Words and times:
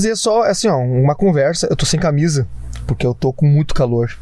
Fazer 0.00 0.14
só, 0.14 0.44
assim, 0.44 0.68
ó, 0.68 0.76
uma 0.76 1.12
conversa. 1.16 1.66
Eu 1.68 1.74
tô 1.74 1.84
sem 1.84 1.98
camisa, 1.98 2.46
porque 2.86 3.04
eu 3.04 3.12
tô 3.12 3.32
com 3.32 3.44
muito 3.44 3.74
calor. 3.74 4.16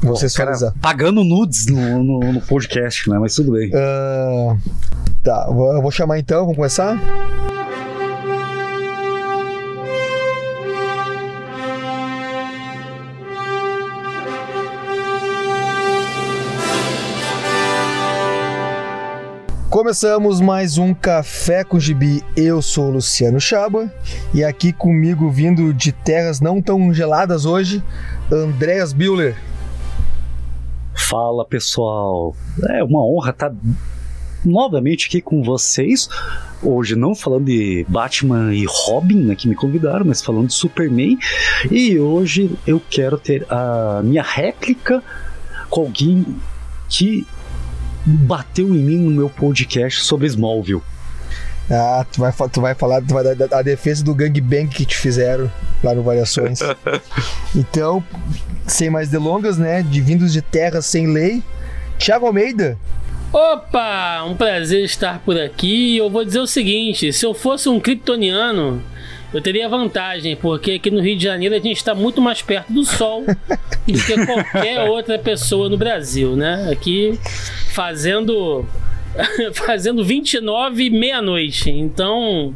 Vou 0.00 0.14
sensualizar. 0.14 0.72
Pagando 0.80 1.24
nudes 1.24 1.66
no, 1.66 2.04
no, 2.04 2.20
no, 2.34 2.40
podcast, 2.40 3.10
né? 3.10 3.18
Mas 3.18 3.34
tudo 3.34 3.50
bem. 3.50 3.70
Uh, 3.70 4.56
tá, 5.24 5.46
eu 5.48 5.82
vou 5.82 5.90
chamar 5.90 6.20
então, 6.20 6.42
vamos 6.42 6.54
começar? 6.54 6.96
Começamos 19.84 20.40
mais 20.40 20.78
um 20.78 20.94
Café 20.94 21.62
com 21.62 21.78
Gibi. 21.78 22.24
Eu 22.34 22.62
sou 22.62 22.90
Luciano 22.90 23.38
Chaba 23.38 23.92
e 24.32 24.42
aqui 24.42 24.72
comigo, 24.72 25.30
vindo 25.30 25.74
de 25.74 25.92
terras 25.92 26.40
não 26.40 26.62
tão 26.62 26.90
geladas 26.94 27.44
hoje, 27.44 27.84
Andréas 28.32 28.94
Bühler. 28.94 29.36
Fala 30.94 31.44
pessoal, 31.44 32.34
é 32.70 32.82
uma 32.82 33.04
honra 33.04 33.28
estar 33.28 33.52
novamente 34.42 35.06
aqui 35.06 35.20
com 35.20 35.42
vocês. 35.42 36.08
Hoje 36.62 36.96
não 36.96 37.14
falando 37.14 37.44
de 37.44 37.84
Batman 37.86 38.54
e 38.54 38.64
Robin, 38.66 39.20
né, 39.20 39.36
que 39.36 39.46
me 39.46 39.54
convidaram, 39.54 40.06
mas 40.06 40.24
falando 40.24 40.46
de 40.46 40.54
Superman. 40.54 41.18
E 41.70 41.98
hoje 41.98 42.58
eu 42.66 42.80
quero 42.88 43.18
ter 43.18 43.46
a 43.50 44.00
minha 44.02 44.22
réplica 44.22 45.02
com 45.68 45.82
alguém 45.82 46.24
que 46.88 47.26
bateu 48.04 48.68
em 48.68 48.78
mim 48.78 48.98
no 48.98 49.10
meu 49.10 49.30
podcast 49.30 50.02
sobre 50.02 50.26
Smallville. 50.26 50.82
Ah, 51.70 52.04
tu 52.12 52.20
vai, 52.20 52.32
tu 52.52 52.60
vai 52.60 52.74
falar 52.74 53.00
tu 53.00 53.14
vai 53.14 53.24
da, 53.24 53.46
da 53.46 53.62
defesa 53.62 54.04
do 54.04 54.14
gangbang 54.14 54.68
que 54.68 54.84
te 54.84 54.96
fizeram 54.96 55.50
lá 55.82 55.94
no 55.94 56.02
Variações. 56.02 56.60
então, 57.56 58.04
sem 58.66 58.90
mais 58.90 59.08
delongas, 59.08 59.56
né? 59.56 59.82
De 59.82 60.00
vindos 60.00 60.32
de 60.32 60.42
terra 60.42 60.82
sem 60.82 61.06
lei, 61.06 61.42
Thiago 61.98 62.26
Almeida. 62.26 62.76
Opa, 63.32 64.22
um 64.24 64.36
prazer 64.36 64.84
estar 64.84 65.20
por 65.20 65.40
aqui. 65.40 65.96
Eu 65.96 66.10
vou 66.10 66.24
dizer 66.24 66.38
o 66.38 66.46
seguinte: 66.46 67.12
se 67.12 67.24
eu 67.24 67.32
fosse 67.32 67.68
um 67.68 67.80
kryptoniano, 67.80 68.82
eu 69.34 69.40
teria 69.40 69.68
vantagem, 69.68 70.36
porque 70.36 70.72
aqui 70.72 70.90
no 70.90 71.00
Rio 71.00 71.16
de 71.16 71.24
Janeiro 71.24 71.54
a 71.54 71.58
gente 71.58 71.76
está 71.76 71.94
muito 71.94 72.20
mais 72.22 72.40
perto 72.40 72.72
do 72.72 72.84
sol 72.84 73.24
do 73.86 74.04
que 74.04 74.26
qualquer 74.26 74.88
outra 74.88 75.18
pessoa 75.18 75.68
no 75.68 75.76
Brasil, 75.76 76.36
né? 76.36 76.70
Aqui 76.70 77.18
fazendo 77.70 78.64
fazendo 79.54 80.04
29 80.04 80.88
meia-noite. 80.90 81.68
Então, 81.68 82.54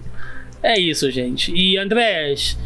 é 0.62 0.78
isso, 0.78 1.10
gente. 1.10 1.52
E 1.52 1.76
Andrés, 1.76 2.56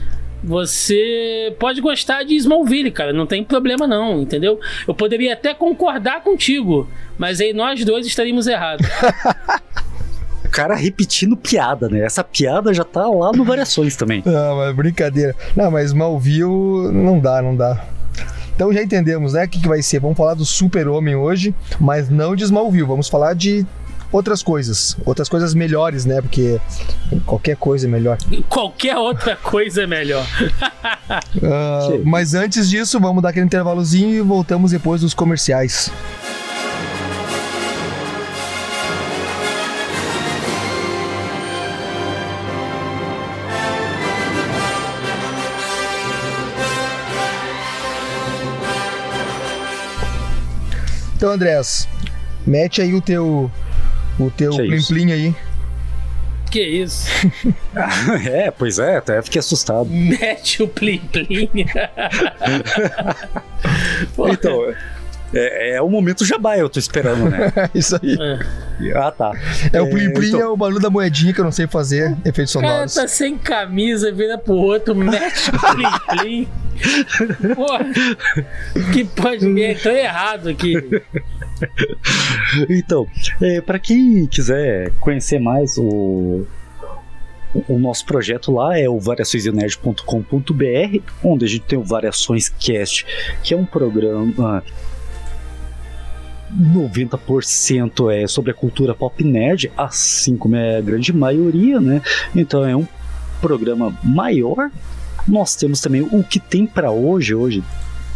você 0.44 1.54
pode 1.58 1.80
gostar 1.80 2.22
de 2.24 2.34
Smallville, 2.34 2.90
cara, 2.90 3.12
não 3.12 3.26
tem 3.26 3.42
problema 3.42 3.86
não, 3.86 4.20
entendeu? 4.20 4.60
Eu 4.86 4.94
poderia 4.94 5.32
até 5.32 5.54
concordar 5.54 6.22
contigo, 6.22 6.88
mas 7.16 7.40
aí 7.40 7.52
nós 7.52 7.84
dois 7.84 8.06
estaríamos 8.06 8.46
errados. 8.46 8.86
cara 10.52 10.74
repetindo 10.74 11.36
piada, 11.36 11.88
né? 11.88 12.00
Essa 12.04 12.22
piada 12.22 12.72
já 12.74 12.84
tá 12.84 13.06
lá 13.08 13.32
no 13.32 13.42
Variações 13.42 13.96
também. 13.96 14.22
Não, 14.26 14.56
mas 14.58 14.76
brincadeira. 14.76 15.34
Não, 15.56 15.70
mas 15.70 15.92
Malville 15.92 16.92
não 16.92 17.18
dá, 17.18 17.40
não 17.40 17.56
dá. 17.56 17.84
Então 18.54 18.72
já 18.72 18.82
entendemos, 18.82 19.32
né? 19.32 19.44
O 19.44 19.48
que, 19.48 19.60
que 19.60 19.68
vai 19.68 19.82
ser? 19.82 19.98
Vamos 19.98 20.16
falar 20.16 20.34
do 20.34 20.44
Super-Homem 20.44 21.16
hoje, 21.16 21.54
mas 21.80 22.10
não 22.10 22.36
de 22.36 22.44
Smallville. 22.44 22.86
Vamos 22.86 23.08
falar 23.08 23.34
de 23.34 23.66
outras 24.12 24.42
coisas. 24.42 24.96
Outras 25.06 25.28
coisas 25.28 25.54
melhores, 25.54 26.04
né? 26.04 26.20
Porque 26.20 26.60
qualquer 27.24 27.56
coisa 27.56 27.86
é 27.86 27.90
melhor. 27.90 28.18
Qualquer 28.48 28.96
outra 28.96 29.34
coisa 29.36 29.82
é 29.82 29.86
melhor. 29.86 30.24
uh, 31.38 32.04
mas 32.04 32.34
antes 32.34 32.68
disso, 32.68 33.00
vamos 33.00 33.22
dar 33.22 33.30
aquele 33.30 33.46
intervalozinho 33.46 34.14
e 34.14 34.20
voltamos 34.20 34.70
depois 34.70 35.00
dos 35.00 35.14
comerciais. 35.14 35.90
Então, 51.22 51.30
Andrés, 51.30 51.88
mete 52.44 52.82
aí 52.82 52.92
o 52.94 53.00
teu 53.00 53.48
o 54.18 54.28
teu 54.32 54.56
plim 54.56 54.82
plim 54.82 55.12
aí. 55.12 55.32
Que 56.50 56.60
isso? 56.60 57.08
é, 58.28 58.50
pois 58.50 58.80
é, 58.80 58.96
até 58.96 59.22
fiquei 59.22 59.38
assustado. 59.38 59.88
Mete 59.88 60.64
o 60.64 60.66
plim 60.66 60.98
plim. 61.12 61.48
então, 64.32 64.74
é, 65.34 65.76
é, 65.76 65.82
o 65.82 65.88
momento 65.88 66.24
jabá, 66.24 66.58
eu 66.58 66.68
tô 66.68 66.78
esperando, 66.78 67.30
né? 67.30 67.52
Isso 67.74 67.98
aí. 68.00 68.16
É. 68.20 68.96
Ah, 68.96 69.10
tá. 69.10 69.32
É, 69.72 69.80
o 69.80 69.88
plim 69.88 70.12
plim 70.12 70.28
então... 70.28 70.40
é 70.40 70.48
o 70.48 70.56
barulho 70.56 70.80
da 70.80 70.90
moedinha 70.90 71.32
que 71.32 71.40
eu 71.40 71.44
não 71.44 71.52
sei 71.52 71.66
fazer, 71.66 72.14
efeitos 72.24 72.52
sonoros. 72.52 72.92
O 72.92 72.96
cara 72.96 73.06
tá 73.06 73.08
sem 73.08 73.38
camisa, 73.38 74.12
vira 74.12 74.36
pro 74.36 74.54
outro, 74.54 74.94
mete 74.94 75.50
o 75.50 75.74
plim 75.74 76.18
plim. 76.18 76.48
Porra, 77.54 77.86
que 78.92 79.04
pode. 79.04 79.46
Tô 79.82 79.90
errado 79.90 80.48
aqui. 80.48 80.74
Então, 82.68 83.06
é, 83.40 83.60
para 83.60 83.78
quem 83.78 84.26
quiser 84.26 84.90
conhecer 85.00 85.38
mais 85.38 85.78
o, 85.78 86.44
o 87.68 87.78
nosso 87.78 88.04
projeto 88.04 88.52
lá 88.52 88.78
é 88.78 88.88
o 88.88 88.98
variaçõesnerd.com.br, 88.98 90.98
onde 91.22 91.44
a 91.44 91.48
gente 91.48 91.64
tem 91.64 91.78
o 91.78 91.84
Variações 91.84 92.48
Cast, 92.48 93.06
que 93.42 93.54
é 93.54 93.56
um 93.56 93.64
programa 93.64 94.64
90% 96.54 98.12
é 98.12 98.26
sobre 98.26 98.50
a 98.50 98.54
cultura 98.54 98.94
pop 98.94 99.22
nerd, 99.24 99.70
assim 99.76 100.36
como 100.36 100.56
é 100.56 100.78
a 100.78 100.80
grande 100.80 101.12
maioria, 101.12 101.80
né? 101.80 102.02
Então 102.34 102.64
é 102.64 102.76
um 102.76 102.86
programa 103.40 103.96
maior 104.02 104.70
nós 105.26 105.54
temos 105.54 105.80
também 105.80 106.02
o 106.02 106.22
que 106.22 106.40
tem 106.40 106.66
para 106.66 106.90
hoje, 106.90 107.34
hoje 107.34 107.62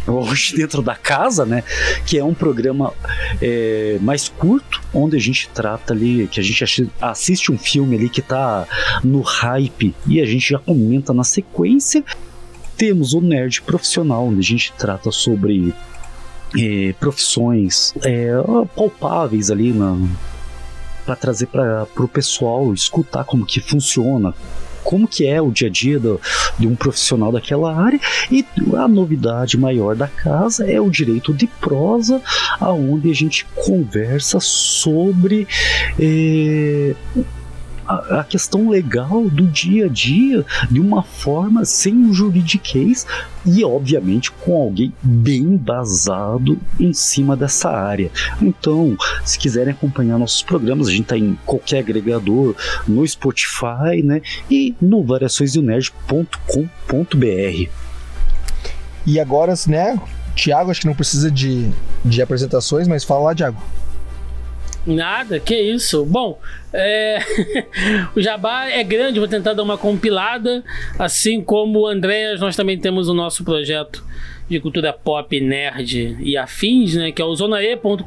hoje 0.05 0.55
dentro 0.55 0.81
da 0.81 0.95
casa, 0.95 1.45
né? 1.45 1.63
Que 2.05 2.17
é 2.17 2.23
um 2.23 2.33
programa 2.33 2.93
é, 3.41 3.97
mais 4.01 4.29
curto, 4.29 4.81
onde 4.93 5.17
a 5.17 5.19
gente 5.19 5.49
trata 5.49 5.93
ali, 5.93 6.27
que 6.27 6.39
a 6.39 6.43
gente 6.43 6.89
assiste 7.01 7.51
um 7.51 7.57
filme 7.57 7.97
ali 7.97 8.07
que 8.07 8.21
tá 8.21 8.65
no 9.03 9.19
hype 9.19 9.93
e 10.07 10.21
a 10.21 10.25
gente 10.25 10.49
já 10.49 10.59
comenta 10.59 11.13
na 11.13 11.25
sequência. 11.25 12.05
Temos 12.77 13.13
o 13.13 13.19
Nerd 13.19 13.61
Profissional, 13.63 14.27
onde 14.27 14.39
a 14.39 14.43
gente 14.43 14.71
trata 14.77 15.11
sobre 15.11 15.73
é, 16.55 16.93
profissões 16.99 17.93
é, 18.03 18.29
palpáveis 18.75 19.49
ali 19.51 19.73
para 21.05 21.15
trazer 21.15 21.47
para 21.47 21.87
o 21.97 22.07
pessoal 22.07 22.73
escutar 22.73 23.23
como 23.23 23.45
que 23.45 23.59
funciona, 23.59 24.33
como 24.83 25.07
que 25.07 25.25
é 25.25 25.41
o 25.41 25.51
dia 25.51 25.67
a 25.67 25.71
dia 25.71 25.99
do, 25.99 26.19
de 26.57 26.67
um 26.67 26.75
profissional 26.75 27.31
daquela 27.31 27.75
área 27.75 27.99
e 28.31 28.45
a 28.77 28.87
novidade 28.87 29.57
maior 29.57 29.95
da 29.95 30.07
casa 30.07 30.69
é 30.69 30.79
o 30.79 30.89
direito 30.89 31.33
de 31.33 31.47
prosa, 31.47 32.21
aonde 32.59 33.11
a 33.11 33.13
gente 33.13 33.45
conversa 33.55 34.39
sobre 34.39 35.47
eh, 35.99 36.95
a, 37.87 38.23
questão 38.23 38.69
legal 38.69 39.29
do 39.29 39.47
dia 39.47 39.85
a 39.85 39.89
dia 39.89 40.45
de 40.69 40.79
uma 40.79 41.03
forma 41.03 41.65
sem 41.65 41.95
um 41.95 42.13
juridiquês 42.13 43.07
e, 43.45 43.63
obviamente, 43.63 44.31
com 44.31 44.61
alguém 44.61 44.93
bem 45.01 45.41
embasado 45.41 46.59
em 46.79 46.93
cima 46.93 47.35
dessa 47.35 47.69
área. 47.69 48.11
Então, 48.41 48.95
se 49.23 49.39
quiserem 49.39 49.73
acompanhar 49.73 50.17
nossos 50.17 50.43
programas, 50.43 50.87
a 50.87 50.91
gente 50.91 51.03
está 51.03 51.17
em 51.17 51.37
qualquer 51.45 51.79
agregador, 51.79 52.55
no 52.87 53.07
Spotify, 53.07 54.03
né? 54.03 54.21
E 54.51 54.75
no 54.81 55.03
variaçõesdonerd.com.br. 55.03 57.69
E 59.05 59.19
agora, 59.19 59.53
né? 59.67 59.99
Tiago, 60.35 60.69
acho 60.69 60.81
que 60.81 60.87
não 60.87 60.93
precisa 60.93 61.31
de, 61.31 61.71
de 62.03 62.21
apresentações, 62.21 62.87
mas 62.87 63.03
fala 63.03 63.25
lá, 63.25 63.35
Tiago. 63.35 63.61
Nada, 64.87 65.37
que 65.37 65.53
isso. 65.53 66.05
Bom, 66.05 66.39
é... 66.73 67.19
o 68.15 68.21
Jabá 68.21 68.69
é 68.69 68.81
grande, 68.83 69.19
vou 69.19 69.27
tentar 69.27 69.53
dar 69.53 69.63
uma 69.63 69.77
compilada. 69.77 70.63
Assim 70.97 71.41
como 71.41 71.81
o 71.81 71.87
Andréas, 71.87 72.39
nós 72.39 72.55
também 72.55 72.79
temos 72.79 73.09
o 73.09 73.13
nosso 73.13 73.43
projeto 73.43 74.01
de 74.49 74.61
cultura 74.61 74.93
pop, 74.93 75.39
nerd 75.41 76.17
e 76.21 76.37
afins, 76.37 76.95
né? 76.95 77.11
Que 77.11 77.21
é 77.21 77.25
o 77.25 77.35
zonae.com.br, 77.35 78.05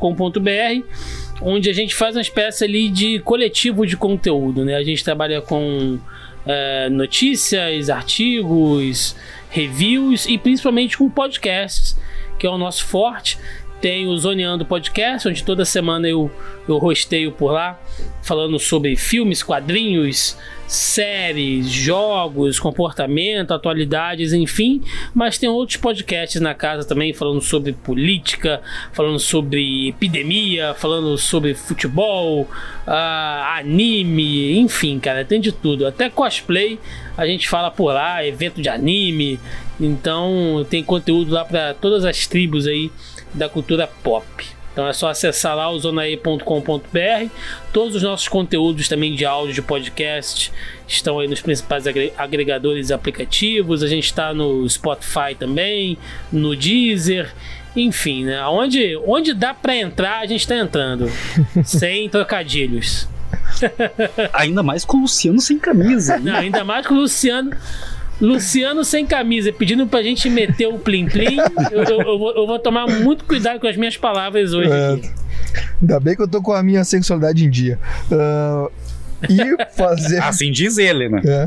onde 1.43 1.69
a 1.69 1.73
gente 1.73 1.95
faz 1.95 2.17
uma 2.17 2.23
espécie 2.23 2.65
ali 2.65 2.89
de 2.89 3.19
coletivo 3.21 3.87
de 3.87 3.97
conteúdo, 3.97 4.65
né? 4.65 4.77
A 4.77 4.83
gente 4.83 5.05
trabalha 5.05 5.43
com 5.43 5.99
é, 6.47 6.89
notícias, 6.89 7.91
artigos, 7.91 9.15
reviews 9.51 10.27
e 10.27 10.39
principalmente 10.39 10.97
com 10.97 11.11
podcasts, 11.11 11.99
que 12.39 12.47
é 12.47 12.51
o 12.51 12.57
nosso 12.57 12.87
forte. 12.87 13.39
Tem 13.81 14.07
o 14.07 14.17
Zoneando 14.19 14.67
Podcast, 14.67 15.27
onde 15.27 15.43
toda 15.43 15.65
semana 15.65 16.07
eu, 16.07 16.31
eu 16.69 16.77
rosteio 16.77 17.33
por 17.33 17.53
lá, 17.53 17.81
falando 18.23 18.59
sobre 18.59 18.95
filmes, 18.95 19.43
quadrinhos, 19.43 20.37
séries, 20.67 21.69
jogos, 21.69 22.61
comportamento, 22.61 23.53
atualidades, 23.53 24.33
enfim. 24.35 24.83
Mas 25.15 25.39
tem 25.39 25.49
outros 25.49 25.79
podcasts 25.79 26.41
na 26.41 26.55
casa 26.55 26.87
também 26.87 27.15
falando 27.15 27.41
sobre 27.41 27.73
política, 27.73 28.61
falando 28.93 29.19
sobre 29.19 29.89
epidemia, 29.89 30.75
falando 30.75 31.17
sobre 31.17 31.55
futebol, 31.55 32.43
uh, 32.43 33.57
anime, 33.57 34.59
enfim, 34.59 35.01
cara, 35.01 35.25
tem 35.25 35.41
de 35.41 35.53
tudo. 35.53 35.87
Até 35.87 36.11
cosplay 36.11 36.79
a 37.17 37.27
gente 37.27 37.49
fala 37.49 37.71
por 37.71 37.93
lá, 37.93 38.25
evento 38.25 38.63
de 38.63 38.69
anime. 38.69 39.41
Então 39.81 40.65
tem 40.69 40.85
conteúdo 40.85 41.33
lá 41.33 41.45
para 41.45 41.75
todas 41.75 42.05
as 42.05 42.27
tribos 42.27 42.67
aí 42.67 42.91
da 43.35 43.49
cultura 43.49 43.89
pop. 44.03 44.61
Então 44.73 44.87
é 44.87 44.93
só 44.93 45.09
acessar 45.09 45.57
lá 45.57 45.69
o 45.71 45.79
zonae.com.br. 45.79 47.31
Todos 47.73 47.97
os 47.97 48.03
nossos 48.03 48.29
conteúdos 48.29 48.89
também 48.89 49.15
de 49.15 49.25
áudio 49.25 49.55
de 49.55 49.63
podcast 49.63 50.53
estão 50.87 51.19
aí 51.19 51.27
nos 51.27 51.41
principais 51.41 51.85
agregadores 52.17 52.91
e 52.91 52.95
aplicativos. 52.95 53.83
A 53.83 53.89
gente 53.89 54.05
está 54.05 54.33
no 54.33 54.69
Spotify 54.69 55.35
também, 55.39 55.99
no 56.33 56.55
Deezer. 56.55 57.33
Enfim, 57.75 58.25
né? 58.25 58.45
Onde, 58.47 58.97
onde 59.07 59.35
dá 59.35 59.53
para 59.53 59.77
entrar, 59.77 60.21
a 60.21 60.27
gente 60.27 60.41
está 60.41 60.57
entrando. 60.57 61.11
sem 61.65 62.09
trocadilhos. 62.09 63.09
ainda 64.33 64.63
mais 64.63 64.85
com 64.85 64.99
o 64.99 65.01
Luciano 65.03 65.41
sem 65.41 65.59
camisa. 65.59 66.19
Não, 66.19 66.35
ainda 66.35 66.65
mais 66.65 66.87
com 66.87 66.95
o 66.95 67.01
Luciano. 67.01 67.51
Luciano 68.21 68.85
sem 68.85 69.07
camisa, 69.07 69.53
pedindo 69.53 69.87
pra 69.87 70.03
gente 70.03 70.29
meter 70.29 70.67
o 70.67 70.79
plim-plim. 70.79 71.39
Eu, 71.71 71.85
eu, 71.85 72.01
eu, 72.01 72.19
vou, 72.19 72.37
eu, 72.37 72.47
vou, 72.47 72.59
tomar 72.59 72.87
muito 72.87 73.25
cuidado 73.25 73.61
com 73.61 73.67
as 73.67 73.77
minhas 73.77 73.97
palavras 73.97 74.53
hoje. 74.53 74.71
É, 74.71 75.01
ainda 75.81 76.01
bem 76.01 76.17
que 76.17 76.23
eu 76.23 76.29
tô 76.29 76.43
com 76.43 76.53
a 76.53 76.63
minha 76.63 76.83
sexualidade 76.85 77.45
em 77.45 77.51
dia. 77.51 77.79
Uh, 78.11 78.71
e 79.29 79.75
fazer. 79.75 80.19
assim 80.23 80.51
diz 80.51 80.79
ele, 80.79 81.09
né? 81.09 81.23
É. 81.25 81.45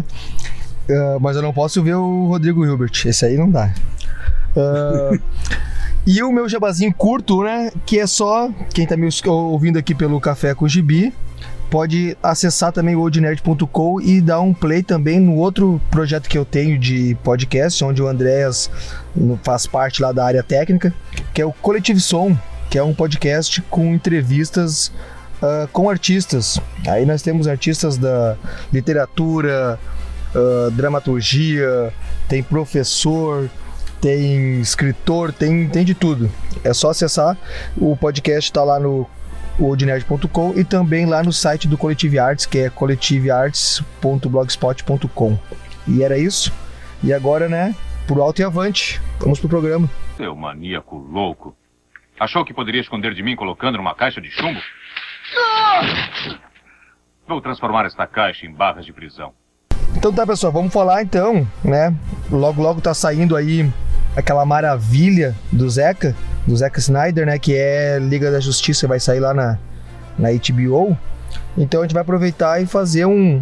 Uh, 0.90 1.20
mas 1.20 1.36
eu 1.36 1.42
não 1.42 1.54
posso 1.54 1.82
ver 1.84 1.96
o 1.96 2.28
Rodrigo 2.28 2.66
Hilbert. 2.66 2.92
Esse 3.06 3.26
aí 3.26 3.38
não 3.38 3.50
dá. 3.50 3.74
Uh, 4.56 5.20
e 6.06 6.22
o 6.24 6.32
meu 6.32 6.48
jabazinho 6.48 6.94
curto, 6.94 7.44
né? 7.44 7.72
Que 7.86 8.00
é 8.00 8.08
só 8.08 8.50
quem 8.74 8.86
tá 8.86 8.96
me 8.96 9.10
ouvindo 9.26 9.78
aqui 9.78 9.94
pelo 9.94 10.20
Café 10.20 10.54
com 10.54 10.68
Gibi 10.68 11.14
pode 11.74 12.16
acessar 12.22 12.72
também 12.72 12.96
o 12.96 13.00
oldnerd.com 13.00 14.00
e 14.00 14.22
dar 14.22 14.40
um 14.42 14.54
play 14.54 14.84
também 14.84 15.20
no 15.20 15.38
outro 15.38 15.82
projeto 15.90 16.30
que 16.30 16.38
eu 16.38 16.46
tenho 16.46 16.78
de 16.78 17.18
podcast, 17.24 17.84
onde 17.84 18.00
o 18.00 18.08
Andréas 18.08 18.70
faz 19.42 19.66
parte 19.66 20.00
lá 20.00 20.12
da 20.12 20.24
área 20.24 20.44
técnica, 20.44 20.94
que 21.34 21.42
é 21.42 21.46
o 21.46 21.52
Coletivo 21.52 22.00
Som, 22.00 22.38
que 22.70 22.78
é 22.78 22.84
um 22.84 22.94
podcast 22.94 23.60
com 23.72 23.92
entrevistas 23.92 24.90
uh, 25.42 25.68
com 25.72 25.90
artistas. 25.90 26.60
Aí 26.88 27.08
nós 27.08 27.24
temos 27.24 27.48
artistas 27.48 27.98
da 27.98 28.38
literatura, 28.72 29.80
uh, 30.36 30.70
dramaturgia, 30.70 31.92
tem 32.30 32.44
professor, 32.44 33.50
tem 34.00 34.62
escritor, 34.62 35.34
tem, 35.34 35.68
tem 35.70 35.84
de 35.84 35.96
tudo. 35.96 36.30
É 36.64 36.72
só 36.72 36.92
acessar. 36.92 37.36
O 37.76 37.98
podcast 37.98 38.52
está 38.52 38.64
lá 38.64 38.80
no 38.80 39.10
oldnerd.com 39.60 40.54
e 40.58 40.64
também 40.64 41.06
lá 41.06 41.22
no 41.24 41.32
site 41.32 41.68
do 41.68 41.78
Collective 41.78 42.20
Arts, 42.20 42.46
que 42.46 42.60
é 42.60 42.70
collectivearts.blogspot.com. 42.70 45.38
E 45.88 46.04
era 46.04 46.18
isso. 46.18 46.52
E 47.04 47.14
agora, 47.14 47.50
né, 47.50 47.76
por 48.08 48.20
alto 48.20 48.42
e 48.42 48.44
avante, 48.44 49.02
vamos 49.20 49.40
pro 49.40 49.50
programa. 49.50 49.90
Seu 50.18 50.36
maníaco 50.36 50.98
louco. 50.98 51.56
Achou 52.20 52.46
que 52.46 52.54
poderia 52.54 52.82
esconder 52.82 53.14
de 53.14 53.24
mim 53.24 53.36
colocando 53.36 53.78
numa 53.78 53.96
caixa 53.96 54.22
de 54.22 54.30
chumbo? 54.30 54.62
Vou 57.28 57.42
transformar 57.42 57.86
esta 57.86 58.06
caixa 58.06 58.46
em 58.46 58.54
barras 58.54 58.86
de 58.86 58.94
prisão. 58.94 59.34
Então 59.96 60.14
tá, 60.14 60.26
pessoal, 60.26 60.52
vamos 60.52 60.74
falar 60.74 61.04
então, 61.04 61.48
né? 61.64 61.94
Logo, 62.30 62.62
logo 62.62 62.82
tá 62.82 62.94
saindo 62.94 63.36
aí 63.36 63.72
aquela 64.16 64.46
maravilha 64.46 65.36
do 65.52 65.70
Zeca, 65.70 66.16
do 66.46 66.56
Zack 66.56 66.80
Snyder, 66.80 67.26
né? 67.26 67.40
Que 67.40 67.56
é 67.56 67.98
Liga 68.00 68.32
da 68.32 68.40
Justiça, 68.40 68.88
vai 68.88 69.00
sair 69.00 69.20
lá 69.20 69.34
na, 69.34 69.58
na 70.18 70.30
HBO. 70.32 70.98
Então 71.58 71.82
a 71.82 71.84
gente 71.84 71.94
vai 71.94 72.02
aproveitar 72.02 72.62
e 72.62 72.66
fazer 72.66 73.06
um, 73.06 73.42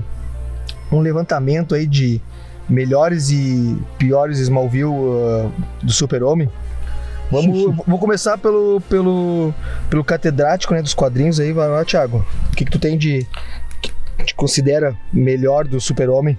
um 0.91 0.99
levantamento 0.99 1.73
aí 1.73 1.85
de 1.85 2.21
melhores 2.69 3.29
e 3.29 3.77
piores 3.97 4.39
Smallville 4.39 4.85
uh, 4.85 5.51
do 5.81 5.91
Super-Homem. 5.91 6.49
Vamos, 7.31 7.73
vou 7.87 7.97
começar 7.97 8.37
pelo, 8.37 8.81
pelo, 8.89 9.53
pelo 9.89 10.03
catedrático 10.03 10.73
né, 10.73 10.81
dos 10.81 10.93
quadrinhos 10.93 11.39
aí, 11.39 11.53
vai 11.53 11.69
lá, 11.69 11.85
Thiago. 11.85 12.25
O 12.51 12.55
que, 12.55 12.65
que 12.65 12.71
tu 12.71 12.77
tem 12.77 12.97
de. 12.97 13.25
que 13.81 13.91
te 14.25 14.35
considera 14.35 14.97
melhor 15.13 15.65
do 15.65 15.79
Super-Homem? 15.79 16.37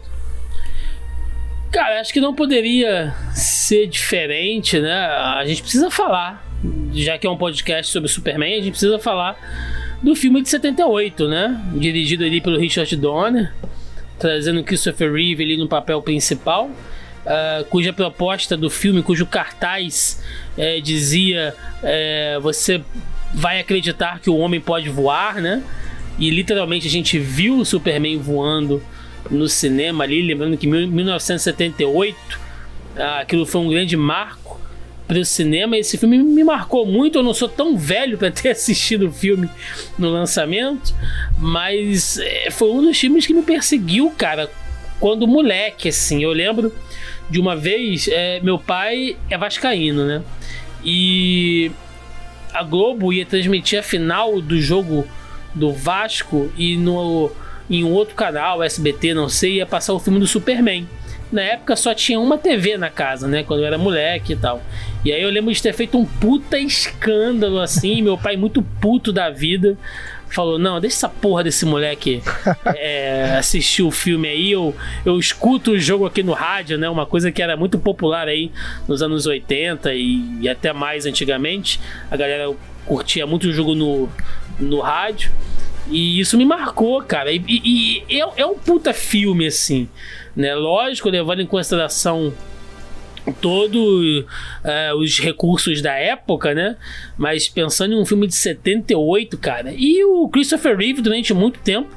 Cara, 1.71 1.99
acho 1.99 2.13
que 2.13 2.21
não 2.21 2.35
poderia 2.35 3.15
ser 3.33 3.87
diferente, 3.87 4.79
né? 4.79 4.93
A 4.93 5.43
gente 5.47 5.63
precisa 5.63 5.91
falar 5.91 6.52
já 6.93 7.19
que 7.19 7.27
é 7.27 7.31
um 7.31 7.37
podcast 7.37 7.93
sobre 7.93 8.09
Superman, 8.09 8.55
a 8.55 8.57
gente 8.57 8.71
precisa 8.71 8.99
falar 8.99 9.37
do 10.03 10.15
filme 10.15 10.43
de 10.43 10.49
78, 10.49 11.29
né? 11.29 11.61
Dirigido 11.75 12.25
ali 12.25 12.41
pelo 12.41 12.59
Richard 12.59 12.95
Donner, 12.97 13.53
trazendo 14.19 14.63
Christopher 14.63 15.13
Reeve 15.13 15.43
ali 15.43 15.57
no 15.57 15.69
papel 15.69 16.01
principal. 16.03 16.71
Uh, 17.25 17.65
cuja 17.67 17.93
proposta 17.93 18.57
do 18.57 18.69
filme, 18.69 19.01
cujo 19.01 19.25
cartaz 19.25 20.21
é, 20.59 20.81
dizia 20.81 21.55
é, 21.81 22.37
você 22.43 22.83
vai 23.33 23.61
acreditar 23.61 24.19
que 24.19 24.29
o 24.29 24.37
homem 24.39 24.61
pode 24.61 24.89
voar, 24.89 25.41
né? 25.41 25.63
E 26.19 26.31
literalmente 26.31 26.89
a 26.89 26.91
gente 26.91 27.19
viu 27.21 27.59
o 27.59 27.65
Superman 27.65 28.19
voando 28.19 28.83
no 29.31 29.49
cinema 29.49 30.03
ali, 30.03 30.21
lembrando 30.21 30.57
que 30.57 30.67
em 30.67 30.87
1978 30.89 32.17
uh, 32.97 33.21
aquilo 33.21 33.47
foi 33.47 33.61
um 33.61 33.69
grande 33.69 33.97
marco 33.97 34.42
para 35.13 35.21
o 35.21 35.25
cinema. 35.27 35.77
Esse 35.77 35.99
filme 35.99 36.19
me 36.19 36.43
marcou 36.43 36.87
muito. 36.87 37.19
Eu 37.19 37.23
não 37.23 37.35
sou 37.35 37.49
tão 37.49 37.77
velho 37.77 38.17
para 38.17 38.31
ter 38.31 38.49
assistido 38.51 39.09
o 39.09 39.13
filme 39.13 39.49
no 39.99 40.09
lançamento, 40.09 40.95
mas 41.39 42.19
é, 42.19 42.51
foi 42.51 42.71
um 42.71 42.83
dos 42.83 42.99
filmes 42.99 43.27
que 43.27 43.35
me 43.35 43.43
perseguiu, 43.43 44.11
cara, 44.17 44.51
quando 44.99 45.27
moleque, 45.27 45.91
assim. 45.91 46.23
Eu 46.23 46.33
lembro 46.33 46.73
de 47.29 47.39
uma 47.39 47.55
vez, 47.55 48.09
é, 48.09 48.41
meu 48.41 48.59
pai 48.59 49.17
é 49.29 49.37
vascaíno, 49.37 50.07
né? 50.07 50.23
E 50.83 51.71
a 52.55 52.63
Globo 52.63 53.13
ia 53.13 53.27
transmitir 53.27 53.79
a 53.79 53.83
final 53.83 54.41
do 54.41 54.61
jogo 54.61 55.07
do 55.55 55.73
Vasco 55.73 56.51
e 56.57 56.77
no 56.77 57.31
em 57.71 57.85
um 57.85 57.93
outro 57.93 58.15
canal, 58.15 58.63
SBT, 58.63 59.15
não 59.15 59.29
sei, 59.29 59.55
ia 59.55 59.67
passar 59.67 59.95
o 59.95 59.99
filme 59.99 60.19
do 60.19 60.27
Superman. 60.27 60.87
Na 61.33 61.41
época 61.41 61.75
só 61.77 61.95
tinha 61.95 62.21
uma 62.21 62.37
TV 62.37 62.77
na 62.77 62.91
casa, 62.91 63.27
né? 63.27 63.43
Quando 63.43 63.61
eu 63.61 63.67
era 63.67 63.79
moleque 63.79 64.35
e 64.35 64.37
tal. 64.37 64.63
E 65.03 65.11
aí 65.11 65.23
eu 65.23 65.31
lembro 65.31 65.53
de 65.53 65.63
ter 65.63 65.73
feito 65.73 65.99
um 65.99 66.05
puta 66.05 66.59
escândalo 66.59 67.59
assim. 67.59 68.03
meu 68.03 68.19
pai, 68.19 68.37
muito 68.37 68.61
puto 68.63 69.11
da 69.11 69.31
vida, 69.31 69.79
falou: 70.29 70.59
Não, 70.59 70.79
deixa 70.79 70.97
essa 70.97 71.09
porra 71.09 71.43
desse 71.43 71.65
moleque 71.65 72.23
é, 72.77 73.35
assistir 73.39 73.83
o 73.83 73.91
filme 73.91 74.29
aí. 74.29 74.53
Eu, 74.53 74.77
eu 75.07 75.19
escuto 75.19 75.73
o 75.73 75.79
jogo 75.79 76.05
aqui 76.05 76.23
no 76.23 76.35
rádio, 76.35 76.77
né? 76.77 76.87
Uma 76.91 77.07
coisa 77.07 77.33
que 77.33 77.41
era 77.41 77.57
muito 77.57 77.79
popular 77.79 78.29
aí 78.29 78.53
nos 78.87 79.01
anos 79.01 79.25
80 79.25 79.95
e, 79.95 80.39
e 80.43 80.49
até 80.51 80.71
mais 80.75 81.07
antigamente. 81.07 81.81
A 82.11 82.17
galera 82.17 82.55
curtia 82.85 83.27
muito 83.27 83.49
o 83.49 83.53
jogo 83.55 83.75
no, 83.75 84.07
no 84.61 84.81
rádio. 84.81 85.33
E 85.91 86.21
isso 86.21 86.37
me 86.37 86.45
marcou, 86.45 87.03
cara. 87.03 87.33
E, 87.33 87.43
e, 87.49 88.05
e 88.09 88.21
é, 88.21 88.43
é 88.43 88.47
um 88.47 88.55
puta 88.55 88.93
filme, 88.93 89.47
assim 89.47 89.89
né? 90.35 90.55
Lógico, 90.55 91.09
levando 91.09 91.41
em 91.41 91.47
consideração 91.47 92.33
todos 93.41 94.25
uh, 94.25 94.97
os 94.99 95.19
recursos 95.21 95.81
da 95.81 95.93
época, 95.93 96.55
né? 96.55 96.77
Mas 97.17 97.49
pensando 97.49 97.95
em 97.95 98.01
um 98.01 98.05
filme 98.05 98.27
de 98.27 98.35
78, 98.35 99.39
cara, 99.39 99.73
e 99.77 100.05
o 100.05 100.29
Christopher 100.29 100.77
Reeve 100.77 101.01
durante 101.01 101.33
muito 101.33 101.61
tempo 101.61 101.95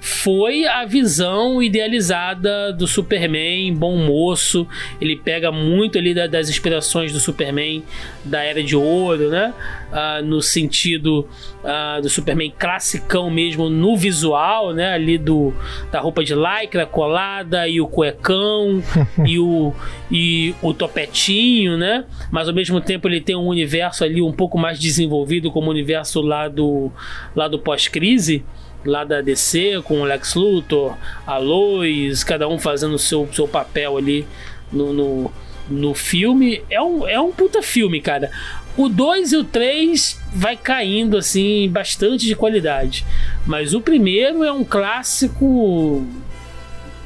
foi 0.00 0.66
a 0.66 0.84
visão 0.86 1.62
idealizada 1.62 2.72
do 2.72 2.86
Superman, 2.86 3.74
bom 3.74 3.96
moço. 3.98 4.66
Ele 5.00 5.14
pega 5.14 5.52
muito 5.52 5.98
ali 5.98 6.14
da, 6.14 6.26
das 6.26 6.48
inspirações 6.48 7.12
do 7.12 7.20
Superman 7.20 7.84
da 8.24 8.42
Era 8.42 8.62
de 8.62 8.74
Ouro, 8.74 9.28
né? 9.28 9.52
Ah, 9.92 10.22
no 10.22 10.40
sentido 10.40 11.28
ah, 11.62 12.00
do 12.00 12.08
Superman 12.08 12.52
classicão 12.58 13.30
mesmo 13.30 13.68
no 13.68 13.96
visual, 13.96 14.72
né? 14.72 14.94
Ali 14.94 15.18
do 15.18 15.52
da 15.92 16.00
roupa 16.00 16.24
de 16.24 16.34
lycra 16.34 16.86
colada 16.86 17.68
e 17.68 17.80
o 17.80 17.86
cuecão 17.86 18.82
e 19.26 19.38
o 19.38 19.74
e 20.10 20.54
o 20.62 20.72
topetinho, 20.72 21.76
né? 21.76 22.04
Mas 22.30 22.48
ao 22.48 22.54
mesmo 22.54 22.80
tempo 22.80 23.06
ele 23.06 23.20
tem 23.20 23.36
um 23.36 23.46
universo 23.46 24.02
ali 24.02 24.22
um 24.22 24.32
pouco 24.32 24.56
mais 24.56 24.78
desenvolvido 24.78 25.50
como 25.50 25.66
o 25.68 25.70
universo 25.70 26.22
lá 26.22 26.48
do 26.48 26.90
lá 27.36 27.48
do 27.48 27.58
pós-crise 27.58 28.42
lá 28.84 29.04
da 29.04 29.20
DC 29.20 29.82
com 29.84 30.00
o 30.00 30.04
Lex 30.04 30.34
Luthor, 30.34 30.96
a 31.26 31.38
Lois, 31.38 32.24
cada 32.24 32.48
um 32.48 32.58
fazendo 32.58 32.94
o 32.94 32.98
seu, 32.98 33.28
seu 33.32 33.46
papel 33.46 33.96
ali 33.96 34.26
no, 34.72 34.92
no, 34.92 35.32
no 35.68 35.94
filme. 35.94 36.62
É 36.70 36.80
um, 36.80 37.06
é 37.06 37.20
um 37.20 37.32
puta 37.32 37.62
filme, 37.62 38.00
cara. 38.00 38.30
O 38.76 38.88
2 38.88 39.32
e 39.32 39.36
o 39.36 39.44
3 39.44 40.20
vai 40.32 40.56
caindo 40.56 41.16
assim 41.16 41.68
bastante 41.70 42.26
de 42.26 42.34
qualidade. 42.34 43.04
Mas 43.46 43.74
o 43.74 43.80
primeiro 43.80 44.44
é 44.44 44.52
um 44.52 44.64
clássico 44.64 46.06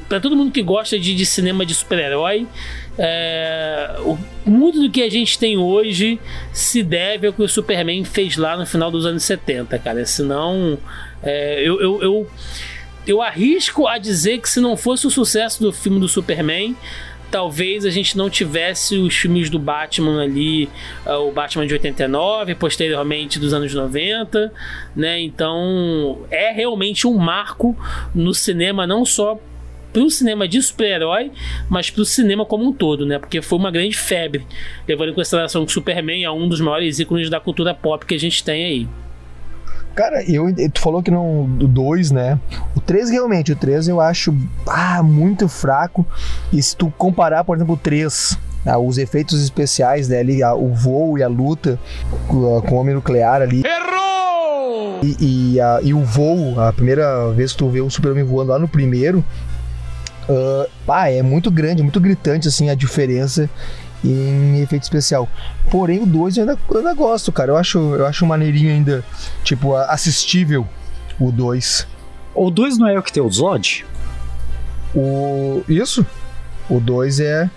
para 0.08 0.20
todo 0.20 0.36
mundo 0.36 0.52
que 0.52 0.62
gosta 0.62 0.98
de, 0.98 1.14
de 1.14 1.26
cinema 1.26 1.64
de 1.64 1.74
super-herói, 1.74 2.46
é, 2.96 3.96
muito 4.44 4.80
do 4.80 4.90
que 4.90 5.02
a 5.02 5.10
gente 5.10 5.38
tem 5.38 5.56
hoje 5.56 6.20
se 6.52 6.82
deve 6.82 7.26
ao 7.26 7.32
que 7.32 7.42
o 7.42 7.48
Superman 7.48 8.04
fez 8.04 8.36
lá 8.36 8.56
no 8.56 8.66
final 8.66 8.90
dos 8.90 9.06
anos 9.06 9.24
70, 9.24 9.78
cara. 9.78 10.04
Senão, 10.06 10.78
é, 11.24 11.60
eu, 11.66 11.80
eu, 11.80 12.02
eu, 12.02 12.30
eu 13.06 13.22
arrisco 13.22 13.86
a 13.86 13.98
dizer 13.98 14.38
que 14.40 14.48
se 14.48 14.60
não 14.60 14.76
fosse 14.76 15.06
o 15.06 15.10
sucesso 15.10 15.62
do 15.62 15.72
filme 15.72 15.98
do 15.98 16.08
Superman, 16.08 16.76
talvez 17.30 17.84
a 17.84 17.90
gente 17.90 18.16
não 18.16 18.30
tivesse 18.30 18.96
os 18.96 19.12
filmes 19.12 19.50
do 19.50 19.58
Batman 19.58 20.22
ali, 20.22 20.68
uh, 21.04 21.28
o 21.28 21.32
Batman 21.32 21.66
de 21.66 21.72
89, 21.72 22.54
posteriormente 22.54 23.40
dos 23.40 23.52
anos 23.52 23.74
90, 23.74 24.52
né? 24.94 25.20
Então 25.20 26.18
é 26.30 26.52
realmente 26.52 27.08
um 27.08 27.16
marco 27.16 27.76
no 28.14 28.32
cinema, 28.32 28.86
não 28.86 29.04
só 29.04 29.40
pro 29.92 30.10
cinema 30.10 30.46
de 30.46 30.60
super-herói, 30.62 31.32
mas 31.68 31.90
pro 31.90 32.04
cinema 32.04 32.44
como 32.44 32.68
um 32.68 32.72
todo, 32.72 33.04
né? 33.04 33.18
Porque 33.18 33.42
foi 33.42 33.58
uma 33.58 33.70
grande 33.70 33.96
febre, 33.96 34.46
levando 34.86 35.10
em 35.10 35.14
consideração 35.14 35.66
que 35.66 35.72
Superman 35.72 36.24
é 36.24 36.30
um 36.30 36.48
dos 36.48 36.60
maiores 36.60 37.00
ícones 37.00 37.28
da 37.28 37.40
cultura 37.40 37.74
pop 37.74 38.04
que 38.06 38.14
a 38.14 38.18
gente 38.18 38.44
tem 38.44 38.64
aí. 38.64 38.88
Cara, 39.94 40.24
eu, 40.28 40.52
tu 40.72 40.80
falou 40.80 41.02
que 41.02 41.10
não 41.10 41.44
do 41.46 41.68
2, 41.68 42.10
né? 42.10 42.38
O 42.74 42.80
3 42.80 43.10
realmente, 43.10 43.52
o 43.52 43.56
3 43.56 43.86
eu 43.88 44.00
acho 44.00 44.34
ah, 44.66 45.02
muito 45.02 45.48
fraco. 45.48 46.04
E 46.52 46.60
se 46.60 46.76
tu 46.76 46.92
comparar, 46.98 47.44
por 47.44 47.56
exemplo, 47.56 47.74
o 47.74 47.78
3, 47.78 48.36
ah, 48.66 48.78
os 48.78 48.98
efeitos 48.98 49.40
especiais 49.40 50.08
dele, 50.08 50.42
ah, 50.42 50.54
o 50.54 50.74
voo 50.74 51.16
e 51.16 51.22
a 51.22 51.28
luta 51.28 51.78
com, 52.26 52.60
com 52.62 52.74
o 52.74 52.78
homem 52.78 52.94
nuclear 52.94 53.40
ali. 53.40 53.62
Errou! 53.64 54.98
E, 55.02 55.54
e, 55.54 55.60
a, 55.60 55.80
e 55.82 55.94
o 55.94 56.00
voo, 56.00 56.60
a 56.60 56.72
primeira 56.72 57.30
vez 57.30 57.52
que 57.52 57.58
tu 57.58 57.68
vê 57.68 57.80
o 57.80 57.88
Superman 57.88 58.24
voando 58.24 58.50
lá 58.50 58.58
no 58.58 58.66
primeiro, 58.66 59.24
uh, 60.28 60.68
ah, 60.88 61.08
é 61.08 61.22
muito 61.22 61.52
grande, 61.52 61.82
muito 61.82 62.00
gritante 62.00 62.48
assim 62.48 62.68
a 62.68 62.74
diferença 62.74 63.48
em 64.04 64.60
efeito 64.60 64.82
especial. 64.82 65.28
Porém, 65.70 66.02
o 66.02 66.06
2 66.06 66.36
eu 66.36 66.42
ainda, 66.42 66.58
eu 66.70 66.78
ainda 66.78 66.94
gosto, 66.94 67.32
cara. 67.32 67.52
Eu 67.52 67.56
acho, 67.56 67.78
eu 67.78 68.06
acho 68.06 68.26
maneirinho 68.26 68.70
ainda, 68.70 69.04
tipo, 69.42 69.74
assistível 69.74 70.66
o 71.18 71.32
2. 71.32 71.86
O 72.34 72.50
2 72.50 72.78
não 72.78 72.88
é 72.88 72.98
o 72.98 73.02
que 73.02 73.12
tem 73.12 73.22
o 73.22 73.30
Zod? 73.30 73.86
O. 74.94 75.62
Isso? 75.68 76.06
O 76.68 76.80
2 76.80 77.20
é. 77.20 77.50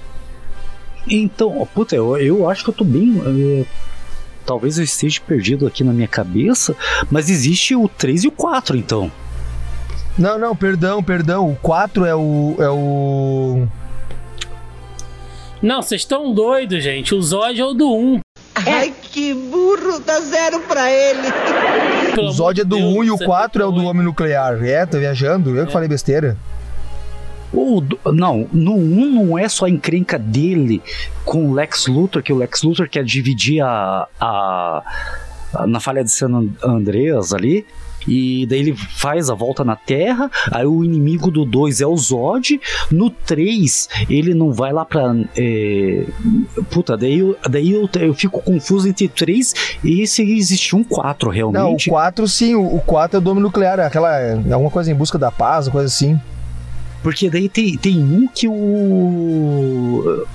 Então, 1.10 1.68
puta, 1.74 1.96
eu, 1.96 2.18
eu 2.18 2.50
acho 2.50 2.64
que 2.64 2.70
eu 2.70 2.74
tô 2.74 2.84
bem. 2.84 3.22
É, 3.26 3.66
talvez 4.46 4.78
eu 4.78 4.84
esteja 4.84 5.20
perdido 5.22 5.66
aqui 5.68 5.84
na 5.84 5.94
minha 5.94 6.08
cabeça, 6.08 6.76
mas 7.10 7.30
existe 7.30 7.76
o 7.76 7.88
3 7.88 8.26
e 8.26 8.28
o 8.28 8.32
4, 8.32 8.78
então. 8.78 9.12
Não, 10.18 10.40
não, 10.40 10.56
perdão, 10.56 11.04
perdão. 11.04 11.52
O 11.52 11.56
4 11.56 12.06
é 12.06 12.16
o. 12.16 12.56
É 12.60 12.70
o. 12.70 13.68
Não, 15.62 15.82
vocês 15.82 16.02
estão 16.02 16.34
doidos, 16.34 16.84
gente. 16.84 17.16
O 17.16 17.22
Zod 17.22 17.60
é 17.60 17.66
o 17.66 17.74
do 17.74 17.94
1. 17.94 18.20
Ai, 18.56 18.94
que 19.02 19.34
burro, 19.34 20.00
dá 20.00 20.20
zero 20.20 20.60
pra 20.62 20.92
ele. 20.92 21.28
o 22.22 22.32
Zod 22.32 22.62
é 22.62 22.64
do 22.64 22.76
Deus, 22.76 22.96
1 22.96 23.04
e 23.04 23.12
o 23.12 23.18
4 23.18 23.62
é 23.62 23.66
o 23.66 23.72
do 23.72 23.84
Homem 23.86 24.04
Nuclear. 24.04 24.64
É, 24.64 24.86
tô 24.86 25.00
viajando. 25.00 25.56
Eu 25.56 25.64
é. 25.64 25.66
que 25.66 25.72
falei 25.72 25.88
besteira. 25.88 26.38
O, 27.54 27.82
não, 28.12 28.48
no 28.52 28.76
1 28.76 29.06
não 29.14 29.38
é 29.38 29.48
só 29.48 29.66
a 29.66 29.70
encrenca 29.70 30.20
dele 30.20 30.82
com 31.24 31.50
o 31.50 31.54
Lex 31.54 31.88
Luthor, 31.88 32.22
que 32.22 32.34
o 32.34 32.38
Lex 32.38 32.62
Luthor 32.62 32.90
quer 32.90 33.04
dividir 33.04 33.62
a, 33.62 34.08
a, 34.20 34.84
a 35.54 35.68
na 35.68 35.80
falha 35.80 36.04
de 36.04 36.12
San 36.12 36.50
Andreas 36.64 37.34
ali. 37.34 37.66
E 38.08 38.46
daí 38.46 38.60
ele 38.60 38.76
faz 38.76 39.30
a 39.30 39.36
volta 39.36 39.64
na 39.64 39.76
Terra. 39.76 40.30
Aí 40.52 40.66
o 40.66 40.84
inimigo 40.84 41.30
do 41.30 41.46
2 41.46 41.82
é 41.82 41.88
o 41.88 41.96
Zod. 41.98 42.60
No 42.92 43.10
3, 43.10 43.90
ele 44.10 44.34
não 44.34 44.54
vai 44.54 44.72
lá 44.72 44.86
pra. 44.86 45.16
É... 45.36 46.06
Puta, 46.70 46.96
daí, 46.98 47.20
eu, 47.20 47.38
daí 47.50 47.72
eu, 47.72 47.90
eu 48.00 48.14
fico 48.14 48.42
confuso 48.42 48.88
entre 48.88 49.08
3 49.08 49.54
e 49.84 50.08
se 50.08 50.22
existe 50.24 50.76
um 50.76 50.84
4 50.84 51.30
realmente. 51.30 51.90
Não, 51.90 51.96
o 51.96 51.98
4 51.98 52.28
sim, 52.28 52.56
o 52.56 52.80
4 52.86 53.18
é 53.18 53.20
o 53.20 53.22
domínio 53.22 53.48
nuclear, 53.48 53.80
aquela. 53.80 54.34
alguma 54.52 54.72
coisa 54.72 54.92
em 54.92 54.96
busca 54.96 55.18
da 55.18 55.32
paz, 55.32 55.68
coisa 55.68 55.88
assim. 55.88 56.20
Porque 57.04 57.30
daí 57.30 57.48
tem, 57.48 57.78
tem 57.78 58.00
um 58.00 58.28
que 58.28 58.48
o 58.48 60.26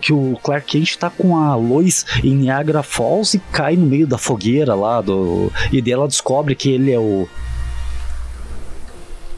que 0.00 0.12
o 0.12 0.38
Clark 0.42 0.66
Kent 0.66 0.96
tá 0.96 1.10
com 1.10 1.36
a 1.36 1.54
Lois 1.56 2.04
em 2.22 2.34
Niagara 2.34 2.82
Falls 2.82 3.36
e 3.36 3.40
cai 3.52 3.76
no 3.76 3.86
meio 3.86 4.06
da 4.06 4.18
fogueira 4.18 4.74
lá 4.74 5.00
do 5.00 5.50
e 5.72 5.80
dela 5.80 6.06
descobre 6.06 6.54
que 6.54 6.70
ele 6.70 6.92
é 6.92 6.98
o 6.98 7.28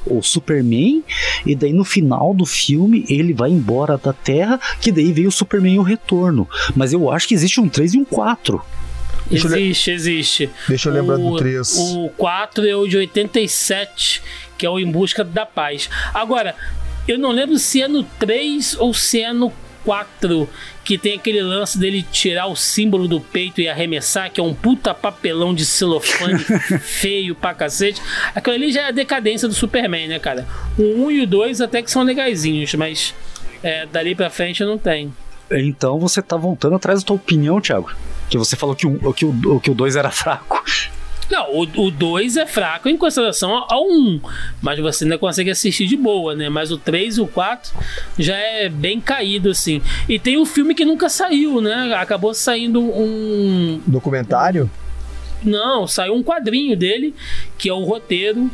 o 0.06 0.22
Superman, 0.22 1.02
e 1.46 1.54
daí 1.54 1.72
no 1.72 1.84
final 1.84 2.34
do 2.34 2.44
filme 2.44 3.04
ele 3.08 3.32
vai 3.32 3.50
embora 3.50 3.96
da 3.96 4.12
Terra, 4.12 4.60
que 4.80 4.92
daí 4.92 5.12
veio 5.12 5.28
o 5.28 5.32
Superman 5.32 5.78
o 5.78 5.82
retorno. 5.82 6.48
Mas 6.76 6.92
eu 6.92 7.10
acho 7.10 7.26
que 7.26 7.34
existe 7.34 7.60
um 7.60 7.68
3 7.68 7.94
e 7.94 7.98
um 7.98 8.04
4. 8.04 8.62
Existe, 9.30 9.90
existe. 9.90 10.50
Deixa 10.68 10.90
eu 10.90 10.92
lembrar 10.92 11.18
o, 11.18 11.30
do 11.30 11.36
3. 11.36 11.78
O 11.78 12.10
4 12.16 12.66
é 12.66 12.76
o 12.76 12.86
de 12.86 12.98
87, 12.98 14.22
que 14.56 14.66
é 14.66 14.70
o 14.70 14.78
Em 14.78 14.90
Busca 14.90 15.24
da 15.24 15.46
Paz. 15.46 15.88
Agora, 16.12 16.54
eu 17.06 17.18
não 17.18 17.30
lembro 17.30 17.58
se 17.58 17.82
é 17.82 17.88
no 17.88 18.02
3 18.02 18.76
ou 18.78 18.94
se 18.94 19.22
é 19.22 19.32
no 19.32 19.52
4 19.84 20.48
que 20.82 20.98
tem 20.98 21.14
aquele 21.14 21.40
lance 21.42 21.78
dele 21.78 22.04
tirar 22.10 22.46
o 22.46 22.56
símbolo 22.56 23.08
do 23.08 23.20
peito 23.20 23.60
e 23.60 23.68
arremessar, 23.68 24.30
que 24.30 24.40
é 24.40 24.44
um 24.44 24.52
puta 24.52 24.92
papelão 24.92 25.54
de 25.54 25.64
celofane 25.64 26.38
feio 26.80 27.34
pra 27.34 27.54
cacete. 27.54 28.02
Aquilo 28.34 28.56
ali 28.56 28.72
já 28.72 28.82
é 28.82 28.88
a 28.88 28.90
decadência 28.90 29.48
do 29.48 29.54
Superman, 29.54 30.08
né, 30.08 30.18
cara? 30.18 30.46
O 30.78 31.06
1 31.06 31.10
e 31.10 31.22
o 31.22 31.26
2 31.26 31.60
até 31.62 31.82
que 31.82 31.90
são 31.90 32.02
legaisinhos, 32.02 32.74
mas 32.74 33.14
é, 33.62 33.86
dali 33.86 34.14
pra 34.14 34.28
frente 34.28 34.62
não 34.62 34.76
tem. 34.76 35.12
Então 35.50 35.98
você 35.98 36.20
tá 36.20 36.36
voltando 36.36 36.76
atrás 36.76 37.00
da 37.00 37.06
tua 37.06 37.16
opinião, 37.16 37.60
Thiago. 37.60 37.90
Que 38.28 38.36
você 38.36 38.56
falou 38.56 38.74
que 38.74 38.86
o, 38.86 39.12
que 39.12 39.24
o, 39.24 39.60
que 39.60 39.70
o 39.70 39.74
2 39.74 39.96
era 39.96 40.10
fraco. 40.10 40.62
Não, 41.30 41.58
o 41.58 41.90
2 41.90 42.36
é 42.36 42.46
fraco 42.46 42.88
em 42.88 42.96
consideração 42.96 43.64
ao 43.68 43.86
1, 43.86 43.92
um, 43.92 44.20
mas 44.60 44.78
você 44.78 45.04
ainda 45.04 45.18
consegue 45.18 45.50
assistir 45.50 45.86
de 45.86 45.96
boa, 45.96 46.34
né? 46.34 46.48
Mas 46.48 46.70
o 46.70 46.78
3 46.78 47.16
e 47.16 47.20
o 47.20 47.26
4 47.26 47.72
já 48.18 48.36
é 48.36 48.68
bem 48.68 49.00
caído, 49.00 49.50
assim. 49.50 49.80
E 50.08 50.18
tem 50.18 50.36
o 50.36 50.42
um 50.42 50.46
filme 50.46 50.74
que 50.74 50.84
nunca 50.84 51.08
saiu, 51.08 51.60
né? 51.60 51.94
Acabou 51.94 52.34
saindo 52.34 52.80
um. 52.80 53.80
Documentário? 53.86 54.70
Não, 55.44 55.86
saiu 55.86 56.14
um 56.14 56.22
quadrinho 56.22 56.76
dele, 56.76 57.14
que 57.58 57.68
é 57.68 57.72
o 57.72 57.84
roteiro 57.84 58.50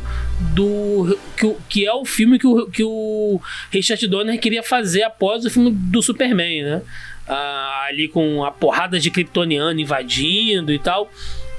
do. 0.53 1.17
que, 1.37 1.55
que 1.69 1.85
é 1.85 1.93
o 1.93 2.03
filme 2.03 2.37
que 2.37 2.45
o, 2.45 2.65
que 2.67 2.83
o 2.83 3.39
Richard 3.71 4.05
Donner 4.07 4.39
queria 4.39 4.61
fazer 4.61 5.03
após 5.03 5.45
o 5.45 5.49
filme 5.49 5.71
do 5.71 6.01
Superman, 6.01 6.63
né? 6.63 6.81
Ah, 7.27 7.85
ali 7.87 8.09
com 8.09 8.43
a 8.43 8.51
porrada 8.51 8.99
de 8.99 9.09
Kryptoniano 9.09 9.79
invadindo 9.79 10.73
e 10.73 10.79
tal. 10.79 11.09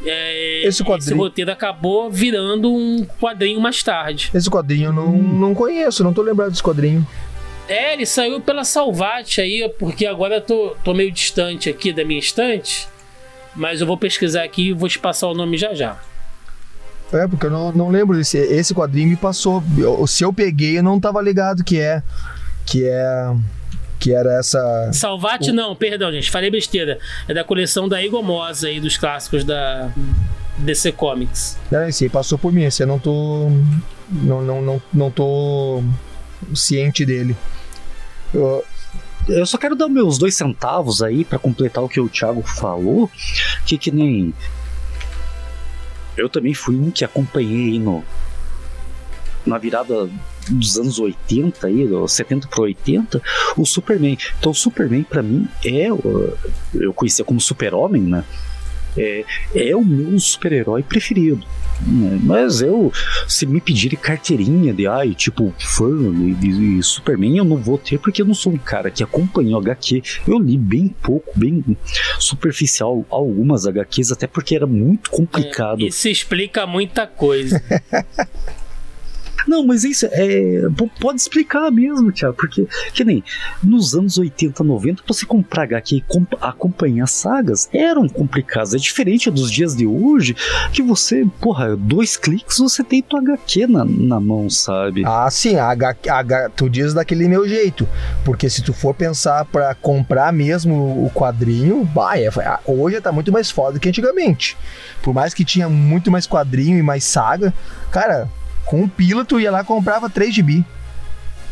É, 0.04 0.66
esse, 0.66 0.82
quadrinho... 0.82 1.10
esse 1.10 1.14
roteiro 1.14 1.52
acabou 1.52 2.10
virando 2.10 2.72
um 2.72 3.06
quadrinho 3.20 3.60
mais 3.60 3.82
tarde. 3.82 4.30
Esse 4.34 4.50
quadrinho 4.50 4.86
eu 4.86 4.92
não, 4.92 5.08
hum. 5.08 5.38
não 5.38 5.54
conheço, 5.54 6.02
não 6.02 6.12
tô 6.12 6.22
lembrado 6.22 6.50
desse 6.50 6.62
quadrinho. 6.62 7.06
É, 7.68 7.92
ele 7.92 8.04
saiu 8.04 8.40
pela 8.40 8.64
Salvate 8.64 9.40
aí, 9.40 9.68
porque 9.78 10.04
agora 10.04 10.36
eu 10.36 10.40
tô, 10.40 10.76
tô 10.82 10.92
meio 10.92 11.12
distante 11.12 11.70
aqui 11.70 11.92
da 11.92 12.04
minha 12.04 12.18
estante. 12.18 12.88
Mas 13.54 13.80
eu 13.80 13.86
vou 13.86 13.96
pesquisar 13.96 14.42
aqui 14.42 14.68
e 14.68 14.72
vou 14.72 14.88
te 14.88 14.98
passar 14.98 15.28
o 15.28 15.34
nome 15.34 15.56
já 15.56 15.74
já. 15.74 15.96
É, 17.12 17.28
porque 17.28 17.46
eu 17.46 17.50
não, 17.50 17.70
não 17.72 17.90
lembro 17.90 18.16
desse. 18.16 18.38
Esse 18.38 18.74
quadrinho 18.74 19.10
me 19.10 19.16
passou. 19.16 19.62
Se 20.08 20.24
eu 20.24 20.32
peguei, 20.32 20.78
eu 20.78 20.82
não 20.82 20.98
tava 20.98 21.20
ligado 21.20 21.62
que 21.62 21.78
é. 21.78 22.02
Que 22.64 22.84
é 22.86 23.34
que 24.02 24.12
era 24.12 24.38
essa. 24.38 24.90
Salvate 24.92 25.50
o... 25.50 25.54
não, 25.54 25.76
perdão, 25.76 26.10
gente, 26.10 26.30
falei 26.30 26.50
besteira. 26.50 26.98
É 27.28 27.32
da 27.32 27.44
coleção 27.44 27.88
da 27.88 28.02
Igomosa 28.02 28.66
aí 28.66 28.80
dos 28.80 28.96
clássicos 28.96 29.44
da 29.44 29.92
DC 30.58 30.92
Comics. 30.92 31.56
Não, 31.70 31.88
esse 31.88 32.04
aí 32.04 32.10
passou 32.10 32.36
por 32.36 32.52
mim, 32.52 32.64
esse 32.64 32.82
eu 32.82 32.86
não 32.86 32.98
tô. 32.98 33.48
Não, 34.10 34.42
não, 34.42 34.60
não, 34.60 34.82
não 34.92 35.10
tô 35.10 35.82
ciente 36.52 37.06
dele. 37.06 37.36
Eu, 38.34 38.64
eu 39.28 39.46
só 39.46 39.56
quero 39.56 39.76
dar 39.76 39.88
meus 39.88 40.18
dois 40.18 40.34
centavos 40.34 41.00
aí 41.00 41.24
para 41.24 41.38
completar 41.38 41.84
o 41.84 41.88
que 41.88 42.00
o 42.00 42.08
Thiago 42.08 42.42
falou, 42.42 43.08
que 43.64 43.78
que 43.78 43.92
nem 43.92 44.34
eu 46.16 46.28
também 46.28 46.52
fui 46.52 46.76
um 46.76 46.90
que 46.90 47.04
acompanhei 47.04 47.78
no 47.78 48.04
na 49.46 49.58
virada 49.58 50.08
dos 50.48 50.78
anos 50.78 50.98
80 50.98 51.66
aí, 51.66 51.88
70 52.06 52.48
para 52.48 52.62
80, 52.62 53.22
o 53.56 53.64
Superman. 53.64 54.18
Então 54.38 54.52
o 54.52 54.54
Superman 54.54 55.02
para 55.02 55.22
mim 55.22 55.48
é 55.64 55.88
eu 55.88 56.92
conhecia 56.94 57.24
como 57.24 57.40
Super-Homem, 57.40 58.02
né? 58.02 58.24
É, 58.96 59.24
é 59.54 59.74
o 59.74 59.82
meu 59.82 60.18
super-herói 60.18 60.82
preferido. 60.82 61.42
Mas 62.22 62.60
eu, 62.60 62.92
se 63.26 63.46
me 63.46 63.60
pedirem 63.60 63.98
carteirinha 63.98 64.72
de 64.72 64.86
ai, 64.86 65.14
tipo, 65.14 65.52
fã 65.58 65.88
e, 65.88 66.78
e, 66.78 66.82
Superman, 66.82 67.38
eu 67.38 67.44
não 67.44 67.56
vou 67.56 67.78
ter 67.78 67.98
porque 67.98 68.22
eu 68.22 68.26
não 68.26 68.34
sou 68.34 68.52
um 68.52 68.58
cara 68.58 68.90
que 68.90 69.02
acompanhou 69.02 69.58
HQ. 69.58 70.02
Eu 70.28 70.38
li 70.38 70.56
bem 70.56 70.94
pouco, 71.02 71.32
bem 71.34 71.64
superficial 72.18 73.04
algumas 73.10 73.66
HQs, 73.66 74.12
até 74.12 74.26
porque 74.26 74.54
era 74.54 74.66
muito 74.66 75.10
complicado. 75.10 75.82
É, 75.82 75.86
isso 75.86 76.08
explica 76.08 76.66
muita 76.66 77.06
coisa. 77.06 77.60
Não, 79.46 79.66
mas 79.66 79.84
isso 79.84 80.06
é. 80.10 80.62
Pode 81.00 81.20
explicar 81.20 81.70
mesmo, 81.70 82.12
Thiago, 82.12 82.34
porque, 82.36 82.66
que 82.92 83.04
nem 83.04 83.22
nos 83.62 83.94
anos 83.94 84.18
80, 84.18 84.62
90, 84.64 85.02
pra 85.02 85.14
você 85.14 85.26
comprar 85.26 85.62
HQ 85.64 85.96
e 85.96 86.00
com- 86.02 86.26
acompanhar 86.40 87.06
sagas 87.06 87.68
eram 87.72 88.08
complicados. 88.08 88.74
É 88.74 88.78
diferente 88.78 89.30
dos 89.30 89.50
dias 89.50 89.76
de 89.76 89.86
hoje, 89.86 90.34
que 90.72 90.82
você, 90.82 91.26
porra, 91.40 91.76
dois 91.76 92.16
cliques 92.16 92.58
você 92.58 92.82
tem 92.84 93.02
tua 93.02 93.20
HQ 93.20 93.66
na, 93.66 93.84
na 93.84 94.20
mão, 94.20 94.48
sabe? 94.50 95.02
Ah, 95.04 95.28
sim, 95.30 95.56
a 95.56 95.66
H, 95.70 95.96
a 96.08 96.18
H- 96.18 96.50
tu 96.50 96.68
diz 96.68 96.94
daquele 96.94 97.28
meu 97.28 97.48
jeito. 97.48 97.88
Porque 98.24 98.48
se 98.50 98.62
tu 98.62 98.72
for 98.72 98.94
pensar 98.94 99.44
pra 99.46 99.74
comprar 99.74 100.32
mesmo 100.32 100.74
o 101.06 101.10
quadrinho, 101.14 101.84
bah, 101.84 102.18
é- 102.18 102.30
hoje 102.66 103.00
tá 103.00 103.10
muito 103.12 103.32
mais 103.32 103.50
foda 103.50 103.74
do 103.74 103.80
que 103.80 103.88
antigamente. 103.88 104.56
Por 105.02 105.12
mais 105.14 105.34
que 105.34 105.44
tinha 105.44 105.68
muito 105.68 106.10
mais 106.10 106.26
quadrinho 106.26 106.78
e 106.78 106.82
mais 106.82 107.04
saga, 107.04 107.52
cara, 107.90 108.28
com 108.64 108.82
um 108.82 108.88
pila 108.88 109.24
tu 109.24 109.40
ia 109.40 109.50
lá 109.50 109.62
e 109.62 109.64
comprava 109.64 110.08
3 110.08 110.34
GB. 110.34 110.64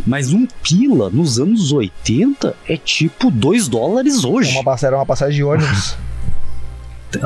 Mas 0.06 0.32
um 0.32 0.46
pila 0.62 1.10
nos 1.10 1.38
anos 1.38 1.72
80 1.72 2.54
é 2.66 2.76
tipo 2.76 3.30
2 3.30 3.68
dólares 3.68 4.24
hoje. 4.24 4.56
Uma, 4.58 4.76
era 4.82 4.96
uma 4.96 5.06
passagem 5.06 5.36
de 5.36 5.44
ônibus. 5.44 5.96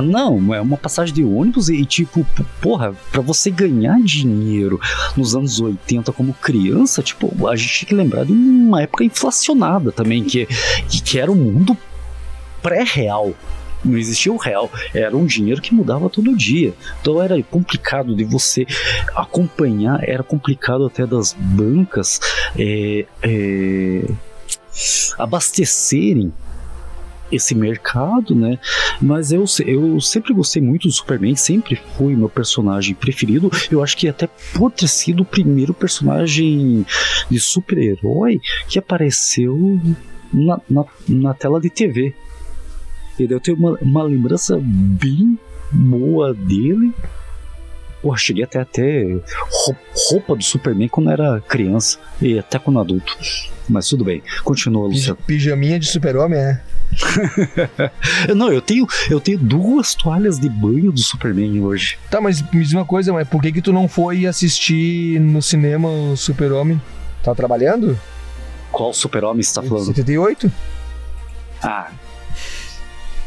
Não, 0.03 0.55
é 0.55 0.61
uma 0.61 0.79
passagem 0.79 1.15
de 1.15 1.23
ônibus 1.23 1.69
e, 1.69 1.85
tipo, 1.85 2.27
porra, 2.61 2.95
pra 3.13 3.21
você 3.21 3.51
ganhar 3.51 4.01
dinheiro 4.01 4.81
nos 5.15 5.37
anos 5.37 5.61
80 5.61 6.11
como 6.13 6.33
criança, 6.33 7.03
tipo, 7.03 7.47
a 7.47 7.55
gente 7.55 7.81
tem 7.81 7.89
que 7.89 7.95
lembrar 7.95 8.25
de 8.25 8.33
uma 8.33 8.83
época 8.83 9.05
inflacionada 9.05 9.93
também, 9.93 10.25
que, 10.25 10.49
que, 10.89 11.19
era 11.19 11.31
um 11.31 11.35
mundo 11.35 11.77
pré-real. 12.63 13.35
Não 13.85 13.99
existia 13.99 14.33
o 14.33 14.37
real, 14.37 14.71
era 14.95 15.17
um 15.17 15.27
dinheiro 15.27 15.61
que 15.61 15.75
mudava 15.75 16.09
todo 16.09 16.37
dia. 16.37 16.73
Então 17.01 17.23
era 17.23 17.41
complicado 17.43 18.15
de 18.15 18.25
você 18.25 18.67
acompanhar, 19.15 20.01
era 20.09 20.23
complicado 20.23 20.87
até 20.87 21.07
das 21.07 21.35
bancas 21.39 22.21
é, 22.59 23.05
é, 23.23 24.05
abastecerem 25.19 26.33
esse 27.31 27.55
mercado, 27.55 28.35
né? 28.35 28.59
Mas 29.01 29.33
eu, 29.33 29.45
eu 29.67 30.01
sempre 30.01 30.33
gostei 30.33 30.63
muito 30.63 30.89
do 30.89 30.93
Superman, 30.93 31.35
sempre 31.35 31.81
foi 31.97 32.15
meu 32.15 32.29
personagem 32.29 32.95
preferido. 32.95 33.51
Eu 33.71 33.83
acho 33.83 33.97
que 33.97 34.09
até 34.09 34.29
por 34.53 34.71
ter 34.71 34.89
sido 34.89 35.23
o 35.23 35.27
primeiro 35.27 35.75
personagem 35.75 36.87
de 37.31 37.41
super-herói 37.41 38.41
que 38.69 38.79
apareceu 38.79 39.81
na, 40.33 40.61
na, 40.69 40.85
na 41.09 41.35
tela 41.35 41.61
de 41.61 41.71
TV. 41.71 42.15
E 43.19 43.27
daí 43.27 43.37
eu 43.37 43.41
tenho 43.41 43.57
uma, 43.57 43.79
uma 43.81 44.03
lembrança 44.03 44.59
bem 44.63 45.39
boa 45.71 46.35
dele. 46.35 46.93
Pô, 48.03 48.15
cheguei 48.17 48.45
até 48.45 48.61
a 48.61 48.65
ter 48.67 49.23
rou- 49.51 49.77
roupa 50.11 50.37
do 50.37 50.45
Superman 50.45 50.89
quando 50.89 51.11
era 51.11 51.41
criança 51.41 51.99
e 52.21 52.39
até 52.39 52.59
quando 52.59 52.79
adulto. 52.79 53.17
Mas 53.67 53.89
tudo 53.89 54.05
bem, 54.05 54.23
continua, 54.43 54.87
Luciano. 54.89 55.19
Pijaminha 55.27 55.79
de 55.79 55.87
super-homem, 55.87 56.39
né? 56.39 56.61
Não, 58.37 58.53
eu 58.53 58.61
tenho, 58.61 58.87
eu 59.09 59.19
tenho 59.21 59.39
duas 59.39 59.95
toalhas 59.95 60.39
de 60.39 60.51
banho 60.51 60.93
do 60.93 61.01
Superman 61.01 61.61
hoje. 61.63 61.99
Tá, 62.11 62.21
mas 62.21 62.43
me 62.43 62.63
diz 62.63 62.73
uma 62.75 62.85
coisa, 62.85 63.11
mas 63.13 63.27
por 63.27 63.41
que 63.41 63.51
que 63.53 63.63
tu 63.63 63.73
não 63.73 63.89
foi 63.89 64.27
assistir 64.27 65.19
no 65.19 65.41
cinema 65.41 65.89
o 65.89 66.15
super-homem? 66.17 66.81
Tá 67.23 67.35
trabalhando? 67.35 67.99
Qual 68.71 68.93
super-homem 68.93 69.43
você 69.43 69.55
tá 69.55 69.63
falando? 69.63 69.87
78? 69.87 70.53
Ah. 71.63 71.91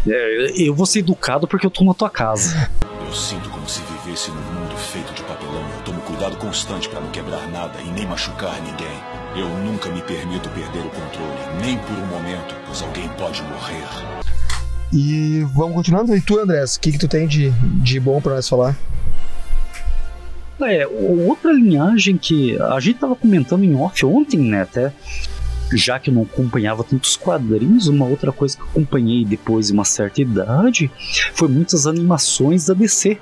É, 0.10 0.52
eu 0.56 0.74
vou 0.74 0.86
ser 0.86 1.00
educado 1.00 1.48
porque 1.48 1.66
eu 1.66 1.72
tô 1.72 1.84
na 1.84 1.94
tua 1.94 2.10
casa. 2.10 2.70
Eu 3.06 3.14
sinto 3.14 3.50
como 3.50 3.68
se 3.68 3.82
vivesse 3.82 4.30
num 4.32 4.42
mundo 4.42 4.76
feito 4.78 5.14
de 5.14 5.22
papelão. 5.24 5.62
Eu 5.78 5.84
tomo 5.84 6.02
cuidado 6.02 6.38
constante 6.38 6.88
para 6.88 7.02
não 7.02 7.12
quebrar 7.12 7.48
nada 7.52 7.80
e 7.82 7.92
nem 7.92 8.06
machucar 8.06 8.56
ninguém. 8.62 8.88
Eu 9.36 9.50
nunca 9.66 9.90
me 9.90 10.02
permito 10.02 10.50
perder 10.50 10.80
o 10.80 10.90
controle, 10.90 11.62
nem 11.62 11.78
por 11.78 11.92
um 11.92 12.06
momento, 12.08 12.56
pois 12.66 12.82
alguém 12.82 13.10
pode 13.18 13.42
morrer. 13.44 13.84
E 14.92 15.46
vamos 15.54 15.76
continuando. 15.76 16.16
E 16.16 16.22
tu, 16.22 16.40
Andrés, 16.40 16.76
o 16.76 16.80
que 16.80 16.94
que 16.94 16.98
tu 16.98 17.08
tem 17.08 17.28
de, 17.28 17.50
de 17.82 18.00
bom 18.00 18.22
pra 18.22 18.36
nós 18.36 18.48
falar? 18.48 18.76
É, 20.62 20.88
outra 20.88 21.52
linhagem 21.52 22.18
que 22.18 22.60
a 22.60 22.80
gente 22.80 23.00
tava 23.00 23.16
comentando 23.16 23.64
em 23.64 23.76
off 23.76 24.06
ontem, 24.06 24.40
né, 24.40 24.62
até. 24.64 24.92
Já 25.74 26.00
que 26.00 26.10
eu 26.10 26.14
não 26.14 26.24
acompanhava 26.24 26.84
tantos 26.84 27.16
quadrinhos, 27.18 27.88
uma 27.88 28.06
outra 28.06 28.32
coisa 28.32 28.56
que 28.56 28.64
eu 28.64 28.68
acompanhei 28.68 29.26
depois 29.26 29.68
de 29.68 29.74
uma 29.74 29.86
certa 29.86 30.22
idade 30.22 30.90
foi 31.34 31.48
muitas 31.48 31.86
animações 31.86 32.66
da 32.66 32.74
DC. 32.74 33.18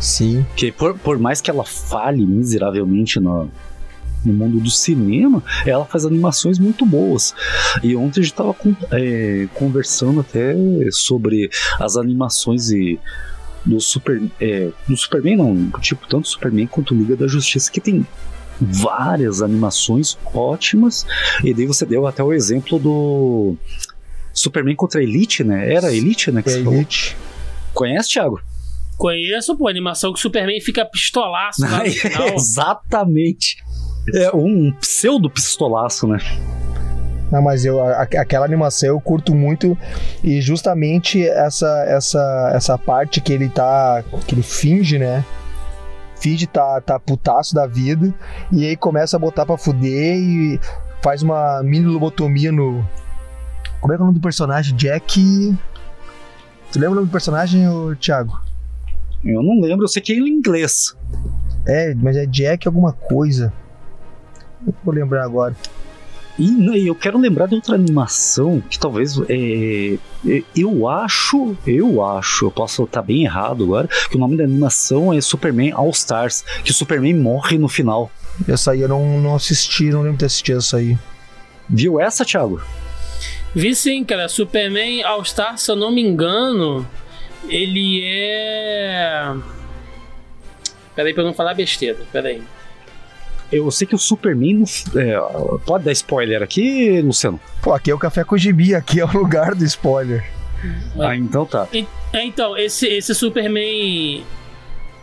Sim. 0.00 0.46
Que 0.54 0.70
por, 0.70 0.98
por 0.98 1.18
mais 1.18 1.40
que 1.40 1.50
ela 1.50 1.64
falhe 1.64 2.24
miseravelmente 2.24 3.18
no, 3.18 3.50
no 4.24 4.32
mundo 4.32 4.60
do 4.60 4.70
cinema, 4.70 5.42
ela 5.66 5.84
faz 5.84 6.04
animações 6.04 6.58
muito 6.58 6.84
boas. 6.84 7.34
E 7.82 7.96
ontem 7.96 8.20
a 8.20 8.22
gente 8.22 8.32
estava 8.32 8.54
conversando 9.54 10.20
até 10.20 10.54
sobre 10.90 11.50
as 11.78 11.96
animações 11.96 12.70
e 12.70 12.98
do 13.64 13.80
Super, 13.80 14.22
é, 14.40 14.70
do 14.88 14.96
Superman 14.96 15.36
não, 15.36 15.70
tipo 15.80 16.06
tanto 16.08 16.28
Superman 16.28 16.66
quanto 16.66 16.94
Liga 16.94 17.16
da 17.16 17.26
Justiça 17.26 17.70
que 17.70 17.80
tem 17.80 18.06
várias 18.60 19.40
animações 19.42 20.18
ótimas. 20.34 21.06
E 21.44 21.52
daí 21.54 21.66
você 21.66 21.84
deu 21.86 22.06
até 22.06 22.22
o 22.22 22.32
exemplo 22.32 22.78
do 22.78 23.56
Superman 24.32 24.74
contra 24.76 25.00
a 25.00 25.02
Elite, 25.02 25.42
né? 25.44 25.72
Era 25.72 25.92
Elite, 25.92 26.30
né? 26.30 26.42
Que 26.42 26.48
É 26.48 26.52
você 26.52 26.58
falou. 26.64 26.74
Elite. 26.74 27.16
Conhece, 27.74 28.10
Thiago? 28.10 28.40
Conheço, 28.96 29.56
pô, 29.56 29.68
a 29.68 29.70
animação 29.70 30.12
que 30.12 30.18
o 30.18 30.22
Superman 30.22 30.60
fica 30.60 30.84
pistolaço 30.84 31.62
lá 31.62 31.84
no 31.84 31.90
final. 31.92 32.28
Exatamente. 32.34 33.56
É 34.14 34.34
um 34.34 34.72
pseudo 34.80 35.30
pistolaço, 35.30 36.06
né? 36.06 36.18
Não, 37.30 37.42
mas 37.42 37.64
eu, 37.64 37.80
a- 37.82 38.02
aquela 38.02 38.44
animação 38.46 38.88
eu 38.88 39.00
curto 39.00 39.34
muito 39.34 39.76
e 40.24 40.40
justamente 40.40 41.22
essa, 41.22 41.84
essa, 41.86 42.52
essa 42.54 42.78
parte 42.78 43.20
que 43.20 43.32
ele 43.32 43.48
tá. 43.50 44.02
que 44.26 44.34
ele 44.34 44.42
finge, 44.42 44.98
né? 44.98 45.22
Finge 46.20 46.46
tá, 46.46 46.80
tá 46.80 46.98
putaço 46.98 47.54
da 47.54 47.66
vida 47.66 48.12
e 48.50 48.66
aí 48.66 48.76
começa 48.76 49.16
a 49.16 49.20
botar 49.20 49.46
pra 49.46 49.56
fuder 49.56 50.16
e 50.16 50.60
faz 51.02 51.22
uma 51.22 51.62
mini 51.62 51.86
lobotomia 51.86 52.50
no. 52.50 52.84
Como 53.80 53.92
é 53.92 53.96
que 53.96 54.02
é 54.02 54.02
o 54.02 54.06
nome 54.06 54.18
do 54.18 54.22
personagem? 54.22 54.76
Jack. 54.76 55.56
Tu 56.72 56.78
lembra 56.78 56.92
o 56.92 56.94
nome 56.96 57.06
do 57.06 57.12
personagem, 57.12 57.68
ô, 57.68 57.94
Thiago? 57.94 58.38
Eu 59.24 59.42
não 59.42 59.60
lembro, 59.60 59.84
eu 59.84 59.88
sei 59.88 60.02
que 60.02 60.12
é 60.12 60.16
em 60.16 60.28
inglês. 60.28 60.96
É, 61.66 61.94
mas 61.94 62.16
é 62.16 62.26
Jack 62.26 62.66
alguma 62.66 62.92
coisa. 62.92 63.52
Não 64.60 64.74
vou 64.84 64.94
lembrar 64.94 65.24
agora. 65.24 65.54
E 66.38 66.86
eu 66.86 66.94
quero 66.94 67.18
lembrar 67.18 67.46
de 67.46 67.56
outra 67.56 67.74
animação 67.74 68.62
que 68.70 68.78
talvez 68.78 69.18
é, 69.28 69.98
é, 70.24 70.42
eu 70.56 70.88
acho, 70.88 71.56
eu 71.66 72.04
acho, 72.04 72.46
eu 72.46 72.50
posso 72.50 72.84
estar 72.84 73.02
bem 73.02 73.24
errado 73.24 73.64
agora, 73.64 73.88
que 74.08 74.16
o 74.16 74.20
nome 74.20 74.36
da 74.36 74.44
animação 74.44 75.12
é 75.12 75.20
Superman 75.20 75.72
All 75.72 75.90
Stars, 75.90 76.44
que 76.64 76.70
o 76.70 76.74
Superman 76.74 77.14
morre 77.14 77.58
no 77.58 77.68
final. 77.68 78.08
Essa 78.46 78.70
aí 78.70 78.82
eu 78.82 78.88
não, 78.88 79.20
não 79.20 79.34
assisti, 79.34 79.90
não 79.90 80.02
lembro 80.02 80.12
de 80.12 80.20
ter 80.20 80.26
assistido 80.26 80.58
essa 80.58 80.76
aí. 80.76 80.96
Viu 81.68 82.00
essa, 82.00 82.24
Thiago? 82.24 82.62
Vi 83.52 83.74
sim, 83.74 84.04
cara. 84.04 84.28
Superman 84.28 85.02
All 85.02 85.24
Star, 85.24 85.58
se 85.58 85.70
eu 85.70 85.74
não 85.74 85.90
me 85.90 86.02
engano, 86.02 86.86
ele 87.48 88.02
é. 88.04 89.34
Peraí 90.94 91.12
pra 91.12 91.22
eu 91.22 91.26
não 91.26 91.34
falar 91.34 91.54
besteira. 91.54 91.98
Peraí. 92.12 92.42
Eu 93.50 93.70
sei 93.70 93.86
que 93.86 93.94
o 93.94 93.98
Superman. 93.98 94.64
é, 94.94 95.16
pode 95.64 95.84
dar 95.84 95.92
spoiler 95.92 96.42
aqui, 96.42 97.00
Luciano? 97.00 97.40
Pô, 97.62 97.72
aqui 97.72 97.90
é 97.90 97.94
o 97.94 97.98
Café 97.98 98.24
com 98.24 98.36
Gibi, 98.36 98.74
aqui 98.74 99.00
é 99.00 99.04
o 99.04 99.12
lugar 99.12 99.54
do 99.54 99.64
spoiler. 99.64 100.24
Ah, 100.98 101.16
então 101.16 101.46
tá. 101.46 101.68
É, 102.12 102.24
então, 102.24 102.56
esse, 102.56 102.86
esse 102.86 103.14
Superman 103.14 104.24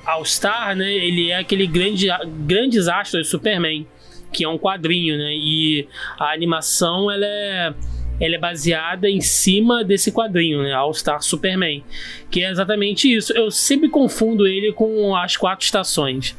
All 0.06 0.24
Star, 0.26 0.76
né? 0.76 0.94
Ele 0.94 1.32
é 1.32 1.38
aquele 1.38 1.66
grande, 1.66 2.08
grandes 2.46 2.88
astros 2.88 3.28
do 3.28 3.30
Superman, 3.30 3.88
que 4.32 4.44
é 4.44 4.50
um 4.50 4.58
quadrinho, 4.58 5.18
né? 5.18 5.34
E 5.34 5.88
a 6.20 6.32
animação 6.32 7.10
ela 7.10 7.26
é, 7.26 7.74
ela 8.20 8.36
é 8.36 8.38
baseada 8.38 9.10
em 9.10 9.22
cima 9.22 9.84
desse 9.84 10.12
quadrinho, 10.12 10.62
né? 10.62 10.74
All 10.74 10.94
Star 10.94 11.22
Superman, 11.22 11.84
que 12.30 12.44
é 12.44 12.52
exatamente 12.52 13.12
isso. 13.12 13.34
Eu 13.34 13.50
sempre 13.50 13.90
confundo 13.90 14.46
ele 14.46 14.72
com 14.74 15.16
as 15.16 15.36
quatro 15.36 15.66
estações. 15.66 16.36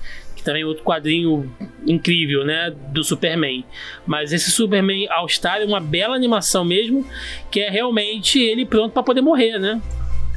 Também 0.46 0.62
outro 0.62 0.84
quadrinho 0.84 1.52
incrível, 1.84 2.44
né? 2.44 2.72
Do 2.92 3.02
Superman. 3.02 3.64
Mas 4.06 4.32
esse 4.32 4.48
Superman 4.48 5.08
All 5.10 5.28
Star 5.28 5.60
é 5.60 5.64
uma 5.64 5.80
bela 5.80 6.14
animação 6.14 6.64
mesmo, 6.64 7.04
que 7.50 7.58
é 7.58 7.68
realmente 7.68 8.38
ele 8.38 8.64
pronto 8.64 8.92
para 8.92 9.02
poder 9.02 9.22
morrer, 9.22 9.58
né? 9.58 9.82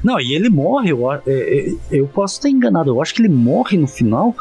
Não, 0.04 0.20
e 0.20 0.34
ele 0.34 0.50
morre, 0.50 0.92
eu, 0.92 1.12
é, 1.12 1.20
é, 1.28 1.74
eu 1.92 2.08
posso 2.08 2.38
estar 2.38 2.50
enganado, 2.50 2.90
eu 2.90 3.00
acho 3.00 3.14
que 3.14 3.22
ele 3.22 3.30
morre 3.30 3.78
no 3.78 3.86
final. 3.88 4.36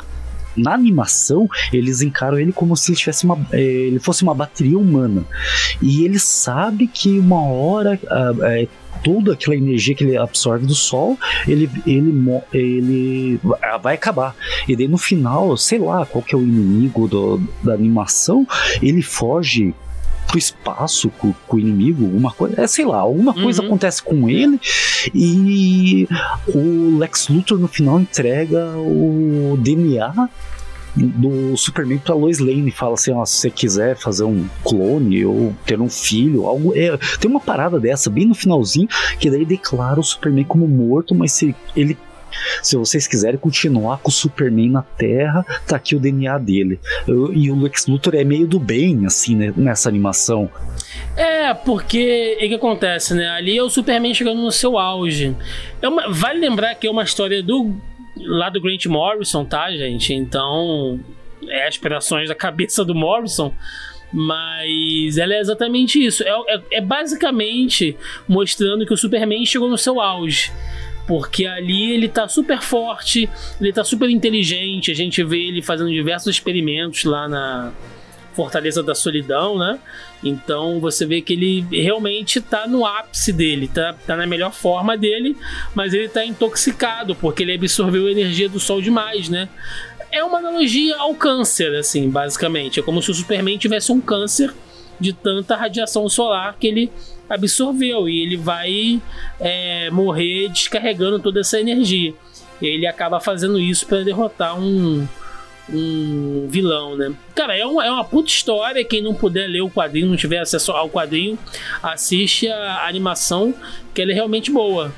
Na 0.57 0.73
animação, 0.73 1.47
eles 1.71 2.01
encaram 2.01 2.39
ele 2.39 2.51
como 2.51 2.75
se 2.75 2.91
ele, 2.91 2.99
tivesse 2.99 3.27
uma, 3.27 3.39
é, 3.53 3.61
ele 3.61 3.99
fosse 3.99 4.23
uma 4.23 4.35
bateria 4.35 4.79
humana. 4.79 5.23
E 5.83 6.03
ele 6.03 6.19
sabe 6.19 6.87
que 6.87 7.19
uma 7.19 7.43
hora 7.43 8.01
ah, 8.09 8.33
toda 9.03 9.33
aquela 9.33 9.57
energia 9.57 9.95
que 9.95 10.05
ele 10.05 10.17
absorve 10.17 10.67
do 10.67 10.75
Sol, 10.75 11.19
ele, 11.47 11.71
ele, 11.87 12.41
ele 12.53 13.41
vai 13.83 13.95
acabar. 13.95 14.35
E 14.67 14.77
daí 14.77 14.89
no 14.89 14.99
final, 14.99 15.57
sei 15.57 15.79
lá 15.79 16.05
qual 16.07 16.23
que 16.23 16.35
é 16.35 16.39
o 16.39 16.43
inimigo 16.43 17.07
do, 17.09 17.41
da 17.63 17.75
animação, 17.75 18.47
ele 18.83 19.03
foge 19.03 19.75
pro 20.27 20.39
espaço 20.39 21.09
com, 21.11 21.33
com, 21.47 21.57
o 21.57 21.59
inimigo, 21.59 22.05
alguma 22.05 22.31
coisa, 22.31 22.61
é, 22.61 22.67
sei 22.67 22.85
lá, 22.85 22.99
alguma 22.99 23.35
uhum. 23.35 23.45
coisa 23.45 23.65
acontece 23.65 24.03
com 24.03 24.29
ele 24.29 24.61
e 25.15 26.07
o 26.47 26.99
Lex 26.99 27.29
Luthor 27.29 27.59
no 27.59 27.67
final 27.67 27.99
entrega 27.99 28.77
o 28.77 29.59
DNA 29.59 30.29
do 30.99 31.57
Superman 31.57 31.99
pra 31.99 32.15
Lois 32.15 32.39
Lane 32.39 32.71
fala 32.71 32.95
assim: 32.95 33.13
ó, 33.13 33.25
se 33.25 33.37
você 33.37 33.51
quiser 33.51 33.97
fazer 33.97 34.25
um 34.25 34.47
clone 34.65 35.25
ou 35.25 35.55
ter 35.65 35.81
um 35.81 35.89
filho, 35.89 36.47
algo. 36.47 36.73
É, 36.77 36.97
tem 37.21 37.31
uma 37.31 37.41
parada 37.41 37.79
dessa 37.79 38.11
bem 38.11 38.27
no 38.27 38.35
finalzinho 38.35 38.89
que 39.19 39.31
daí 39.31 39.45
declara 39.45 40.01
o 40.01 40.05
Superman 40.05 40.45
como 40.45 40.67
morto, 40.67 41.15
mas 41.15 41.33
se 41.33 41.55
ele 41.77 41.97
se 42.63 42.77
vocês 42.77 43.07
quiserem 43.07 43.39
continuar 43.39 43.99
com 43.99 44.11
o 44.11 44.13
Superman 44.13 44.71
na 44.71 44.83
Terra, 44.83 45.45
tá 45.67 45.77
aqui 45.77 45.97
o 45.97 46.01
DNA 46.01 46.39
dele. 46.39 46.79
E 47.33 47.51
o 47.51 47.61
Lex 47.61 47.87
Luthor 47.87 48.15
é 48.15 48.25
meio 48.25 48.47
do 48.47 48.59
bem, 48.59 49.07
assim, 49.07 49.35
né, 49.35 49.53
nessa 49.57 49.89
animação. 49.89 50.51
É, 51.17 51.53
porque 51.55 52.37
o 52.37 52.49
que 52.49 52.55
acontece, 52.55 53.15
né? 53.15 53.29
Ali 53.31 53.57
é 53.57 53.63
o 53.63 53.71
Superman 53.71 54.15
chegando 54.15 54.41
no 54.41 54.53
seu 54.53 54.79
auge. 54.79 55.35
É 55.81 55.89
uma, 55.89 56.11
vale 56.11 56.41
lembrar 56.41 56.75
que 56.75 56.87
é 56.87 56.91
uma 56.91 57.03
história 57.03 57.43
do 57.43 57.75
lá 58.21 58.49
do 58.51 58.61
Grant 58.61 58.87
Morrison, 58.87 59.45
tá, 59.45 59.71
gente? 59.71 60.13
Então, 60.13 61.01
é 61.49 61.67
aspirações 61.67 62.29
da 62.29 62.35
cabeça 62.35 62.85
do 62.85 62.95
Morrison. 62.95 63.53
Mas 64.13 65.19
ela 65.19 65.35
é 65.35 65.41
exatamente 65.41 66.03
isso. 66.03 66.23
É, 66.23 66.31
é, 66.31 66.63
é, 66.73 66.81
basicamente 66.81 67.97
mostrando 68.27 68.87
que 68.87 68.93
o 68.93 68.97
Superman 68.97 69.45
chegou 69.45 69.69
no 69.69 69.77
seu 69.77 70.01
auge. 70.01 70.51
Porque 71.07 71.47
ali 71.47 71.93
ele 71.93 72.09
tá 72.09 72.29
super 72.29 72.61
forte, 72.61 73.29
ele 73.61 73.73
tá 73.73 73.85
super 73.85 74.09
inteligente. 74.09 74.91
A 74.91 74.95
gente 74.95 75.23
vê 75.23 75.49
ele 75.49 75.63
fazendo 75.63 75.91
diversos 75.91 76.35
experimentos 76.35 77.05
lá 77.05 77.29
na, 77.29 77.73
Fortaleza 78.39 78.85
da 78.85 78.95
Solidão, 78.95 79.59
né? 79.59 79.81
Então 80.23 80.79
você 80.79 81.05
vê 81.05 81.21
que 81.21 81.33
ele 81.33 81.67
realmente 81.73 82.41
tá 82.41 82.69
no 82.69 82.87
ápice 82.87 83.33
dele, 83.33 83.67
tá, 83.67 83.97
tá 84.07 84.17
na 84.17 84.29
melhor 84.29 84.53
forma 84.53 84.97
dele, 84.97 85.37
mas 85.75 85.93
ele 85.93 86.09
tá 86.09 86.25
intoxicado 86.25 87.17
porque 87.17 87.43
ele 87.43 87.53
absorveu 87.53 88.07
a 88.07 88.13
energia 88.13 88.49
do 88.49 88.61
sol 88.61 88.81
demais, 88.81 89.29
né? 89.29 89.49
É 90.13 90.23
uma 90.23 90.39
analogia 90.39 90.97
ao 90.99 91.17
câncer, 91.17 91.75
assim, 91.75 92.09
basicamente. 92.09 92.79
É 92.79 92.83
como 92.83 93.03
se 93.03 93.11
o 93.11 93.15
Superman 93.15 93.59
tivesse 93.59 93.91
um 93.91 94.01
câncer 94.01 94.55
de 95.01 95.13
tanta 95.13 95.57
radiação 95.57 96.09
solar 96.09 96.57
que 96.61 96.69
ele 96.69 96.93
absorveu 97.29 98.09
e 98.09 98.23
ele 98.23 98.37
vai 98.37 99.03
é, 99.41 99.91
morrer 99.91 100.49
descarregando 100.49 101.19
toda 101.19 101.41
essa 101.41 101.61
energia. 101.61 102.15
Ele 102.63 102.87
acaba 102.87 103.19
fazendo 103.19 103.59
isso 103.59 103.85
para 103.85 104.05
derrotar 104.05 104.57
um, 104.57 105.09
um 105.73 106.47
vilão, 106.49 106.97
né? 106.97 107.13
Cara, 107.35 107.57
é 107.57 107.65
uma, 107.65 107.85
é 107.85 107.91
uma 107.91 108.05
puta 108.05 108.29
história. 108.29 108.85
Quem 108.85 109.03
não 109.03 109.15
puder 109.15 109.47
ler 109.47 109.61
o 109.61 109.71
quadrinho, 109.71 110.09
não 110.09 110.17
tiver 110.17 110.39
acesso 110.39 110.73
ao 110.73 110.89
quadrinho, 110.89 111.39
assiste 111.83 112.49
a 112.49 112.87
animação, 112.87 113.55
que 113.95 114.03
ela 114.03 114.13
é 114.13 114.15
realmente 114.15 114.51
boa. 114.51 114.93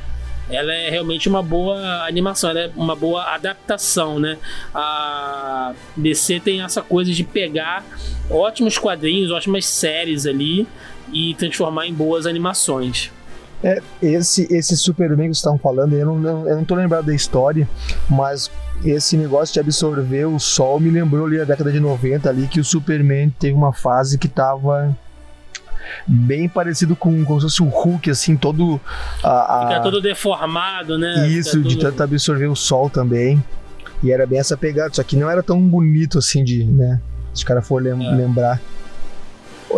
Ela 0.48 0.74
é 0.74 0.90
realmente 0.90 1.28
uma 1.28 1.42
boa 1.42 2.04
animação, 2.04 2.50
ela 2.50 2.60
é 2.60 2.70
uma 2.74 2.96
boa 2.96 3.22
adaptação, 3.34 4.18
né? 4.18 4.36
A 4.74 5.72
DC 5.96 6.40
tem 6.40 6.62
essa 6.62 6.82
coisa 6.82 7.12
de 7.12 7.22
pegar 7.22 7.84
ótimos 8.28 8.76
quadrinhos, 8.76 9.30
ótimas 9.30 9.64
séries 9.66 10.26
ali 10.26 10.66
e 11.12 11.34
transformar 11.34 11.86
em 11.86 11.94
boas 11.94 12.26
animações. 12.26 13.12
É, 13.62 13.80
esse, 14.02 14.48
esse 14.50 14.76
Superman 14.76 15.28
que 15.28 15.34
vocês 15.34 15.38
estão 15.38 15.58
falando, 15.58 15.92
eu 15.92 16.06
não, 16.06 16.48
eu 16.48 16.56
não 16.56 16.64
tô 16.64 16.74
lembrado 16.74 17.06
da 17.06 17.14
história, 17.14 17.68
mas 18.08 18.50
esse 18.84 19.16
negócio 19.16 19.52
de 19.52 19.60
absorver 19.60 20.26
o 20.26 20.38
sol 20.38 20.80
me 20.80 20.90
lembrou 20.90 21.26
ali 21.26 21.40
a 21.40 21.44
década 21.44 21.70
de 21.70 21.80
90 21.80 22.28
ali 22.28 22.46
que 22.46 22.60
o 22.60 22.64
Superman 22.64 23.30
teve 23.38 23.54
uma 23.54 23.72
fase 23.72 24.18
que 24.18 24.28
tava 24.28 24.96
bem 26.06 26.48
parecido 26.48 26.94
com 26.96 27.24
como 27.24 27.40
se 27.40 27.46
fosse 27.46 27.62
o 27.62 27.66
Hulk, 27.66 28.10
assim, 28.10 28.36
todo. 28.36 28.80
A, 29.22 29.64
a... 29.64 29.68
Fica 29.68 29.80
todo 29.80 30.00
deformado, 30.00 30.98
né? 30.98 31.28
Isso, 31.28 31.58
Fica 31.58 31.68
de 31.68 31.76
tudo... 31.76 31.90
tanto 31.90 32.02
absorver 32.02 32.46
o 32.46 32.56
sol 32.56 32.88
também. 32.88 33.42
E 34.02 34.10
era 34.10 34.26
bem 34.26 34.38
essa 34.38 34.56
pegada, 34.56 34.94
só 34.94 35.02
que 35.02 35.16
não 35.16 35.30
era 35.30 35.42
tão 35.42 35.60
bonito 35.60 36.18
assim 36.18 36.42
de, 36.42 36.64
né? 36.64 37.00
Se 37.34 37.44
o 37.44 37.46
cara 37.46 37.60
for 37.60 37.82
lem 37.82 37.92
é. 37.92 38.14
lembrar. 38.14 38.60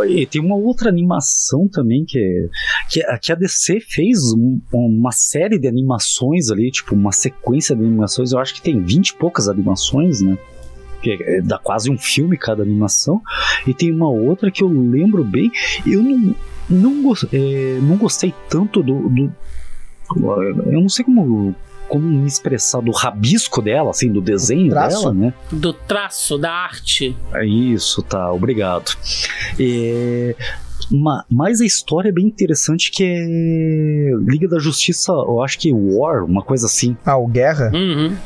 E 0.09 0.27
tem 0.27 0.41
uma 0.41 0.57
outra 0.57 0.89
animação 0.89 1.69
também 1.69 2.05
que, 2.07 2.49
que, 2.89 3.03
que 3.19 3.33
a 3.33 3.35
DC 3.35 3.81
fez 3.81 4.33
um, 4.33 4.61
uma 4.73 5.13
série 5.13 5.59
de 5.59 5.69
animações 5.69 6.51
ali, 6.51 6.71
tipo 6.71 6.95
uma 6.95 7.13
sequência 7.13 7.77
de 7.77 7.85
animações. 7.85 8.33
Eu 8.33 8.39
acho 8.39 8.55
que 8.55 8.63
tem 8.63 8.83
20 8.83 9.09
e 9.09 9.15
poucas 9.17 9.49
animações, 9.49 10.23
né? 10.23 10.39
Que 11.03 11.19
é, 11.21 11.43
dá 11.43 11.59
quase 11.59 11.91
um 11.91 11.99
filme 11.99 12.39
cada 12.39 12.63
animação. 12.63 13.21
E 13.67 13.75
tem 13.75 13.93
uma 13.93 14.09
outra 14.09 14.51
que 14.51 14.63
eu 14.63 14.69
lembro 14.69 15.23
bem. 15.25 15.51
Eu 15.87 16.03
não, 16.03 16.35
não, 16.71 17.13
é, 17.33 17.79
não 17.83 17.97
gostei 17.97 18.33
tanto 18.49 18.83
do, 18.83 19.09
do. 19.09 19.33
Eu 20.17 20.81
não 20.81 20.89
sei 20.89 21.05
como 21.05 21.55
como 21.93 22.27
expressar 22.27 22.81
do 22.81 22.91
rabisco 22.91 23.61
dela, 23.61 23.91
assim, 23.91 24.11
do 24.11 24.23
desenho 24.23 24.73
dela, 24.73 25.13
né? 25.13 25.35
Do 25.53 25.75
traço, 25.75 26.39
da 26.39 26.51
arte. 26.51 27.15
É 27.35 27.45
isso, 27.45 28.03
tá, 28.03 28.33
obrigado. 28.33 28.97
É, 29.61 30.35
mas 31.29 31.61
a 31.61 31.67
história 31.67 32.09
é 32.09 32.13
bem 32.13 32.25
interessante 32.25 32.91
que 32.91 33.05
é 33.05 34.11
Liga 34.27 34.49
da 34.49 34.59
Justiça, 34.59 35.13
eu 35.13 35.43
acho 35.43 35.59
que 35.59 35.71
War, 35.71 36.25
uma 36.25 36.43
coisa 36.43 36.65
assim. 36.65 36.97
Ah, 37.05 37.19
o 37.19 37.27
Guerra? 37.27 37.71
Uhum. 37.75 38.17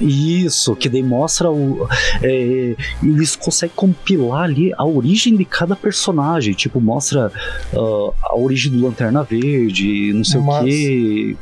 Isso, 0.00 0.76
que 0.76 0.88
demonstra 0.88 1.50
o. 1.50 1.88
É, 2.22 2.76
eles 3.02 3.34
conseguem 3.34 3.74
compilar 3.74 4.44
ali 4.44 4.72
a 4.76 4.84
origem 4.84 5.34
de 5.34 5.44
cada 5.44 5.74
personagem. 5.74 6.54
Tipo, 6.54 6.80
mostra 6.80 7.32
uh, 7.72 8.14
a 8.22 8.36
origem 8.36 8.70
do 8.70 8.86
Lanterna 8.86 9.24
Verde, 9.24 10.12
não 10.12 10.22
sei 10.22 10.40
Mas... 10.40 10.62
o 10.62 10.64
quê 10.64 11.36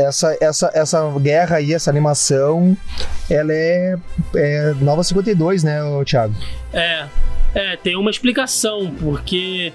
essa, 0.00 0.36
essa, 0.40 0.70
essa 0.74 1.18
guerra 1.18 1.56
aí, 1.56 1.74
essa 1.74 1.90
animação, 1.90 2.76
ela 3.28 3.52
é, 3.52 3.96
é 4.34 4.74
Nova 4.80 5.02
52, 5.02 5.62
né, 5.62 5.80
Thiago? 6.04 6.34
É, 6.72 7.06
é, 7.52 7.76
tem 7.76 7.96
uma 7.96 8.10
explicação, 8.10 8.94
porque 9.00 9.72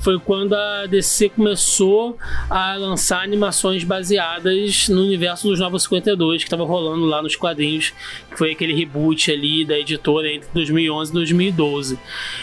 foi 0.00 0.18
quando 0.18 0.54
a 0.54 0.86
DC 0.86 1.28
começou 1.30 2.16
a 2.48 2.74
lançar 2.76 3.22
animações 3.22 3.84
baseadas 3.84 4.88
no 4.88 5.02
universo 5.02 5.48
dos 5.48 5.60
Novos 5.60 5.82
52, 5.82 6.42
que 6.42 6.46
estava 6.46 6.64
rolando 6.64 7.04
lá 7.04 7.20
nos 7.20 7.36
quadrinhos, 7.36 7.92
que 8.30 8.38
foi 8.38 8.52
aquele 8.52 8.74
reboot 8.74 9.30
ali 9.30 9.64
da 9.64 9.78
editora 9.78 10.32
entre 10.32 10.48
2011 10.54 11.10
e 11.10 11.14
2012. 11.14 11.98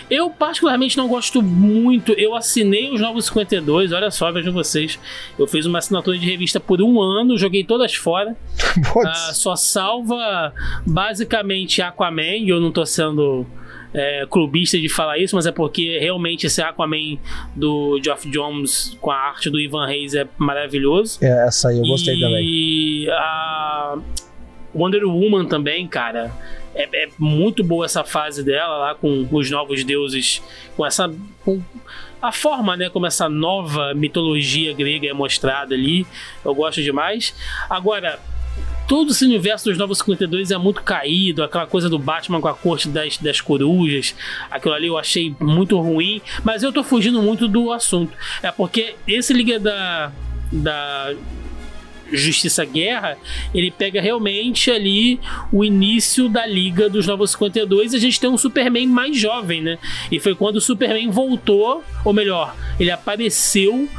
Eu, 0.07 0.29
particularmente, 0.29 0.97
não 0.97 1.07
gosto 1.07 1.41
muito. 1.41 2.11
Eu 2.13 2.35
assinei 2.35 2.91
os 2.91 3.01
Novos 3.01 3.25
52, 3.25 3.91
olha 3.91 4.11
só, 4.11 4.31
vejam 4.31 4.53
vocês. 4.53 4.99
Eu 5.39 5.47
fiz 5.47 5.65
uma 5.65 5.79
assinatura 5.79 6.17
de 6.17 6.25
revista 6.25 6.59
por 6.59 6.79
um 6.79 7.01
ano, 7.01 7.39
joguei 7.39 7.63
todas 7.63 7.95
fora. 7.95 8.37
ah, 9.07 9.33
só 9.33 9.55
salva 9.55 10.53
basicamente 10.85 11.81
Aquaman, 11.81 12.37
e 12.37 12.49
eu 12.49 12.59
não 12.59 12.71
tô 12.71 12.85
sendo 12.85 13.47
é, 13.95 14.25
clubista 14.29 14.77
de 14.77 14.89
falar 14.89 15.17
isso, 15.17 15.35
mas 15.35 15.45
é 15.45 15.51
porque 15.51 15.97
realmente 15.99 16.45
esse 16.45 16.61
Aquaman 16.61 17.17
do 17.55 17.97
Geoff 18.03 18.29
Jones 18.29 18.97
com 18.99 19.09
a 19.09 19.15
arte 19.15 19.49
do 19.49 19.57
Ivan 19.57 19.87
Reis 19.87 20.13
é 20.13 20.27
maravilhoso. 20.37 21.17
É, 21.21 21.47
essa 21.47 21.69
aí 21.69 21.77
eu 21.77 21.83
gostei 21.83 22.15
e 22.15 22.19
também. 22.19 22.45
E 22.45 23.09
a 23.09 23.97
Wonder 24.75 25.05
Woman 25.05 25.45
também, 25.45 25.87
cara. 25.87 26.29
É, 26.75 27.05
é, 27.05 27.09
muito 27.17 27.63
boa 27.63 27.85
essa 27.85 28.03
fase 28.03 28.43
dela 28.43 28.77
lá 28.77 28.95
com 28.95 29.25
os 29.31 29.49
novos 29.49 29.83
deuses, 29.85 30.41
com 30.75 30.85
essa. 30.85 31.09
Com 31.45 31.61
a 32.21 32.31
forma, 32.33 32.75
né, 32.75 32.89
como 32.89 33.05
essa 33.05 33.29
nova 33.29 33.93
mitologia 33.93 34.73
grega 34.73 35.07
é 35.07 35.13
mostrada 35.13 35.73
ali. 35.73 36.05
Eu 36.43 36.53
gosto 36.53 36.81
demais. 36.83 37.33
Agora, 37.69 38.19
todo 38.87 39.11
esse 39.11 39.25
universo 39.25 39.65
dos 39.65 39.77
Novos 39.77 39.99
52 39.99 40.51
é 40.51 40.57
muito 40.57 40.81
caído, 40.81 41.43
aquela 41.43 41.67
coisa 41.67 41.89
do 41.89 41.97
Batman 41.97 42.41
com 42.41 42.47
a 42.47 42.53
corte 42.53 42.87
das, 42.87 43.17
das 43.17 43.41
corujas, 43.41 44.15
aquilo 44.49 44.73
ali 44.73 44.87
eu 44.87 44.97
achei 44.97 45.35
muito 45.39 45.79
ruim, 45.79 46.21
mas 46.43 46.63
eu 46.63 46.71
tô 46.71 46.83
fugindo 46.83 47.21
muito 47.21 47.47
do 47.47 47.71
assunto. 47.71 48.13
É 48.41 48.51
porque 48.51 48.95
esse 49.07 49.33
Liga 49.33 49.59
da, 49.59 50.11
da 50.51 51.13
Justiça 52.11 52.63
Guerra, 52.63 53.17
ele 53.53 53.71
pega 53.71 54.01
realmente 54.01 54.69
ali 54.69 55.19
o 55.51 55.63
início 55.63 56.29
da 56.29 56.45
Liga 56.45 56.89
dos 56.89 57.07
Novos 57.07 57.31
52 57.31 57.93
e 57.93 57.95
a 57.95 57.99
gente 57.99 58.19
tem 58.19 58.29
um 58.29 58.37
Superman 58.37 58.87
mais 58.87 59.17
jovem, 59.17 59.61
né? 59.61 59.77
E 60.11 60.19
foi 60.19 60.35
quando 60.35 60.57
o 60.57 60.61
Superman 60.61 61.09
voltou, 61.09 61.83
ou 62.03 62.13
melhor, 62.13 62.55
ele 62.79 62.91
apareceu 62.91 63.89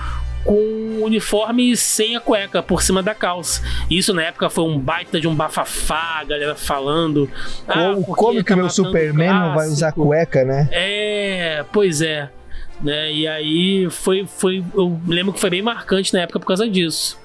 com 0.46 0.54
o 0.54 1.04
uniforme 1.04 1.76
sem 1.76 2.16
a 2.16 2.20
cueca 2.20 2.62
por 2.62 2.80
cima 2.80 3.02
da 3.02 3.14
calça. 3.14 3.60
Isso 3.90 4.14
na 4.14 4.22
época 4.22 4.48
foi 4.48 4.64
um 4.64 4.78
baita 4.78 5.20
de 5.20 5.26
um 5.26 5.34
bafafá, 5.34 6.20
a 6.20 6.24
galera 6.24 6.54
falando. 6.54 7.28
Ah, 7.68 7.92
como, 7.92 8.04
como 8.04 8.44
que 8.44 8.44
tá 8.44 8.56
meu 8.56 8.70
Superman 8.70 9.28
não 9.28 9.54
vai 9.54 9.66
usar 9.66 9.92
cueca, 9.92 10.44
né? 10.44 10.68
É, 10.70 11.64
pois 11.72 12.00
é. 12.00 12.30
Né? 12.80 13.12
E 13.12 13.26
aí 13.26 13.88
foi, 13.90 14.26
foi. 14.26 14.64
Eu 14.74 14.98
lembro 15.06 15.32
que 15.32 15.40
foi 15.40 15.50
bem 15.50 15.62
marcante 15.62 16.12
na 16.14 16.20
época 16.20 16.38
por 16.38 16.46
causa 16.46 16.68
disso. 16.68 17.18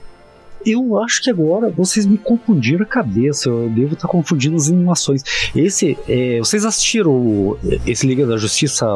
Eu 0.65 0.99
acho 0.99 1.23
que 1.23 1.29
agora 1.29 1.69
vocês 1.69 2.05
me 2.05 2.17
confundiram 2.17 2.84
a 2.84 2.86
cabeça. 2.86 3.49
Eu 3.49 3.69
devo 3.69 3.93
estar 3.93 4.07
confundindo 4.07 4.55
as 4.55 4.69
animações. 4.69 5.23
Esse, 5.55 5.97
é, 6.07 6.39
vocês 6.39 6.65
assistiram 6.65 7.57
esse 7.86 8.05
Liga 8.05 8.25
da 8.25 8.38
Justiça 8.38 8.88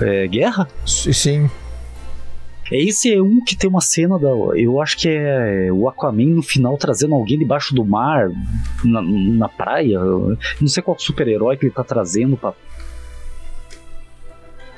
é, 0.00 0.26
Guerra? 0.26 0.68
Sim. 0.86 1.50
Esse 2.70 3.12
é 3.12 3.20
um 3.20 3.44
que 3.44 3.56
tem 3.56 3.68
uma 3.68 3.80
cena 3.80 4.18
da. 4.18 4.28
Eu 4.28 4.80
acho 4.80 4.96
que 4.96 5.08
é 5.08 5.68
o 5.70 5.88
Aquaman 5.88 6.34
no 6.36 6.42
final 6.42 6.76
trazendo 6.78 7.14
alguém 7.14 7.38
debaixo 7.38 7.74
do 7.74 7.84
mar, 7.84 8.30
na, 8.82 9.02
na 9.02 9.48
praia. 9.48 9.98
Não 10.60 10.68
sei 10.68 10.82
qual 10.82 10.98
super-herói 10.98 11.56
que 11.56 11.66
ele 11.66 11.74
tá 11.74 11.84
trazendo 11.84 12.36
pra. 12.36 12.54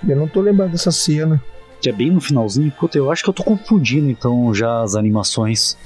Eu 0.06 0.16
não 0.16 0.28
tô 0.28 0.40
lembrando 0.40 0.72
dessa 0.72 0.90
cena. 0.90 1.42
Que 1.80 1.90
é 1.90 1.92
bem 1.92 2.10
no 2.10 2.20
finalzinho. 2.20 2.72
Puta, 2.72 2.98
eu 2.98 3.10
acho 3.10 3.22
que 3.22 3.30
eu 3.30 3.34
tô 3.34 3.44
confundindo 3.44 4.10
então 4.10 4.52
já 4.52 4.82
as 4.82 4.96
animações. 4.96 5.76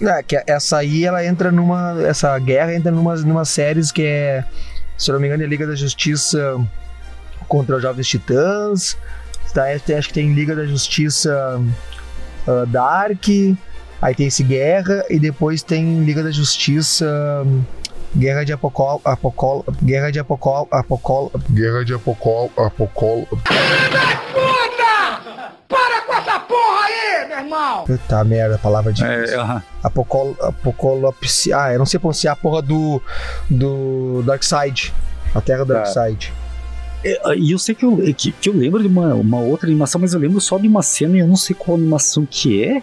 É, 0.00 0.22
que 0.22 0.42
essa 0.46 0.78
aí 0.78 1.04
ela 1.04 1.24
entra 1.24 1.50
numa. 1.50 2.02
Essa 2.02 2.38
guerra 2.38 2.74
entra 2.74 2.90
numa, 2.90 3.14
numa 3.16 3.44
séries 3.44 3.90
que 3.90 4.02
é. 4.02 4.44
Se 4.98 5.10
eu 5.10 5.14
não 5.14 5.20
me 5.20 5.26
engano, 5.28 5.42
é 5.42 5.46
Liga 5.46 5.66
da 5.66 5.74
Justiça 5.74 6.60
contra 7.48 7.76
os 7.76 7.82
Jovens 7.82 8.08
Titãs. 8.08 8.96
Tá, 9.54 9.66
acho 9.96 10.08
que 10.08 10.14
tem 10.14 10.34
Liga 10.34 10.54
da 10.56 10.66
Justiça 10.66 11.60
uh, 12.46 12.66
Dark. 12.66 13.24
Aí 14.02 14.14
tem 14.14 14.26
esse 14.26 14.42
Guerra. 14.42 15.04
E 15.08 15.18
depois 15.18 15.62
tem 15.62 16.02
Liga 16.04 16.22
da 16.22 16.30
Justiça. 16.30 17.06
Guerra 18.16 18.44
de 18.44 18.52
Apocol. 18.52 19.00
Apocol. 19.04 19.64
Guerra 19.82 20.10
de 20.10 20.18
Apocol. 20.18 20.68
Apocol. 20.70 21.32
Guerra 21.50 21.84
de 21.84 21.94
Apocol. 21.94 22.50
Apocol. 22.56 23.28
Para 25.68 26.02
com 26.02 26.12
essa 26.14 26.38
porra 26.40 26.84
aí, 26.86 27.28
meu 27.28 27.38
irmão! 27.38 27.84
Puta 27.84 28.24
merda, 28.24 28.54
a 28.56 28.58
palavra 28.58 28.92
de. 28.92 29.04
É, 29.04 29.34
aham. 29.36 29.62
Apocol, 29.82 30.36
Apocolopse. 30.40 31.52
Ah, 31.52 31.72
eu 31.72 31.78
não 31.78 31.86
sei 31.86 31.98
pronunciar 31.98 32.34
a 32.34 32.36
porra 32.36 32.62
do. 32.62 33.00
do 33.50 34.22
Darkseid. 34.26 34.92
A 35.34 35.40
Terra 35.40 35.64
do 35.64 35.72
Tá. 35.72 35.80
Darkseid. 35.80 36.32
É, 36.32 36.43
E 37.36 37.52
eu 37.52 37.58
sei 37.58 37.74
que 37.74 37.84
eu, 37.84 37.98
que, 38.16 38.32
que 38.32 38.48
eu 38.48 38.54
lembro 38.54 38.80
de 38.80 38.88
uma, 38.88 39.14
uma 39.14 39.38
outra 39.40 39.68
animação, 39.68 40.00
mas 40.00 40.14
eu 40.14 40.20
lembro 40.20 40.40
só 40.40 40.58
de 40.58 40.66
uma 40.66 40.82
cena 40.82 41.16
e 41.16 41.20
eu 41.20 41.26
não 41.26 41.36
sei 41.36 41.54
qual 41.54 41.76
animação 41.76 42.26
que 42.28 42.62
é. 42.62 42.82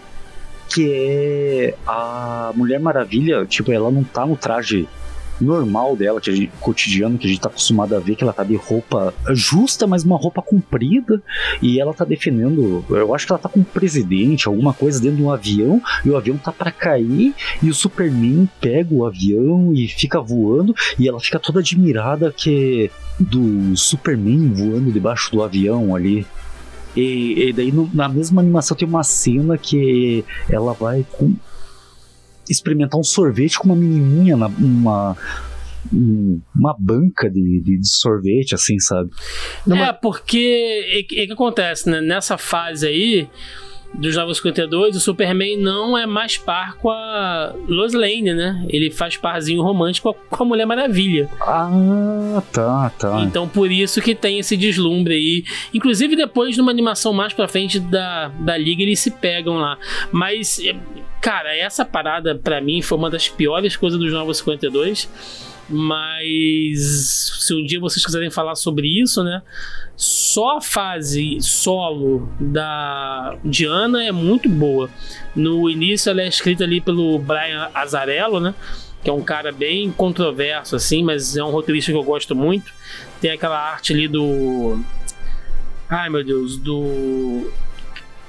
Que 0.68 0.90
é 0.92 1.74
a 1.86 2.52
Mulher 2.54 2.80
Maravilha, 2.80 3.44
tipo, 3.44 3.72
ela 3.72 3.90
não 3.90 4.04
tá 4.04 4.24
no 4.24 4.36
traje 4.36 4.88
normal 5.40 5.96
dela, 5.96 6.20
que 6.20 6.30
a 6.30 6.34
gente, 6.34 6.52
cotidiano, 6.60 7.18
que 7.18 7.26
a 7.26 7.30
gente 7.30 7.40
tá 7.40 7.48
acostumado 7.48 7.94
a 7.96 7.98
ver, 7.98 8.14
que 8.14 8.22
ela 8.22 8.32
tá 8.32 8.44
de 8.44 8.54
roupa 8.56 9.12
justa, 9.30 9.86
mas 9.86 10.04
uma 10.04 10.16
roupa 10.16 10.40
comprida, 10.42 11.22
e 11.60 11.80
ela 11.80 11.92
tá 11.94 12.04
defendendo, 12.04 12.84
eu 12.90 13.14
acho 13.14 13.26
que 13.26 13.32
ela 13.32 13.38
tá 13.40 13.48
com 13.48 13.60
um 13.60 13.64
presidente, 13.64 14.46
alguma 14.46 14.72
coisa 14.72 15.00
dentro 15.00 15.16
de 15.16 15.22
um 15.22 15.30
avião, 15.30 15.82
e 16.04 16.10
o 16.10 16.16
avião 16.16 16.36
tá 16.36 16.52
pra 16.52 16.70
cair, 16.70 17.34
e 17.62 17.68
o 17.70 17.74
Superman 17.74 18.48
pega 18.60 18.94
o 18.94 19.04
avião 19.04 19.72
e 19.74 19.88
fica 19.88 20.20
voando, 20.20 20.74
e 20.98 21.08
ela 21.08 21.18
fica 21.20 21.38
toda 21.38 21.60
admirada 21.60 22.32
que 22.32 22.90
do 23.18 23.76
Superman 23.76 24.52
voando 24.52 24.90
debaixo 24.92 25.30
do 25.30 25.42
avião 25.42 25.94
ali. 25.94 26.26
E, 26.94 27.48
e 27.48 27.52
daí 27.52 27.72
no- 27.72 27.88
na 27.92 28.08
mesma 28.08 28.40
animação 28.42 28.76
tem 28.76 28.86
uma 28.86 29.02
cena 29.02 29.56
que 29.56 30.24
ela 30.50 30.72
vai 30.74 31.06
com 31.12 31.34
experimentar 32.52 32.98
um 33.00 33.04
sorvete 33.04 33.58
com 33.58 33.66
uma 33.66 33.76
menininha 33.76 34.36
na 34.36 34.46
uma 34.46 35.16
um- 35.92 36.40
uma 36.54 36.76
banca 36.78 37.28
de, 37.28 37.60
de, 37.60 37.78
de 37.78 37.88
sorvete 37.88 38.54
assim 38.54 38.78
sabe 38.78 39.10
é, 39.68 39.92
porque. 39.92 41.02
O 41.04 41.08
que, 41.08 41.26
que 41.26 41.32
acontece, 41.32 41.90
né? 41.90 42.00
Nessa 42.00 42.38
fase 42.38 42.86
aí. 42.86 43.28
Dos 43.94 44.16
Novos 44.16 44.38
52, 44.38 44.96
o 44.96 45.00
Superman 45.00 45.58
não 45.58 45.96
é 45.96 46.06
mais 46.06 46.36
par 46.36 46.76
com 46.76 46.90
a 46.90 47.54
Lois 47.68 47.92
Lane, 47.92 48.32
né? 48.32 48.64
Ele 48.68 48.90
faz 48.90 49.16
parzinho 49.16 49.62
romântico 49.62 50.16
com 50.30 50.42
a 50.42 50.46
Mulher 50.46 50.64
Maravilha. 50.66 51.28
ah 51.40 52.42
tá 52.52 52.90
tá 52.98 53.20
Então 53.22 53.46
por 53.46 53.70
isso 53.70 54.00
que 54.00 54.14
tem 54.14 54.38
esse 54.38 54.56
deslumbre 54.56 55.14
aí. 55.14 55.44
Inclusive 55.74 56.16
depois 56.16 56.56
numa 56.56 56.70
animação 56.70 57.12
mais 57.12 57.32
pra 57.32 57.46
frente 57.46 57.78
da, 57.78 58.28
da 58.40 58.56
liga 58.56 58.82
eles 58.82 58.98
se 59.00 59.10
pegam 59.10 59.56
lá. 59.58 59.76
Mas 60.10 60.60
cara, 61.20 61.54
essa 61.56 61.84
parada 61.84 62.34
pra 62.34 62.60
mim 62.60 62.82
foi 62.82 62.96
uma 62.98 63.10
das 63.10 63.28
piores 63.28 63.76
coisas 63.76 63.98
dos 64.00 64.12
Novos 64.12 64.38
52. 64.38 65.51
Mas 65.68 67.32
se 67.38 67.54
um 67.54 67.64
dia 67.64 67.80
vocês 67.80 68.04
quiserem 68.04 68.30
falar 68.30 68.54
sobre 68.54 68.86
isso, 69.00 69.22
né? 69.22 69.42
Só 69.96 70.58
a 70.58 70.60
fase 70.60 71.38
solo 71.40 72.28
da 72.40 73.36
Diana 73.44 74.04
é 74.04 74.12
muito 74.12 74.48
boa. 74.48 74.90
No 75.34 75.70
início 75.70 76.10
ela 76.10 76.22
é 76.22 76.28
escrita 76.28 76.64
ali 76.64 76.80
pelo 76.80 77.18
Brian 77.18 77.70
Azarello, 77.74 78.40
né? 78.40 78.54
que 79.02 79.10
é 79.10 79.12
um 79.12 79.22
cara 79.22 79.50
bem 79.50 79.90
controverso, 79.90 80.76
assim, 80.76 81.02
mas 81.02 81.36
é 81.36 81.42
um 81.42 81.50
roteirista 81.50 81.90
que 81.90 81.98
eu 81.98 82.04
gosto 82.04 82.34
muito. 82.36 82.72
Tem 83.20 83.32
aquela 83.32 83.58
arte 83.58 83.92
ali 83.92 84.06
do. 84.06 84.80
Ai 85.88 86.08
meu 86.08 86.24
Deus, 86.24 86.56
do. 86.56 87.50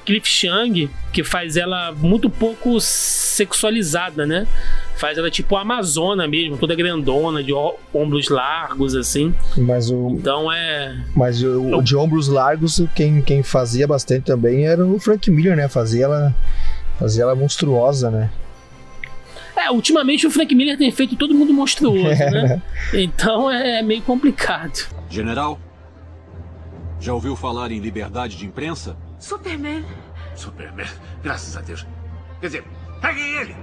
Cliff 0.06 0.28
Chang, 0.28 0.90
que 1.12 1.24
faz 1.24 1.58
ela 1.58 1.92
muito 1.92 2.30
pouco 2.30 2.80
sexualizada, 2.80 4.26
né? 4.26 4.48
Faz 4.96 5.18
ela 5.18 5.30
tipo 5.32 5.56
a 5.56 5.62
Amazona 5.62 6.28
mesmo, 6.28 6.58
toda 6.58 6.76
grandona, 6.76 7.44
de 7.44 7.54
ombros 7.94 8.30
largos, 8.30 8.96
assim. 8.96 9.34
Mas 9.58 9.90
o, 9.90 10.10
Então 10.10 10.52
é. 10.52 10.98
mas 11.16 11.42
o, 11.42 11.78
o 11.78 11.82
de 11.82 11.96
ombros 11.96 12.28
largos, 12.28 12.82
quem, 12.96 13.22
quem 13.22 13.44
fazia 13.44 13.88
bastante 13.88 14.26
também 14.26 14.66
era 14.66 14.86
o 14.86 15.00
Frank 15.00 15.30
Miller, 15.32 15.56
né? 15.56 15.68
Fazia 15.68 16.06
ela, 16.06 16.36
fazia 17.00 17.24
ela 17.24 17.36
monstruosa, 17.36 18.12
né? 18.12 18.30
É, 19.56 19.72
ultimamente 19.72 20.26
o 20.28 20.32
Frank 20.32 20.54
Miller 20.54 20.78
tem 20.78 20.92
feito 20.92 21.16
todo 21.16 21.34
mundo 21.34 21.54
monstruoso, 21.54 22.04
né? 22.32 22.62
Então 22.94 23.50
é 23.50 23.82
meio 23.82 24.02
complicado. 24.02 24.88
General, 25.10 25.60
já 27.00 27.14
ouviu 27.14 27.36
falar 27.36 27.72
em 27.72 27.80
liberdade 27.80 28.38
de 28.38 28.46
imprensa? 28.46 28.96
Superman, 29.28 29.86
Superman, 30.36 30.86
graças 31.24 31.56
a 31.56 31.62
Deus. 31.62 31.88
Quer 32.42 32.48
dizer, 32.48 32.64
peguem 33.02 33.36
ele! 33.36 33.56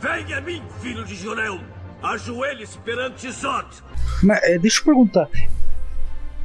Venha 0.00 0.38
a 0.38 0.40
mim, 0.40 0.62
filho 0.80 1.04
de 1.04 1.16
Jorel! 1.16 1.58
Ajoelhe-se 2.00 2.78
perante 2.78 3.28
Zod! 3.32 3.66
Mas, 4.22 4.40
é, 4.44 4.56
deixa 4.58 4.80
eu 4.80 4.84
perguntar 4.84 5.28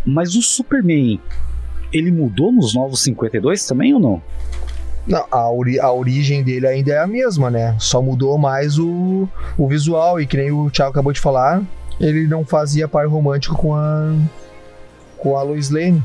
mas 0.04 0.36
o 0.36 0.42
Superman 0.42 1.22
ele 1.94 2.12
mudou 2.12 2.52
nos 2.52 2.74
novos 2.74 3.04
52 3.04 3.68
também 3.68 3.94
ou 3.94 4.00
não 4.00 4.22
Não, 5.06 5.24
a, 5.30 5.52
ori- 5.52 5.80
a 5.80 5.92
origem 5.92 6.44
dele 6.44 6.66
ainda 6.66 6.94
é 6.94 6.98
a 6.98 7.06
mesma, 7.06 7.52
né? 7.52 7.76
Só 7.78 8.02
mudou 8.02 8.36
mais 8.40 8.80
o, 8.80 9.30
o 9.56 9.68
visual. 9.68 10.20
E 10.20 10.26
que 10.26 10.36
nem 10.38 10.52
o 10.52 10.72
Thiago 10.72 10.90
acabou 10.92 11.14
de 11.14 11.20
falar, 11.20 11.62
ele 12.00 12.26
não 12.28 12.44
fazia 12.44 12.88
par 12.88 13.06
romântico 13.08 13.56
com 13.56 13.76
a. 13.76 14.12
com 15.18 15.38
a 15.38 15.44
Lois 15.44 15.70
Lane. 15.70 16.04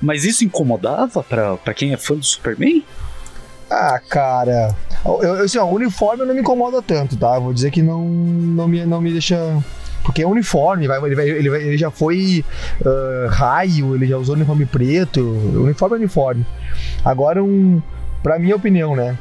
Mas 0.00 0.24
isso 0.24 0.44
incomodava 0.44 1.22
pra, 1.22 1.56
pra 1.56 1.74
quem 1.74 1.92
é 1.92 1.96
fã 1.96 2.14
do 2.14 2.24
Superman 2.24 2.84
Ah, 3.70 4.00
cara. 4.08 4.74
Eu, 5.04 5.22
eu, 5.22 5.44
assim, 5.44 5.58
ó, 5.58 5.64
o 5.64 5.74
uniforme 5.74 6.24
não 6.24 6.34
me 6.34 6.40
incomoda 6.40 6.82
tanto, 6.82 7.16
tá? 7.16 7.38
Vou 7.38 7.52
dizer 7.54 7.70
que 7.70 7.82
não, 7.82 8.04
não, 8.04 8.66
me, 8.66 8.84
não 8.84 9.00
me 9.00 9.12
deixa. 9.12 9.36
Porque 10.02 10.22
é 10.22 10.26
uniforme, 10.26 10.88
vai, 10.88 10.98
ele, 11.04 11.14
vai- 11.14 11.28
ele, 11.28 11.50
vai- 11.50 11.62
ele 11.62 11.76
já 11.78 11.90
foi 11.90 12.44
ah, 12.84 13.28
raio, 13.30 13.94
ele 13.94 14.06
já 14.06 14.16
usou 14.16 14.34
uniforme 14.34 14.66
preto. 14.66 15.20
Uniforme 15.20 15.96
é 15.96 15.98
uniforme. 15.98 16.44
Agora, 17.04 17.44
um, 17.44 17.80
pra 18.22 18.38
minha 18.38 18.56
opinião, 18.56 18.96
né? 18.96 19.16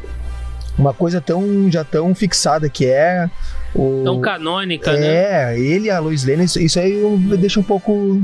Uma 0.78 0.94
coisa 0.94 1.20
tão 1.22 1.70
já 1.70 1.84
tão 1.84 2.16
fixada 2.16 2.70
que 2.70 2.86
é. 2.86 3.30
O, 3.76 4.02
Tão 4.04 4.20
canônica, 4.22 4.92
né? 4.94 5.52
é, 5.54 5.60
ele 5.60 5.88
e 5.88 5.92
a 5.92 6.00
Lois 6.00 6.26
Lane, 6.26 6.46
isso, 6.46 6.60
isso 6.60 6.80
aí 6.80 6.94
me 6.94 7.38
deixa 7.38 7.60
um 7.60 7.64
pouco. 7.64 8.20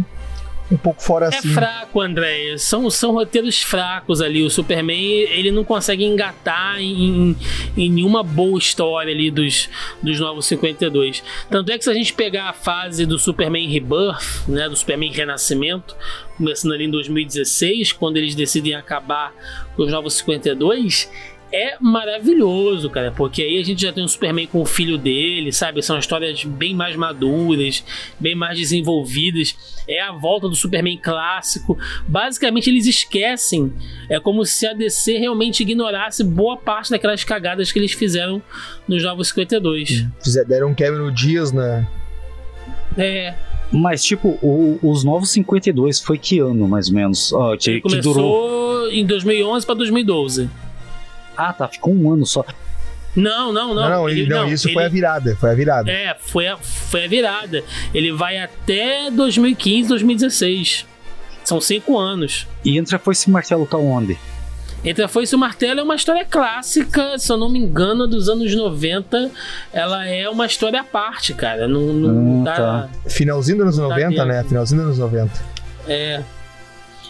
Um 0.72 0.78
pouco 0.78 1.02
fora 1.02 1.28
É 1.28 1.38
assim. 1.38 1.50
fraco, 1.50 2.02
André. 2.02 2.58
São, 2.58 2.90
são 2.90 3.12
roteiros 3.12 3.62
fracos 3.62 4.20
ali. 4.20 4.42
O 4.42 4.50
Superman 4.50 5.00
ele 5.00 5.52
não 5.52 5.64
consegue 5.64 6.04
engatar 6.04 6.80
em, 6.82 7.36
em 7.78 7.90
nenhuma 7.92 8.24
boa 8.24 8.58
história 8.58 9.14
ali 9.14 9.30
dos, 9.30 9.70
dos 10.02 10.20
Novos 10.20 10.48
52. 10.48 11.24
Tanto 11.52 11.72
é 11.72 11.78
que 11.78 11.84
se 11.84 11.90
a 11.90 11.94
gente 11.94 12.14
pegar 12.14 12.50
a 12.50 12.54
fase 12.54 13.06
do 13.06 13.20
Superman 13.20 13.68
Rebirth, 13.70 14.48
né, 14.48 14.68
do 14.68 14.76
Superman 14.76 15.12
Renascimento, 15.12 15.96
começando 16.36 16.74
ali 16.74 16.86
em 16.86 16.92
2016, 16.92 17.92
quando 17.94 18.18
eles 18.18 18.34
decidem 18.34 18.74
acabar 18.74 19.34
com 19.76 19.84
os 19.84 19.92
Novos 19.92 20.16
52, 20.16 21.10
é 21.52 21.78
maravilhoso, 21.80 22.90
cara, 22.90 23.12
porque 23.12 23.42
aí 23.42 23.60
a 23.60 23.64
gente 23.64 23.82
já 23.82 23.94
tem 23.94 24.04
um 24.04 24.08
Superman 24.08 24.48
com 24.48 24.62
o 24.62 24.66
filho 24.66 24.98
dele, 24.98 25.52
sabe? 25.54 25.82
São 25.82 25.98
histórias 25.98 26.44
bem 26.44 26.74
mais 26.76 26.96
maduras, 26.96 27.84
bem 28.20 28.36
mais 28.36 28.58
desenvolvidas. 28.60 29.56
É 29.88 30.02
a 30.02 30.12
volta 30.12 30.50
do 30.50 30.56
Superman 30.56 30.98
clássico. 30.98 31.78
Basicamente, 32.08 32.70
eles 32.70 32.86
esquecem. 32.88 33.72
É 34.10 34.20
como 34.20 34.44
se 34.46 34.66
a 34.68 34.74
DC 34.74 35.18
realmente 35.18 35.62
ignorasse 35.62 36.24
boa 36.24 36.58
parte 36.58 36.90
daquelas 36.90 37.24
cagadas 37.24 37.72
que 37.72 37.80
eles 37.80 37.94
fizeram 37.94 38.42
nos 38.88 39.04
Novos 39.04 39.30
52. 39.30 40.06
Fizer- 40.24 40.46
Deram 40.46 40.70
um 40.70 40.76
Cameron 40.76 41.12
Dias 41.12 41.52
na. 41.52 41.88
É. 42.98 43.34
Mas, 43.72 44.04
tipo, 44.04 44.30
o- 44.42 44.80
os 44.82 45.04
Novos 45.04 45.30
52 45.32 46.00
foi 46.00 46.18
que 46.18 46.40
ano, 46.40 46.68
mais 46.68 46.88
ou 46.90 46.96
menos? 46.96 47.34
Ah, 47.34 47.56
que, 47.60 47.70
Ele 47.72 47.82
que 47.82 47.90
começou 47.90 48.14
durou. 48.14 48.92
em 48.92 49.06
2011 49.06 49.66
para 49.66 49.76
2012. 49.76 50.50
Ah, 51.38 51.54
tá, 51.54 51.68
ficou 51.68 51.94
um 51.94 52.12
ano 52.12 52.26
só. 52.26 52.44
Não, 53.16 53.54
não, 53.54 53.74
não. 53.74 53.90
Não, 53.90 54.10
ele- 54.10 54.22
ele- 54.22 54.30
não, 54.30 54.44
não, 54.44 54.54
isso 54.54 54.72
foi 54.74 54.84
a 54.84 54.86
ele- 54.88 54.94
virada. 54.96 55.36
Foi 55.38 55.52
a 55.52 55.54
virada. 55.56 55.90
É, 55.92 56.16
foi 56.20 56.48
a, 56.48 56.58
foi 56.58 57.06
a 57.06 57.08
virada. 57.08 57.64
Ele 57.94 58.12
vai 58.12 58.38
até 58.38 59.10
2015, 59.10 59.88
2016. 59.90 60.86
São 61.44 61.62
cinco 61.62 61.98
anos. 61.98 62.46
E 62.64 62.78
entre 62.78 62.96
a 62.96 63.00
Foice 63.00 63.28
e 63.28 63.30
o 63.30 63.34
Martelo 63.34 63.66
tá 63.66 63.78
onde? 63.78 64.18
Entre 64.84 65.04
a 65.04 65.08
Foice 65.08 65.34
e 65.34 65.36
o 65.36 65.40
Martelo 65.40 65.80
é 65.80 65.84
uma 65.84 65.96
história 65.96 66.26
clássica, 66.26 67.18
se 67.18 67.32
eu 67.32 67.38
não 67.38 67.50
me 67.50 67.58
engano, 67.58 68.06
dos 68.06 68.28
anos 68.30 68.54
90. 68.54 69.32
Ela 69.72 70.06
é 70.08 70.30
uma 70.30 70.46
história 70.46 70.82
à 70.82 70.84
parte, 70.84 71.34
cara. 71.34 71.68
Não, 71.68 71.82
não 71.82 72.42
Ah, 72.42 72.44
dá. 72.46 72.56
tá. 72.56 72.90
Finalzinho 73.10 73.58
dos 73.64 73.80
anos 73.80 73.90
Tá 73.90 73.96
90, 73.96 74.10
dentro. 74.10 74.26
né? 74.26 74.44
Finalzinho 74.44 74.82
dos 74.82 75.00
anos 75.00 75.14
90. 75.14 75.32
É. 75.88 76.22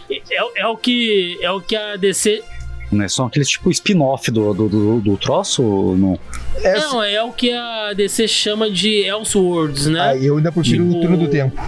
É, 0.09 0.61
é 0.61 0.67
o 0.67 0.77
que 0.77 1.37
é 1.41 1.49
o 1.49 1.59
que 1.59 1.75
a 1.75 1.95
DC 1.95 2.43
Né? 2.91 3.07
São 3.07 3.25
aqueles 3.25 3.49
tipo 3.49 3.69
spin-off 3.71 4.29
do, 4.31 4.53
do, 4.53 4.69
do, 4.69 4.99
do 5.01 5.17
troço? 5.17 5.63
ou 5.63 5.97
Não. 5.97 6.19
É, 6.63 6.79
não 6.79 7.03
é 7.03 7.21
o 7.23 7.31
que 7.31 7.51
a 7.51 7.93
DC 7.93 8.27
chama 8.27 8.69
de 8.69 9.03
Elseworlds, 9.05 9.87
né? 9.87 9.99
aí 10.01 10.25
eu 10.25 10.37
ainda 10.37 10.51
prefiro 10.51 10.83
o 10.85 10.89
Tipo- 10.89 11.01
turno 11.01 11.17
do 11.17 11.27
tempo. 11.27 11.61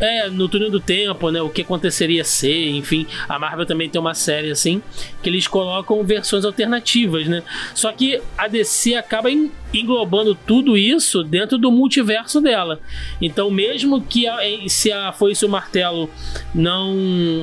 É, 0.00 0.30
no 0.30 0.48
túnel 0.48 0.70
do 0.70 0.78
tempo, 0.78 1.28
né? 1.28 1.42
O 1.42 1.50
que 1.50 1.62
aconteceria 1.62 2.22
ser, 2.22 2.68
enfim. 2.70 3.04
A 3.28 3.36
Marvel 3.36 3.66
também 3.66 3.90
tem 3.90 4.00
uma 4.00 4.14
série 4.14 4.48
assim, 4.48 4.80
que 5.20 5.28
eles 5.28 5.48
colocam 5.48 6.04
versões 6.04 6.44
alternativas, 6.44 7.26
né? 7.26 7.42
Só 7.74 7.90
que 7.90 8.20
a 8.36 8.46
DC 8.46 8.94
acaba 8.94 9.28
en- 9.28 9.50
englobando 9.74 10.36
tudo 10.36 10.76
isso 10.78 11.24
dentro 11.24 11.58
do 11.58 11.72
multiverso 11.72 12.40
dela. 12.40 12.80
Então, 13.20 13.50
mesmo 13.50 14.00
que 14.00 14.28
a, 14.28 14.38
se 14.68 14.92
a 14.92 15.10
Foice 15.10 15.44
e 15.44 15.48
o 15.48 15.50
Martelo 15.50 16.08
não, 16.54 16.94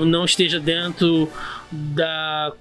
não 0.06 0.24
esteja 0.24 0.58
dentro 0.58 1.30
da 1.70 2.54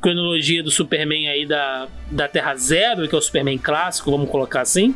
cronologia 0.00 0.62
do 0.62 0.70
Superman 0.70 1.28
aí 1.28 1.46
da, 1.46 1.88
da 2.10 2.28
Terra 2.28 2.54
Zero, 2.56 3.08
que 3.08 3.14
é 3.14 3.18
o 3.18 3.20
Superman 3.20 3.58
clássico, 3.58 4.10
vamos 4.10 4.30
colocar 4.30 4.62
assim, 4.62 4.94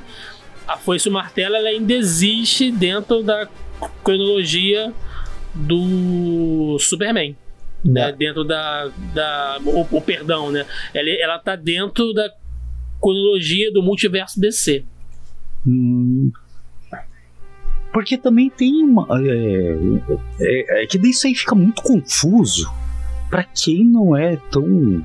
a 0.66 0.76
Foice 0.76 1.09
e 1.09 1.11
o 1.11 1.12
Martelo 1.12 1.57
ela 1.57 1.68
ainda 1.68 1.92
existe 1.92 2.70
dentro 2.70 3.22
da 3.22 3.48
cronologia 4.05 4.92
do 5.55 6.79
Superman. 6.79 7.37
Né? 7.85 8.12
Dentro 8.12 8.44
da. 8.44 8.90
da 9.14 9.59
o, 9.64 9.81
o 9.90 10.03
perdão, 10.03 10.53
né? 10.53 10.66
Ela, 10.92 11.09
ela 11.11 11.38
tá 11.38 11.57
dentro 11.57 12.12
da 12.12 12.31
cronologia 13.00 13.72
do 13.72 13.83
multiverso 13.83 14.38
DC. 14.38 14.85
Hum, 15.66 16.31
Porque 17.90 18.18
também 18.18 18.50
tem 18.50 18.85
uma. 18.85 19.07
É, 19.18 19.76
é, 20.40 20.83
é 20.83 20.87
que 20.87 20.98
daí 20.98 21.11
isso 21.11 21.26
aí 21.26 21.35
fica 21.35 21.55
muito 21.55 21.83
confuso 21.83 22.70
pra 23.30 23.44
quem 23.44 23.84
não 23.84 24.16
é 24.16 24.36
tão 24.50 25.04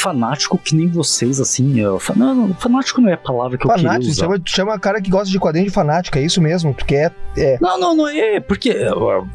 fanático 0.00 0.56
que 0.56 0.74
nem 0.74 0.88
vocês, 0.88 1.38
assim. 1.38 1.80
é, 1.84 1.98
fa- 1.98 2.14
não, 2.16 2.54
fanático 2.54 3.00
não 3.00 3.10
é 3.10 3.12
a 3.12 3.18
palavra 3.18 3.58
que 3.58 3.66
eu 3.66 3.70
Fanático, 3.70 3.98
queria 3.98 4.10
usar. 4.10 4.22
chama, 4.24 4.42
chama 4.46 4.78
cara 4.78 5.02
que 5.02 5.10
gosta 5.10 5.30
de 5.30 5.38
quadrinho 5.38 5.66
de 5.66 5.72
fanático, 5.72 6.16
é 6.16 6.22
isso 6.22 6.40
mesmo. 6.40 6.72
Tu 6.72 6.86
quer. 6.86 7.12
É. 7.36 7.58
Não, 7.60 7.78
não, 7.78 7.94
não 7.94 8.08
é, 8.08 8.40
porque, 8.40 8.70
é, 8.70 8.88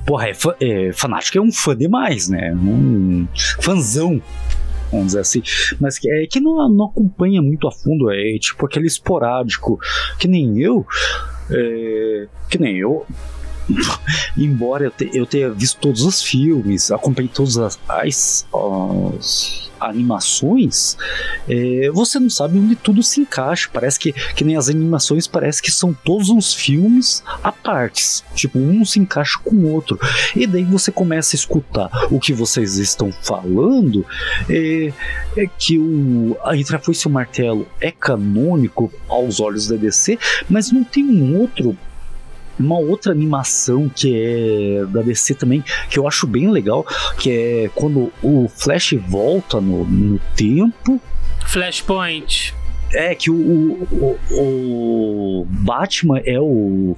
porra, 0.05 0.29
é, 0.29 0.33
é, 0.61 0.91
fanático 0.93 1.37
é 1.37 1.41
um 1.41 1.51
fã 1.51 1.75
demais, 1.75 2.27
né? 2.27 2.53
Um 2.55 3.27
fãzão, 3.61 4.19
vamos 4.91 5.07
dizer 5.07 5.19
assim. 5.19 5.43
Mas 5.79 5.99
que- 5.99 6.09
é 6.09 6.25
que 6.25 6.39
não, 6.39 6.67
não 6.69 6.85
acompanha 6.85 7.41
muito 7.41 7.67
a 7.67 7.71
fundo, 7.71 8.09
é 8.11 8.37
tipo 8.39 8.65
aquele 8.65 8.87
esporádico, 8.87 9.79
que 10.17 10.27
nem 10.27 10.59
eu, 10.59 10.85
é, 11.51 12.27
que 12.49 12.57
nem 12.57 12.77
eu. 12.77 13.05
Embora 14.37 14.85
eu, 14.85 14.91
te- 14.91 15.09
eu 15.13 15.25
tenha 15.25 15.49
visto 15.51 15.79
todos 15.79 16.01
os 16.03 16.21
filmes, 16.21 16.91
acompanhei 16.91 17.29
todas 17.33 17.57
as, 17.57 17.79
as- 17.87 18.45
as 18.53 19.67
animações, 19.79 20.97
é, 21.47 21.89
você 21.93 22.19
não 22.19 22.29
sabe 22.31 22.57
onde 22.57 22.75
tudo 22.75 23.03
se 23.03 23.19
encaixa. 23.21 23.69
Parece 23.71 23.99
que, 23.99 24.11
que 24.11 24.43
nem 24.43 24.55
as 24.57 24.69
animações, 24.69 25.27
parece 25.27 25.61
que 25.61 25.69
são 25.71 25.93
todos 25.93 26.29
uns 26.29 26.53
filmes 26.53 27.23
à 27.43 27.51
partes. 27.51 28.23
Tipo, 28.33 28.57
um 28.57 28.83
se 28.83 28.99
encaixa 28.99 29.37
com 29.43 29.55
o 29.55 29.71
outro. 29.71 29.99
E 30.35 30.47
daí 30.47 30.63
você 30.63 30.91
começa 30.91 31.35
a 31.35 31.37
escutar 31.37 31.89
o 32.11 32.19
que 32.19 32.33
vocês 32.33 32.77
estão 32.77 33.11
falando. 33.21 34.05
É, 34.49 34.91
é 35.35 35.47
que 35.59 35.77
o, 35.77 36.35
a 36.43 36.53
a 36.75 36.79
Foice 36.79 37.07
e 37.07 37.09
o 37.09 37.11
Martelo 37.11 37.67
é 37.79 37.91
canônico 37.91 38.91
aos 39.07 39.39
olhos 39.39 39.67
da 39.67 39.75
DC, 39.75 40.17
mas 40.49 40.71
não 40.71 40.83
tem 40.83 41.03
um 41.05 41.39
outro 41.39 41.77
uma 42.59 42.77
outra 42.77 43.11
animação 43.11 43.89
que 43.89 44.13
é 44.15 44.85
da 44.85 45.01
DC 45.01 45.35
também, 45.35 45.63
que 45.89 45.97
eu 45.99 46.07
acho 46.07 46.25
bem 46.27 46.49
legal, 46.49 46.85
que 47.19 47.29
é 47.31 47.71
quando 47.75 48.11
o 48.23 48.47
Flash 48.49 48.93
volta 49.07 49.59
no, 49.61 49.85
no 49.85 50.19
tempo. 50.35 50.99
Flashpoint. 51.45 52.53
É 52.93 53.13
que 53.13 53.29
o, 53.29 53.35
o, 53.35 54.17
o- 54.31 55.41
o 55.41 55.45
Batman 55.49 56.19
é 56.25 56.39
o. 56.39 56.95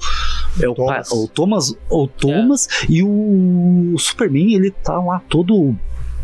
É 0.62 0.69
o 0.69 0.76
Thomas. 0.76 1.12
o 1.12 1.28
Thomas, 1.28 1.76
o 1.89 2.08
Thomas 2.08 2.67
e 2.88 3.02
o 3.02 3.95
Superman 3.98 4.54
ele 4.54 4.69
tá 4.72 5.00
lá 5.00 5.19
todo 5.28 5.76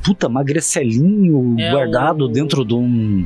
puta 0.03 0.29
magrecelinho, 0.29 1.55
É 1.59 1.71
guardado 1.71 2.25
o- 2.25 2.27
dentro 2.27 2.63
de 2.63 2.75
um. 2.75 3.25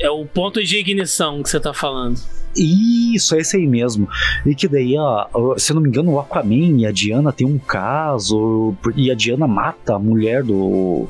É 0.00 0.08
o 0.10 0.24
ponto 0.24 0.62
de 0.64 0.76
ignição 0.78 1.42
que 1.42 1.50
você 1.50 1.58
tá 1.60 1.74
falando. 1.74 2.18
Isso, 2.56 3.34
é 3.34 3.38
esse 3.40 3.56
aí 3.56 3.66
mesmo. 3.66 4.08
E 4.44 4.54
que 4.54 4.66
daí, 4.66 4.96
a- 4.96 5.26
se 5.56 5.70
eu 5.72 5.74
não 5.74 5.82
me 5.82 5.88
engano, 5.88 6.12
o 6.12 6.18
Aquaman 6.20 6.80
e 6.80 6.86
a 6.86 6.90
Diana 6.92 7.32
tem 7.32 7.46
um 7.46 7.58
caso, 7.58 8.74
e 8.96 9.10
a 9.10 9.14
Diana 9.14 9.46
mata 9.46 9.94
a 9.94 9.98
mulher 9.98 10.42
do, 10.42 11.06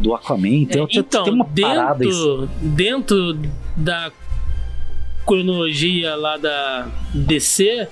do 0.00 0.14
Aquaman. 0.14 0.48
Então, 0.48 0.84
É, 0.90 0.98
então, 0.98 1.24
tem 1.24 1.32
uma 1.32 1.44
parada 1.44 1.98
dentro, 2.04 2.48
dentro 2.62 3.38
da 3.76 4.12
cronologia 5.26 6.14
lá 6.14 6.36
da 6.36 6.88
DC, 7.14 7.86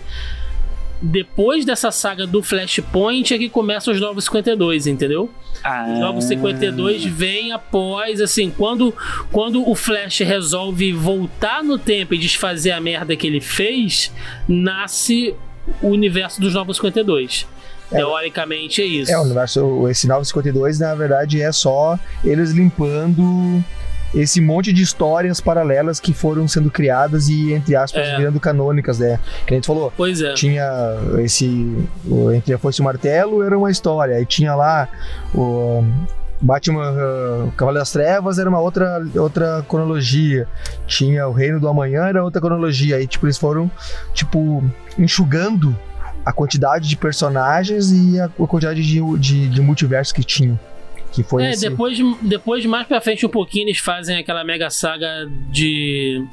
depois 1.01 1.65
dessa 1.65 1.91
saga 1.93 2.27
do 2.27 2.43
Flashpoint 2.43 3.33
é 3.33 3.39
que 3.39 3.49
começam 3.49 3.93
os 3.95 4.01
Novos 4.01 4.25
52, 4.25 4.87
entendeu? 4.87 5.31
Os 5.93 5.99
Novos 5.99 6.25
52 6.25 7.05
vem 7.05 7.53
após, 7.53 8.21
assim, 8.21 8.51
quando, 8.51 8.95
quando 9.33 9.69
o 9.69 9.75
Flash 9.75 10.21
resolve 10.21 10.93
voltar 10.93 11.63
no 11.63 11.79
tempo 11.79 12.15
e 12.15 12.19
desfazer 12.19 12.71
a 12.73 12.81
merda 12.81 13.17
que 13.17 13.27
ele 13.27 13.41
fez, 13.41 14.13
nasce 14.47 15.35
o 15.83 15.89
universo 15.89 16.41
dos 16.41 16.55
Novos 16.55 16.77
52. 16.77 17.47
Teoricamente 17.91 18.83
é 18.83 18.85
isso. 18.85 19.11
É, 19.11 19.19
o 19.19 19.23
universo, 19.23 19.89
esse 19.89 20.07
952, 20.07 20.79
na 20.79 20.95
verdade, 20.95 21.41
é 21.41 21.51
só 21.51 21.99
eles 22.23 22.51
limpando 22.51 23.65
esse 24.15 24.41
monte 24.41 24.73
de 24.73 24.83
histórias 24.83 25.41
paralelas 25.41 26.01
que 26.01 26.13
foram 26.13 26.49
sendo 26.49 26.71
criadas 26.71 27.29
e, 27.29 27.53
entre 27.53 27.77
aspas, 27.77 28.07
É. 28.07 28.17
virando 28.17 28.41
canônicas, 28.41 28.99
né? 28.99 29.19
Que 29.47 29.55
a 29.55 29.57
gente 29.57 29.67
falou, 29.67 29.93
Pois 29.97 30.21
é. 30.23 30.33
tinha 30.35 30.65
esse. 31.19 31.77
O, 32.07 32.33
entre 32.33 32.55
a 32.55 32.59
Foice 32.59 32.81
e 32.81 32.83
o 32.83 32.85
Martelo 32.85 33.43
era 33.43 33.57
uma 33.57 33.71
história, 33.71 34.17
aí 34.17 34.25
tinha 34.27 34.55
lá 34.55 34.89
o. 35.35 35.85
Batman 36.41 36.93
uh, 36.93 37.51
Cavaleiro 37.57 37.81
das 37.81 37.91
Trevas 37.91 38.39
era 38.39 38.49
uma 38.49 38.61
outra, 38.61 39.05
outra 39.17 39.65
cronologia. 39.69 40.47
Tinha 40.87 41.27
o 41.27 41.33
Reino 41.33 41.59
do 41.59 41.67
Amanhã 41.67 42.05
era 42.05 42.23
outra 42.23 42.41
cronologia. 42.41 42.95
Aí, 42.95 43.09
tipo, 43.09 43.27
eles 43.27 43.37
foram, 43.37 43.69
tipo, 44.15 44.63
enxugando 44.97 45.77
a 46.25 46.33
quantidade 46.33 46.89
de 46.89 46.97
personagens 46.97 47.91
e 47.91 48.21
a, 48.21 48.27
a 48.27 48.47
quantidade 48.47 48.81
de, 48.83 49.01
de, 49.19 49.49
de 49.49 49.61
multiverso 49.61 50.15
que 50.15 50.23
tinham. 50.23 50.57
Que 51.13 51.23
foi 51.23 51.45
É, 51.45 51.51
esse... 51.51 51.69
depois, 51.69 51.99
depois, 52.23 52.65
mais 52.67 52.87
pra 52.87 53.01
frente 53.01 53.25
um 53.25 53.29
pouquinho, 53.29 53.67
eles 53.67 53.79
fazem 53.79 54.17
aquela 54.19 54.45
mega 54.45 54.69
saga 54.71 55.29
de. 55.51 56.25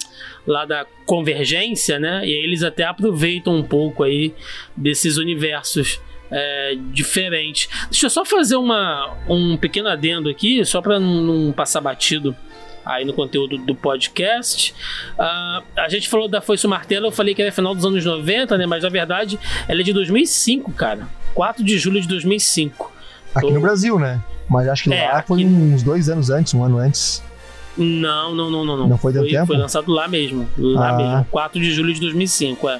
lá 0.45 0.65
da 0.65 0.85
convergência, 1.05 1.97
né? 1.99 2.19
E 2.25 2.29
aí 2.35 2.43
eles 2.43 2.61
até 2.63 2.83
aproveitam 2.83 3.55
um 3.55 3.63
pouco 3.63 4.03
aí 4.03 4.33
desses 4.75 5.17
universos. 5.17 5.99
é, 6.31 6.75
diferentes. 6.91 7.69
Deixa 7.89 8.07
eu 8.07 8.09
só 8.09 8.25
fazer 8.25 8.55
uma, 8.55 9.15
um 9.29 9.55
pequeno 9.55 9.87
adendo 9.87 10.27
aqui, 10.27 10.65
só 10.65 10.81
pra 10.81 10.99
não, 10.99 11.51
passar 11.53 11.79
batido 11.81 12.35
aí 12.83 13.05
no 13.05 13.13
conteúdo 13.13 13.57
do 13.59 13.75
podcast. 13.75 14.73
Ah, 15.19 15.61
a 15.77 15.87
gente 15.87 16.09
falou 16.09 16.27
da 16.27 16.41
Foice 16.41 16.67
Martelo, 16.67 17.05
eu 17.07 17.11
falei 17.11 17.35
que 17.35 17.41
era 17.43 17.51
final 17.51 17.75
dos 17.75 17.85
anos 17.85 18.03
90, 18.03 18.57
né? 18.57 18.65
Mas 18.65 18.81
na 18.83 18.89
verdade 18.89 19.39
ela 19.67 19.81
é 19.81 19.83
de 19.83 19.93
2005, 19.93 20.71
cara. 20.73 21.07
4 21.35 21.63
de 21.63 21.77
julho 21.77 22.01
de 22.01 22.07
2005. 22.07 22.91
Aqui 23.33 23.47
Tô- 23.47 23.53
no 23.53 23.61
Brasil, 23.61 23.99
né? 23.99 24.19
Mas 24.49 24.67
acho 24.67 24.83
que 24.85 24.93
É, 24.93 25.07
lá 25.07 25.17
aqui- 25.17 25.27
foi 25.29 25.45
uns 25.45 25.81
dois 25.83 26.09
anos 26.09 26.29
antes, 26.29 26.53
um 26.53 26.63
ano 26.63 26.77
antes. 26.77 27.23
Não, 27.77 28.33
não, 28.33 28.49
não, 28.49 28.63
não. 28.65 28.87
Não 28.87 28.97
foi 28.97 29.11
tanto 29.11 29.27
tempo? 29.27 29.47
Foi 29.47 29.57
lançado 29.57 29.91
lá 29.91 30.07
mesmo. 30.07 30.47
Lá 30.57 30.91
Ah. 30.91 30.93
mesmo. 30.97 31.27
4 31.29 31.59
de 31.59 31.73
julho 31.73 31.93
de 31.93 31.99
2005, 31.99 32.69
é. 32.69 32.79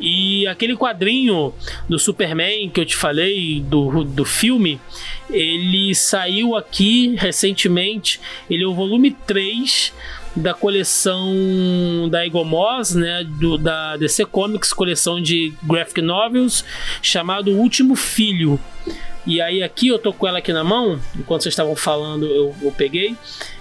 E 0.00 0.44
aquele 0.48 0.74
quadrinho 0.76 1.52
do 1.88 1.96
Superman 1.96 2.68
que 2.68 2.80
eu 2.80 2.84
te 2.84 2.96
falei, 2.96 3.60
do, 3.60 4.02
do 4.02 4.24
filme, 4.24 4.80
ele 5.30 5.94
saiu 5.94 6.56
aqui 6.56 7.14
recentemente. 7.16 8.20
Ele 8.50 8.64
é 8.64 8.66
o 8.66 8.74
volume 8.74 9.12
3 9.12 9.92
da 10.34 10.52
coleção 10.52 12.08
da 12.10 12.26
Egomos, 12.26 12.94
né, 12.94 13.24
do, 13.24 13.56
da 13.56 13.96
DC 13.96 14.24
Comics, 14.26 14.72
coleção 14.72 15.20
de 15.22 15.54
graphic 15.62 16.02
novels, 16.02 16.64
chamado 17.00 17.52
O 17.52 17.58
Último 17.58 17.94
Filho. 17.94 18.58
E 19.26 19.40
aí 19.40 19.62
aqui 19.62 19.88
eu 19.88 19.98
tô 19.98 20.12
com 20.12 20.26
ela 20.26 20.38
aqui 20.38 20.52
na 20.52 20.62
mão, 20.62 21.00
enquanto 21.18 21.42
vocês 21.42 21.52
estavam 21.52 21.74
falando, 21.74 22.26
eu, 22.26 22.54
eu 22.62 22.70
peguei. 22.72 23.16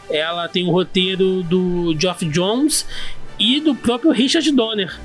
Ela 0.10 0.48
tem 0.48 0.66
o 0.68 0.72
roteiro 0.72 1.42
do 1.44 1.96
Geoff 2.00 2.24
Jones 2.26 2.86
e 3.40 3.60
do 3.60 3.74
próprio 3.74 4.12
Richard 4.12 4.50
Donner. 4.52 4.96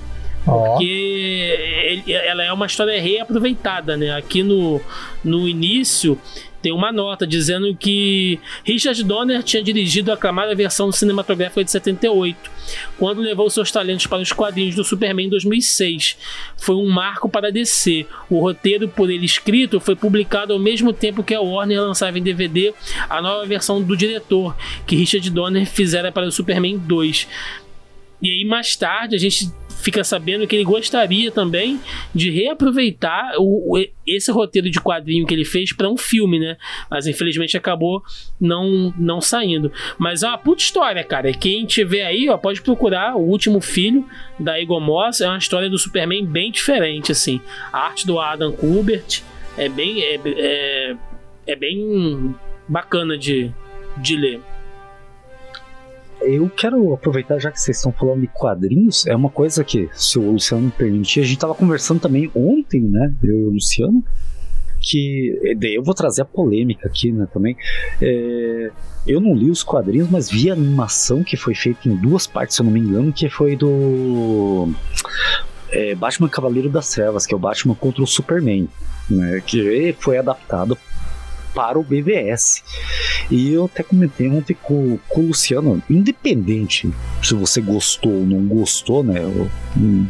Porque 0.45 0.85
ele- 0.85 2.13
ela 2.13 2.43
é 2.45 2.53
uma 2.53 2.67
história 2.67 3.01
reaproveitada, 3.01 3.97
né? 3.97 4.11
Aqui 4.15 4.43
no, 4.43 4.81
no 5.25 5.49
início 5.49 6.19
tem 6.63 6.73
uma 6.73 6.93
nota 6.93 7.27
dizendo 7.27 7.75
que 7.75 8.39
Richard 8.65 9.03
Donner 9.03 9.43
tinha 9.43 9.63
dirigido 9.63 10.11
a 10.11 10.15
aclamada 10.15 10.55
versão 10.55 10.93
cinematográfica 10.93 11.65
de 11.65 11.71
78, 11.71 12.51
quando 12.99 13.21
levou 13.21 13.49
seus 13.49 13.71
talentos 13.71 14.07
para 14.07 14.23
os 14.23 14.33
quadrinhos 14.33 14.75
do 14.75 14.85
Superman 14.85 15.27
em 15.27 15.31
2006. 15.31 16.17
Foi 16.57 16.77
um 16.77 16.89
marco 16.89 17.29
para 17.29 17.49
a 17.49 17.51
DC. 17.51 18.07
O 18.29 18.41
roteiro 18.41 18.89
por 18.89 19.11
ele 19.11 19.25
escrito 19.25 19.81
foi 19.81 19.97
publicado 19.97 20.53
ao 20.53 20.59
mesmo 20.59 20.93
tempo 20.93 21.23
que 21.23 21.35
a 21.35 21.41
Warner 21.41 21.81
lançava 21.81 22.19
em 22.19 22.23
DVD 22.23 22.75
a 23.09 23.23
nova 23.23 23.47
versão 23.47 23.83
do 23.83 23.97
diretor, 23.97 24.55
que 24.87 24.97
Richard 24.97 25.29
Donner 25.31 25.67
fizera 25.67 26.13
para 26.13 26.27
o 26.27 26.33
Superman 26.33 26.79
2. 26.79 27.27
E 28.23 28.31
aí 28.31 28.45
mais 28.45 28.77
tarde 28.77 29.17
a 29.17 29.19
gente 29.19 29.51
fica 29.83 30.05
sabendo 30.05 30.47
que 30.47 30.55
ele 30.57 30.65
gostaria 30.65 31.31
também 31.31 31.81
de 32.15 32.31
reaproveitar 32.31 33.33
o, 33.39 33.77
o- 33.79 33.87
esse 34.07 34.31
roteiro 34.31 34.69
de 34.71 34.81
quadrinho 34.81 35.27
que 35.27 35.33
ele 35.35 35.45
fez 35.45 35.73
para 35.73 35.89
um 35.89 35.97
filme, 35.97 36.39
né? 36.39 36.57
Mas 36.91 37.07
infelizmente 37.07 37.57
acabou 37.57 38.03
não 38.41 38.93
não 38.99 39.21
saindo. 39.21 39.73
Mas 39.99 40.23
é 40.23 40.29
uma 40.29 40.39
puta 40.39 40.63
história, 40.63 41.03
cara. 41.05 41.33
Quem 41.33 41.65
tiver 41.67 42.05
aí, 42.05 42.29
ó, 42.29 42.37
pode 42.37 42.61
procurar 42.63 43.17
o 43.17 43.21
último 43.21 43.61
filho 43.61 44.05
da 44.39 44.59
Eagle 44.61 44.81
Moss. 44.81 45.21
É 45.21 45.29
uma 45.29 45.39
história 45.39 45.69
do 45.71 45.79
Superman 45.79 46.25
bem 46.27 46.51
diferente, 46.51 47.13
assim. 47.13 47.41
A 47.73 47.81
arte 47.87 48.07
do 48.07 48.19
Adam 48.19 48.53
Kubert 48.53 49.23
é 49.57 49.69
bem 49.69 50.03
é, 50.03 50.21
é, 50.27 50.97
é 51.47 51.57
bem 51.57 52.35
bacana 52.69 53.17
de, 53.19 53.51
de 53.97 54.17
ler. 54.17 54.41
Eu 56.23 56.49
quero 56.51 56.93
aproveitar, 56.93 57.39
já 57.39 57.51
que 57.51 57.61
vocês 57.61 57.77
estão 57.77 57.93
falando 57.93 58.21
de 58.21 58.27
quadrinhos, 58.29 59.07
é 59.07 59.17
uma 59.17 59.31
coisa 59.31 59.65
que, 59.65 59.89
se 59.95 60.19
o 60.19 60.33
Luciano 60.33 60.71
permitir, 60.71 61.21
a 61.21 61.25
gente 61.25 61.39
tava 61.39 61.55
conversando 61.55 62.01
também 62.01 62.31
ontem, 62.35 62.81
né? 62.81 63.13
Eu 63.23 63.39
e 63.39 63.45
o 63.45 63.51
Luciano, 63.51 64.05
que 64.81 65.39
eh, 65.45 65.55
daí 65.55 65.75
eu 65.75 65.83
vou 65.83 65.95
trazer 65.95 66.23
a 66.23 66.25
polêmica 66.25 66.89
aqui, 66.89 67.13
né, 67.13 67.27
também. 67.33 67.57
É, 68.01 68.71
eu 69.07 69.21
não 69.21 69.35
li 69.35 69.51
os 69.51 69.63
quadrinhos, 69.63 70.11
mas 70.11 70.31
vi 70.31 70.51
a 70.51 70.55
animação 70.55 71.23
que 71.23 71.37
foi 71.37 71.55
feita 71.55 71.89
em 71.89 71.97
duas 71.97 72.27
partes, 72.27 72.57
se 72.57 72.63
eu 72.63 72.65
não 72.65 72.73
me 72.73 72.81
engano, 72.81 73.13
que 73.13 73.29
foi 73.29 73.57
do 73.57 74.69
é, 75.71 75.95
Batman 75.95 76.29
Cavaleiro 76.29 76.69
das 76.69 76.91
Trevas, 76.91 77.27
que 77.27 77.35
é 77.35 77.37
o 77.37 77.41
Batman 77.41 77.75
contra 77.75 78.03
o 78.03 78.07
Superman, 78.07 78.69
né? 79.09 79.43
Que 79.47 79.95
foi 79.99 80.19
adaptado 80.19 80.77
para 81.55 81.79
o 81.79 81.83
BVS. 81.83 82.63
E 83.31 83.53
eu 83.53 83.67
até 83.67 83.83
comentei 83.83 84.29
ontem 84.29 84.57
com, 84.61 84.99
com 85.09 85.21
o 85.21 85.27
Luciano, 85.29 85.83
independente 85.89 86.91
se 87.23 87.35
você 87.35 87.61
gostou 87.61 88.13
ou 88.13 88.27
não 88.27 88.47
gostou, 88.47 89.03
né, 89.03 89.21
hum, 89.77 90.07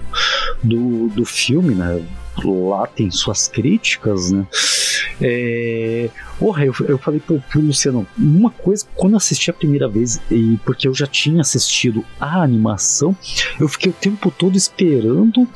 do, 0.62 1.08
do 1.08 1.24
filme, 1.24 1.74
né, 1.74 2.02
lá 2.44 2.86
tem 2.86 3.10
suas 3.10 3.48
críticas, 3.48 4.30
né, 4.30 4.46
é, 5.20 6.08
porra, 6.38 6.64
eu, 6.64 6.74
eu 6.88 6.96
falei 6.96 7.20
pro, 7.20 7.40
pro 7.40 7.60
Luciano, 7.60 8.06
uma 8.16 8.50
coisa, 8.50 8.86
quando 8.94 9.12
eu 9.12 9.18
assisti 9.18 9.50
a 9.50 9.54
primeira 9.54 9.86
vez, 9.86 10.20
e 10.30 10.58
porque 10.64 10.88
eu 10.88 10.94
já 10.94 11.06
tinha 11.06 11.42
assistido 11.42 12.04
a 12.18 12.42
animação, 12.42 13.14
eu 13.58 13.68
fiquei 13.68 13.90
o 13.90 13.94
tempo 13.94 14.30
todo 14.30 14.56
esperando 14.56 15.46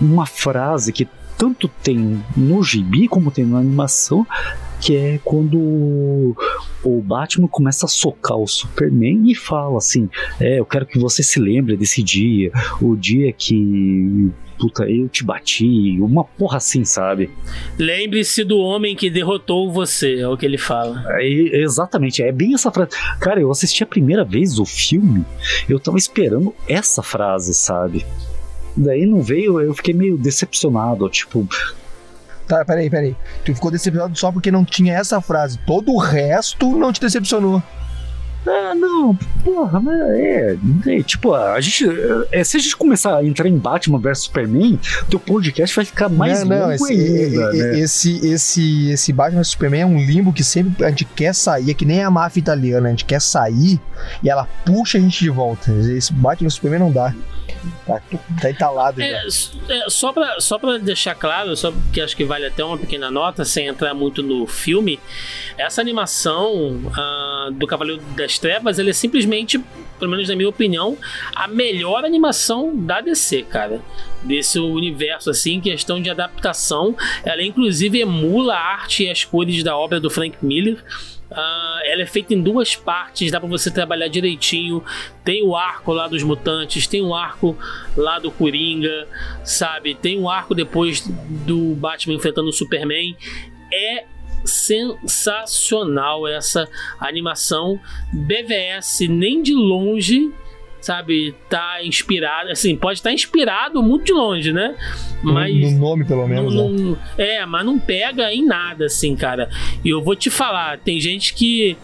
uma 0.00 0.26
frase 0.26 0.92
que 0.92 1.06
tanto 1.36 1.68
tem 1.82 2.22
no 2.36 2.62
gibi 2.62 3.08
como 3.08 3.30
tem 3.30 3.44
na 3.44 3.58
animação, 3.58 4.26
que 4.80 4.96
é 4.96 5.20
quando 5.24 6.36
o 6.82 7.00
Batman 7.00 7.48
começa 7.48 7.86
a 7.86 7.88
socar 7.88 8.36
o 8.36 8.46
Superman 8.46 9.30
e 9.30 9.34
fala 9.34 9.78
assim: 9.78 10.08
É, 10.38 10.58
eu 10.58 10.64
quero 10.66 10.86
que 10.86 10.98
você 10.98 11.22
se 11.22 11.40
lembre 11.40 11.76
desse 11.76 12.02
dia, 12.02 12.52
o 12.80 12.94
dia 12.94 13.32
que. 13.32 14.30
Puta, 14.56 14.88
eu 14.88 15.08
te 15.08 15.24
bati, 15.24 15.98
uma 16.00 16.22
porra 16.22 16.58
assim, 16.58 16.84
sabe? 16.84 17.28
Lembre-se 17.76 18.44
do 18.44 18.56
homem 18.58 18.94
que 18.94 19.10
derrotou 19.10 19.72
você, 19.72 20.20
é 20.20 20.28
o 20.28 20.36
que 20.36 20.46
ele 20.46 20.56
fala. 20.56 21.04
É, 21.18 21.26
exatamente, 21.60 22.22
é 22.22 22.30
bem 22.30 22.54
essa 22.54 22.70
frase. 22.70 22.90
Cara, 23.18 23.40
eu 23.40 23.50
assisti 23.50 23.82
a 23.82 23.86
primeira 23.86 24.24
vez 24.24 24.60
o 24.60 24.64
filme, 24.64 25.24
eu 25.68 25.80
tava 25.80 25.98
esperando 25.98 26.54
essa 26.68 27.02
frase, 27.02 27.52
sabe? 27.52 28.06
Daí 28.76 29.06
não 29.06 29.22
veio, 29.22 29.60
eu 29.60 29.74
fiquei 29.74 29.94
meio 29.94 30.16
decepcionado, 30.18 31.08
tipo, 31.08 31.46
tá, 32.46 32.64
peraí, 32.64 32.90
peraí. 32.90 33.16
Tu 33.44 33.54
ficou 33.54 33.70
decepcionado 33.70 34.16
só 34.18 34.32
porque 34.32 34.50
não 34.50 34.64
tinha 34.64 34.94
essa 34.94 35.20
frase. 35.20 35.58
Todo 35.66 35.92
o 35.92 35.98
resto 35.98 36.76
não 36.76 36.92
te 36.92 37.00
decepcionou. 37.00 37.62
Ah, 38.46 38.74
não, 38.74 39.16
porra, 39.42 39.80
mas 39.80 39.98
é, 39.98 40.58
é, 40.86 41.02
Tipo, 41.02 41.32
a 41.34 41.58
gente. 41.62 41.86
é, 42.30 42.44
se 42.44 42.58
a 42.58 42.60
gente 42.60 42.76
começar 42.76 43.16
a 43.16 43.24
entrar 43.24 43.48
em 43.48 43.56
Batman 43.56 43.98
vs 43.98 44.18
Superman, 44.24 44.78
teu 45.08 45.18
podcast 45.18 45.74
vai 45.74 45.84
ficar 45.86 46.10
mais 46.10 46.40
não, 46.44 46.48
não, 46.48 46.60
longo 46.68 46.72
esse, 46.74 46.92
ainda, 46.92 47.56
e- 47.56 47.56
e- 47.58 47.62
né? 47.62 47.78
esse, 47.80 48.26
esse, 48.26 48.90
esse 48.90 49.12
Batman 49.14 49.38
vs 49.40 49.48
Superman 49.48 49.80
é 49.80 49.86
um 49.86 49.96
limbo 49.98 50.30
que 50.30 50.44
sempre 50.44 50.84
a 50.84 50.90
gente 50.90 51.06
quer 51.06 51.34
sair, 51.34 51.70
é 51.70 51.74
que 51.74 51.86
nem 51.86 52.02
a 52.02 52.10
máfia 52.10 52.40
italiana, 52.40 52.88
a 52.88 52.90
gente 52.90 53.06
quer 53.06 53.20
sair 53.22 53.80
e 54.22 54.28
ela 54.28 54.46
puxa 54.66 54.98
a 54.98 55.00
gente 55.00 55.20
de 55.20 55.30
volta. 55.30 55.72
Esse 55.72 56.12
Batman 56.12 56.48
vs 56.48 56.54
Superman 56.54 56.80
não 56.80 56.92
dá. 56.92 57.14
Tá, 57.86 58.00
tá 58.40 58.50
entalado 58.50 59.00
já. 59.00 59.06
É, 59.06 59.26
é, 59.68 59.90
só, 59.90 60.12
pra, 60.12 60.40
só 60.40 60.58
pra 60.58 60.78
deixar 60.78 61.14
claro, 61.14 61.56
só 61.56 61.72
que 61.92 62.00
acho 62.00 62.16
que 62.16 62.24
vale 62.24 62.46
até 62.46 62.64
uma 62.64 62.78
pequena 62.78 63.10
nota, 63.10 63.44
sem 63.44 63.66
entrar 63.66 63.94
muito 63.94 64.22
no 64.22 64.46
filme, 64.46 64.98
essa 65.56 65.80
animação 65.80 66.80
ah, 66.96 67.50
do 67.52 67.66
Cavaleiro 67.66 68.02
das 68.16 68.38
Trevas, 68.38 68.78
ele 68.78 68.90
é 68.90 68.92
simplesmente, 68.92 69.58
pelo 69.98 70.10
menos 70.10 70.28
na 70.28 70.36
minha 70.36 70.48
opinião, 70.48 70.96
a 71.34 71.46
melhor 71.46 72.04
animação 72.04 72.74
da 72.74 73.00
DC, 73.00 73.42
cara. 73.42 73.80
Desse 74.22 74.58
universo, 74.58 75.28
assim, 75.30 75.60
questão 75.60 76.00
de 76.00 76.08
adaptação. 76.08 76.96
Ela, 77.24 77.42
inclusive, 77.42 78.00
emula 78.00 78.54
a 78.54 78.72
arte 78.72 79.04
e 79.04 79.10
as 79.10 79.22
cores 79.24 79.62
da 79.62 79.76
obra 79.76 80.00
do 80.00 80.08
Frank 80.08 80.38
Miller. 80.40 80.82
Ah, 81.30 81.80
ela 81.84 82.02
é 82.02 82.06
feita 82.06 82.34
em 82.34 82.42
duas 82.42 82.76
partes, 82.76 83.30
dá 83.30 83.40
pra 83.40 83.48
você 83.48 83.70
trabalhar 83.70 84.08
direitinho. 84.08 84.84
Tem 85.24 85.42
o 85.42 85.56
arco 85.56 85.92
lá 85.92 86.06
dos 86.06 86.22
mutantes, 86.22 86.86
tem 86.86 87.02
o 87.02 87.14
arco 87.14 87.56
lá 87.96 88.18
do 88.18 88.30
Coringa, 88.30 89.08
sabe? 89.44 89.94
Tem 89.94 90.18
o 90.18 90.28
arco 90.28 90.54
depois 90.54 91.06
do 91.46 91.74
Batman 91.74 92.14
enfrentando 92.14 92.48
o 92.48 92.52
Superman. 92.52 93.16
É 93.72 94.04
sensacional 94.44 96.28
essa 96.28 96.68
animação. 97.00 97.80
BVS 98.12 99.00
nem 99.08 99.42
de 99.42 99.54
longe, 99.54 100.32
sabe, 100.84 101.34
tá 101.48 101.78
inspirado. 101.82 102.50
Assim, 102.50 102.76
pode 102.76 102.98
estar 102.98 103.12
inspirado 103.12 103.82
muito 103.82 104.04
de 104.06 104.12
longe, 104.12 104.52
né? 104.52 104.74
Mas 105.22 105.72
No 105.72 105.78
nome, 105.78 106.04
pelo 106.04 106.26
menos. 106.28 106.54
não- 106.54 106.70
né? 106.70 106.96
é, 107.18 107.46
mas 107.46 107.64
não 107.64 107.78
pega 107.78 108.32
em 108.32 108.44
nada, 108.44 108.86
assim, 108.86 109.16
cara. 109.16 109.48
E 109.84 109.88
eu 109.88 110.02
vou 110.02 110.14
te 110.14 110.30
falar, 110.30 110.78
tem 110.78 111.00
gente 111.00 111.34
que 111.34 111.76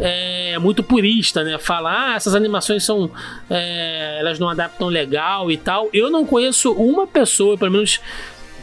é 0.00 0.58
muito 0.58 0.82
purista, 0.82 1.42
né? 1.44 1.58
Fala, 1.58 2.12
ah, 2.12 2.14
essas 2.16 2.34
animações 2.34 2.82
são. 2.84 3.10
é, 3.50 4.16
elas 4.20 4.38
não 4.38 4.48
adaptam 4.48 4.88
legal 4.88 5.50
e 5.50 5.56
tal. 5.56 5.88
Eu 5.92 6.10
não 6.10 6.24
conheço 6.24 6.72
uma 6.72 7.06
pessoa, 7.06 7.56
pelo 7.58 7.70
menos 7.72 8.00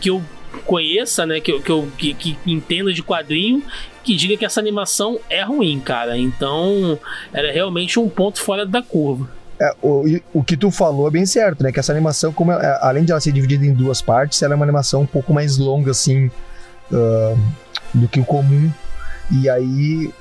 que 0.02 0.10
eu 0.10 0.22
conheça, 0.66 1.26
né? 1.26 1.40
Que, 1.40 1.52
eu- 1.52 1.62
que, 1.62 1.72
eu, 1.72 1.92
que, 1.98 2.14
que 2.14 2.38
entenda 2.48 2.92
de 2.94 3.04
quadrinho. 3.04 3.64
Que 4.04 4.16
diga 4.16 4.36
que 4.38 4.46
essa 4.46 4.60
animação 4.60 5.20
é 5.30 5.44
ruim, 5.44 5.80
cara. 5.80 6.18
Então, 6.18 6.98
ela 7.32 7.48
é 7.48 7.52
realmente 7.52 8.00
um 8.00 8.10
ponto 8.10 8.42
fora 8.42 8.66
da 8.66 8.82
curva. 8.82 9.30
É, 9.62 9.76
o, 9.82 10.04
o 10.34 10.44
que 10.44 10.56
tu 10.56 10.72
falou 10.72 11.08
é 11.08 11.12
bem 11.12 11.26
certo, 11.26 11.62
né? 11.64 11.72
Que 11.72 11.80
essa 11.80 11.92
animação, 11.92 12.32
como 12.32 12.52
é- 12.52 12.80
além 12.82 13.04
de 13.04 13.12
ela 13.12 13.20
ser 13.20 13.32
dividida 13.34 13.66
em 13.66 13.74
duas 13.74 14.02
partes, 14.02 14.42
ela 14.42 14.54
é 14.54 14.56
uma 14.56 14.66
animação 14.66 15.02
um 15.02 15.06
pouco 15.06 15.34
mais 15.34 15.58
longa, 15.58 15.92
assim, 15.92 16.32
ah, 16.94 17.36
do 17.94 18.08
que 18.08 18.20
o 18.20 18.26
comum. 18.26 18.72
E 19.32 19.50
aí 19.50 20.14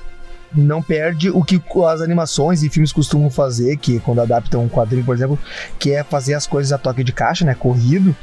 não 0.53 0.81
perde 0.81 1.29
o 1.29 1.43
que 1.43 1.61
as 1.87 2.01
animações 2.01 2.63
e 2.63 2.69
filmes 2.69 2.91
costumam 2.91 3.29
fazer, 3.29 3.77
que 3.77 3.99
quando 3.99 4.19
adaptam 4.19 4.63
um 4.63 4.69
quadrinho, 4.69 5.05
por 5.05 5.15
exemplo, 5.15 5.37
que 5.77 5.91
é 5.91 6.03
fazer 6.03 6.33
as 6.33 6.45
coisas 6.47 6.71
a 6.73 6.77
toque 6.77 7.03
de 7.03 7.11
caixa, 7.13 7.45
né? 7.45 7.55
Corrido. 7.55 8.15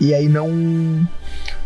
e 0.00 0.12
aí 0.14 0.28
não 0.28 1.08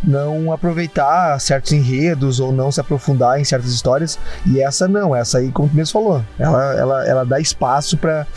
não 0.03 0.51
aproveitar 0.51 1.39
certos 1.39 1.71
enredos 1.71 2.39
ou 2.39 2.51
não 2.51 2.71
se 2.71 2.81
aprofundar 2.81 3.39
em 3.39 3.43
certas 3.43 3.71
histórias. 3.71 4.19
E 4.45 4.61
essa 4.61 4.87
não, 4.87 5.15
essa 5.15 5.37
aí, 5.37 5.51
como 5.51 5.69
tu 5.69 5.75
mesmo 5.75 5.93
falou, 5.93 6.23
ela, 6.37 6.73
ela, 6.73 7.07
ela 7.07 7.25
dá 7.25 7.39
espaço 7.39 7.97
para 7.97 8.27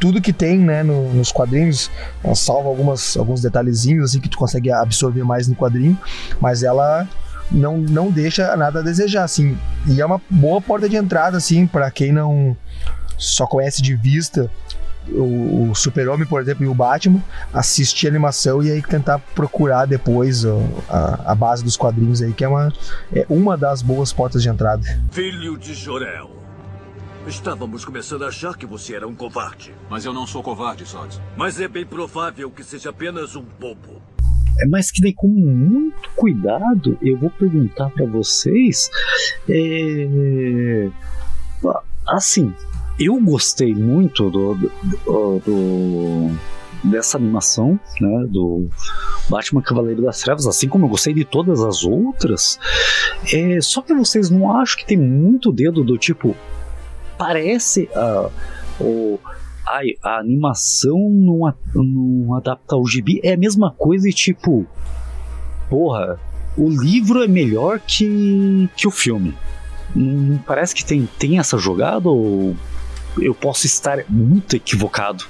tudo 0.00 0.20
que 0.20 0.32
tem 0.32 0.58
né, 0.58 0.82
no, 0.82 1.12
nos 1.14 1.30
quadrinhos. 1.30 1.90
Ela 2.22 2.34
salva 2.34 2.68
algumas, 2.68 3.16
alguns 3.16 3.40
detalhezinhos 3.40 4.10
assim 4.10 4.20
que 4.20 4.28
tu 4.28 4.36
consegue 4.36 4.72
absorver 4.72 5.22
mais 5.22 5.46
no 5.46 5.54
quadrinho, 5.54 5.98
mas 6.40 6.62
ela 6.62 7.08
não, 7.50 7.78
não 7.78 8.10
deixa 8.10 8.56
nada 8.56 8.80
a 8.80 8.82
desejar, 8.82 9.24
assim. 9.24 9.56
E 9.86 10.00
é 10.00 10.06
uma 10.06 10.20
boa 10.28 10.60
porta 10.60 10.88
de 10.88 10.96
entrada, 10.96 11.36
assim, 11.36 11.66
para 11.66 11.90
quem 11.90 12.12
não 12.12 12.56
só 13.16 13.46
conhece 13.46 13.80
de 13.80 13.94
vista 13.94 14.50
o, 15.08 15.70
o 15.70 15.74
Super-Homem, 15.74 16.26
por 16.26 16.40
exemplo, 16.40 16.64
e 16.64 16.68
o 16.68 16.74
Batman, 16.74 17.22
assistir 17.52 18.06
a 18.06 18.10
animação 18.10 18.62
e 18.62 18.70
aí 18.70 18.82
tentar 18.82 19.18
procurar 19.34 19.86
depois 19.86 20.44
a, 20.44 21.32
a, 21.32 21.34
base 21.34 21.62
dos 21.62 21.76
quadrinhos 21.76 22.22
aí, 22.22 22.32
que 22.32 22.44
é 22.44 22.48
uma, 22.48 22.72
é 23.12 23.26
uma 23.28 23.56
das 23.56 23.82
boas 23.82 24.12
portas 24.12 24.42
de 24.42 24.48
entrada. 24.48 24.82
Filho 25.10 25.58
de 25.58 25.74
Jorel. 25.74 26.30
Estávamos 27.26 27.86
começando 27.86 28.24
a 28.24 28.28
achar 28.28 28.54
que 28.54 28.66
você 28.66 28.94
era 28.94 29.08
um 29.08 29.14
covarde. 29.14 29.74
Mas 29.88 30.04
eu 30.04 30.12
não 30.12 30.26
sou 30.26 30.42
covarde, 30.42 30.84
Zod. 30.84 31.18
Mas 31.36 31.58
é 31.58 31.66
bem 31.66 31.86
provável 31.86 32.50
que 32.50 32.62
seja 32.62 32.90
apenas 32.90 33.34
um 33.34 33.44
bobo. 33.58 34.02
É 34.60 34.66
mais 34.66 34.90
que 34.90 35.00
daí 35.00 35.14
com 35.14 35.26
muito 35.26 36.10
cuidado 36.14 36.98
eu 37.02 37.18
vou 37.18 37.30
perguntar 37.30 37.88
para 37.90 38.06
vocês 38.06 38.90
é... 39.48 40.88
assim 42.06 42.54
eu 42.98 43.20
gostei 43.20 43.74
muito 43.74 44.30
do, 44.30 44.54
do, 44.54 45.38
do, 45.44 46.30
dessa 46.84 47.16
animação, 47.16 47.78
né, 48.00 48.26
do 48.28 48.68
Batman 49.28 49.62
Cavaleiro 49.62 50.02
das 50.02 50.20
Trevas, 50.20 50.46
assim 50.46 50.68
como 50.68 50.86
eu 50.86 50.90
gostei 50.90 51.12
de 51.12 51.24
todas 51.24 51.60
as 51.62 51.84
outras. 51.84 52.58
É, 53.32 53.60
só 53.60 53.82
que 53.82 53.94
vocês 53.94 54.30
não 54.30 54.52
acham 54.52 54.78
que 54.78 54.86
tem 54.86 54.98
muito 54.98 55.52
dedo 55.52 55.82
do 55.82 55.98
tipo 55.98 56.36
parece 57.16 57.88
uh, 57.94 58.30
o 58.80 59.18
a, 59.66 59.80
a 60.02 60.18
animação 60.18 60.98
não, 61.08 61.54
não 61.74 62.34
adapta 62.34 62.74
ao 62.74 62.86
gibi 62.86 63.20
é 63.22 63.32
a 63.32 63.36
mesma 63.36 63.70
coisa 63.70 64.08
e 64.08 64.12
tipo 64.12 64.66
porra 65.70 66.18
o 66.56 66.68
livro 66.68 67.22
é 67.22 67.28
melhor 67.28 67.80
que, 67.80 68.68
que 68.76 68.86
o 68.86 68.90
filme 68.90 69.34
não 69.94 70.38
parece 70.38 70.74
que 70.74 70.84
tem, 70.84 71.08
tem 71.18 71.38
essa 71.38 71.56
jogada 71.56 72.08
ou 72.08 72.54
eu 73.18 73.34
posso 73.34 73.66
estar 73.66 74.04
muito 74.08 74.56
equivocado. 74.56 75.24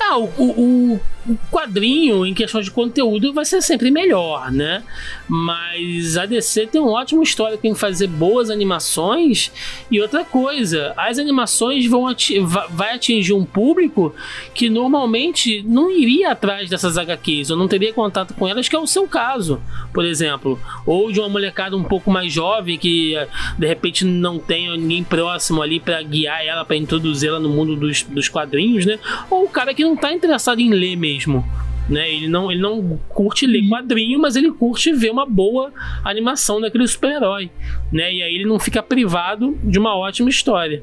Ah, 0.00 0.18
o, 0.18 0.24
o, 0.24 1.00
o 1.28 1.38
quadrinho, 1.50 2.24
em 2.24 2.32
questão 2.32 2.60
de 2.60 2.70
conteúdo, 2.70 3.32
vai 3.32 3.44
ser 3.44 3.60
sempre 3.60 3.90
melhor, 3.90 4.50
né? 4.52 4.82
Mas 5.28 6.16
a 6.16 6.26
DC 6.26 6.68
tem 6.68 6.80
um 6.80 6.88
ótimo 6.88 7.22
histórico 7.22 7.66
em 7.66 7.74
fazer 7.74 8.06
boas 8.06 8.50
animações. 8.50 9.50
E 9.90 10.00
outra 10.00 10.24
coisa, 10.24 10.92
as 10.96 11.18
animações 11.18 11.86
vão 11.86 12.06
ati 12.06 12.38
vai 12.70 12.94
atingir 12.94 13.32
um 13.32 13.44
público 13.44 14.14
que 14.54 14.68
normalmente 14.68 15.62
não 15.66 15.90
iria 15.90 16.32
atrás 16.32 16.70
dessas 16.70 16.96
HQs, 16.96 17.50
ou 17.50 17.56
não 17.56 17.68
teria 17.68 17.92
contato 17.92 18.34
com 18.34 18.46
elas, 18.46 18.68
que 18.68 18.76
é 18.76 18.78
o 18.78 18.86
seu 18.86 19.08
caso, 19.08 19.60
por 19.92 20.04
exemplo. 20.04 20.58
Ou 20.84 21.10
de 21.10 21.20
uma 21.20 21.28
molecada 21.28 21.76
um 21.76 21.84
pouco 21.84 22.10
mais 22.10 22.32
jovem 22.32 22.78
que 22.78 23.14
de 23.58 23.66
repente 23.66 24.04
não 24.04 24.38
tem 24.38 24.76
ninguém 24.78 25.02
próximo 25.02 25.62
ali 25.62 25.80
para 25.80 26.00
guiar 26.02 26.44
ela, 26.44 26.64
para 26.64 26.76
introduzi-la 26.76 27.40
no 27.40 27.48
mundo 27.48 27.74
dos, 27.74 28.02
dos 28.02 28.28
quadrinhos, 28.28 28.86
né? 28.86 28.98
Ou 29.30 29.44
o 29.44 29.48
cara 29.48 29.65
que 29.74 29.84
não 29.84 29.96
tá 29.96 30.12
interessado 30.12 30.60
em 30.60 30.70
ler 30.70 30.96
mesmo 30.96 31.16
mesmo. 31.16 31.44
Né? 31.88 32.12
Ele, 32.12 32.28
não, 32.28 32.50
ele 32.50 32.60
não 32.60 32.98
curte 33.08 33.46
ler 33.46 33.68
quadrinho, 33.68 34.18
mas 34.18 34.34
ele 34.36 34.50
curte 34.50 34.92
ver 34.92 35.10
uma 35.10 35.24
boa 35.24 35.72
animação 36.04 36.60
daquele 36.60 36.86
super-herói. 36.86 37.50
Né? 37.92 38.14
E 38.14 38.22
aí 38.22 38.34
ele 38.34 38.44
não 38.44 38.58
fica 38.58 38.82
privado 38.82 39.56
de 39.62 39.78
uma 39.78 39.96
ótima 39.96 40.28
história. 40.28 40.82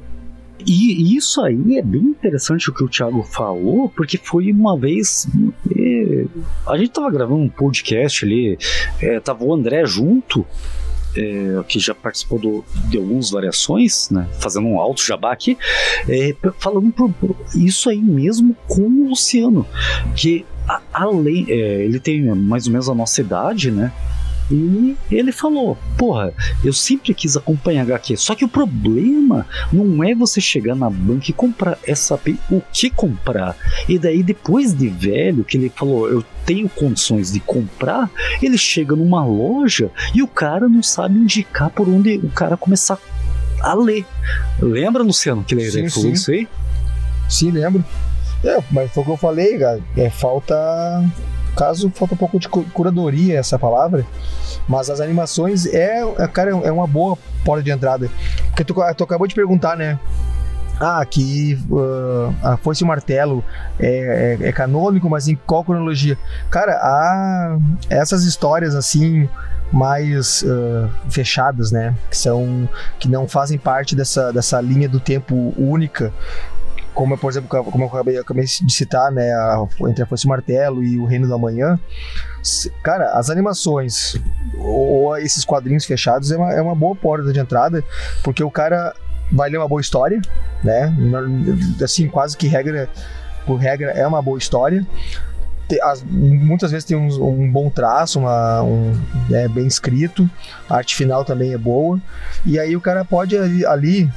E 0.66 1.16
isso 1.16 1.42
aí 1.42 1.78
é 1.78 1.82
bem 1.82 2.02
interessante 2.02 2.70
o 2.70 2.74
que 2.74 2.84
o 2.84 2.88
Thiago 2.88 3.22
falou, 3.24 3.90
porque 3.90 4.18
foi 4.18 4.50
uma 4.50 4.78
vez. 4.78 5.28
É, 5.76 6.26
a 6.66 6.78
gente 6.78 6.92
tava 6.92 7.12
gravando 7.12 7.42
um 7.42 7.50
podcast 7.50 8.24
ali, 8.24 8.58
é, 9.02 9.20
tava 9.20 9.44
o 9.44 9.54
André 9.54 9.86
junto, 9.86 10.46
é, 11.16 11.64
que 11.68 11.80
já 11.80 11.94
participou 11.94 12.40
do, 12.40 12.66
de 12.90 12.98
algumas 12.98 13.30
variações, 13.30 14.10
né, 14.10 14.28
fazendo 14.40 14.68
um 14.68 14.80
alto 14.80 15.04
jabá 15.04 15.32
aqui, 15.32 15.58
é, 16.08 16.36
falando 16.60 16.92
por, 16.92 17.36
isso 17.56 17.90
aí 17.90 18.02
mesmo 18.02 18.56
com 18.68 18.82
o 18.82 19.10
Luciano, 19.10 19.66
que 20.16 20.46
além, 20.92 21.46
é, 21.50 21.84
ele 21.84 22.00
tem 22.00 22.24
mais 22.36 22.68
ou 22.68 22.72
menos 22.72 22.90
a 22.90 22.96
nossa 22.96 23.22
idade, 23.22 23.72
né, 23.72 23.92
e 24.52 24.98
ele 25.12 25.32
falou: 25.32 25.78
Porra, 25.98 26.34
eu 26.64 26.74
sempre 26.74 27.14
quis 27.14 27.38
acompanhar 27.38 27.84
HQ. 27.84 28.18
Só 28.18 28.36
que 28.36 28.46
o 28.46 28.50
problema 28.50 29.46
não 29.72 30.04
é 30.04 30.14
você 30.14 30.42
chegar 30.42 30.76
na 30.76 30.90
banca 30.90 31.30
e 31.30 31.34
comprar, 31.34 31.78
é 31.86 31.96
saber 31.96 32.38
o 32.50 32.62
que 32.72 32.90
comprar. 32.90 33.56
E 33.88 33.98
daí, 33.98 34.22
depois 34.22 34.74
de 34.74 34.90
velho, 34.90 35.44
que 35.44 35.58
ele 35.58 35.70
falou: 35.70 36.10
Eu 36.10 36.24
tenho 36.46 36.68
condições 36.68 37.32
de 37.32 37.40
comprar, 37.40 38.10
ele 38.42 38.58
chega 38.58 38.96
numa 38.96 39.26
loja 39.26 39.90
e 40.14 40.22
o 40.22 40.28
cara 40.28 40.68
não 40.68 40.84
sabe 40.84 41.18
indicar 41.18 41.70
por 41.70 41.88
onde 41.88 42.18
o 42.18 42.30
cara 42.30 42.58
começar 42.58 42.98
a 43.62 43.74
ler. 43.74 44.06
Lembra, 44.62 45.04
Luciano, 45.04 45.44
que 45.44 45.56
ele 45.56 45.70
sim, 45.70 45.90
falou 45.90 46.10
sim. 46.10 46.14
isso 46.14 46.32
aí? 46.32 46.48
Sim, 47.30 47.52
lembro. 47.52 47.84
É, 48.44 48.62
mas 48.72 48.92
foi 48.92 49.04
o 49.04 49.06
que 49.06 49.12
eu 49.14 49.18
falei, 49.18 49.58
cara. 49.58 49.82
É 49.96 50.10
falta 50.10 50.56
caso 51.56 51.92
falta 51.92 52.14
um 52.14 52.18
pouco 52.18 52.40
de 52.40 52.48
curadoria 52.50 53.40
essa 53.40 53.58
palavra, 53.58 54.06
mas 54.68 54.90
as 54.90 55.00
animações 55.00 55.66
é, 55.66 56.04
é, 56.18 56.28
cara, 56.28 56.52
é 56.52 56.72
uma 56.72 56.88
boa 56.88 57.18
porta 57.44 57.64
de 57.64 57.72
entrada. 57.72 58.10
Porque 58.48 58.64
tu, 58.64 58.76
tu 58.96 59.04
acabou 59.04 59.28
de 59.28 59.36
perguntar, 59.36 59.78
né? 59.78 60.00
Ah, 60.80 61.06
que 61.06 61.58
uh, 61.70 62.34
a 62.44 62.58
Foice 62.58 62.84
e 62.84 62.86
o 62.86 62.88
Martelo 62.88 63.44
é, 63.80 64.38
é, 64.42 64.48
é, 64.50 64.52
canônico, 64.52 65.10
mas 65.10 65.28
em 65.28 65.36
qual 65.36 65.64
cronologia? 65.64 66.18
Cara, 66.50 66.74
há 66.74 67.58
essas 67.90 68.24
histórias 68.24 68.76
assim 68.76 69.30
mais 69.72 70.44
uh, 70.44 70.90
fechadas, 71.10 71.72
né? 71.72 71.96
Que 72.10 72.18
são 72.18 72.68
que 73.00 73.08
não 73.08 73.28
fazem 73.28 73.58
parte 73.58 73.96
dessa, 73.96 74.34
dessa 74.34 74.60
linha 74.60 74.90
do 74.90 75.00
tempo 75.00 75.54
única 75.58 76.12
como 76.94 77.18
por 77.18 77.32
exemplo, 77.32 77.64
como 77.64 77.84
eu 77.84 77.88
acabei, 77.88 78.18
acabei 78.18 78.46
de 78.46 78.74
citar, 78.74 79.12
né, 79.12 79.32
a, 79.32 79.66
entre 79.90 80.04
a 80.04 80.06
Foice 80.06 80.28
Martelo 80.28 80.84
e 80.84 80.98
o 80.98 81.06
Reino 81.06 81.28
da 81.28 81.38
Manhã, 81.38 81.80
cara, 82.82 83.12
as 83.18 83.30
animações 83.30 84.16
ou 84.58 85.18
esses 85.18 85.44
quadrinhos 85.44 85.86
fechados 85.86 86.32
é 86.32 86.38
uma, 86.38 86.54
é 86.54 86.62
uma 86.62 86.76
boa 86.76 86.96
porta 86.96 87.32
de 87.32 87.40
entrada, 87.40 87.84
porque 88.24 88.44
o 88.44 88.52
cara 88.52 88.94
vai 89.32 89.50
ler 89.50 89.58
uma 89.58 89.68
boa 89.68 89.82
história, 89.82 90.22
né, 90.64 90.94
assim, 91.84 92.08
quase 92.08 92.38
que 92.38 92.48
regra 92.48 92.90
por 93.46 93.58
regra 93.58 93.92
é 93.92 94.08
uma 94.08 94.22
boa 94.22 94.38
história, 94.38 94.86
as, 95.82 96.04
muitas 96.04 96.72
vezes 96.72 96.86
tem 96.86 96.98
um, 96.98 97.52
bom 97.52 97.70
traço, 97.70 98.20
uma, 98.20 98.62
um, 98.64 98.94
é, 99.32 99.48
bem 99.48 99.68
escrito, 99.68 100.30
a 100.70 100.78
arte 100.78 100.96
final 100.96 101.24
também 101.24 101.54
é 101.54 101.58
boa, 101.58 102.00
e 102.46 102.60
aí 102.60 102.76
o 102.76 102.82
cara 102.82 103.04
pode 103.06 103.38
ali, 103.38 103.66
ali 103.66 104.10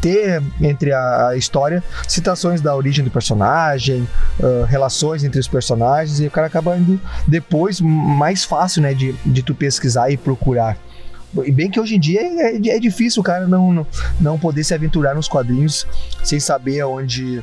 ter 0.00 0.42
entre 0.60 0.92
a, 0.92 1.28
a, 1.28 1.36
história 1.36 1.82
citações 2.06 2.60
da 2.60 2.74
origem 2.74 3.04
do 3.04 3.10
personagem, 3.10 4.06
uh, 4.40 4.64
relações 4.64 5.24
entre 5.24 5.40
os 5.40 5.48
personagens, 5.48 6.20
e 6.20 6.26
o 6.26 6.30
cara 6.30 6.46
acaba 6.46 6.76
indo 6.76 7.00
depois 7.26 7.80
mais 7.80 8.44
fácil 8.44 8.82
né, 8.82 8.94
de, 8.94 9.12
de 9.24 9.42
tu 9.42 9.54
pesquisar 9.54 10.10
e 10.10 10.16
procurar. 10.16 10.76
E 11.44 11.50
bem 11.50 11.70
que 11.70 11.78
hoje 11.78 11.96
em 11.96 12.00
dia 12.00 12.20
é, 12.20 12.56
é, 12.56 12.76
é 12.76 12.78
difícil 12.78 13.20
o 13.20 13.24
cara 13.24 13.46
não, 13.46 13.72
não, 13.72 13.86
não 14.20 14.38
poder 14.38 14.64
se 14.64 14.72
aventurar 14.72 15.14
nos 15.14 15.28
quadrinhos 15.28 15.86
sem 16.22 16.40
saber 16.40 16.80
aonde 16.80 17.42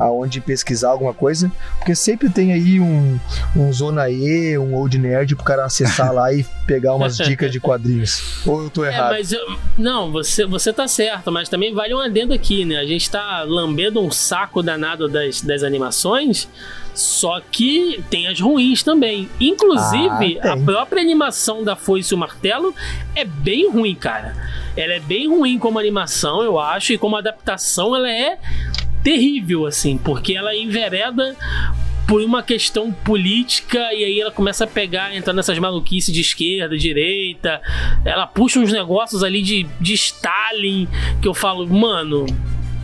aonde 0.00 0.40
pesquisar 0.40 0.88
alguma 0.88 1.12
coisa, 1.12 1.52
porque 1.76 1.94
sempre 1.94 2.30
tem 2.30 2.52
aí 2.52 2.80
um, 2.80 3.20
um 3.54 3.70
Zona 3.70 4.08
E, 4.08 4.56
um 4.56 4.74
Old 4.74 4.98
Nerd 4.98 5.36
pro 5.36 5.44
cara 5.44 5.66
acessar 5.66 6.10
lá 6.14 6.32
e 6.32 6.44
pegar 6.66 6.94
umas 6.94 7.18
dicas 7.18 7.52
de 7.52 7.60
quadrinhos. 7.60 8.44
Ou 8.46 8.64
eu 8.64 8.70
tô 8.70 8.84
é, 8.84 8.88
errado? 8.88 9.14
É, 9.14 9.18
mas 9.18 9.32
eu, 9.32 9.58
não, 9.76 10.10
você, 10.10 10.46
você 10.46 10.72
tá 10.72 10.88
certo, 10.88 11.30
mas 11.30 11.50
também 11.50 11.74
vale 11.74 11.94
um 11.94 12.00
adendo 12.00 12.32
aqui, 12.32 12.64
né? 12.64 12.78
A 12.78 12.86
gente 12.86 13.10
tá 13.10 13.42
lambendo 13.42 14.00
um 14.00 14.10
saco 14.10 14.62
danado 14.62 15.06
das, 15.06 15.42
das 15.42 15.62
animações. 15.62 16.48
Só 16.92 17.40
que 17.40 18.02
tem 18.10 18.26
as 18.26 18.40
ruins 18.40 18.82
também. 18.82 19.28
Inclusive, 19.40 20.38
ah, 20.42 20.52
a 20.52 20.56
própria 20.56 21.00
animação 21.00 21.62
da 21.62 21.76
Foice 21.76 22.12
e 22.12 22.16
o 22.16 22.18
Martelo 22.18 22.74
é 23.14 23.24
bem 23.24 23.70
ruim, 23.70 23.94
cara. 23.94 24.34
Ela 24.76 24.94
é 24.94 25.00
bem 25.00 25.28
ruim 25.28 25.58
como 25.58 25.78
animação, 25.78 26.42
eu 26.42 26.58
acho, 26.58 26.92
e 26.92 26.98
como 26.98 27.16
adaptação 27.16 27.94
ela 27.94 28.10
é 28.10 28.38
terrível, 29.02 29.66
assim, 29.66 29.98
porque 29.98 30.34
ela 30.34 30.54
envereda 30.54 31.36
por 32.06 32.22
uma 32.22 32.42
questão 32.42 32.90
política 32.92 33.78
e 33.94 34.04
aí 34.04 34.20
ela 34.20 34.32
começa 34.32 34.64
a 34.64 34.66
pegar, 34.66 35.14
entrar 35.14 35.32
nessas 35.32 35.56
maluquices 35.58 36.12
de 36.12 36.20
esquerda, 36.20 36.76
direita. 36.76 37.62
Ela 38.04 38.26
puxa 38.26 38.58
uns 38.58 38.72
negócios 38.72 39.22
ali 39.22 39.42
de, 39.42 39.62
de 39.80 39.94
Stalin 39.94 40.88
que 41.22 41.28
eu 41.28 41.34
falo, 41.34 41.66
mano, 41.68 42.26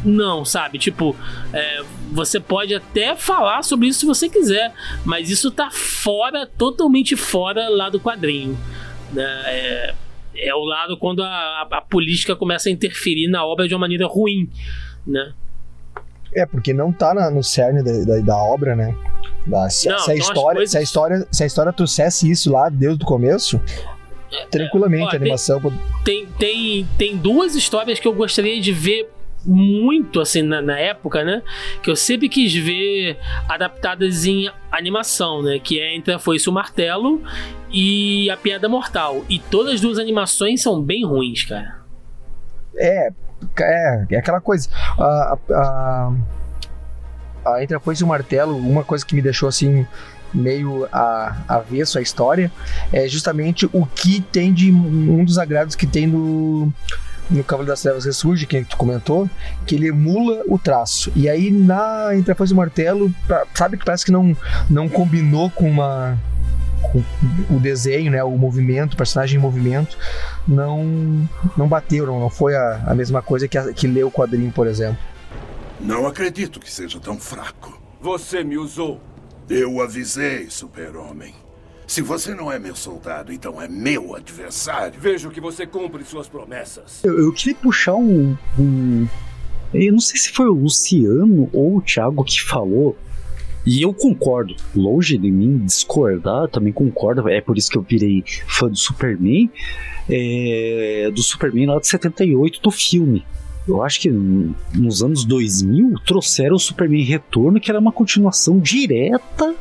Não, 0.05 0.45
sabe? 0.45 0.79
Tipo, 0.79 1.17
é, 1.53 1.83
você 2.13 2.39
pode 2.39 2.73
até 2.73 3.17
falar 3.17 3.63
sobre 3.65 3.89
isso 3.89 4.01
se 4.01 4.07
você 4.07 4.29
quiser, 4.29 4.73
mas 5.05 5.29
isso 5.29 5.51
tá 5.51 5.71
fora, 5.73 6.47
totalmente 6.47 7.17
fora 7.17 7.69
lá 7.69 7.91
do 7.91 7.99
quadrinho. 7.99 8.57
Né? 9.13 9.43
É, 9.47 9.95
é 10.37 10.55
o 10.55 10.65
lado 10.65 10.97
quando 10.97 11.23
a, 11.23 11.27
a, 11.27 11.69
a 11.73 11.81
política 11.81 12.37
começa 12.37 12.69
a 12.69 12.73
interferir 12.73 13.29
na 13.29 13.45
obra 13.45 13.67
de 13.67 13.75
uma 13.75 13.81
maneira 13.81 14.07
ruim, 14.07 14.49
né? 15.05 15.33
É, 16.37 16.45
porque 16.47 16.73
não 16.75 16.93
tá 16.93 17.15
na- 17.15 17.31
no 17.31 17.43
cerne 17.43 17.83
da, 17.83 17.93
da, 18.05 18.21
da 18.21 18.37
obra, 18.37 18.77
né? 18.77 18.95
Da- 19.47 19.71
se, 19.71 19.89
Não, 19.89 19.99
se 20.01 20.11
a 20.11 20.15
então 20.15 20.29
história, 20.29 20.57
coisas- 20.59 20.71
se, 20.73 20.79
a 20.79 20.83
história, 20.83 21.29
se 21.33 21.43
a 21.43 21.47
história 21.47 21.73
trouxesse 21.73 22.31
isso 22.31 22.53
lá 22.53 22.69
desde 22.69 23.03
o 23.03 23.07
começo, 23.07 23.61
tranquilamente 24.51 25.05
ó, 25.05 25.11
a 25.13 25.17
animação. 25.17 25.61
tem, 26.05 26.27
tem, 26.39 26.87
tem 26.99 27.17
duas 27.17 27.55
histórias 27.55 27.99
que 27.99 28.07
eu 28.07 28.13
gostaria 28.13 28.61
de 28.61 28.73
ver 28.73 29.09
muito 29.45 30.21
assim 30.21 30.43
na, 30.43 30.61
na 30.61 30.77
época, 30.79 31.23
né? 31.25 31.41
Que 31.83 31.89
eu 31.89 31.95
sempre 31.97 32.29
quis 32.29 32.53
ver 32.53 33.17
adaptadas 33.49 34.27
em 34.27 34.51
animação, 34.73 35.41
né? 35.43 35.61
Que 35.63 35.79
é 35.81 35.95
entre 35.95 36.13
a 36.13 36.19
Foice 36.19 36.49
e 36.49 36.51
o 36.51 36.53
Martelo 36.53 37.23
e 37.71 38.29
a 38.29 38.37
Piada 38.37 38.69
Mortal. 38.69 39.25
E 39.29 39.39
todas 39.39 39.75
as 39.75 39.81
duas 39.81 39.99
animações 40.01 40.61
são 40.61 40.83
bem 40.83 41.05
ruins, 41.07 41.45
cara. 41.45 41.77
É, 42.77 43.11
é, 43.59 44.07
é 44.11 44.17
aquela 44.17 44.41
coisa. 44.41 44.69
A, 44.99 45.39
a, 45.51 46.13
a, 47.47 47.63
Entre 47.63 47.77
a 47.77 47.81
e 47.99 48.03
o 48.05 48.07
Martelo, 48.07 48.57
uma 48.57 48.85
coisa 48.85 49.05
que 49.05 49.15
me 49.15 49.23
deixou 49.23 49.49
assim 49.49 49.87
meio 50.35 50.87
a, 50.93 51.37
avesso 51.49 51.99
à 51.99 52.03
história 52.03 52.51
é 52.93 53.09
justamente 53.09 53.65
o 53.73 53.87
que 53.87 54.21
tem 54.21 54.53
de 54.53 54.71
um 54.71 55.25
dos 55.25 55.39
agrados 55.39 55.75
que 55.75 55.87
tem 55.87 56.07
no 56.07 56.73
no 57.29 57.43
Cavaleiro 57.43 57.73
das 57.73 57.83
Trevas 57.83 58.05
Ressurge, 58.05 58.47
que 58.47 58.63
tu 58.65 58.77
comentou, 58.77 59.29
que 59.67 59.75
ele 59.75 59.89
emula 59.89 60.43
o 60.47 60.57
traço. 60.61 61.11
E 61.17 61.29
aí 61.29 61.51
na 61.51 62.11
Entre 62.15 62.31
a 62.33 62.37
e 62.39 62.53
o 62.53 62.57
Martelo, 62.57 63.13
pra- 63.27 63.45
sabe 63.53 63.77
que 63.77 63.85
parece 63.85 64.05
que 64.05 64.13
não, 64.13 64.37
não 64.71 64.89
combinou 64.89 65.51
com 65.51 65.69
uma 65.69 66.17
o 67.51 67.59
desenho, 67.61 68.11
né, 68.11 68.23
o 68.23 68.37
movimento, 68.37 68.95
o 68.95 68.97
personagem 68.97 69.39
em 69.39 69.43
movimento, 69.43 69.97
não 70.47 71.29
não 71.57 71.69
bateu, 71.69 72.07
não, 72.07 72.21
não 72.21 72.31
foi 72.31 72.55
a, 72.55 72.83
a 72.87 72.95
mesma 72.95 73.23
coisa 73.23 73.47
que, 73.49 73.57
a, 73.59 73.73
que 73.73 73.87
leu 73.87 74.09
o 74.09 74.13
quadrinho, 74.13 74.51
por 74.53 74.67
exemplo. 74.67 74.99
Não 75.81 76.07
acredito 76.07 76.59
que 76.61 76.73
seja 76.73 76.99
tão 77.01 77.19
fraco. 77.19 77.81
Você 78.01 78.43
me 78.45 78.57
usou. 78.57 79.01
Eu 79.49 79.81
avisei, 79.81 80.49
super-homem. 80.51 81.35
Se 81.87 82.03
você 82.03 82.35
não 82.35 82.51
é 82.51 82.59
meu 82.59 82.75
soldado, 82.75 83.33
então 83.33 83.61
é 83.63 83.69
meu 83.69 84.17
adversário. 84.17 84.99
Vejo 84.99 85.31
que 85.31 85.41
você 85.41 85.67
cumpre 85.67 86.05
suas 86.05 86.29
promessas. 86.29 87.05
Eu, 87.05 87.19
eu 87.19 87.33
queria 87.33 87.55
puxar 87.55 87.95
um, 87.95 88.37
um- 88.59 89.07
Eu 89.73 89.93
não 89.93 90.01
sei 90.01 90.19
se 90.19 90.31
foi 90.33 90.47
o 90.49 90.53
Luciano 90.53 91.49
ou 91.53 91.77
o 91.77 91.83
Thiago 91.83 92.25
que 92.25 92.43
falou. 92.43 92.97
E 93.67 93.83
eu 93.83 93.93
concordo. 93.93 94.55
Longe 94.75 95.19
de 95.19 95.31
mim 95.31 95.59
discordar, 95.65 96.49
também 96.49 96.73
concordo. 96.73 97.29
É 97.29 97.41
por 97.41 97.59
isso 97.59 97.69
que 97.71 97.77
eu 97.77 97.83
virei 97.83 98.23
fã 98.47 98.69
do 98.69 98.77
Superman. 98.77 99.51
é, 100.09 101.11
do 101.13 101.21
Superman 101.21 101.67
lá 101.67 101.81
de 101.81 101.89
78 101.89 102.61
do 102.63 102.71
filme. 102.71 103.25
Eu 103.67 103.83
acho 103.83 104.01
que 104.01 104.09
nos 104.09 105.03
anos 105.03 105.25
2000 105.25 105.95
trouxeram 106.07 106.55
o 106.55 106.59
Superman 106.61 107.03
Retorno, 107.03 107.59
que 107.61 107.69
era 107.69 107.81
uma 107.81 107.91
continuação 107.91 108.61
direta 108.61 109.53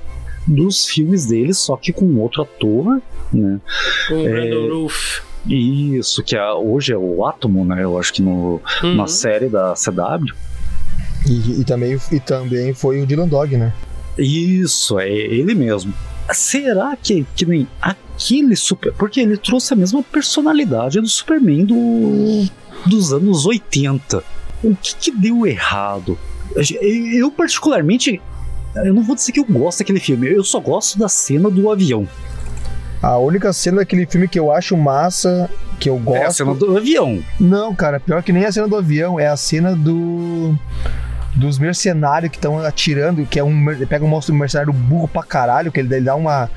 dos 0.47 0.86
filmes 0.86 1.26
deles, 1.26 1.58
só 1.58 1.76
que 1.76 1.91
com 1.91 2.06
outro 2.18 2.43
ator, 2.43 3.01
né? 3.34 3.60
Com 4.08 4.14
o 4.22 4.28
É, 4.28 4.30
Brandon 4.30 4.82
Roof. 4.82 5.22
Isso, 5.47 6.22
que 6.24 6.36
é- 6.36 6.53
hoje 6.53 6.93
é 6.93 6.97
o 6.97 7.26
Átomo, 7.26 7.66
né? 7.66 7.84
Eu 7.84 7.97
acho 7.97 8.14
que 8.14 8.22
no, 8.22 8.62
Uhum. 8.84 8.93
na 8.95 9.08
série 9.08 9.49
da 9.49 9.74
CW. 9.76 10.32
E, 11.28 11.62
e 11.62 11.64
também, 11.66 11.97
e 12.12 12.20
também 12.20 12.72
foi 12.76 13.01
o 13.01 13.06
Dylan 13.08 13.28
Dog, 13.28 13.58
né? 13.58 13.74
Isso, 14.18 14.99
é 14.99 15.09
ele 15.09 15.53
mesmo. 15.53 15.93
Será 16.32 16.95
que, 16.95 17.26
que 17.36 17.45
nem 17.45 17.68
aquele 17.82 18.55
super. 18.55 18.93
Porque 18.93 19.20
ele 19.20 19.38
trouxe 19.38 19.74
a 19.74 19.78
mesma 19.78 20.01
personalidade 20.01 20.99
do 20.99 21.07
Superman 21.07 21.66
do, 21.66 22.45
dos 22.86 23.13
anos 23.13 23.45
80. 23.45 24.24
O 24.63 24.76
que, 24.76 24.95
que 24.95 25.11
deu 25.11 25.45
errado? 25.45 26.18
Eu, 26.82 27.32
particularmente. 27.32 28.22
Eu 28.76 28.93
não 28.93 29.03
vou 29.03 29.16
dizer 29.16 29.32
que 29.32 29.39
eu 29.39 29.45
gosto 29.45 29.80
daquele 29.80 30.01
filme, 30.01 30.28
eu 30.28 30.43
só 30.43 30.59
gosto 30.59 30.99
da 30.99 31.07
cena 31.07 31.49
do 31.49 31.72
avião. 31.72 32.05
A 33.01 33.18
única 33.18 33.53
cena 33.53 33.78
daquele 33.78 34.05
filme 34.05 34.28
que 34.28 34.38
eu 34.38 34.51
acho 34.51 34.76
massa, 34.76 35.49
que 35.80 35.89
eu 35.89 35.97
gosto. 35.97 36.22
É 36.22 36.26
a 36.26 36.32
cena 36.32 36.53
do 36.53 36.76
avião. 36.76 37.24
Não, 37.39 37.74
cara, 37.74 37.99
pior 37.99 38.22
que 38.24 38.34
nem 38.34 38.43
a 38.43 38.51
cena 38.51 38.68
do 38.68 38.76
avião, 38.76 39.20
é 39.20 39.28
a 39.28 39.38
cena 39.38 39.76
do. 39.76 40.57
Dos 41.36 41.59
mercenários 41.59 42.31
que 42.31 42.38
estão 42.38 42.59
atirando, 42.59 43.25
que 43.25 43.38
é 43.38 43.43
um. 43.43 43.65
pega 43.88 44.05
um 44.05 44.07
monstro 44.07 44.33
mercenário 44.33 44.71
burro 44.71 45.07
pra 45.07 45.21
caralho, 45.23 45.71
que 45.71 45.79
ele, 45.79 45.93
ele 45.93 46.05
dá 46.05 46.15
uma 46.15 46.49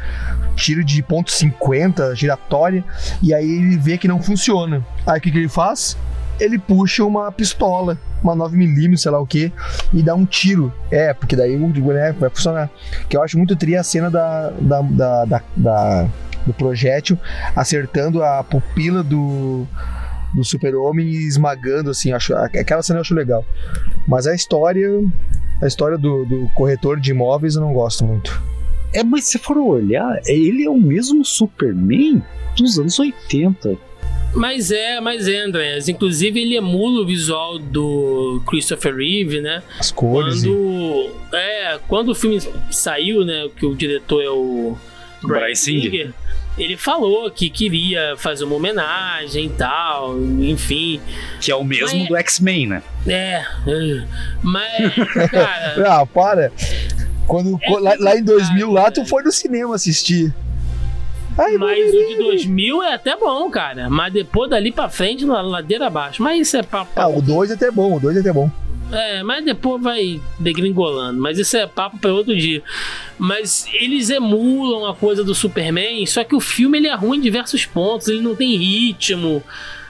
tiro 0.55 0.85
de 0.85 1.03
ponto 1.03 1.31
.50 1.33 2.15
giratória, 2.15 2.85
e 3.23 3.35
aí 3.35 3.45
ele 3.51 3.77
vê 3.77 3.99
que 3.99 4.07
não 4.07 4.23
funciona. 4.23 4.85
Aí 5.07 5.19
o 5.19 5.21
que, 5.21 5.31
que 5.31 5.39
ele 5.39 5.49
faz? 5.49 5.97
Ele 6.39 6.59
puxa 6.59 7.05
uma 7.05 7.33
pistola, 7.33 7.99
uma 8.23 8.37
9mm, 8.37 8.97
sei 8.97 9.11
lá 9.11 9.21
o 9.21 9.27
que, 9.27 9.53
e 9.93 10.03
dá 10.03 10.15
um 10.15 10.25
tiro. 10.25 10.73
É, 10.91 11.13
porque 11.13 11.35
daí 11.35 11.57
o 11.57 11.93
né, 11.93 12.13
vai 12.13 12.31
funcionar. 12.31 12.71
Que 13.09 13.17
eu 13.17 13.23
acho 13.23 13.37
muito 13.37 13.57
tri 13.57 13.77
a 13.77 13.83
cena 13.83 14.09
da, 14.09 14.51
da, 14.61 14.81
da, 14.83 15.25
da- 15.25 15.43
da- 15.57 16.07
do 16.47 16.55
projétil 16.55 17.19
acertando 17.55 18.23
a 18.23 18.43
pupila 18.43 19.03
do, 19.03 19.67
do 20.35 20.45
super-homem 20.45 21.07
e 21.07 21.27
esmagando, 21.27 21.91
assim, 21.91 22.13
acho, 22.13 22.35
aquela 22.35 22.83
cena 22.83 22.99
eu 22.99 23.01
acho 23.03 23.15
legal. 23.15 23.45
Mas 24.07 24.27
a 24.27 24.35
história, 24.35 24.89
a 25.63 25.67
história 25.67 25.97
do, 25.99 26.25
do 26.25 26.49
corretor 26.55 27.01
de 27.01 27.11
imóveis 27.11 27.55
eu 27.55 27.61
não 27.61 27.73
gosto 27.73 28.05
muito. 28.05 28.41
É, 28.93 29.03
mas 29.05 29.25
se 29.25 29.39
for 29.39 29.57
olhar, 29.59 30.21
ele 30.27 30.65
é 30.65 30.71
o 30.71 30.79
mesmo 30.79 31.25
Superman 31.25 32.23
dos 32.57 32.79
anos 32.79 32.99
80. 32.99 33.77
Mas 34.35 34.71
é, 34.71 35.01
mas 35.01 35.27
é, 35.27 35.41
Andrés. 35.41 35.89
Inclusive, 35.89 36.41
ele 36.41 36.57
emula 36.57 37.03
o 37.03 37.07
visual 37.07 37.59
do 37.59 38.43
Christopher 38.47 38.95
Reeve, 38.95 39.41
né? 39.41 39.63
As 39.79 39.91
cores. 39.91 40.45
e- 40.45 40.49
Quando, 40.49 41.11
é, 41.35 41.79
quando 41.89 42.09
o 42.11 42.15
filme 42.15 42.39
saiu, 42.71 43.25
né? 43.25 43.49
Que 43.57 43.65
o 43.67 43.75
diretor 43.75 44.23
é 44.23 44.29
o 44.31 44.77
Brian 45.23 45.55
Singer. 45.55 46.13
Ele 46.59 46.77
falou 46.77 47.31
que 47.31 47.49
queria 47.49 48.15
fazer 48.17 48.45
uma 48.45 48.57
homenagem 48.57 49.47
e 49.47 49.51
tal, 49.51 50.19
enfim. 50.41 51.01
Que 51.41 51.51
é 51.53 51.55
o 51.55 51.63
mesmo 51.65 51.99
Mas- 51.99 52.09
do 52.09 52.17
X-Men, 52.17 52.67
né? 52.67 52.83
É, 53.07 53.45
é. 53.67 54.05
mas, 54.43 54.95
cara, 55.31 55.85
Ah, 56.01 56.05
para! 56.07 56.51
Quando, 57.27 57.59
É 57.63 57.71
lá, 57.79 57.95
lá 57.99 58.17
em 58.17 58.25
2000, 58.25 58.71
lá 58.73 58.85
tu 58.91 59.01
complicado, 59.01 59.09
foi 59.09 59.23
no 59.23 59.31
cinema 59.33 59.75
assistir. 59.75 60.35
Ai, 61.37 61.57
mas 61.57 61.79
o 61.79 61.93
de 61.93 61.99
Wolverine. 61.99 62.25
2000 62.25 62.83
é 62.83 62.95
até 62.95 63.17
bom, 63.17 63.49
cara. 63.51 63.89
Mas 63.89 64.13
depois 64.13 64.51
dali 64.51 64.73
pra 64.73 64.89
frente, 64.89 65.25
na 65.25 65.41
ladeira 65.41 65.87
abaixo. 65.87 66.21
Mas 66.23 66.49
isso 66.49 66.57
é 66.57 66.63
papo. 66.65 66.91
Ah, 66.97 67.07
o 67.07 67.23
2 67.23 67.51
é 67.51 67.55
até 67.55 67.71
bom, 67.71 67.95
o 67.97 68.01
2 68.01 68.17
é 68.17 68.21
até 68.21 68.33
bom. 68.33 68.51
É, 68.91 69.23
mas 69.23 69.45
depois 69.45 69.83
vai 69.83 70.21
degringolando. 70.39 71.21
Mas 71.21 71.39
isso 71.39 71.57
é 71.57 71.67
papo 71.67 71.99
para 71.99 72.13
outro 72.13 72.37
dia. 72.37 72.63
Mas 73.19 73.67
eles 73.73 74.11
emulam 74.11 74.87
a 74.87 74.95
coisa 74.95 75.23
do 75.23 75.35
Superman, 75.35 76.05
só 76.07 76.25
que 76.25 76.35
o 76.35 76.41
filme 76.41 76.79
ele 76.79 76.89
é 76.89 76.95
ruim 76.95 77.19
em 77.19 77.23
diversos 77.23 77.67
pontos. 77.67 78.09
Ele 78.09 78.21
não 78.21 78.35
tem 78.35 78.57
ritmo, 78.57 79.43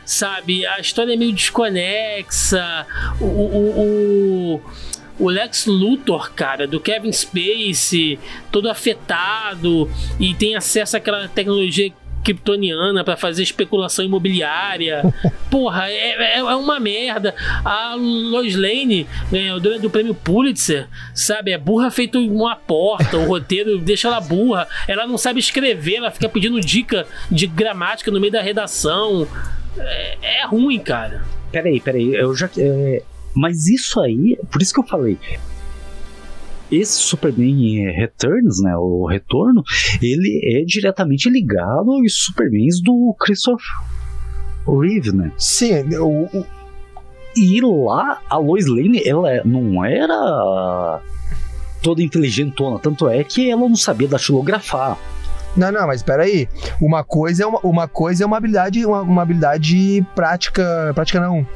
sabe? 0.05 0.67
A 0.67 0.81
história 0.81 1.13
é 1.13 1.17
meio 1.17 1.33
desconexa. 1.33 2.87
O, 3.21 3.25
o, 3.25 3.81
o, 4.57 4.63
o 5.19 5.29
Lex 5.29 5.67
Luthor, 5.67 6.33
cara, 6.33 6.67
do 6.67 6.81
Kevin 6.81 7.13
Spacey, 7.13 8.19
todo 8.51 8.69
afetado 8.69 9.89
e 10.19 10.35
tem 10.35 10.57
acesso 10.57 10.97
àquela 10.97 11.29
tecnologia 11.29 11.93
kryptoniana 12.23 13.05
para 13.05 13.17
fazer 13.17 13.43
especulação 13.43 14.05
imobiliária. 14.05 15.03
Porra, 15.51 15.89
é, 15.89 16.37
é, 16.37 16.39
é 16.39 16.55
uma 16.55 16.79
merda. 16.79 17.35
A 17.65 17.95
Lois 17.97 18.55
Lane, 18.55 19.07
ganhadora 19.31 19.79
do 19.79 19.91
prêmio 19.91 20.15
Pulitzer, 20.15 20.89
sabe? 21.15 21.53
É 21.53 21.59
burra 21.59 21.91
feito 21.91 22.19
uma 22.19 22.57
porta. 22.57 23.17
O 23.17 23.27
roteiro 23.27 23.79
deixa 23.83 24.09
ela 24.09 24.21
burra. 24.21 24.67
Ela 24.87 25.07
não 25.07 25.19
sabe 25.19 25.41
escrever, 25.41 25.97
ela 25.97 26.11
fica 26.11 26.29
pedindo 26.29 26.61
dica 26.61 27.07
de 27.31 27.47
gramática 27.47 28.11
no 28.11 28.21
meio 28.21 28.33
da 28.33 28.43
redação. 28.43 29.27
É, 29.77 30.41
é 30.41 30.47
ruim, 30.47 30.79
cara. 30.79 31.23
Peraí, 31.51 31.81
peraí, 31.81 32.15
eu 32.15 32.35
já. 32.35 32.51
é, 32.59 33.03
mas 33.35 33.69
isso 33.69 34.01
aí, 34.01 34.39
por 34.51 34.61
isso 34.61 34.75
que 34.75 34.81
eu 34.81 34.87
falei. 34.87 35.19
Esse 36.71 36.99
Superman 36.99 37.91
Returns, 37.93 38.61
né? 38.63 38.77
O 38.77 39.07
Retorno, 39.07 39.63
ele 40.03 40.41
é 40.61 40.65
diretamente 40.65 41.29
ligado 41.31 41.91
aos 41.93 42.25
Supermans 42.25 42.81
do 42.83 43.15
Christopher 43.19 43.67
Reeve, 44.67 45.13
né? 45.13 45.33
Sim, 45.39 45.83
o, 45.99 46.25
o- 46.27 46.47
E 47.37 47.61
lá, 47.61 48.21
a 48.29 48.37
Lois 48.37 48.67
Lane, 48.67 49.01
ela 49.07 49.43
não 49.45 49.83
era 49.85 51.01
toda 51.83 52.03
inteligentona, 52.03 52.79
tanto 52.79 53.09
é 53.09 53.23
que 53.25 53.51
ela 53.51 53.63
não 53.63 53.77
sabia 53.77 54.09
datilografar. 54.09 54.99
Não, 55.57 55.73
não, 55.73 55.87
mas 55.87 56.03
peraí. 56.03 56.47
Uma 56.81 57.03
coisa 57.03 57.45
é 57.45 57.47
uma, 57.47 57.59
uma 57.61 57.89
coisa 57.89 58.23
é 58.23 58.27
uma 58.27 58.37
habilidade, 58.37 58.85
uma, 58.85 59.01
uma 59.01 59.23
habilidade 59.23 60.05
prática. 60.15 60.93
Prática 60.95 61.19
não. 61.21 61.47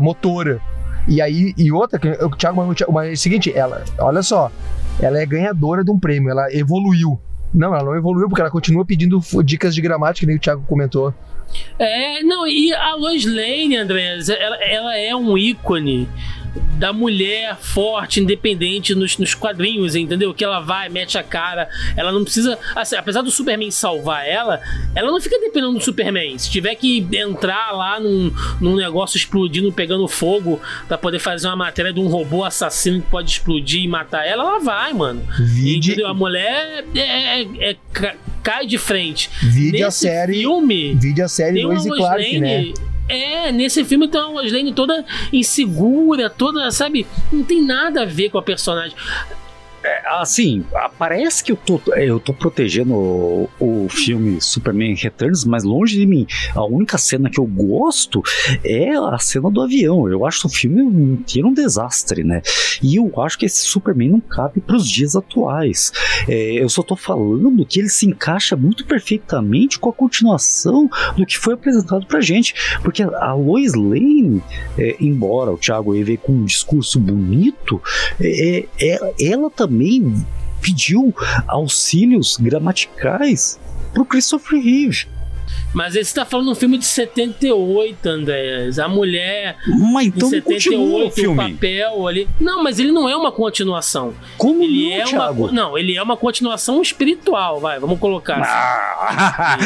motora. 0.00 0.60
E 1.08 1.20
aí, 1.22 1.54
e 1.56 1.70
outra, 1.70 1.98
que 1.98 2.08
o 2.08 2.30
Thiago, 2.30 2.74
Thiago- 2.74 2.92
mas 2.92 3.08
é 3.08 3.12
o 3.12 3.16
seguinte, 3.16 3.52
ela, 3.54 3.84
olha 3.98 4.22
só, 4.22 4.50
ela 5.00 5.18
é 5.20 5.26
ganhadora 5.26 5.84
de 5.84 5.90
um 5.90 5.98
prêmio, 5.98 6.30
ela 6.30 6.52
evoluiu. 6.52 7.18
Não, 7.54 7.74
ela 7.74 7.84
não 7.84 7.96
evoluiu 7.96 8.28
porque 8.28 8.40
ela 8.40 8.50
continua 8.50 8.84
pedindo 8.84 9.20
dicas 9.44 9.74
de 9.74 9.80
gramática, 9.80 10.26
nem 10.26 10.36
o 10.36 10.40
Thiago 10.40 10.64
comentou. 10.66 11.14
É, 11.78 12.22
não, 12.22 12.46
e 12.46 12.72
a 12.74 12.94
Lois 12.96 13.24
Lane, 13.24 13.76
Andrés, 13.76 14.28
ela, 14.28 14.56
ela 14.56 14.96
é 14.98 15.14
um 15.14 15.38
ícone 15.38 16.08
da 16.78 16.92
mulher 16.92 17.56
forte, 17.56 18.20
independente 18.20 18.94
nos, 18.94 19.16
nos 19.18 19.34
quadrinhos, 19.34 19.94
entendeu? 19.94 20.32
Que 20.34 20.44
ela 20.44 20.60
vai, 20.60 20.88
mete 20.88 21.16
a 21.18 21.22
cara, 21.22 21.68
ela 21.96 22.12
não 22.12 22.22
precisa. 22.24 22.58
assim, 22.74 22.96
apesar 22.96 23.22
do 23.22 23.30
Superman 23.30 23.70
salvar 23.70 24.26
ela, 24.26 24.60
ela 24.94 25.10
não 25.10 25.20
fica 25.20 25.38
dependendo 25.38 25.72
do 25.74 25.80
Superman. 25.80 26.38
Se 26.38 26.50
tiver 26.50 26.74
que 26.74 27.06
entrar 27.12 27.72
lá 27.72 27.98
num, 28.00 28.32
num 28.60 28.76
negócio 28.76 29.16
explodindo, 29.16 29.72
pegando 29.72 30.06
fogo, 30.08 30.60
pra 30.88 30.98
poder 30.98 31.18
fazer 31.18 31.46
uma 31.48 31.56
matéria 31.56 31.92
de 31.92 32.00
um 32.00 32.08
robô 32.08 32.44
assassino 32.44 33.00
que 33.00 33.08
pode 33.10 33.30
explodir 33.30 33.82
e 33.82 33.88
matar 33.88 34.26
ela, 34.26 34.42
ela 34.44 34.58
vai, 34.60 34.92
mano. 34.92 35.22
Vide, 35.40 35.92
Entendeu? 35.92 36.08
A 36.08 36.14
mulher 36.14 36.84
é, 36.94 37.00
é- 37.42 37.70
é- 37.70 37.76
ca- 37.92 38.14
cai 38.42 38.66
de 38.66 38.78
frente. 38.78 39.30
vide 39.42 39.82
a 39.82 39.86
Nesse 39.86 40.00
série. 40.00 40.40
filme. 40.40 40.94
Vide 40.94 41.22
a 41.22 41.28
série 41.28 41.62
Lois 41.62 41.84
e 41.84 41.88
Clark, 41.90 42.22
Lane- 42.22 42.40
né? 42.40 42.72
É, 43.08 43.52
nesse 43.52 43.84
filme 43.84 44.08
tem 44.08 44.20
uma 44.20 44.30
Lois 44.30 44.52
Lane 44.52 44.72
toda 44.72 45.04
insegura, 45.32 46.28
toda, 46.28 46.70
sabe? 46.70 47.06
Não 47.32 47.44
tem 47.44 47.62
nada 47.62 48.02
a 48.02 48.06
ver 48.06 48.30
com 48.30 48.38
a 48.38 48.42
personagem. 48.42 48.96
Assim, 50.20 50.64
ah, 50.74 50.88
parece 50.88 51.42
que 51.44 51.52
eu 51.52 51.56
tô, 51.56 51.80
eu 51.94 52.18
tô 52.20 52.32
protegendo 52.32 52.94
o, 52.94 53.48
o 53.60 53.88
filme 53.88 54.40
Superman 54.40 54.94
Returns, 54.94 55.44
mas 55.44 55.64
longe 55.64 55.98
de 55.98 56.06
mim. 56.06 56.26
A 56.54 56.64
única 56.64 56.96
cena 56.98 57.28
que 57.30 57.38
eu 57.38 57.44
gosto 57.46 58.22
é 58.64 58.90
a 58.96 59.18
cena 59.18 59.50
do 59.50 59.60
avião. 59.60 60.08
Eu 60.08 60.24
acho 60.26 60.46
o 60.46 60.50
filme 60.50 60.82
inteiro 60.82 61.48
um 61.48 61.52
desastre, 61.52 62.24
né? 62.24 62.42
E 62.82 62.96
eu 62.96 63.12
acho 63.20 63.38
que 63.38 63.46
esse 63.46 63.62
Superman 63.66 64.10
não 64.10 64.20
cabe 64.20 64.60
pros 64.60 64.88
dias 64.88 65.16
atuais. 65.16 65.92
É, 66.28 66.52
eu 66.62 66.68
só 66.68 66.82
tô 66.82 66.96
falando 66.96 67.64
que 67.66 67.80
ele 67.80 67.88
se 67.88 68.06
encaixa 68.06 68.56
muito 68.56 68.84
perfeitamente 68.86 69.78
com 69.78 69.90
a 69.90 69.92
continuação 69.92 70.88
do 71.16 71.26
que 71.26 71.36
foi 71.38 71.54
apresentado 71.54 72.06
pra 72.06 72.20
gente. 72.20 72.54
Porque 72.82 73.02
a 73.02 73.34
Lois 73.34 73.74
Lane, 73.74 74.42
é, 74.78 74.96
embora 75.00 75.50
o 75.52 75.58
Thiago 75.58 75.92
veio 75.92 76.18
com 76.18 76.32
um 76.32 76.44
discurso 76.44 76.98
bonito, 76.98 77.80
é, 78.20 78.64
é- 78.80 79.14
ela 79.20 79.50
também 79.50 79.75
pediu 80.60 81.14
auxílios 81.46 82.36
gramaticais 82.36 83.58
pro 83.92 84.04
Christopher 84.04 84.60
Reeve. 84.60 85.06
Mas 85.72 85.94
esse 85.94 86.14
tá 86.14 86.24
falando 86.24 86.46
de 86.46 86.52
um 86.52 86.54
filme 86.54 86.78
de 86.78 86.86
78, 86.86 88.08
Andréas. 88.08 88.78
A 88.78 88.88
mulher 88.88 89.56
Mas 89.92 90.06
então 90.06 90.28
em 90.28 90.36
não 90.36 90.40
continua 90.40 90.80
o 90.80 90.90
78, 90.90 91.08
o 91.08 91.10
filme. 91.10 91.52
papel 91.52 92.06
ali. 92.06 92.28
Não, 92.40 92.62
mas 92.62 92.78
ele 92.78 92.90
não 92.92 93.08
é 93.08 93.16
uma 93.16 93.30
continuação. 93.30 94.14
Como 94.38 94.62
Ele 94.62 94.88
não, 94.88 94.92
é 94.92 94.98
uma. 94.98 95.06
Thiago? 95.06 95.52
Não, 95.52 95.78
ele 95.78 95.96
é 95.96 96.02
uma 96.02 96.16
continuação 96.16 96.80
espiritual, 96.80 97.60
vai, 97.60 97.78
vamos 97.78 97.98
colocar 97.98 98.36
assim. 98.40 98.50
Ah! 99.06 99.58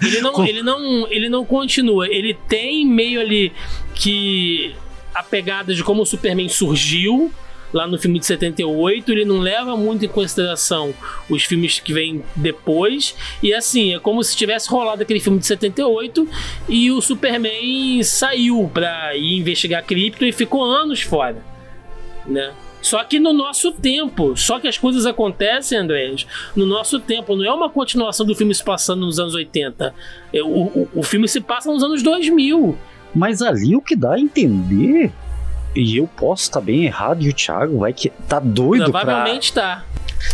Ele 0.00 0.20
não, 0.20 0.46
ele, 0.46 0.62
não, 0.62 1.08
ele 1.10 1.28
não 1.28 1.44
continua. 1.44 2.06
Ele 2.06 2.34
tem 2.48 2.86
meio 2.86 3.20
ali 3.20 3.52
que 3.94 4.74
a 5.14 5.22
pegada 5.22 5.74
de 5.74 5.82
como 5.82 6.02
o 6.02 6.06
Superman 6.06 6.48
surgiu 6.48 7.30
lá 7.72 7.86
no 7.86 7.98
filme 7.98 8.18
de 8.18 8.26
78. 8.26 9.10
Ele 9.10 9.24
não 9.24 9.38
leva 9.38 9.76
muito 9.76 10.04
em 10.04 10.08
consideração 10.08 10.94
os 11.28 11.44
filmes 11.44 11.80
que 11.80 11.92
vêm 11.92 12.22
depois. 12.36 13.14
E 13.42 13.54
assim, 13.54 13.94
é 13.94 13.98
como 13.98 14.22
se 14.22 14.36
tivesse 14.36 14.68
rolado 14.68 15.02
aquele 15.02 15.20
filme 15.20 15.38
de 15.38 15.46
78 15.46 16.28
e 16.68 16.90
o 16.90 17.00
Superman 17.00 18.02
saiu 18.02 18.70
pra 18.72 19.16
ir 19.16 19.38
investigar 19.38 19.84
Krypton 19.84 20.26
e 20.26 20.32
ficou 20.32 20.64
anos 20.64 21.02
fora. 21.02 21.42
Né? 22.26 22.52
Só 22.82 23.02
que 23.04 23.20
no 23.20 23.32
nosso 23.32 23.70
tempo, 23.70 24.36
só 24.36 24.58
que 24.58 24.66
as 24.66 24.76
coisas 24.76 25.06
acontecem, 25.06 25.78
Andrés, 25.78 26.26
no 26.54 26.66
nosso 26.66 26.98
tempo. 26.98 27.36
Não 27.36 27.44
é 27.44 27.52
uma 27.52 27.70
continuação 27.70 28.26
do 28.26 28.34
filme 28.34 28.52
se 28.52 28.64
passando 28.64 29.06
nos 29.06 29.20
anos 29.20 29.34
80. 29.34 29.94
É, 30.32 30.42
O, 30.42 30.46
o, 30.46 30.88
o 30.96 31.02
filme 31.04 31.28
se 31.28 31.40
passa 31.40 31.70
nos 31.72 31.82
anos 31.82 32.02
2000. 32.02 32.76
Mas 33.14 33.40
ali 33.40 33.76
o 33.76 33.80
que 33.80 33.94
dá 33.94 34.14
a 34.14 34.20
entender, 34.20 35.12
e 35.74 35.96
eu 35.96 36.06
posso 36.06 36.44
estar 36.44 36.60
bem 36.60 36.84
errado, 36.84 37.22
e 37.22 37.28
o 37.28 37.32
Thiago 37.32 37.78
vai 37.78 37.92
que 37.92 38.10
tá 38.28 38.38
doido 38.38 38.90
pra... 38.90 39.04
Provavelmente 39.04 39.52
tá. 39.52 39.84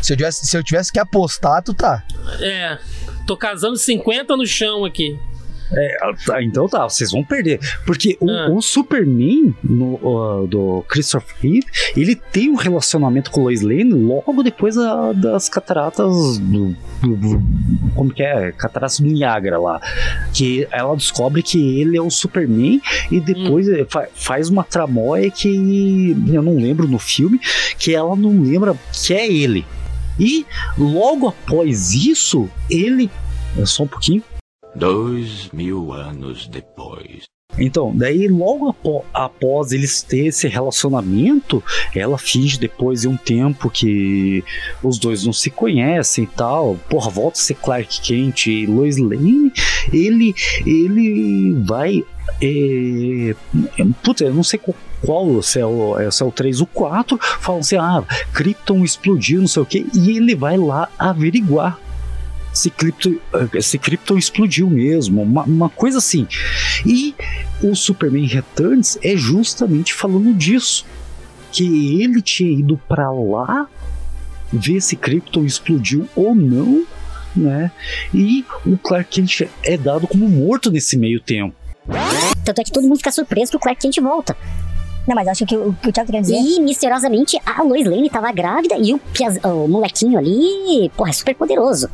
Se 0.03 0.13
eu, 0.13 0.17
tivesse, 0.17 0.47
se 0.47 0.57
eu 0.57 0.63
tivesse 0.63 0.93
que 0.93 0.99
apostar, 0.99 1.63
tu 1.63 1.73
tá. 1.73 2.03
É. 2.41 2.79
Tô 3.27 3.37
casando 3.37 3.77
50 3.77 4.37
no 4.37 4.47
chão 4.47 4.85
aqui. 4.85 5.19
Ah, 6.01 6.13
tá, 6.25 6.43
então 6.43 6.67
tá, 6.69 6.85
vocês 6.89 7.11
vão 7.11 7.23
perder. 7.23 7.61
Porque 7.85 8.17
o, 8.21 8.31
Ah. 8.31 8.49
o 8.51 8.63
Superman 8.63 9.55
no, 9.63 9.99
ah, 10.19 10.47
do 10.47 10.83
Christopher 10.89 11.37
Reeve, 11.41 11.67
ele 11.97 12.15
tem 12.15 12.51
um 12.51 12.55
relacionamento 12.55 13.31
com 13.31 13.43
Lois 13.43 13.61
Lane 13.63 13.93
logo 13.93 14.43
depois 14.43 14.77
da- 14.77 15.13
das 15.13 15.49
cataratas 15.49 16.39
do, 16.39 16.75
do- 17.03 17.17
do- 17.17 17.43
Como 17.95 18.11
que 18.13 18.23
é? 18.23 18.53
Cataratas 18.53 19.01
do 19.01 19.07
Niágara 19.07 19.59
lá. 19.59 19.81
Que 20.33 20.67
ela 20.71 20.97
descobre 20.97 21.43
que 21.43 21.81
ele 21.81 21.97
é 21.97 22.01
o 22.03 22.11
Superman 22.11 22.81
e 23.11 23.21
depois 23.21 23.69
eh, 23.69 23.85
fa- 23.89 24.09
faz 24.15 24.49
uma 24.49 24.65
tramóia 24.65 25.31
que 25.31 26.17
eu 26.33 26.43
não 26.43 26.57
lembro 26.57 26.87
no 26.89 26.99
filme, 26.99 27.39
que 27.79 27.95
ela 27.95 28.15
não 28.17 28.41
lembra 28.43 28.75
que 28.93 29.13
é 29.13 29.31
ele. 29.31 29.67
E 30.19 30.45
logo 30.77 31.29
após 31.29 31.93
isso, 31.93 32.49
ele. 32.71 33.11
é 33.57 33.65
Só 33.67 33.85
um 33.85 33.87
pouquinho. 33.87 34.23
Dois 34.79 35.51
mil 35.53 35.93
anos 35.93 36.47
depois. 36.47 37.25
Então, 37.59 37.93
daí 37.97 38.29
logo 38.29 38.69
apo- 38.69 39.05
após 39.13 39.73
eles 39.73 40.03
ter 40.03 40.27
esse 40.27 40.47
relacionamento, 40.47 41.61
ela 41.93 42.17
finge 42.17 42.57
depois 42.57 43.01
de 43.01 43.09
um 43.09 43.17
tempo 43.17 43.69
que 43.69 44.45
os 44.81 44.97
dois 44.97 45.25
não 45.25 45.33
se 45.33 45.51
conhecem 45.51 46.23
e 46.23 46.27
tal. 46.29 46.79
Porra, 46.89 47.11
volta 47.11 47.37
a 47.39 47.43
ser 47.43 47.55
Clark 47.55 48.01
Kent 48.03 48.47
e 48.47 48.67
Lois 48.67 48.99
Lane. 48.99 49.53
Ele, 49.93 50.33
ele 50.65 51.55
vai. 51.65 52.05
É, 52.41 53.35
puta, 54.05 54.23
eu 54.23 54.35
não 54.35 54.45
sei 54.45 54.61
qual, 54.61 54.77
qual 55.05 55.43
se, 55.43 55.59
é 55.59 55.67
o, 55.67 55.99
é, 55.99 56.09
se 56.13 56.23
é 56.23 56.27
o 56.27 56.31
3 56.31 56.61
ou 56.61 56.67
4. 56.69 57.19
Falam 57.41 57.61
assim: 57.61 57.77
ah, 57.77 58.05
Krypton 58.33 58.85
explodiu, 58.85 59.41
não 59.41 59.49
sei 59.49 59.63
o 59.63 59.67
que. 59.67 59.85
E 59.93 60.17
ele 60.17 60.37
vai 60.37 60.57
lá 60.57 60.89
averiguar 60.97 61.81
se 62.59 62.71
Krypton, 62.71 63.15
se 63.61 63.79
Krypton 63.79 64.19
explodiu 64.19 64.69
mesmo, 64.69 65.23
uma, 65.23 65.45
uma 65.45 65.69
coisa 65.69 65.99
assim. 65.99 66.27
E 66.85 67.15
o 67.63 67.75
Superman 67.77 68.27
Returns 68.27 68.99
é 69.01 69.17
justamente 69.17 69.95
falando 69.95 70.35
disso. 70.35 70.85
Que 71.53 72.03
ele 72.03 72.21
tinha 72.21 72.51
ido 72.51 72.77
pra 72.89 73.11
lá 73.11 73.69
ver 74.53 74.81
se 74.81 74.97
Krypton 74.97 75.45
explodiu 75.45 76.07
ou 76.17 76.35
não, 76.35 76.85
né? 77.35 77.71
E 78.13 78.45
o 78.67 78.77
Clark 78.77 79.09
Kent 79.09 79.49
é 79.63 79.77
dado 79.77 80.07
como 80.07 80.29
morto 80.29 80.71
nesse 80.71 80.97
meio 80.97 81.21
tempo. 81.21 81.55
Tanto 82.45 82.61
é 82.61 82.65
que 82.65 82.73
todo 82.73 82.87
mundo 82.87 82.99
fica 82.99 83.13
surpreso 83.13 83.53
que 83.53 83.57
o 83.57 83.61
Clark 83.61 83.81
Kent 83.81 83.99
volta. 84.01 84.37
Não, 85.07 85.15
mas 85.15 85.27
acho 85.29 85.47
que 85.47 85.57
o, 85.57 85.71
o 85.71 85.75
Thiago 85.75 85.95
tá 85.95 86.05
querendo 86.05 86.23
dizer. 86.25 86.37
E 86.37 86.61
misteriosamente 86.61 87.41
a 87.47 87.63
Lois 87.63 87.87
Lane 87.87 88.11
tava 88.11 88.31
grávida 88.31 88.77
e 88.77 88.93
o, 88.93 89.01
o 89.45 89.69
molequinho 89.69 90.19
ali, 90.19 90.91
porra, 90.97 91.11
é 91.11 91.13
super 91.15 91.35
poderoso. 91.35 91.89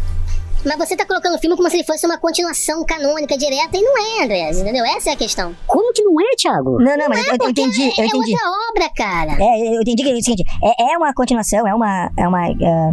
Mas 0.65 0.79
você 0.79 0.97
tá 0.97 1.05
colocando 1.05 1.35
o 1.35 1.39
filme 1.39 1.57
como 1.57 1.69
se 1.69 1.77
ele 1.77 1.85
fosse 1.85 2.07
uma 2.07 2.19
continuação 2.19 2.85
canônica 2.85 3.37
direta 3.37 3.77
e 3.77 3.83
não 3.83 3.99
é, 3.99 4.25
Andrés, 4.25 4.61
entendeu? 4.61 4.85
Essa 4.85 5.11
é 5.11 5.13
a 5.13 5.17
questão. 5.17 5.55
Como 5.67 5.93
que 5.93 6.03
não 6.03 6.21
é, 6.21 6.37
Thiago? 6.37 6.79
Não, 6.83 6.97
não, 6.97 7.09
mas 7.09 7.27
é 7.27 7.31
eu, 7.31 7.37
eu 7.41 7.51
entendi, 7.51 7.83
eu 7.83 8.05
é 8.05 8.07
entendi. 8.07 8.33
outra 8.33 8.51
obra, 8.71 8.91
cara. 8.97 9.33
É, 9.39 9.77
eu 9.77 9.83
entendi 9.83 10.03
que 10.03 10.11
é 10.11 10.15
o 10.15 10.23
seguinte, 10.23 10.45
é, 10.63 10.93
é 10.93 10.97
uma 10.97 11.13
continuação, 11.13 11.67
é 11.67 11.75
uma. 11.75 12.11
É 12.17 12.27
uma 12.27 12.47
ah, 12.47 12.91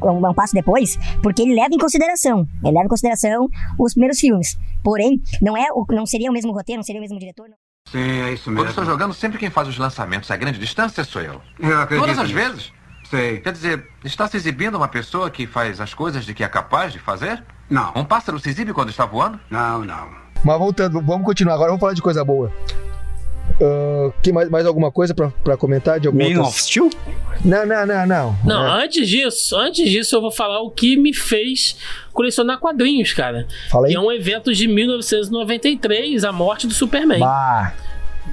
um, 0.00 0.28
um 0.28 0.34
passo 0.34 0.54
depois, 0.54 0.96
porque 1.22 1.42
ele 1.42 1.54
leva 1.54 1.74
em 1.74 1.78
consideração. 1.78 2.46
Ele 2.62 2.72
leva 2.72 2.84
em 2.84 2.88
consideração 2.88 3.48
os 3.78 3.92
primeiros 3.92 4.20
filmes. 4.20 4.56
Porém, 4.82 5.20
não 5.42 5.56
é 5.56 5.66
o, 5.72 5.84
não 5.90 6.06
seria 6.06 6.30
o 6.30 6.32
mesmo 6.32 6.52
roteiro, 6.52 6.78
não 6.78 6.84
seria 6.84 7.00
o 7.00 7.02
mesmo 7.02 7.18
diretor. 7.18 7.48
não. 7.48 7.56
Sim, 7.90 8.20
é 8.20 8.32
isso 8.32 8.44
Quando 8.44 8.56
mesmo. 8.56 8.68
estou 8.68 8.84
jogando, 8.84 9.14
sempre 9.14 9.38
quem 9.38 9.50
faz 9.50 9.66
os 9.66 9.78
lançamentos 9.78 10.30
a 10.30 10.36
grande 10.36 10.58
distância 10.58 11.02
sou 11.04 11.22
eu. 11.22 11.40
Eu 11.58 11.98
Todas 11.98 12.18
as 12.18 12.30
vezes? 12.30 12.70
Sei. 13.10 13.38
Quer 13.38 13.52
dizer, 13.52 13.86
está 14.04 14.26
se 14.28 14.36
exibindo 14.36 14.76
uma 14.76 14.88
pessoa 14.88 15.30
que 15.30 15.46
faz 15.46 15.80
as 15.80 15.94
coisas 15.94 16.24
de 16.24 16.34
que 16.34 16.44
é 16.44 16.48
capaz 16.48 16.92
de 16.92 16.98
fazer? 16.98 17.42
Não. 17.68 17.92
Um 17.96 18.04
pássaro 18.04 18.38
se 18.38 18.48
exibe 18.50 18.72
quando 18.72 18.90
está 18.90 19.06
voando? 19.06 19.38
Não, 19.50 19.84
não. 19.84 20.08
Mas 20.44 20.58
voltando, 20.58 21.00
vamos 21.02 21.24
continuar 21.26 21.54
agora, 21.54 21.68
vamos 21.68 21.80
falar 21.80 21.94
de 21.94 22.02
coisa 22.02 22.24
boa. 22.24 22.52
Ah, 23.60 24.12
que 24.22 24.32
mais, 24.32 24.48
mais 24.50 24.66
alguma 24.66 24.92
coisa 24.92 25.14
pra, 25.14 25.30
pra 25.42 25.56
comentar? 25.56 25.98
De 25.98 26.06
alguma 26.06 26.28
Man 26.28 26.42
of 26.42 26.60
Steel? 26.60 26.90
Não, 27.44 27.66
não, 27.66 27.86
não, 27.86 28.06
não. 28.06 28.36
Não, 28.44 28.66
É, 28.78 28.84
antes 28.84 29.08
disso, 29.08 29.56
antes 29.56 29.88
disso 29.90 30.14
eu 30.14 30.20
vou 30.20 30.30
falar 30.30 30.60
o 30.60 30.70
que 30.70 30.96
me 30.96 31.14
fez 31.14 31.76
colecionar 32.12 32.58
quadrinhos, 32.58 33.12
cara. 33.12 33.46
Fala 33.70 33.86
aí. 33.86 33.92
Que 33.92 33.96
é 33.96 34.00
um 34.00 34.12
evento 34.12 34.52
de 34.52 34.68
1993, 34.68 36.24
a 36.24 36.32
morte 36.32 36.66
do 36.66 36.74
Superman. 36.74 37.20
Bah, 37.20 37.72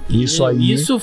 isso 0.10 0.46
aí. 0.46 0.72
Isso 0.72 1.02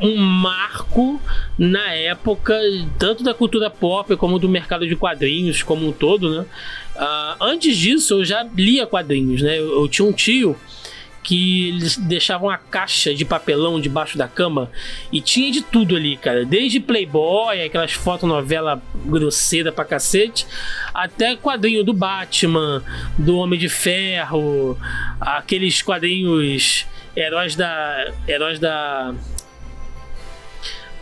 um 0.00 0.16
marco 0.16 1.20
na 1.58 1.92
época, 1.92 2.58
tanto 2.98 3.22
da 3.22 3.34
cultura 3.34 3.68
pop 3.68 4.16
como 4.16 4.38
do 4.38 4.48
mercado 4.48 4.86
de 4.86 4.96
quadrinhos 4.96 5.62
como 5.62 5.88
um 5.88 5.92
todo, 5.92 6.30
né? 6.30 6.46
Ah, 6.96 7.36
antes 7.40 7.76
disso, 7.76 8.14
eu 8.14 8.24
já 8.24 8.46
lia 8.56 8.86
quadrinhos, 8.86 9.42
né? 9.42 9.58
Eu, 9.58 9.82
eu 9.82 9.88
tinha 9.88 10.06
um 10.06 10.12
tio 10.12 10.56
que 11.22 11.68
eles 11.68 11.96
deixavam 11.96 12.48
a 12.48 12.56
caixa 12.56 13.14
de 13.14 13.24
papelão 13.24 13.80
debaixo 13.80 14.16
da 14.16 14.26
cama 14.26 14.70
e 15.12 15.20
tinha 15.20 15.52
de 15.52 15.60
tudo 15.60 15.94
ali, 15.94 16.16
cara. 16.16 16.44
Desde 16.44 16.80
Playboy, 16.80 17.62
aquelas 17.62 17.92
fotonovela 17.92 18.82
grosseira 19.04 19.70
pra 19.70 19.84
cacete, 19.84 20.46
até 20.94 21.36
quadrinho 21.36 21.84
do 21.84 21.92
Batman, 21.92 22.82
do 23.18 23.36
Homem 23.36 23.58
de 23.58 23.68
Ferro, 23.68 24.78
aqueles 25.20 25.82
quadrinhos 25.82 26.86
heróis 27.14 27.54
da 27.54 28.12
heróis 28.26 28.58
da 28.58 29.14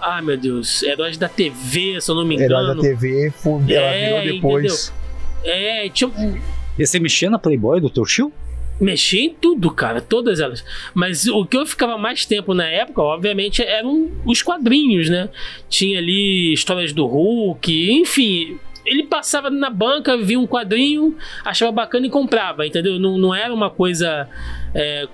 ah, 0.01 0.22
meu 0.22 0.36
Deus, 0.36 0.82
heróis 0.82 1.16
da 1.16 1.28
TV, 1.28 2.01
se 2.01 2.11
eu 2.11 2.14
não 2.14 2.24
me 2.24 2.34
engano. 2.36 2.53
Herói 2.55 2.74
da 2.76 2.80
TV, 2.82 3.32
ela 3.68 3.94
É, 3.94 4.20
virou 4.20 4.34
depois. 4.34 4.92
É, 5.44 5.88
tinha 5.88 6.11
E 6.78 6.86
você 6.86 6.99
mexia 6.99 7.30
na 7.30 7.38
Playboy 7.38 7.80
do 7.80 7.90
teu 7.90 8.05
tio? 8.05 8.32
mexia 8.80 9.22
em 9.22 9.30
tudo, 9.34 9.72
cara, 9.72 10.01
todas 10.01 10.38
elas. 10.38 10.64
Mas 10.94 11.26
o 11.26 11.44
que 11.44 11.57
eu 11.57 11.66
ficava 11.66 11.99
mais 11.99 12.24
tempo 12.24 12.55
na 12.55 12.64
época, 12.68 13.03
obviamente, 13.03 13.61
eram 13.61 14.09
os 14.24 14.40
quadrinhos, 14.40 15.09
né? 15.11 15.28
Tinha 15.68 15.99
ali 15.99 16.53
histórias 16.53 16.92
do 16.92 17.05
Hulk, 17.05 17.90
enfim. 17.90 18.57
Ele 18.86 19.03
passava 19.03 19.51
na 19.51 19.68
banca, 19.68 20.16
via 20.16 20.38
um 20.38 20.46
quadrinho, 20.46 21.16
achava 21.44 21.72
bacana 21.72 22.07
e 22.07 22.11
comprava, 22.11 22.64
entendeu? 22.66 23.01
Não, 23.01 23.18
não 23.18 23.34
era 23.34 23.53
uma 23.53 23.68
coisa 23.68 24.28
é, 24.72 25.09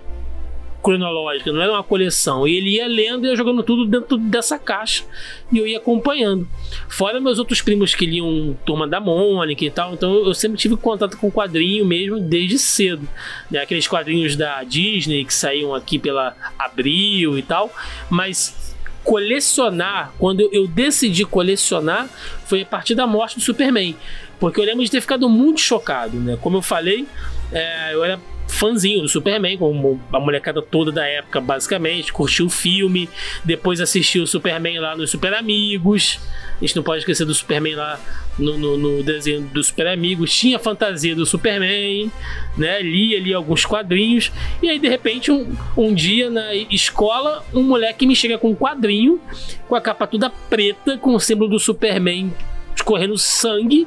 cronológica, 0.85 1.51
não 1.51 1.63
era 1.63 1.73
uma 1.73 1.83
coleção. 1.83 2.47
E 2.47 2.55
ele 2.57 2.77
ia 2.77 2.87
lendo 2.87 3.25
e 3.27 3.31
ia 3.31 3.37
jogando 3.37 3.63
tudo 3.63 3.87
dentro 3.87 4.19
dessa 4.19 4.59
caixa 4.59 5.03
e 5.51 5.59
eu 5.59 5.67
ia 5.67 5.79
acompanhando. 5.79 6.47
Fora 6.89 7.19
meus 7.21 7.39
outros 7.39 7.63
primos 7.63 7.95
que 7.95 8.05
liam 8.05 8.55
Turma 8.67 8.87
da 8.87 9.01
Mônica 9.01 9.65
e 9.65 9.71
tal, 9.71 9.95
então 9.95 10.15
eu 10.27 10.35
sempre 10.35 10.59
tive 10.59 10.77
contato 10.77 11.17
com 11.17 11.31
quadrinho 11.33 11.87
mesmo 11.87 12.21
desde 12.21 12.59
cedo. 12.59 13.09
Né? 13.51 13.61
Aqueles 13.61 13.89
quadrinhos 13.89 14.37
da 14.37 14.63
Disney 14.63 15.25
que 15.25 15.33
saíam 15.33 15.75
aqui 15.75 15.99
pela 15.99 16.37
Abril 16.59 17.39
e 17.39 17.43
tal, 17.43 17.73
mas 18.11 18.75
colecionar, 19.03 20.13
quando 20.19 20.41
eu- 20.53 20.67
decidi 20.67 21.25
colecionar, 21.25 22.09
foi 22.47 22.63
a 22.63 22.67
partir 22.67 22.95
da 22.95 23.07
morte 23.07 23.37
do 23.37 23.43
Superman. 23.43 23.97
Porque 24.41 24.61
eu 24.61 24.65
lembro 24.65 24.85
de 24.85 24.91
ter 24.91 25.01
ficado 25.01 25.29
muito 25.29 25.61
chocado, 25.61 26.19
né? 26.19 26.37
Como 26.41 26.57
eu 26.59 26.63
falei, 26.63 27.07
é, 27.53 27.95
eu 27.95 28.05
era 28.05 28.19
fãzinho 28.47 29.01
do 29.03 29.09
Superman, 29.09 29.57
como 29.59 30.01
a 30.13 30.21
molecada 30.21 30.63
toda 30.63 30.93
da 30.93 31.07
época, 31.07 31.41
basicamente. 31.41 32.13
Curtiu 32.13 32.47
o 32.47 32.51
filme, 32.51 33.09
depois 33.45 33.81
assistiu 33.81 34.23
o 34.25 34.27
Superman 34.27 34.79
lá 34.79 34.97
nos 34.97 35.11
Super 35.11 35.35
Amigos. 35.35 36.21
A 36.57 36.61
gente 36.65 36.77
não 36.77 36.83
pode 36.85 37.01
esquecer 37.01 37.25
do 37.25 37.35
Superman 37.35 37.75
lá 37.75 37.99
no, 38.39 38.57
no- 38.57 38.77
no 38.77 39.03
desenho 39.03 39.43
dos 39.43 39.67
Super 39.69 39.89
Amigos. 39.89 40.33
Tinha 40.33 40.59
fantasia 40.59 41.15
do 41.17 41.27
Superman, 41.27 42.11
né? 42.57 42.81
Lia 42.81 43.19
ali 43.19 43.35
alguns 43.35 43.65
quadrinhos. 43.67 44.31
E 44.63 44.69
aí, 44.69 44.79
de 44.79 44.89
repente, 44.89 45.33
um, 45.33 45.53
um 45.77 45.93
dia 45.93 46.31
na 46.31 46.55
escola, 46.55 47.45
um 47.53 47.63
moleque 47.63 48.07
me 48.07 48.15
chega 48.15 48.39
com 48.39 48.51
um 48.51 48.55
quadrinho, 48.55 49.21
com 49.69 49.75
a 49.75 49.81
capa 49.81 50.07
toda 50.07 50.31
preta, 50.31 50.97
com 50.99 51.15
o 51.15 51.21
símbolo 51.21 51.51
do 51.51 51.59
Superman 51.59 52.33
escorrendo 52.77 53.17
sangue, 53.19 53.87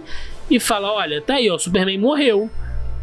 e 0.49 0.59
fala: 0.59 0.91
Olha, 0.91 1.21
tá 1.21 1.35
aí, 1.35 1.49
ó, 1.49 1.55
o 1.55 1.59
Superman 1.59 1.97
morreu. 1.97 2.49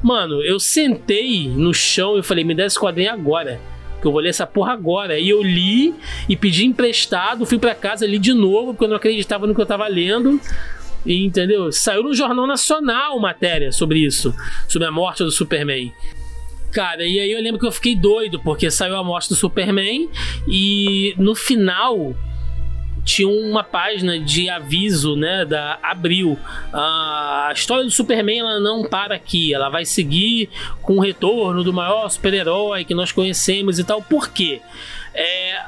Mano, 0.04 0.42
eu 0.42 0.60
sentei 0.60 1.48
no 1.48 1.72
chão 1.72 2.18
e 2.18 2.22
falei: 2.22 2.44
Me 2.44 2.54
dá 2.54 2.66
esse 2.66 2.78
quadrinho 2.78 3.10
agora. 3.10 3.58
Que 4.02 4.06
eu 4.06 4.12
vou 4.12 4.20
ler 4.20 4.28
essa 4.28 4.46
porra 4.46 4.74
agora. 4.74 5.18
E 5.18 5.30
eu 5.30 5.42
li 5.42 5.94
e 6.28 6.36
pedi 6.36 6.66
emprestado, 6.66 7.46
fui 7.46 7.58
pra 7.58 7.74
casa, 7.74 8.06
li 8.06 8.18
de 8.18 8.34
novo, 8.34 8.74
porque 8.74 8.84
eu 8.84 8.88
não 8.88 8.96
acreditava 8.96 9.46
no 9.46 9.54
que 9.54 9.60
eu 9.62 9.64
tava 9.64 9.88
lendo. 9.88 10.38
E, 11.06 11.24
entendeu? 11.24 11.72
Saiu 11.72 12.02
no 12.02 12.12
Jornal 12.12 12.46
Nacional 12.46 13.18
matéria 13.18 13.72
sobre 13.72 14.00
isso, 14.00 14.34
sobre 14.68 14.86
a 14.86 14.90
morte 14.90 15.24
do 15.24 15.30
Superman. 15.30 15.90
Cara, 16.70 17.06
e 17.06 17.18
aí 17.18 17.32
eu 17.32 17.40
lembro 17.40 17.58
que 17.58 17.66
eu 17.66 17.72
fiquei 17.72 17.96
doido, 17.96 18.38
porque 18.40 18.70
saiu 18.70 18.96
a 18.96 19.04
morte 19.04 19.30
do 19.30 19.34
Superman 19.34 20.10
e 20.46 21.14
no 21.16 21.34
final 21.34 22.14
tinha 23.04 23.28
uma 23.28 23.62
página 23.62 24.18
de 24.18 24.48
aviso, 24.48 25.14
né, 25.14 25.44
da 25.44 25.78
Abril. 25.82 26.38
A 26.72 27.52
história 27.54 27.84
do 27.84 27.90
Superman 27.90 28.40
ela 28.40 28.58
não 28.60 28.82
para 28.84 29.14
aqui, 29.14 29.52
ela 29.52 29.68
vai 29.68 29.84
seguir 29.84 30.48
com 30.80 30.96
o 30.96 31.00
retorno 31.00 31.62
do 31.62 31.72
maior 31.72 32.08
super-herói 32.08 32.84
que 32.84 32.94
nós 32.94 33.12
conhecemos 33.12 33.78
e 33.78 33.84
tal. 33.84 34.00
Por 34.00 34.30
quê? 34.30 34.60
É, 35.14 35.60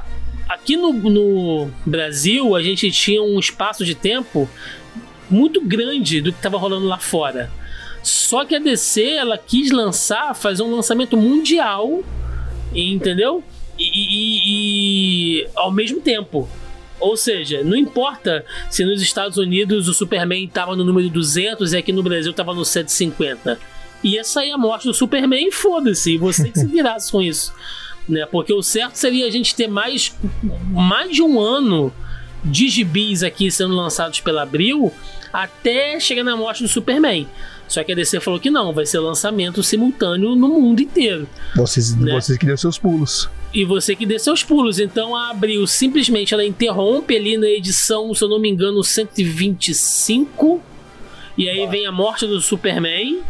aqui 0.49 0.77
no, 0.77 0.93
no 0.93 1.71
Brasil 1.85 2.57
a 2.57 2.63
gente 2.63 2.91
tinha 2.91 3.23
um 3.23 3.39
espaço 3.39 3.85
de 3.85 3.95
tempo 3.95 4.49
muito 5.29 5.61
grande 5.61 6.21
do 6.21 6.33
que 6.33 6.39
estava 6.39 6.57
rolando 6.57 6.87
lá 6.87 6.99
fora. 6.99 7.51
Só 8.03 8.45
que 8.45 8.55
a 8.55 8.59
DC 8.61 9.03
ela 9.03 9.37
quis 9.37 9.71
lançar, 9.73 10.35
fazer 10.35 10.63
um 10.63 10.75
lançamento 10.75 11.17
mundial, 11.17 12.03
entendeu? 12.73 13.43
E, 13.79 13.85
e- 13.85 15.41
e- 15.43 15.49
ao 15.55 15.71
mesmo 15.71 16.01
tempo. 16.01 16.49
Ou 16.99 17.17
seja, 17.17 17.63
não 17.63 17.77
importa 17.77 18.45
se 18.71 18.85
nos 18.85 19.03
Estados 19.03 19.37
Unidos 19.39 19.89
o 19.89 19.95
Superman 19.95 20.45
estava 20.45 20.75
no 20.75 20.85
número 20.85 21.09
200 21.11 21.73
e 21.73 21.77
aqui 21.77 21.93
no 21.93 22.03
Brasil 22.03 22.31
estava 22.31 22.55
no 22.55 22.65
150. 22.65 23.59
Ia 24.03 24.25
sair 24.25 24.51
a 24.53 24.59
morte 24.59 24.87
do 24.87 24.95
Superman 24.95 25.49
e 25.49 25.53
foda-se, 25.53 26.15
e 26.15 26.19
você 26.19 26.49
que 26.51 26.59
se 26.59 26.67
virasse 26.67 27.11
com 27.11 27.21
isso. 27.21 27.53
Né? 28.09 28.25
Porque 28.27 28.53
o 28.53 28.63
certo 28.63 28.95
seria 28.95 29.27
a 29.27 29.31
gente 29.31 29.55
ter 29.55 29.69
mais, 29.69 30.15
mais 30.71 31.11
de 31.15 31.23
um 31.23 31.41
ano 31.41 31.93
de 32.45 32.69
gibis 32.69 33.23
aqui 33.23 33.51
sendo 33.51 33.75
lançados 33.75 34.21
pela 34.21 34.43
Abril 34.43 34.93
até 35.33 35.99
chegar 35.99 36.23
na 36.23 36.37
morte 36.37 36.63
do 36.63 36.69
Superman. 36.69 37.27
Só 37.69 37.83
que 37.83 37.93
a 37.93 37.95
DC 37.97 38.21
falou 38.21 38.39
que 38.39 38.49
não, 38.49 38.73
vai 38.73 38.87
ser 38.87 39.01
lançamento 39.01 39.63
simultâneo 39.63 40.37
no 40.37 40.49
mundo 40.49 40.81
inteiro. 40.81 41.29
Vocês, 41.57 41.97
Né? 41.97 42.13
vocês 42.13 42.39
que 42.39 42.47
deu 42.47 42.57
seus 42.57 42.79
pulos. 42.79 43.29
E 43.57 43.65
você 43.65 43.97
que 43.97 44.05
dê 44.05 44.19
seus 44.19 44.45
pulos. 44.45 44.79
Então 44.79 45.17
a 45.17 45.31
Abril 45.31 45.67
simplesmente 45.67 46.35
ela 46.35 46.45
interrompe 46.45 47.17
ali 47.17 47.39
na 47.39 47.47
edição, 47.47 48.13
se 48.13 48.23
eu 48.23 48.29
não 48.29 48.39
me 48.39 48.51
engano, 48.51 48.85
125. 48.85 50.63
E 51.39 51.49
aí 51.49 51.67
vem 51.67 51.87
a 51.87 51.91
morte 51.91 52.27
do 52.27 52.39
Superman. 52.39 53.23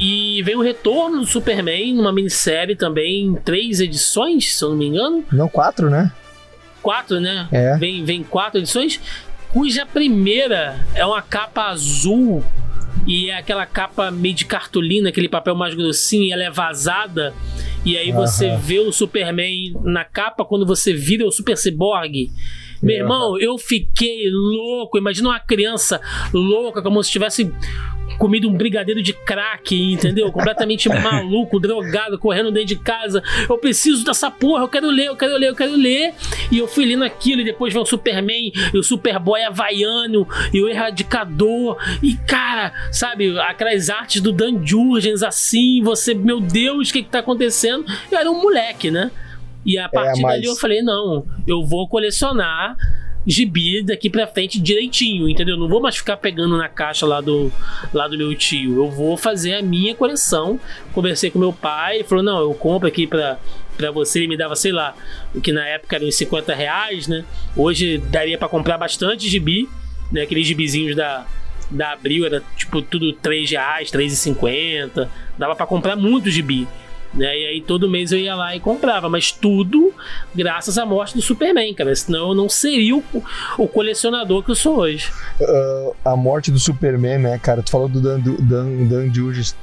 E 0.00 0.42
vem 0.42 0.56
o 0.56 0.62
retorno 0.62 1.20
do 1.20 1.26
Superman 1.26 1.92
numa 1.92 2.10
minissérie 2.10 2.74
também, 2.74 3.26
em 3.26 3.34
três 3.34 3.78
edições, 3.78 4.56
se 4.56 4.64
eu 4.64 4.70
não 4.70 4.76
me 4.76 4.86
engano. 4.86 5.22
Não, 5.30 5.50
quatro, 5.50 5.90
né? 5.90 6.10
Quatro, 6.82 7.20
né? 7.20 7.46
É. 7.52 7.76
Vem, 7.76 8.02
vem 8.06 8.22
quatro 8.22 8.58
edições, 8.58 8.98
cuja 9.50 9.84
primeira 9.84 10.80
é 10.94 11.04
uma 11.04 11.20
capa 11.20 11.64
azul 11.64 12.42
e 13.06 13.28
é 13.28 13.36
aquela 13.36 13.66
capa 13.66 14.10
meio 14.10 14.34
de 14.34 14.46
cartolina, 14.46 15.10
aquele 15.10 15.28
papel 15.28 15.54
mais 15.54 15.74
grossinho, 15.74 16.24
e 16.24 16.32
ela 16.32 16.42
é 16.42 16.50
vazada. 16.50 17.34
E 17.84 17.96
aí 17.96 18.12
você 18.12 18.46
Aham. 18.48 18.58
vê 18.58 18.78
o 18.78 18.92
Superman 18.92 19.74
na 19.82 20.04
capa 20.04 20.44
quando 20.44 20.64
você 20.64 20.92
vira 20.92 21.26
o 21.26 21.32
Super 21.32 21.56
Cyborg. 21.56 22.30
Meu 22.82 22.96
irmão, 22.96 23.38
eu 23.38 23.56
fiquei 23.58 24.28
louco. 24.28 24.98
Imagina 24.98 25.28
uma 25.28 25.40
criança 25.40 26.00
louca, 26.32 26.82
como 26.82 27.02
se 27.02 27.10
tivesse 27.10 27.52
comido 28.18 28.48
um 28.48 28.54
brigadeiro 28.54 29.02
de 29.02 29.12
crack, 29.12 29.74
entendeu? 29.74 30.30
Completamente 30.30 30.88
maluco, 30.90 31.58
drogado, 31.58 32.18
correndo 32.18 32.50
dentro 32.50 32.68
de 32.68 32.76
casa. 32.76 33.22
Eu 33.48 33.58
preciso 33.58 34.04
dessa 34.04 34.30
porra, 34.30 34.64
eu 34.64 34.68
quero 34.68 34.88
ler, 34.90 35.06
eu 35.06 35.16
quero 35.16 35.36
ler, 35.36 35.48
eu 35.48 35.56
quero 35.56 35.76
ler. 35.76 36.14
E 36.50 36.58
eu 36.58 36.66
fui 36.66 36.84
lendo 36.84 37.04
aquilo, 37.04 37.40
e 37.40 37.44
depois 37.44 37.72
vem 37.72 37.82
o 37.82 37.86
Superman, 37.86 38.52
e 38.72 38.78
o 38.78 38.82
Superboy 38.82 39.42
havaiano, 39.42 40.26
e 40.52 40.62
o 40.62 40.68
Erradicador. 40.68 41.76
E 42.02 42.16
cara, 42.26 42.72
sabe, 42.90 43.38
aquelas 43.40 43.88
artes 43.90 44.20
do 44.20 44.32
Dan 44.32 44.64
Jurgens 44.64 45.22
assim, 45.22 45.82
você, 45.82 46.14
meu 46.14 46.40
Deus, 46.40 46.90
o 46.90 46.92
que 46.92 47.02
que 47.02 47.10
tá 47.10 47.20
acontecendo? 47.20 47.84
Eu 48.10 48.18
era 48.18 48.30
um 48.30 48.40
moleque, 48.40 48.90
né? 48.90 49.10
E 49.64 49.78
a 49.78 49.88
partir 49.88 50.22
mas- 50.22 50.32
dali 50.36 50.46
eu 50.46 50.56
falei, 50.56 50.82
não, 50.82 51.24
eu 51.46 51.64
vou 51.64 51.88
colecionar 51.88 52.76
gibi 53.24 53.82
daqui 53.82 54.10
pra 54.10 54.26
frente 54.26 54.60
direitinho, 54.60 55.28
entendeu? 55.28 55.56
Não 55.56 55.68
vou 55.68 55.80
mais 55.80 55.96
ficar 55.96 56.16
pegando 56.16 56.56
na 56.56 56.68
caixa 56.68 57.06
lá 57.06 57.20
do, 57.20 57.52
lá 57.94 58.08
do 58.08 58.18
meu 58.18 58.34
tio. 58.34 58.76
Eu 58.84 58.90
vou 58.90 59.16
fazer 59.16 59.54
a 59.54 59.62
minha 59.62 59.94
coleção. 59.94 60.58
Conversei 60.92 61.30
com 61.30 61.38
meu 61.38 61.52
pai, 61.52 61.96
ele 61.96 62.04
falou: 62.04 62.24
não, 62.24 62.40
eu 62.40 62.52
compro 62.54 62.88
aqui 62.88 63.06
pra, 63.06 63.38
pra 63.76 63.90
você. 63.92 64.18
Ele 64.18 64.28
me 64.28 64.36
dava, 64.36 64.56
sei 64.56 64.72
lá, 64.72 64.94
o 65.34 65.40
que 65.40 65.52
na 65.52 65.64
época 65.66 65.94
eram 65.96 66.08
uns 66.08 66.16
50 66.16 66.52
reais, 66.54 67.06
né? 67.06 67.24
Hoje 67.56 67.98
daria 67.98 68.36
pra 68.36 68.48
comprar 68.48 68.76
bastante 68.76 69.28
gibi, 69.28 69.68
né? 70.10 70.22
Aqueles 70.22 70.46
gibizinhos 70.46 70.96
da. 70.96 71.24
Da 71.70 71.92
Abril 71.92 72.26
era 72.26 72.42
tipo 72.54 72.82
tudo 72.82 73.14
3 73.14 73.50
reais, 73.50 73.90
3,50. 73.90 75.08
Dava 75.38 75.56
pra 75.56 75.64
comprar 75.64 75.96
muito 75.96 76.28
gibi. 76.30 76.68
Né? 77.14 77.38
E 77.38 77.46
aí 77.46 77.60
todo 77.60 77.88
mês 77.88 78.10
eu 78.10 78.18
ia 78.18 78.34
lá 78.34 78.56
e 78.56 78.60
comprava, 78.60 79.08
mas 79.08 79.30
tudo 79.30 79.92
graças 80.34 80.78
à 80.78 80.86
morte 80.86 81.14
do 81.14 81.22
Superman, 81.22 81.74
cara. 81.74 81.94
Senão 81.94 82.28
eu 82.28 82.34
não 82.34 82.48
seria 82.48 82.96
o, 82.96 83.04
o 83.58 83.68
colecionador 83.68 84.42
que 84.42 84.50
eu 84.50 84.54
sou 84.54 84.78
hoje. 84.78 85.10
Ah, 85.40 86.12
a 86.12 86.16
morte 86.16 86.50
do 86.50 86.58
Superman, 86.58 87.18
né, 87.18 87.38
cara? 87.38 87.62
Tu 87.62 87.70
falou 87.70 87.88
do 87.88 88.00
Dan, 88.00 88.20
Dan, 88.20 88.86
Dan 88.86 89.12
Jurgens. 89.12 89.54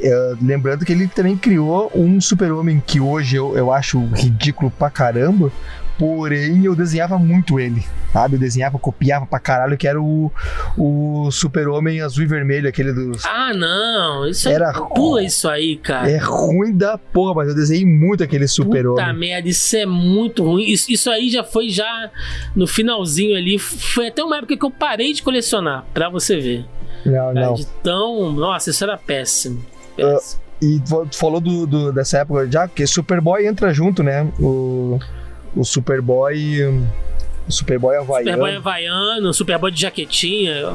É, 0.00 0.34
lembrando 0.40 0.84
que 0.84 0.92
ele 0.92 1.08
também 1.08 1.36
criou 1.36 1.90
um 1.92 2.20
super-homem 2.20 2.80
que 2.86 3.00
hoje 3.00 3.34
eu, 3.34 3.56
eu 3.56 3.72
acho 3.72 3.98
ridículo 4.14 4.70
pra 4.70 4.88
caramba, 4.88 5.50
Porém, 5.98 6.64
eu 6.64 6.76
desenhava 6.76 7.18
muito 7.18 7.58
ele, 7.58 7.82
sabe? 8.12 8.36
Eu 8.36 8.40
desenhava, 8.40 8.78
copiava 8.78 9.26
pra 9.26 9.40
caralho, 9.40 9.76
que 9.76 9.86
era 9.88 10.00
o, 10.00 10.30
o 10.76 11.28
super-homem 11.32 12.00
azul 12.00 12.22
e 12.22 12.26
vermelho, 12.26 12.68
aquele 12.68 12.92
dos... 12.92 13.24
Ah, 13.24 13.52
não. 13.52 14.24
Isso 14.28 14.48
aí, 14.48 14.54
Era 14.54 14.72
pula 14.72 15.24
isso 15.24 15.48
aí, 15.48 15.76
cara. 15.76 16.08
É 16.08 16.16
ruim 16.16 16.72
da 16.76 16.96
porra, 16.96 17.34
mas 17.34 17.48
eu 17.48 17.54
desenhei 17.54 17.84
muito 17.84 18.22
aquele 18.22 18.44
Puta 18.44 18.52
super-homem. 18.52 19.12
merda, 19.16 19.48
isso 19.48 19.76
é 19.76 19.84
muito 19.86 20.44
ruim. 20.44 20.64
Isso, 20.70 20.90
isso 20.92 21.10
aí 21.10 21.28
já 21.30 21.42
foi 21.42 21.68
já 21.68 22.10
no 22.54 22.66
finalzinho 22.68 23.36
ali. 23.36 23.58
Foi 23.58 24.06
até 24.06 24.22
uma 24.22 24.36
época 24.38 24.56
que 24.56 24.64
eu 24.64 24.70
parei 24.70 25.12
de 25.12 25.22
colecionar, 25.22 25.84
pra 25.92 26.08
você 26.08 26.36
ver. 26.38 26.64
Não, 27.04 27.34
não. 27.34 27.54
De 27.54 27.66
tão. 27.82 28.30
Nossa, 28.32 28.70
isso 28.70 28.84
era 28.84 28.96
péssimo. 28.96 29.64
Ah, 30.00 30.12
péssimo. 30.14 30.40
e 30.62 30.80
tu 30.80 31.16
falou 31.18 31.40
do, 31.40 31.66
do- 31.66 31.92
dessa 31.92 32.18
época 32.18 32.48
já, 32.50 32.68
porque 32.68 32.86
Superboy 32.86 33.46
entra 33.46 33.72
junto, 33.74 34.02
né? 34.04 34.26
O, 34.38 34.98
o 35.56 35.64
Superboy. 35.64 36.62
O 37.48 37.52
Superboy 37.52 37.96
Havaiano. 37.96 38.30
Superboy 38.30 38.56
Havaiano, 38.56 39.34
Superboy 39.34 39.70
de 39.70 39.80
jaquetinha. 39.80 40.66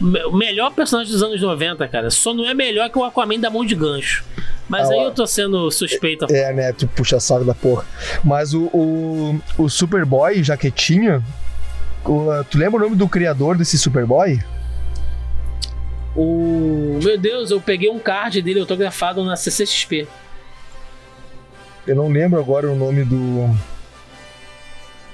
O 0.00 0.04
me- 0.04 0.24
o 0.24 0.32
melhor 0.32 0.72
personagem 0.72 1.12
dos 1.12 1.22
anos 1.22 1.40
90, 1.40 1.86
cara. 1.86 2.10
Só 2.10 2.34
não 2.34 2.44
é 2.48 2.52
melhor 2.52 2.90
que 2.90 2.98
o 2.98 3.04
Aquaman 3.04 3.38
da 3.38 3.48
mão 3.48 3.64
de 3.64 3.74
gancho. 3.76 4.24
Mas 4.68 4.90
Ah, 4.90 4.94
aí 4.94 5.02
eu 5.04 5.12
tô 5.12 5.24
sendo 5.26 5.70
suspeito. 5.70 6.26
É, 6.28 6.52
né? 6.52 6.72
Tu 6.72 6.88
puxa 6.88 7.20
saco 7.20 7.44
da 7.44 7.54
porra. 7.54 7.84
Mas 8.24 8.52
o, 8.54 8.64
o, 8.72 9.40
o 9.56 9.68
Superboy 9.68 10.42
Jaquetinha. 10.42 11.22
o- 12.04 12.42
tu 12.50 12.58
lembra 12.58 12.80
o 12.80 12.82
nome 12.84 12.96
do 12.96 13.08
criador 13.08 13.56
desse 13.56 13.78
Superboy? 13.78 14.40
O. 16.16 16.98
Meu 17.02 17.18
Deus, 17.18 17.50
eu 17.50 17.60
peguei 17.60 17.90
um 17.90 17.98
card 17.98 18.40
dele 18.42 18.58
autografado 18.60 19.22
na 19.24 19.36
CCXP. 19.36 20.08
Eu 21.86 21.94
não 21.94 22.08
lembro 22.08 22.40
agora 22.40 22.68
o 22.70 22.74
nome 22.74 23.04
do. 23.04 23.48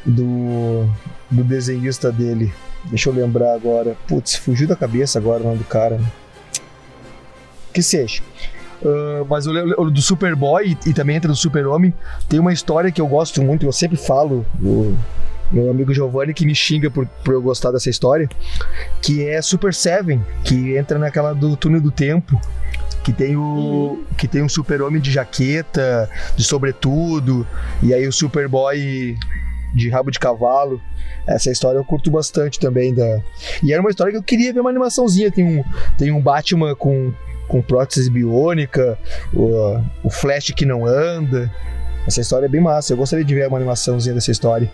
Do. 0.05 0.89
Do 1.31 1.43
desenhista 1.45 2.13
dele. 2.13 2.53
Deixa 2.85 3.09
eu 3.09 3.15
lembrar 3.15 3.55
agora. 3.55 3.97
Putz, 4.07 4.35
fugiu 4.37 4.69
da 4.69 4.77
cabeça 4.77 5.19
agora 5.19 5.43
o 5.43 5.47
nome 5.47 5.59
do 5.59 5.65
cara. 5.65 6.01
Que 7.73 7.83
seja. 7.83 8.23
Ah, 8.85 9.25
mas 9.29 9.47
eu 9.47 9.53
lembro 9.53 9.91
do 9.91 10.03
Superboy 10.03 10.77
e, 10.87 10.93
também 10.93 11.17
entra 11.17 11.29
do 11.29 11.37
Super-Homem. 11.37 11.95
Tem 12.29 12.41
uma 12.41 12.53
história 12.53 12.91
que 12.91 13.01
eu 13.01 13.07
gosto 13.07 13.43
muito, 13.43 13.65
eu 13.65 13.73
sempre 13.73 13.97
falo. 13.97 14.45
Meu 15.51 15.71
amigo 15.71 15.93
Giovanni 15.93 16.33
que 16.33 16.47
me 16.47 16.55
xinga 16.55 16.91
por, 16.91 17.07
por 17.25 17.35
eu 17.35 17.43
gostar 17.43 17.71
dessa 17.71 17.91
história. 17.91 18.29
Que 19.01 19.27
é 19.27 19.41
Super 19.41 19.73
Seven, 19.73 20.25
que 20.45 20.77
entra 20.77 20.99
naquela 20.99 21.33
do 21.33 21.57
túnel 21.57 21.81
do 21.81 21.91
tempo. 21.91 22.41
Que 23.05 23.13
tem 23.13 23.37
o. 23.37 24.05
Que 24.17 24.29
tem 24.29 24.43
um 24.43 24.49
super-homem 24.49 25.01
de 25.01 25.11
jaqueta, 25.11 26.09
de 26.37 26.45
sobretudo, 26.45 27.47
e 27.83 27.93
aí 27.93 28.07
o 28.07 28.13
Superboy 28.13 29.17
de 29.73 29.89
rabo 29.89 30.11
de 30.11 30.18
cavalo. 30.18 30.81
Essa 31.27 31.51
história 31.51 31.79
eu 31.79 31.85
curto 31.85 32.11
bastante 32.11 32.59
também. 32.59 32.95
Da... 32.95 33.20
E 33.62 33.73
era 33.73 33.81
uma 33.81 33.91
história 33.91 34.12
que 34.12 34.18
eu 34.18 34.23
queria 34.23 34.53
ver 34.53 34.61
uma 34.61 34.70
animaçãozinha. 34.70 35.31
Tem 35.31 35.45
um, 35.45 35.64
tem 35.97 36.11
um 36.11 36.20
Batman 36.20 36.75
com, 36.75 37.12
com 37.49 37.62
prótese 37.62 38.11
biônica, 38.11 38.99
o, 39.33 39.81
o 40.05 40.11
Flash 40.11 40.53
que 40.57 40.66
não 40.66 40.85
anda. 40.87 41.51
Essa 42.07 42.20
história 42.20 42.47
é 42.47 42.49
bem 42.49 42.61
massa. 42.61 42.93
Eu 42.93 42.97
gostaria 42.97 43.25
de 43.25 43.35
ver 43.35 43.47
uma 43.49 43.57
animaçãozinha 43.59 44.14
dessa 44.14 44.31
história. 44.31 44.70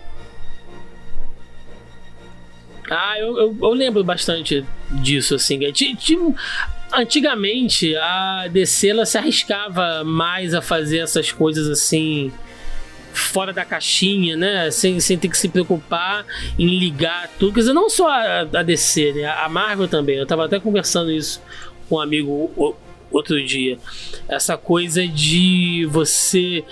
Ah, 2.89 3.19
eu, 3.19 3.37
eu, 3.37 3.57
eu 3.61 3.69
lembro 3.69 4.03
bastante 4.03 4.65
disso, 4.91 5.35
assim. 5.35 5.59
Ti- 5.71 5.95
ti- 5.95 6.17
Antigamente, 6.91 7.95
a 7.95 8.47
DC 8.51 8.87
ela 8.89 9.05
se 9.05 9.15
arriscava 9.15 10.03
mais 10.03 10.55
a 10.55 10.61
fazer 10.61 10.97
essas 10.97 11.31
coisas 11.31 11.67
assim 11.69 12.31
fora 13.13 13.53
da 13.53 13.65
caixinha, 13.65 14.35
né? 14.35 14.71
Sem, 14.71 14.99
sem 14.99 15.17
ter 15.17 15.29
que 15.29 15.37
se 15.37 15.49
preocupar 15.49 16.25
em 16.57 16.77
ligar 16.77 17.29
tudo. 17.39 17.53
Quer 17.53 17.61
dizer, 17.61 17.73
não 17.73 17.89
só 17.89 18.09
a, 18.09 18.41
a 18.41 18.63
DC, 18.63 19.13
né? 19.13 19.25
A 19.25 19.47
Marvel 19.49 19.87
também. 19.87 20.17
Eu 20.17 20.25
tava 20.25 20.45
até 20.45 20.59
conversando 20.59 21.11
isso 21.11 21.41
com 21.87 21.95
um 21.95 21.99
amigo 21.99 22.75
outro 23.11 23.43
dia. 23.43 23.77
Essa 24.27 24.57
coisa 24.57 25.07
de 25.07 25.87
você 25.89 26.63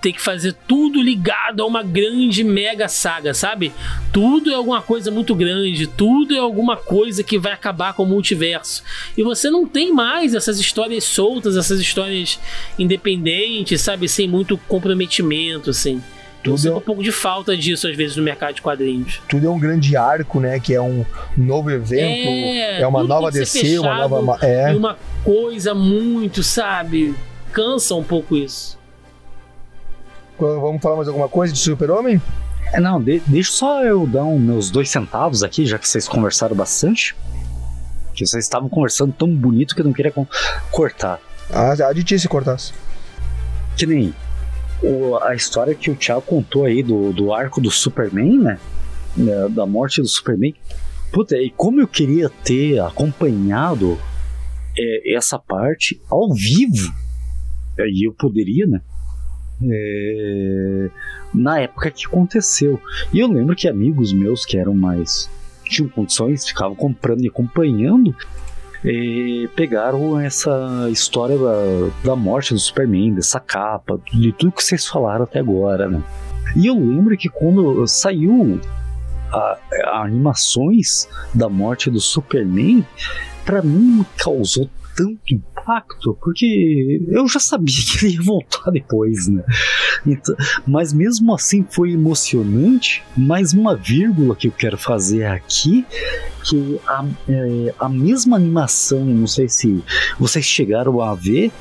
ter 0.00 0.12
que 0.12 0.20
fazer 0.20 0.54
tudo 0.66 1.00
ligado 1.00 1.62
a 1.62 1.66
uma 1.66 1.82
grande 1.82 2.42
mega 2.44 2.88
saga, 2.88 3.32
sabe? 3.32 3.72
Tudo 4.12 4.50
é 4.50 4.54
alguma 4.54 4.82
coisa 4.82 5.10
muito 5.10 5.34
grande, 5.34 5.86
tudo 5.86 6.34
é 6.34 6.38
alguma 6.38 6.76
coisa 6.76 7.22
que 7.22 7.38
vai 7.38 7.52
acabar 7.52 7.94
com 7.94 8.02
o 8.02 8.06
multiverso. 8.06 8.82
E 9.16 9.22
você 9.22 9.48
não 9.50 9.66
tem 9.66 9.92
mais 9.92 10.34
essas 10.34 10.58
histórias 10.58 11.04
soltas, 11.04 11.56
essas 11.56 11.80
histórias 11.80 12.38
independentes, 12.78 13.80
sabe? 13.80 14.08
Sem 14.08 14.28
muito 14.28 14.56
comprometimento, 14.56 15.70
assim. 15.70 16.02
Eu 16.44 16.54
Tudo 16.54 16.68
é- 16.68 16.76
um 16.76 16.80
pouco 16.80 17.02
de 17.02 17.10
falta 17.10 17.56
disso 17.56 17.88
às 17.88 17.96
vezes 17.96 18.16
no 18.16 18.22
mercado 18.22 18.54
de 18.54 18.62
quadrinhos. 18.62 19.20
Tudo 19.28 19.46
é 19.46 19.50
um 19.50 19.58
grande 19.58 19.96
arco, 19.96 20.38
né? 20.38 20.60
Que 20.60 20.74
é 20.74 20.80
um 20.80 21.04
novo 21.36 21.70
evento, 21.70 22.28
é, 22.28 22.86
uma 22.86 23.00
tudo 23.00 23.08
nova 23.08 23.30
DC, 23.32 23.78
uma 23.80 24.08
nova. 24.08 24.46
É. 24.46 24.72
uma 24.72 24.96
coisa 25.26 25.74
muito, 25.74 26.42
sabe? 26.42 27.14
Cansa 27.52 27.94
um 27.96 28.04
pouco 28.04 28.36
isso. 28.36 28.78
Vamos 30.38 30.80
falar 30.80 30.96
mais 30.96 31.08
alguma 31.08 31.28
coisa 31.28 31.52
de 31.52 31.58
Super-Homem? 31.58 32.20
É, 32.72 32.78
não, 32.80 33.02
de- 33.02 33.20
deixa 33.26 33.50
só 33.52 33.82
eu 33.84 34.06
dar 34.06 34.24
um, 34.24 34.38
meus 34.38 34.70
dois 34.70 34.88
centavos 34.88 35.42
aqui, 35.42 35.66
já 35.66 35.78
que 35.78 35.88
vocês 35.88 36.06
conversaram 36.06 36.54
bastante. 36.54 37.16
Que 38.14 38.24
vocês 38.26 38.44
estavam 38.44 38.68
conversando 38.68 39.12
tão 39.12 39.28
bonito 39.34 39.74
que 39.74 39.80
eu 39.80 39.84
não 39.84 39.92
queria 39.92 40.12
cortar. 40.70 41.18
Ah, 41.50 41.72
a 41.72 41.92
de 41.92 42.04
ti 42.04 42.18
se 42.18 42.28
cortasse. 42.28 42.72
Que 43.76 43.86
nem 43.86 44.14
o- 44.82 45.16
a 45.22 45.34
história 45.34 45.74
que 45.74 45.90
o 45.90 45.96
Thiago 45.96 46.22
contou 46.22 46.64
aí 46.66 46.82
do, 46.82 47.12
do 47.12 47.32
arco 47.32 47.60
do 47.60 47.70
Superman, 47.70 48.38
né? 48.38 48.58
Da- 49.16 49.48
Da 49.48 49.66
morte 49.66 50.00
do 50.00 50.08
Superman. 50.08 50.54
Puta, 51.12 51.36
e 51.36 51.50
como 51.50 51.80
eu 51.80 51.88
queria 51.88 52.28
ter 52.44 52.78
acompanhado 52.80 53.98
é, 54.78 55.14
essa 55.14 55.38
parte 55.38 56.00
ao 56.10 56.32
vivo, 56.32 56.92
é, 57.78 57.88
e 57.88 58.06
eu 58.06 58.12
poderia, 58.12 58.66
né? 58.66 58.80
É, 59.62 60.90
na 61.32 61.60
época 61.60 61.90
que 61.90 62.06
aconteceu. 62.06 62.80
E 63.12 63.20
eu 63.20 63.28
lembro 63.28 63.56
que 63.56 63.68
amigos 63.68 64.12
meus 64.12 64.44
que 64.44 64.58
eram 64.58 64.74
mais. 64.74 65.30
tinham 65.64 65.88
condições, 65.88 66.46
ficavam 66.46 66.76
comprando 66.76 67.24
e 67.24 67.28
acompanhando. 67.28 68.14
é, 68.84 69.48
pegaram 69.56 70.18
essa 70.20 70.88
história 70.90 71.36
da, 71.36 71.90
da 72.04 72.16
morte 72.16 72.52
do 72.54 72.60
Superman, 72.60 73.14
dessa 73.14 73.40
capa, 73.40 74.00
de 74.12 74.32
tudo 74.32 74.52
que 74.52 74.62
vocês 74.62 74.86
falaram 74.86 75.24
até 75.24 75.40
agora, 75.40 75.88
né? 75.88 76.02
E 76.54 76.66
eu 76.66 76.74
lembro 76.74 77.16
que 77.16 77.28
quando 77.28 77.86
saiu 77.86 78.60
a, 79.32 79.58
a 79.86 80.02
animações 80.04 81.08
da 81.34 81.48
morte 81.48 81.90
do 81.90 82.00
Superman, 82.00 82.86
pra 83.46 83.62
mim 83.62 84.04
causou 84.18 84.68
tanto 84.96 85.20
impacto, 85.30 86.18
porque 86.20 87.00
eu 87.08 87.28
já 87.28 87.38
sabia 87.38 87.74
que 87.86 88.06
ele 88.06 88.14
ia 88.14 88.22
voltar 88.22 88.70
depois, 88.70 89.28
né? 89.28 89.44
Então, 90.06 90.34
mas 90.66 90.92
mesmo 90.92 91.34
assim 91.34 91.64
foi 91.70 91.92
emocionante. 91.92 93.04
Mais 93.16 93.52
uma 93.52 93.76
vírgula 93.76 94.34
que 94.34 94.48
eu 94.48 94.52
quero 94.52 94.76
fazer 94.76 95.24
aqui, 95.24 95.86
que 96.44 96.80
a, 96.86 97.04
é, 97.28 97.74
a 97.78 97.88
mesma 97.88 98.36
animação, 98.36 99.04
não 99.04 99.26
sei 99.26 99.48
se 99.48 99.82
vocês 100.18 100.44
chegaram 100.44 101.00
a 101.00 101.14
ver, 101.14 101.52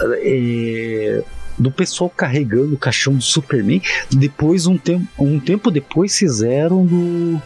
é, 0.00 1.24
do 1.56 1.70
pessoal 1.70 2.10
carregando 2.10 2.74
o 2.74 2.78
caixão 2.78 3.14
do 3.14 3.22
Superman. 3.22 3.80
Depois, 4.10 4.66
um, 4.66 4.76
tempo 4.76 5.06
um 5.18 5.38
tempo 5.38 5.70
depois, 5.70 6.16
fizeram 6.18 6.84
do 6.84 7.40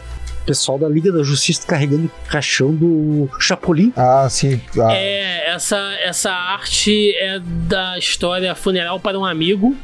pessoal 0.49 0.79
da 0.79 0.89
Liga 0.89 1.11
da 1.11 1.21
Justiça 1.21 1.67
carregando 1.67 2.05
o 2.07 2.29
caixão 2.29 2.73
do 2.73 3.29
Chapolin. 3.39 3.93
Ah, 3.95 4.27
sim. 4.29 4.59
Ah, 4.79 4.91
É, 4.93 5.51
essa, 5.51 5.77
essa 6.03 6.31
arte 6.31 7.15
é 7.15 7.39
da 7.39 7.97
história 7.99 8.55
Funeral 8.55 8.99
para 8.99 9.19
um 9.19 9.23
Amigo, 9.23 9.77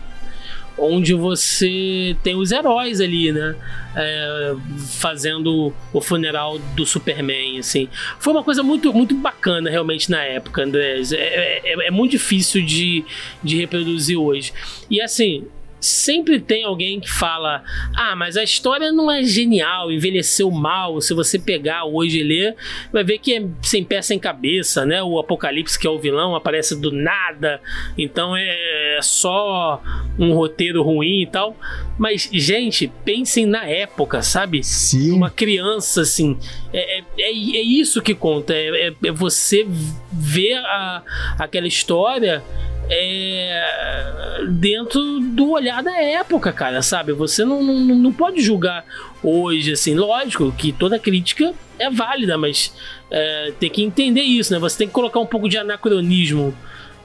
onde 0.77 1.13
você 1.13 2.17
tem 2.23 2.35
os 2.35 2.51
heróis 2.51 2.99
ali, 2.99 3.31
né? 3.31 3.55
É, 3.95 4.55
fazendo 4.99 5.71
o 5.93 6.01
funeral 6.01 6.57
do 6.75 6.85
Superman, 6.85 7.59
assim. 7.59 7.87
Foi 8.19 8.33
uma 8.33 8.43
coisa 8.43 8.61
muito, 8.63 8.91
muito 8.91 9.15
bacana, 9.15 9.69
realmente, 9.69 10.09
na 10.11 10.21
época, 10.23 10.63
André. 10.63 10.99
É, 11.13 11.61
é- 11.63 11.87
é 11.87 11.91
muito 11.91 12.11
difícil 12.11 12.61
de, 12.65 13.05
de 13.43 13.55
reproduzir 13.57 14.17
hoje. 14.19 14.51
E, 14.89 14.99
assim, 14.99 15.45
sempre 15.85 16.39
tem 16.39 16.63
alguém 16.63 16.99
que 16.99 17.09
fala: 17.09 17.63
Ah, 17.95 18.15
mas 18.15 18.37
a 18.37 18.43
história 18.43 18.91
não 18.91 19.09
é 19.11 19.23
genial, 19.23 19.91
envelheceu 19.91 20.49
mal. 20.51 20.99
Se 21.01 21.13
você 21.13 21.37
pegar 21.39 21.85
hoje 21.85 22.19
e 22.19 22.23
ler, 22.23 22.55
vai 22.91 23.03
ver 23.03 23.19
que 23.19 23.33
é 23.35 23.45
sem 23.61 23.83
pé 23.83 24.01
sem 24.01 24.17
cabeça, 24.19 24.85
né? 24.85 25.01
O 25.03 25.19
Apocalipse, 25.19 25.77
que 25.79 25.87
é 25.87 25.89
o 25.89 25.99
vilão, 25.99 26.35
aparece 26.35 26.79
do 26.79 26.91
nada. 26.91 27.61
Então 27.97 28.35
é 28.35 28.99
só 29.01 29.81
um 30.17 30.33
roteiro 30.33 30.81
ruim 30.83 31.21
e 31.21 31.27
tal. 31.27 31.55
Mas, 31.97 32.29
gente, 32.31 32.91
pensem 33.05 33.45
na 33.45 33.65
época, 33.65 34.21
sabe? 34.21 34.63
Sim. 34.63 35.11
Uma 35.11 35.29
criança, 35.29 36.01
assim. 36.01 36.37
É, 36.73 36.99
é, 36.99 37.03
é, 37.19 37.29
é 37.29 37.61
isso 37.61 38.01
que 38.01 38.13
conta. 38.13 38.53
É, 38.53 38.87
é- 38.89 38.93
é 39.05 39.11
você 39.11 39.65
ver 40.11 40.55
a, 40.55 41.03
aquela 41.39 41.67
história 41.67 42.43
é, 42.89 44.45
dentro 44.49 45.19
do 45.19 45.51
olhar 45.51 45.81
da 45.81 45.95
época, 46.01 46.51
cara, 46.51 46.81
sabe? 46.81 47.13
Você 47.13 47.43
não, 47.43 47.63
não, 47.63 47.95
não 47.95 48.13
pode 48.13 48.41
julgar 48.41 48.85
hoje, 49.23 49.71
assim, 49.71 49.95
lógico 49.95 50.51
que 50.51 50.71
toda 50.71 50.99
crítica 50.99 51.53
é 51.79 51.89
válida, 51.89 52.37
mas 52.37 52.73
é, 53.09 53.53
tem 53.59 53.69
que 53.69 53.83
entender 53.83 54.21
isso, 54.21 54.53
né? 54.53 54.59
Você 54.59 54.77
tem 54.77 54.87
que 54.87 54.93
colocar 54.93 55.19
um 55.19 55.25
pouco 55.25 55.49
de 55.49 55.57
anacronismo 55.57 56.55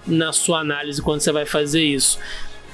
na 0.06 0.32
sua 0.32 0.60
análise 0.60 1.00
quando 1.02 1.20
você 1.20 1.32
vai 1.32 1.46
fazer 1.46 1.82
isso. 1.82 2.18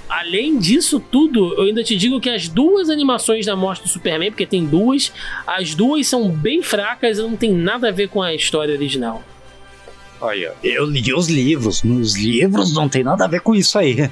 Além 0.09 0.59
disso 0.59 1.01
tudo, 1.01 1.55
eu 1.55 1.65
ainda 1.65 1.83
te 1.83 1.97
digo 1.97 2.21
que 2.21 2.31
as 2.31 2.49
duas 2.49 2.89
animações 2.89 3.45
da 3.45 3.57
morte 3.57 3.83
do 3.83 3.89
Superman, 3.89 4.31
porque 4.31 4.47
tem 4.47 4.65
duas, 4.65 5.13
as 5.47 5.75
duas 5.75 6.07
são 6.07 6.31
bem 6.31 6.63
fracas 6.63 7.19
e 7.19 7.23
não 7.23 7.37
tem 7.37 7.53
nada 7.53 7.89
a 7.89 7.93
ver 7.93 8.09
com 8.09 8.23
a 8.23 8.33
história 8.33 8.73
original. 8.73 9.23
Olha, 10.21 10.55
eu 10.63 10.85
li 10.85 11.13
os 11.13 11.29
livros. 11.29 11.83
Nos 11.83 12.17
livros 12.17 12.75
não 12.75 12.89
tem 12.89 13.03
nada 13.03 13.25
a 13.25 13.29
ver 13.29 13.41
com 13.41 13.55
isso 13.55 13.79
aí. 13.79 14.11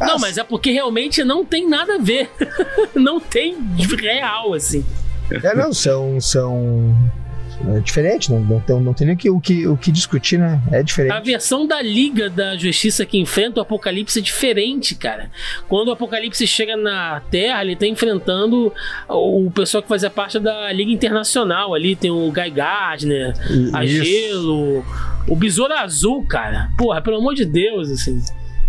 Não, 0.00 0.18
mas 0.18 0.38
é 0.38 0.44
porque 0.44 0.70
realmente 0.72 1.22
não 1.22 1.44
tem 1.44 1.68
nada 1.68 1.96
a 1.96 1.98
ver. 1.98 2.30
não 2.94 3.20
tem 3.20 3.56
real, 3.98 4.54
assim. 4.54 4.84
É, 5.30 5.54
não, 5.54 5.72
são. 5.72 6.20
são 6.20 6.96
é 7.68 7.80
diferente, 7.80 8.32
não, 8.32 8.40
não, 8.40 8.60
tem, 8.60 8.80
não 8.80 8.94
tem 8.94 9.06
nem 9.06 9.16
o 9.16 9.18
que, 9.18 9.30
o, 9.30 9.40
que, 9.40 9.66
o 9.66 9.76
que 9.76 9.92
discutir, 9.92 10.38
né? 10.38 10.60
É 10.72 10.82
diferente. 10.82 11.12
A 11.12 11.20
versão 11.20 11.66
da 11.66 11.80
Liga 11.82 12.30
da 12.30 12.56
Justiça 12.56 13.04
que 13.04 13.18
enfrenta 13.18 13.60
o 13.60 13.62
Apocalipse 13.62 14.18
é 14.18 14.22
diferente, 14.22 14.94
cara. 14.94 15.30
Quando 15.68 15.88
o 15.88 15.92
Apocalipse 15.92 16.46
chega 16.46 16.76
na 16.76 17.20
Terra, 17.30 17.62
ele 17.62 17.76
tá 17.76 17.86
enfrentando 17.86 18.72
o 19.08 19.50
pessoal 19.50 19.82
que 19.82 19.88
fazia 19.88 20.08
parte 20.08 20.38
da 20.38 20.72
Liga 20.72 20.90
Internacional 20.90 21.74
ali. 21.74 21.94
Tem 21.94 22.10
o 22.10 22.30
Guy 22.32 22.50
Gardner, 22.50 23.34
a 23.72 23.84
Gelo, 23.84 24.84
o 25.28 25.36
Besouro 25.36 25.74
Azul, 25.74 26.24
cara. 26.24 26.70
Porra, 26.78 27.02
pelo 27.02 27.18
amor 27.18 27.34
de 27.34 27.44
Deus, 27.44 27.90
assim. 27.90 28.20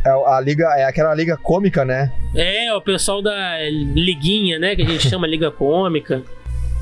É 0.04 0.10
a 0.10 0.42
liga, 0.42 0.66
é 0.78 0.86
aquela 0.86 1.14
liga 1.14 1.38
cômica, 1.38 1.86
né? 1.86 2.12
É, 2.36 2.74
o 2.74 2.82
pessoal 2.82 3.22
da 3.22 3.58
liguinha, 3.70 4.58
né? 4.58 4.76
Que 4.76 4.82
a 4.82 4.86
gente 4.86 5.08
chama 5.10 5.28
Liga 5.28 5.52
Cômica. 5.52 6.24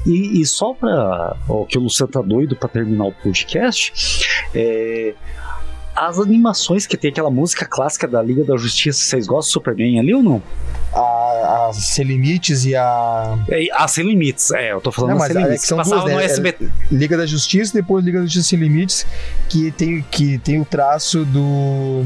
E, 0.05 0.41
e 0.41 0.45
só 0.45 0.73
para 0.73 1.35
o 1.47 1.65
que 1.65 1.77
o 1.77 1.81
Luciano 1.81 2.11
tá 2.11 2.21
doido 2.21 2.55
para 2.55 2.69
terminar 2.69 3.05
o 3.05 3.11
podcast, 3.11 3.93
é, 4.55 5.13
as 5.95 6.17
animações 6.17 6.87
que 6.87 6.95
tem 6.95 7.11
aquela 7.11 7.29
música 7.29 7.65
clássica 7.65 8.07
da 8.07 8.21
Liga 8.21 8.43
da 8.45 8.55
Justiça, 8.55 9.01
vocês 9.01 9.27
gostam 9.27 9.49
do 9.49 9.53
Superman 9.53 9.99
ali 9.99 10.13
ou 10.13 10.23
não? 10.23 10.41
A, 10.93 11.67
a 11.69 11.73
Sem 11.73 12.05
Limites 12.05 12.65
e 12.65 12.75
a. 12.75 13.37
É, 13.49 13.67
a 13.73 13.87
Sem 13.87 14.05
Limites, 14.07 14.51
é, 14.51 14.71
eu 14.71 14.79
tô 14.79 14.91
falando 14.91 15.11
Não, 15.11 15.17
da 15.17 15.23
mas 15.25 15.33
Sem 15.33 15.41
é 15.41 15.43
Limites, 15.43 15.61
que 15.63 15.67
são 15.67 15.77
que 15.77 15.83
passava 15.83 16.01
duas, 16.03 16.15
né? 16.15 16.21
no 16.21 16.25
SBT. 16.25 16.65
É 16.65 16.69
Liga 16.95 17.17
da 17.17 17.25
Justiça 17.25 17.77
e 17.77 17.81
depois 17.81 18.05
Liga 18.05 18.19
da 18.19 18.25
Justiça 18.25 18.47
Sem 18.47 18.59
Limites, 18.59 19.05
que 19.49 19.71
tem, 19.71 20.01
que 20.09 20.37
tem 20.37 20.61
o 20.61 20.65
traço 20.65 21.25
do. 21.25 22.05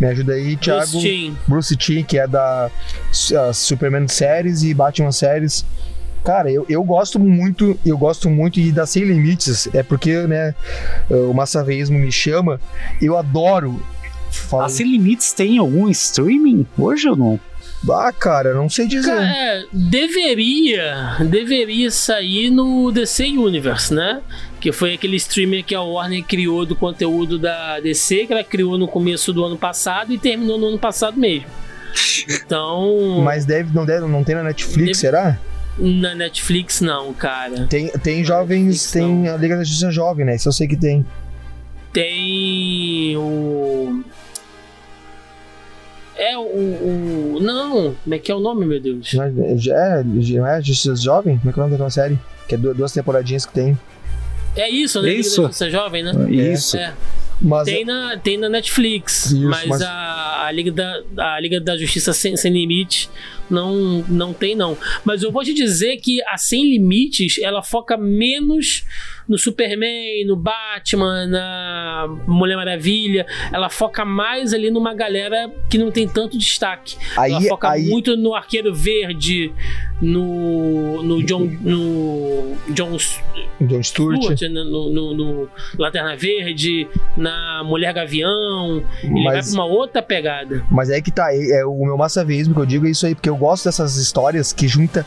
Me 0.00 0.06
ajuda 0.06 0.32
aí, 0.32 0.56
Thiago. 0.56 0.98
Timm. 1.00 1.34
Bruce 1.46 1.76
Timm, 1.76 2.04
que 2.04 2.18
é 2.18 2.26
da 2.26 2.70
Superman 3.52 4.08
séries 4.08 4.62
e 4.62 4.72
Batman 4.72 5.12
séries. 5.12 5.64
Cara, 6.26 6.50
eu, 6.50 6.66
eu 6.68 6.82
gosto 6.82 7.20
muito, 7.20 7.78
eu 7.86 7.96
gosto 7.96 8.28
muito 8.28 8.58
e 8.58 8.72
da 8.72 8.84
Sem 8.84 9.04
Limites, 9.04 9.72
é 9.72 9.80
porque, 9.80 10.12
né, 10.26 10.56
o 11.08 11.32
massaveísmo 11.32 11.96
me 11.96 12.10
chama, 12.10 12.60
eu 13.00 13.16
adoro. 13.16 13.80
A 14.60 14.68
Sem 14.68 14.90
Limites 14.90 15.32
tem 15.32 15.58
algum 15.58 15.88
streaming 15.88 16.66
hoje 16.76 17.08
ou 17.08 17.14
não? 17.14 17.40
Ah, 17.88 18.12
cara, 18.12 18.52
não 18.54 18.68
sei 18.68 18.88
dizer. 18.88 19.14
Cara, 19.14 19.24
é, 19.24 19.64
deveria, 19.72 21.16
deveria 21.30 21.92
sair 21.92 22.50
no 22.50 22.90
DC 22.90 23.26
Universe, 23.26 23.94
né? 23.94 24.20
Que 24.60 24.72
foi 24.72 24.94
aquele 24.94 25.14
streamer 25.18 25.64
que 25.64 25.76
a 25.76 25.80
Warner 25.80 26.24
criou 26.24 26.66
do 26.66 26.74
conteúdo 26.74 27.38
da 27.38 27.78
DC, 27.78 28.26
que 28.26 28.32
ela 28.32 28.42
criou 28.42 28.76
no 28.76 28.88
começo 28.88 29.32
do 29.32 29.44
ano 29.44 29.56
passado 29.56 30.12
e 30.12 30.18
terminou 30.18 30.58
no 30.58 30.66
ano 30.66 30.78
passado 30.78 31.16
mesmo. 31.20 31.46
Então. 32.28 33.20
Mas 33.22 33.44
deve, 33.44 33.72
não, 33.72 33.86
deve, 33.86 34.06
não 34.06 34.24
tem 34.24 34.34
na 34.34 34.42
Netflix, 34.42 34.86
Deve- 34.86 34.94
será? 34.94 35.38
Na 35.78 36.14
Netflix, 36.14 36.80
não, 36.80 37.12
cara. 37.12 37.66
Tem, 37.66 37.88
tem 37.88 38.24
jovens, 38.24 38.90
tem 38.90 39.28
a 39.28 39.36
Liga 39.36 39.56
da 39.58 39.64
Justiça 39.64 39.90
Jovem, 39.90 40.24
né? 40.24 40.36
Isso 40.36 40.48
eu 40.48 40.52
sei 40.52 40.66
que 40.66 40.76
tem. 40.76 41.04
Tem 41.92 43.16
o. 43.16 44.02
É 46.16 46.36
o, 46.38 46.40
o. 46.42 47.38
Não, 47.42 47.94
como 48.02 48.14
é 48.14 48.18
que 48.18 48.32
é 48.32 48.34
o 48.34 48.40
nome, 48.40 48.64
meu 48.64 48.80
Deus? 48.80 49.12
Não 49.12 49.24
é, 49.24 49.28
é, 49.28 50.02
não 50.02 50.46
é 50.46 50.62
Justiça 50.62 50.96
Jovem? 50.96 51.36
Como 51.38 51.50
é 51.50 51.52
que 51.52 51.58
é 51.58 51.62
o 51.62 51.64
nome 51.64 51.72
daquela 51.72 51.90
série? 51.90 52.18
Que 52.48 52.54
é 52.54 52.58
du- 52.58 52.72
duas 52.74 52.92
temporadinhas 52.92 53.44
que 53.44 53.52
tem. 53.52 53.78
É 54.56 54.70
isso, 54.70 55.02
né? 55.02 55.12
Isso. 55.12 55.28
Liga 55.28 55.42
da 55.42 55.46
Justiça 55.48 55.70
Jovem, 55.70 56.02
né? 56.02 56.12
Isso. 56.30 56.76
É. 56.78 56.94
Mas 57.40 57.66
tem, 57.66 57.84
na, 57.84 58.16
tem 58.16 58.38
na 58.38 58.48
Netflix, 58.48 59.26
Isso, 59.26 59.42
mas, 59.42 59.66
mas- 59.66 59.82
A, 59.82 60.46
a, 60.46 60.52
Liga 60.52 60.72
da, 60.72 61.02
a 61.34 61.40
Liga 61.40 61.60
da 61.60 61.76
Justiça 61.76 62.12
Sem, 62.12 62.36
Sem 62.36 62.52
Limite 62.52 63.10
não, 63.48 64.04
não 64.08 64.32
tem, 64.32 64.54
não. 64.54 64.76
Mas 65.04 65.22
eu 65.22 65.30
vou 65.30 65.44
te 65.44 65.52
dizer 65.52 65.98
que 65.98 66.22
a 66.24 66.36
Sem 66.36 66.64
Limites 66.68 67.38
ela 67.38 67.62
foca 67.62 67.96
menos 67.96 68.84
no 69.28 69.38
Superman, 69.38 70.24
no 70.24 70.36
Batman, 70.36 71.26
na 71.26 71.65
Mulher 72.08 72.56
Maravilha. 72.56 73.26
Ela 73.52 73.68
foca 73.68 74.04
mais 74.04 74.52
ali 74.54 74.70
numa 74.70 74.94
galera 74.94 75.50
que 75.68 75.78
não 75.78 75.90
tem 75.90 76.06
tanto 76.08 76.36
destaque. 76.38 76.96
Aí- 77.16 77.32
ela 77.32 77.40
foca 77.42 77.70
aí- 77.70 77.88
muito 77.88 78.16
no 78.16 78.34
Arqueiro 78.34 78.74
Verde, 78.74 79.52
no, 80.00 81.02
no 81.02 81.22
John. 81.22 81.46
No 81.60 82.56
John 82.70 82.96
John 83.60 83.82
Stewart. 83.82 84.22
Stewart, 84.22 84.40
né, 84.42 84.48
no, 84.62 84.90
no- 84.90 85.14
no 85.14 85.48
Lanterna 85.78 86.16
Verde, 86.16 86.86
na 87.16 87.62
Mulher 87.64 87.92
Gavião. 87.94 88.82
Ele 89.02 89.24
vai 89.24 89.36
Mas- 89.36 89.52
pra 89.52 89.62
uma 89.62 89.64
outra 89.72 90.02
pegada. 90.02 90.64
Mas 90.70 90.90
é 90.90 91.00
que 91.00 91.10
tá, 91.10 91.32
é, 91.32 91.60
é 91.60 91.64
o 91.64 91.84
meu 91.84 91.96
massaveísmo 91.96 92.54
que 92.54 92.60
eu 92.60 92.66
digo 92.66 92.86
é 92.86 92.90
isso 92.90 93.06
aí, 93.06 93.14
porque 93.14 93.28
eu 93.28 93.36
gosto 93.36 93.64
dessas 93.64 93.96
histórias 93.96 94.52
que 94.52 94.68
junta 94.68 95.06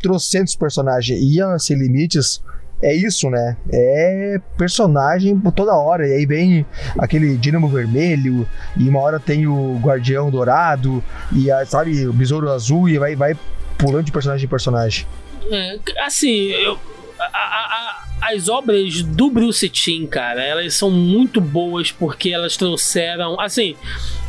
trocentos 0.00 0.54
personagens 0.54 1.18
e 1.20 1.38
Sem 1.58 1.76
Limites 1.76 2.42
é 2.82 2.94
isso, 2.94 3.28
né? 3.30 3.56
É 3.72 4.40
personagem 4.56 5.38
por 5.38 5.52
toda 5.52 5.74
hora. 5.74 6.06
E 6.06 6.12
aí 6.12 6.26
vem 6.26 6.64
aquele 6.98 7.36
Dínamo 7.36 7.68
Vermelho, 7.68 8.46
e 8.76 8.88
uma 8.88 9.00
hora 9.00 9.18
tem 9.18 9.46
o 9.46 9.78
Guardião 9.82 10.30
Dourado, 10.30 11.02
e 11.32 11.50
a, 11.50 11.64
sabe, 11.66 12.06
o 12.06 12.12
Besouro 12.12 12.50
Azul, 12.50 12.88
e 12.88 12.98
vai, 12.98 13.16
vai 13.16 13.36
pulando 13.76 14.04
de 14.04 14.12
personagem 14.12 14.44
em 14.44 14.48
personagem. 14.48 15.06
É, 15.50 15.78
assim, 16.04 16.50
eu- 16.50 16.78
a- 17.20 17.24
a- 17.32 18.04
as 18.32 18.48
obras 18.48 19.02
do 19.02 19.30
Bruce 19.30 19.68
Timm, 19.68 20.06
cara, 20.06 20.42
elas 20.44 20.74
são 20.74 20.90
muito 20.90 21.40
boas 21.40 21.90
porque 21.92 22.30
elas 22.30 22.56
trouxeram. 22.56 23.40
Assim, 23.40 23.74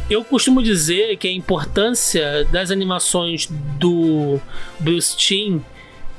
eu 0.10 0.24
costumo 0.24 0.62
dizer 0.64 1.18
que 1.18 1.28
a 1.28 1.32
importância 1.32 2.45
das 2.52 2.72
animações 2.72 3.47
do 3.80 4.39
Bruce 4.80 5.16
Timm. 5.18 5.60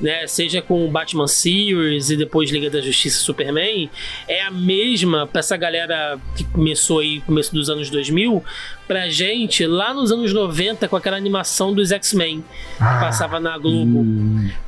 Né, 0.00 0.26
seja 0.26 0.62
com 0.62 0.86
o 0.86 0.90
Batman 0.90 1.28
Series 1.28 2.08
e 2.08 2.16
depois 2.16 2.50
Liga 2.50 2.70
da 2.70 2.80
Justiça 2.80 3.18
e 3.20 3.22
Superman, 3.22 3.90
é 4.26 4.40
a 4.42 4.50
mesma 4.50 5.26
pra 5.26 5.40
essa 5.40 5.58
galera 5.58 6.18
que 6.34 6.42
começou 6.44 7.00
aí 7.00 7.16
no 7.16 7.22
começo 7.22 7.52
dos 7.54 7.68
anos 7.68 7.90
2000, 7.90 8.42
pra 8.88 9.10
gente 9.10 9.66
lá 9.66 9.92
nos 9.92 10.10
anos 10.10 10.32
90 10.32 10.88
com 10.88 10.96
aquela 10.96 11.18
animação 11.18 11.74
dos 11.74 11.92
X-Men 11.92 12.40
que 12.78 12.78
passava 12.78 13.38
na 13.38 13.58
Globo. 13.58 14.02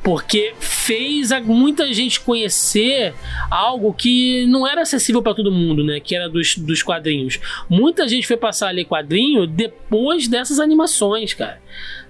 Porque 0.03 0.53
fez 0.59 1.31
a- 1.31 1.41
muita 1.41 1.91
gente 1.91 2.19
conhecer 2.21 3.13
algo 3.49 3.91
que 3.91 4.45
não 4.45 4.67
era 4.67 4.83
acessível 4.83 5.21
pra 5.23 5.33
todo 5.33 5.51
mundo, 5.51 5.83
né? 5.83 5.99
Que 5.99 6.15
era 6.15 6.29
dos, 6.29 6.55
dos 6.57 6.83
quadrinhos. 6.83 7.39
Muita 7.67 8.07
gente 8.07 8.27
foi 8.27 8.37
passar 8.37 8.67
a 8.67 8.71
ler 8.71 8.85
quadrinho 8.85 9.47
depois 9.47 10.27
dessas 10.27 10.59
animações, 10.59 11.33
cara. 11.33 11.59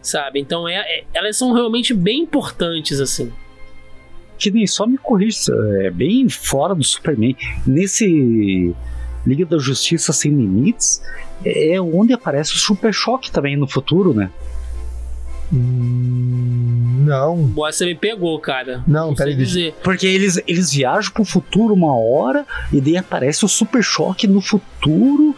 Sabe? 0.03 0.39
Então 0.39 0.67
é, 0.67 0.75
é- 0.75 1.03
elas 1.13 1.37
são 1.37 1.53
realmente 1.53 1.93
bem 1.93 2.21
importantes, 2.21 2.99
assim. 2.99 3.31
Que 4.37 4.51
nem 4.51 4.67
só 4.67 4.85
me 4.85 4.97
corrija, 4.97 5.53
é 5.81 5.89
bem 5.89 6.27
fora 6.29 6.75
do 6.75 6.83
Superman. 6.83 7.35
Nesse 7.65 8.75
Liga 9.25 9.45
da 9.45 9.57
Justiça 9.57 10.11
Sem 10.11 10.31
Limites, 10.31 11.01
é 11.45 11.79
onde 11.79 12.11
aparece 12.11 12.53
o 12.53 12.57
Super 12.57 12.93
Choque 12.93 13.31
também 13.31 13.55
no 13.55 13.67
futuro, 13.67 14.13
né? 14.13 14.29
Não. 15.55 17.37
Boa, 17.37 17.71
você 17.71 17.85
me 17.85 17.93
pegou, 17.93 18.39
cara. 18.39 18.83
Não, 18.87 19.15
sei 19.15 19.27
peraí, 19.27 19.35
dizer. 19.35 19.75
Porque 19.83 20.07
eles, 20.07 20.41
eles 20.47 20.73
viajam 20.73 21.11
pro 21.11 21.23
futuro 21.23 21.75
uma 21.75 21.95
hora 21.95 22.43
e 22.71 22.81
daí 22.81 22.97
aparece 22.97 23.45
o 23.45 23.47
Super 23.47 23.83
Choque 23.83 24.25
no 24.25 24.41
futuro 24.41 25.35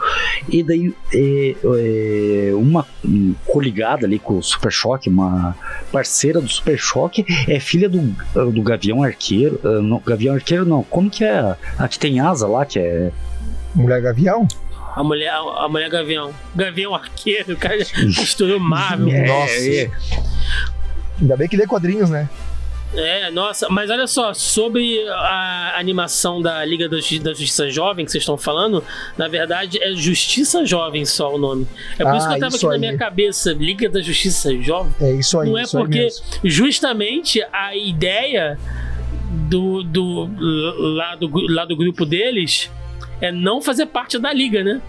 e 0.47 0.63
daí 0.63 0.93
é, 1.13 1.55
é, 1.63 2.55
uma 2.55 2.85
um, 3.03 3.35
coligada 3.45 4.05
ali 4.05 4.17
com 4.17 4.37
o 4.37 4.43
Super 4.43 4.71
Choque, 4.71 5.09
uma 5.09 5.55
parceira 5.91 6.39
do 6.39 6.47
Super 6.47 6.77
Choque 6.77 7.25
é 7.47 7.59
filha 7.59 7.89
do, 7.89 7.99
do 8.51 8.61
Gavião 8.61 9.03
Arqueiro. 9.03 9.59
ah, 9.63 9.81
não, 9.81 10.01
Gavião 10.05 10.35
Arqueiro 10.35 10.65
não, 10.65 10.81
como 10.83 11.09
que 11.09 11.25
é? 11.25 11.55
A 11.77 11.87
que 11.89 11.99
tem 11.99 12.21
asa 12.21 12.47
lá, 12.47 12.65
que 12.65 12.79
é... 12.79 13.11
Mulher 13.73 14.01
Gavião? 14.01 14.47
A 14.95 15.03
mulher, 15.03 15.31
a 15.33 15.67
mulher 15.67 15.89
Gavião. 15.89 16.33
Gavião 16.55 16.95
Arqueiro, 16.95 17.53
o 17.53 17.57
cara 17.57 17.77
misturou 18.03 18.59
Marvel. 18.59 19.09
É, 19.09 19.27
Nossa. 19.27 19.53
é. 19.53 19.91
Ainda 21.19 21.35
bem 21.37 21.47
que 21.47 21.57
lê 21.57 21.65
quadrinhos, 21.67 22.09
né? 22.09 22.29
É, 22.93 23.29
nossa, 23.29 23.67
mas 23.67 23.89
olha 23.89 24.07
só, 24.07 24.33
sobre 24.33 25.05
a 25.09 25.73
animação 25.77 26.41
da 26.41 26.63
Liga 26.63 26.87
da, 26.87 26.95
Justi- 26.95 27.19
da 27.19 27.31
Justiça 27.31 27.69
Jovem 27.69 28.05
que 28.05 28.11
vocês 28.11 28.21
estão 28.21 28.37
falando, 28.37 28.81
na 29.17 29.27
verdade 29.27 29.77
é 29.83 29.93
Justiça 29.95 30.65
Jovem 30.65 31.03
só 31.03 31.35
o 31.35 31.37
nome. 31.37 31.67
É 31.99 32.05
por 32.05 32.15
isso 32.15 32.25
que 32.27 32.33
eu 32.33 32.37
Ah, 32.37 32.39
tava 32.39 32.55
aqui 32.55 32.65
na 32.65 32.73
aí. 32.73 32.79
minha 32.79 32.97
cabeça, 32.97 33.51
Liga 33.51 33.89
da 33.89 34.01
Justiça 34.01 34.55
Jovem. 34.61 34.93
É 35.01 35.11
isso 35.11 35.37
aí. 35.37 35.49
Não 35.49 35.57
é 35.57 35.63
isso 35.63 35.77
aí 35.77 35.83
porque 35.83 35.99
mesmo. 35.99 36.25
justamente 36.45 37.43
a 37.51 37.75
ideia 37.75 38.57
do, 39.49 39.83
do 39.83 40.29
lá, 40.95 41.15
do 41.15 41.29
lá 41.53 41.65
do 41.65 41.75
grupo 41.75 42.05
deles 42.05 42.71
é 43.25 43.31
não 43.31 43.61
fazer 43.61 43.85
parte 43.87 44.17
da 44.19 44.31
liga, 44.33 44.63
né? 44.63 44.81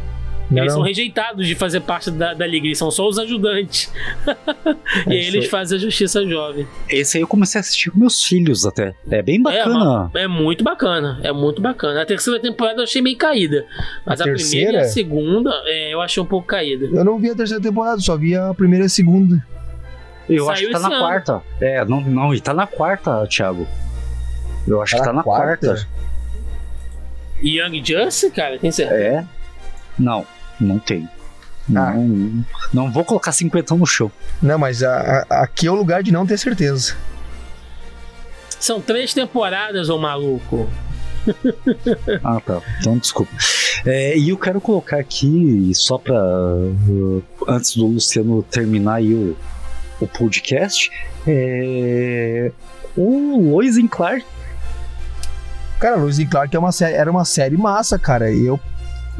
Não, 0.48 0.58
eles 0.58 0.72
não. 0.72 0.78
são 0.78 0.86
rejeitados 0.86 1.44
de 1.44 1.56
fazer 1.56 1.80
parte 1.80 2.08
da, 2.08 2.32
da 2.32 2.46
liga, 2.46 2.66
eles 2.66 2.78
são 2.78 2.88
só 2.88 3.08
os 3.08 3.18
ajudantes. 3.18 3.92
e 5.08 5.12
aí 5.12 5.18
isso 5.20 5.28
eles 5.36 5.44
aí. 5.46 5.50
fazem 5.50 5.76
a 5.76 5.80
justiça 5.80 6.24
jovem. 6.24 6.64
Esse 6.88 7.16
aí 7.18 7.22
eu 7.24 7.26
comecei 7.26 7.58
a 7.58 7.60
assistir 7.62 7.90
com 7.90 7.98
meus 7.98 8.22
filhos 8.22 8.64
até. 8.64 8.94
É 9.10 9.20
bem 9.22 9.36
É, 9.36 9.42
bacana. 9.42 9.74
uma- 9.76 10.10
é 10.14 10.28
muito 10.28 10.62
bacana, 10.62 11.18
é 11.24 11.32
muito 11.32 11.60
bacana. 11.60 12.00
A 12.02 12.06
terceira 12.06 12.38
temporada 12.38 12.78
eu 12.78 12.84
achei 12.84 13.02
meio 13.02 13.16
caída. 13.16 13.66
Mas 14.06 14.20
A 14.20 14.24
a, 14.24 14.28
primeira 14.32 14.78
e 14.78 14.80
a 14.82 14.84
segunda 14.84 15.50
é, 15.64 15.92
eu 15.92 16.00
achei 16.00 16.22
um 16.22 16.26
pouco 16.26 16.46
caída. 16.46 16.86
Eu 16.96 17.04
não 17.04 17.18
vi 17.18 17.30
a 17.30 17.34
terceira 17.34 17.60
temporada, 17.60 17.98
só 18.00 18.16
vi 18.16 18.36
a 18.36 18.54
primeira 18.54 18.84
e 18.84 18.86
a 18.86 18.90
segunda. 18.90 19.44
Eu 20.28 20.48
acho 20.48 20.60
Saiu 20.62 20.68
que 20.68 20.80
tá 20.80 20.88
na 20.88 20.94
ano. 20.94 21.04
quarta. 21.04 21.42
É, 21.60 21.84
não, 21.84 22.00
não, 22.00 22.32
e 22.32 22.40
tá 22.40 22.54
na 22.54 22.68
quarta, 22.68 23.26
Thiago. 23.26 23.66
Eu 24.66 24.80
acho 24.82 24.92
Tá 24.92 24.98
que 24.98 25.04
tá 25.04 25.12
na 25.12 25.16
na 25.18 25.22
quarta. 25.24 25.66
quarta? 25.66 25.88
Young 27.42 27.82
Justice, 27.84 28.30
cara, 28.30 28.58
tem 28.58 28.70
certeza? 28.70 29.00
É? 29.02 29.24
Não, 29.98 30.26
não 30.60 30.78
tem. 30.78 31.08
Não, 31.68 32.44
não 32.72 32.92
vou 32.92 33.04
colocar 33.04 33.32
50 33.32 33.74
no 33.74 33.84
chão. 33.86 34.10
Não, 34.40 34.56
mas 34.58 34.82
a- 34.82 35.24
a- 35.28 35.42
aqui 35.42 35.66
é 35.66 35.70
o 35.70 35.74
lugar 35.74 36.02
de 36.02 36.12
não 36.12 36.24
ter 36.26 36.38
certeza. 36.38 36.96
São 38.60 38.80
três 38.80 39.12
temporadas, 39.12 39.88
ô 39.88 39.98
maluco. 39.98 40.68
Ah, 42.22 42.40
tá. 42.40 42.62
Então, 42.78 42.96
desculpa. 42.98 43.32
É, 43.84 44.16
e 44.16 44.28
eu 44.28 44.38
quero 44.38 44.60
colocar 44.60 44.98
aqui, 44.98 45.72
só 45.74 45.98
pra. 45.98 46.14
uh, 46.14 47.22
antes 47.48 47.74
do 47.76 47.84
Luciano 47.86 48.44
terminar 48.44 48.94
aí 48.96 49.12
o, 49.12 49.36
o 50.00 50.06
podcast, 50.06 50.88
é, 51.26 52.52
o 52.96 53.50
Lois 53.50 53.76
and 53.76 53.88
Clark. 53.88 54.24
Cara, 55.78 55.96
Lois 55.96 56.18
e 56.18 56.26
Clark 56.26 56.54
é 56.54 56.58
uma 56.58 56.72
série, 56.72 56.94
era 56.94 57.10
uma 57.10 57.24
série 57.24 57.56
massa, 57.56 57.98
cara. 57.98 58.30
E 58.30 58.46
eu, 58.46 58.58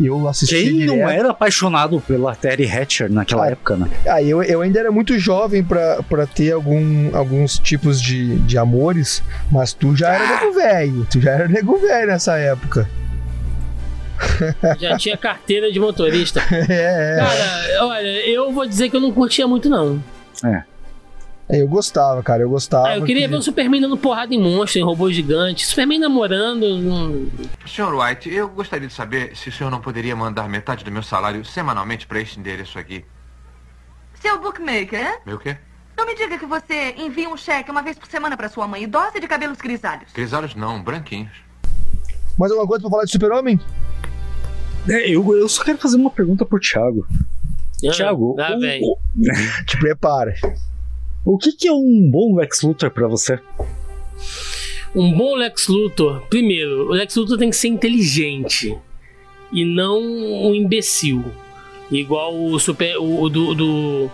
eu 0.01 0.28
assisti 0.28 0.55
Quem 0.55 0.87
não 0.87 0.95
direto. 0.95 1.11
era 1.11 1.31
apaixonado 1.31 2.01
pela 2.01 2.35
Terry 2.35 2.70
Hatcher 2.70 3.11
naquela 3.12 3.49
época, 3.51 3.77
né? 3.77 3.91
Ah, 4.07 4.23
eu, 4.23 4.43
eu 4.43 4.62
ainda 4.62 4.78
era 4.81 4.91
muito 4.91 5.19
jovem 5.19 5.62
pra, 5.62 6.03
pra 6.03 6.27
ter 6.27 6.53
algum, 6.53 7.15
alguns 7.16 7.59
tipos 7.59 8.01
de, 8.01 8.39
de 8.41 8.57
amores, 8.59 9.23
mas 9.51 9.73
tu 9.73 9.95
já 9.95 10.15
era 10.15 10.27
nego 10.41 10.53
velho. 10.53 11.07
Tu 11.11 11.20
já 11.20 11.31
era 11.33 11.49
nego 11.49 11.77
velho 11.78 12.07
nessa 12.07 12.37
época. 12.39 12.89
Já 14.78 14.97
tinha 14.97 15.16
carteira 15.16 15.70
de 15.70 15.78
motorista. 15.78 16.41
É, 16.51 16.62
é. 16.70 17.16
Cara, 17.19 17.87
olha, 17.87 18.28
eu 18.28 18.51
vou 18.53 18.66
dizer 18.66 18.89
que 18.89 18.97
eu 18.97 19.01
não 19.01 19.12
curtia 19.12 19.47
muito, 19.47 19.69
não. 19.69 20.03
É. 20.45 20.62
Eu 21.48 21.68
gostava, 21.68 22.20
cara, 22.24 22.43
eu 22.43 22.51
gostava. 22.51 22.89
Ah, 22.89 22.97
eu 22.98 23.05
queria 23.05 23.23
que- 23.23 23.28
ver 23.28 23.36
o 23.36 23.43
Superman 23.43 23.81
dando 23.81 23.97
porrada 23.97 24.35
em 24.35 24.43
monstro, 24.43 24.81
em 24.81 24.85
robô 24.85 25.10
gigante. 25.12 25.64
Superman 25.64 26.01
namorando. 26.01 26.64
hum, 26.64 27.31
Sr. 27.64 27.94
White, 27.94 28.28
eu 28.35 28.48
gostaria 28.48 28.89
de 28.89 28.93
saber 28.94 29.36
se 29.36 29.48
o 29.48 29.52
senhor 29.52 29.70
não 29.70 29.81
poderia 29.81 30.16
mandar 30.16 30.48
metade 30.48 30.85
do 30.85 30.90
meu 30.90 31.05
salário 31.05 31.44
semanalmente 31.44 32.05
para 32.06 32.20
este 32.20 32.40
endereço 32.40 32.78
aqui. 32.78 33.05
Seu 34.20 34.40
bookmaker, 34.40 35.20
Meu 35.24 35.39
quê? 35.39 35.56
não 35.97 36.05
me 36.05 36.16
diga 36.16 36.36
que 36.36 36.47
você 36.47 36.94
envia 36.98 37.28
um 37.28 37.36
cheque 37.36 37.70
uma 37.70 37.82
vez 37.82 37.97
por 37.97 38.09
semana 38.09 38.36
para 38.36 38.48
sua 38.48 38.66
mãe 38.66 38.82
idosa 38.82 39.20
de 39.20 39.28
cabelos 39.28 39.59
grisalhos. 39.59 40.10
Grisalhos 40.12 40.55
não, 40.56 40.82
branquinhos. 40.82 41.31
Mais 42.36 42.51
alguma 42.51 42.66
coisa 42.66 42.82
pra 42.82 42.90
falar 42.90 43.05
de 43.05 43.12
Super-Homem? 43.12 43.60
É, 44.89 45.09
eu, 45.09 45.36
eu 45.36 45.48
só 45.48 45.62
quero 45.62 45.78
fazer 45.78 45.97
uma 45.97 46.10
pergunta 46.10 46.44
pro 46.44 46.59
Thiago. 46.59 47.06
Thiago, 47.94 48.36
ah, 48.40 48.52
o- 48.56 48.60
velho. 48.60 48.82
o, 48.85 48.98
Te 49.66 49.78
prepara. 49.78 50.35
O 51.27 51.36
que, 51.36 51.53
que 51.53 51.66
é 51.66 51.73
um 51.73 52.09
bom 52.09 52.36
Lex 52.36 52.62
Luthor 52.62 52.90
pra 52.90 53.09
você? 53.09 53.40
Um 54.94 55.12
bom 55.12 55.35
Lex 55.35 55.66
Luthor. 55.66 56.23
Primeiro, 56.28 56.89
o 56.89 56.93
Lex 56.93 57.16
Luthor 57.16 57.36
tem 57.36 57.51
que 57.51 57.57
ser 57.57 57.69
inteligente. 57.69 58.78
E 59.53 59.65
não 59.65 60.01
um 60.01 60.55
imbecil. 60.55 61.24
Igual 61.90 62.35
o, 62.35 62.59
super, 62.61 62.97
o, 62.97 63.28
do, 63.28 63.55
do, 63.55 64.11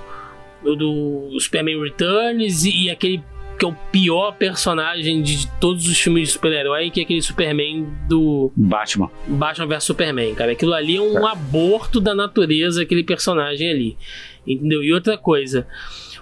o 0.64 0.74
do 0.74 1.38
Superman 1.38 1.80
Returns 1.82 2.64
e, 2.64 2.84
e 2.84 2.90
aquele 2.90 3.22
que 3.58 3.64
é 3.66 3.68
o 3.68 3.76
pior 3.92 4.32
personagem 4.32 5.22
de 5.22 5.46
todos 5.60 5.86
os 5.86 6.00
filmes 6.00 6.28
de 6.28 6.32
super-herói, 6.32 6.90
que 6.90 7.00
é 7.00 7.04
aquele 7.04 7.22
Superman 7.22 7.86
do 8.08 8.50
Batman. 8.56 9.10
Batman 9.28 9.66
vs 9.66 9.84
Superman, 9.84 10.34
cara. 10.34 10.52
Aquilo 10.52 10.74
ali 10.74 10.96
é 10.96 11.00
um 11.00 11.26
aborto 11.26 12.00
da 12.00 12.14
natureza, 12.14 12.82
aquele 12.82 13.04
personagem 13.04 13.70
ali. 13.70 13.96
Entendeu? 14.44 14.82
E 14.82 14.92
outra 14.92 15.16
coisa, 15.16 15.66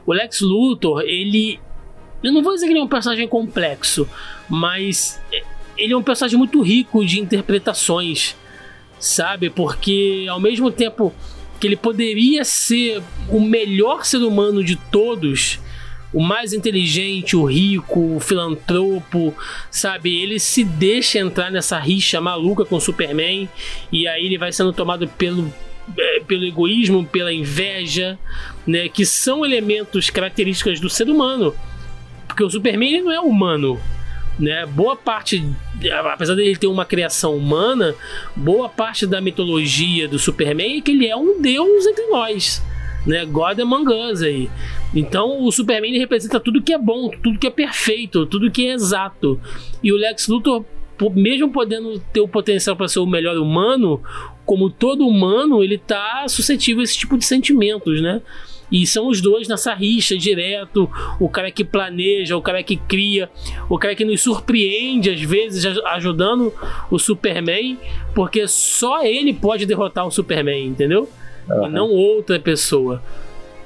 o 0.07 0.13
Lex 0.13 0.41
Luthor, 0.41 1.03
ele. 1.03 1.61
Eu 2.23 2.33
não 2.33 2.43
vou 2.43 2.53
dizer 2.55 2.67
que 2.67 2.73
ele 2.73 2.81
é 2.81 2.83
um 2.83 2.89
personagem 2.89 3.27
complexo, 3.27 4.09
mas 4.49 5.21
ele 5.77 5.95
é 5.95 5.97
um 5.97 6.03
personagem 6.03 6.39
muito 6.39 6.61
rico 6.61 7.05
de 7.05 7.19
interpretações, 7.19 8.37
sabe? 8.99 9.49
Porque 9.49 10.27
ao 10.29 10.39
mesmo 10.39 10.71
tempo 10.71 11.15
que 11.59 11.67
ele 11.67 11.77
poderia 11.77 12.45
ser 12.45 13.03
o 13.29 13.41
melhor 13.41 14.05
ser 14.05 14.19
humano 14.19 14.63
de 14.63 14.77
todos, 14.77 15.59
o 16.13 16.23
mais 16.23 16.53
inteligente, 16.53 17.37
o 17.37 17.45
rico, 17.45 18.17
o 18.17 18.21
filantropo, 18.21 19.35
sabe? 19.71 20.23
Ele 20.23 20.39
se 20.39 20.65
deixa 20.65 21.19
entrar 21.19 21.51
nessa 21.51 21.79
rixa 21.79 22.21
maluca 22.21 22.65
com 22.65 22.77
o 22.77 22.81
Superman 22.81 23.49
e 23.93 24.09
aí 24.09 24.27
ele 24.27 24.39
vai 24.39 24.53
sendo 24.53 24.73
tomado 24.73 25.07
pelo 25.07 25.53
eh, 25.97 26.20
pelo 26.31 26.45
egoísmo, 26.45 27.05
pela 27.05 27.33
inveja, 27.33 28.17
né, 28.65 28.89
que 28.89 29.05
são 29.05 29.45
elementos 29.45 30.11
características 30.11 30.79
do 30.79 30.89
ser 30.89 31.09
humano. 31.09 31.53
Porque 32.29 32.45
o 32.45 32.49
Superman 32.49 33.03
não 33.03 33.11
é 33.11 33.19
humano, 33.19 33.81
né? 34.39 34.65
Boa 34.65 34.95
parte, 34.95 35.45
apesar 36.13 36.37
dele 36.37 36.57
ter 36.57 36.69
uma 36.69 36.85
criação 36.85 37.35
humana, 37.37 37.97
boa 38.37 38.69
parte 38.69 39.09
da 39.09 39.21
mitologia 39.21 40.07
do 40.07 40.21
Superman 40.21 40.79
é 40.79 40.81
que 40.81 40.93
ele 40.93 41.09
é 41.09 41.17
um 41.17 41.43
deus 41.43 41.85
entre 41.85 42.07
nós, 42.07 42.63
né? 43.05 43.27
God 43.27 43.59
Among 43.59 43.93
Us 43.93 44.23
aí. 44.23 44.49
Então 44.95 45.43
o 45.43 45.51
Superman 45.51 45.99
representa 45.99 46.39
tudo 46.39 46.63
que 46.63 46.73
é 46.73 46.79
bom, 46.79 47.11
tudo 47.11 47.41
que 47.41 47.49
é 47.49 47.51
perfeito, 47.51 48.25
tudo 48.25 48.53
que 48.53 48.69
é 48.69 48.73
exato. 48.75 49.41
E 49.83 49.93
o 49.93 49.97
Lex 49.97 50.29
Luthor, 50.29 50.65
mesmo 51.13 51.51
podendo 51.51 51.99
ter 52.13 52.21
o 52.21 52.29
potencial 52.29 52.77
para 52.77 52.87
ser 52.87 53.01
o 53.01 53.07
melhor 53.07 53.37
humano, 53.37 54.01
como 54.51 54.69
todo 54.69 55.07
humano, 55.07 55.63
ele 55.63 55.79
tá 55.79 56.25
suscetível 56.27 56.81
a 56.81 56.83
esse 56.85 56.99
tipo 56.99 57.17
de 57.17 57.25
sentimentos, 57.25 58.01
né? 58.03 58.21
E 58.69 58.85
são 58.85 59.07
os 59.07 59.21
dois 59.21 59.47
nessa 59.47 59.73
rixa 59.75 60.17
direto, 60.19 60.91
o 61.21 61.29
cara 61.29 61.53
que 61.53 61.63
planeja, 61.65 62.37
o 62.37 62.43
cara 62.43 62.61
que 62.61 62.77
cria, 62.77 63.31
o 63.69 63.79
cara 63.79 63.95
que 63.95 64.05
nos 64.05 64.21
surpreende 64.23 65.09
às 65.09 65.21
vezes 65.21 65.65
aj- 65.65 65.79
ajudando 65.95 66.53
o 66.91 66.99
Superman, 66.99 67.79
porque 68.13 68.49
só 68.49 69.05
ele 69.05 69.33
pode 69.33 69.67
derrotar 69.67 70.05
o 70.05 70.11
Superman, 70.11 70.67
entendeu? 70.67 71.09
E 71.49 71.69
não 71.69 71.89
outra 71.91 72.41
pessoa. 72.41 73.01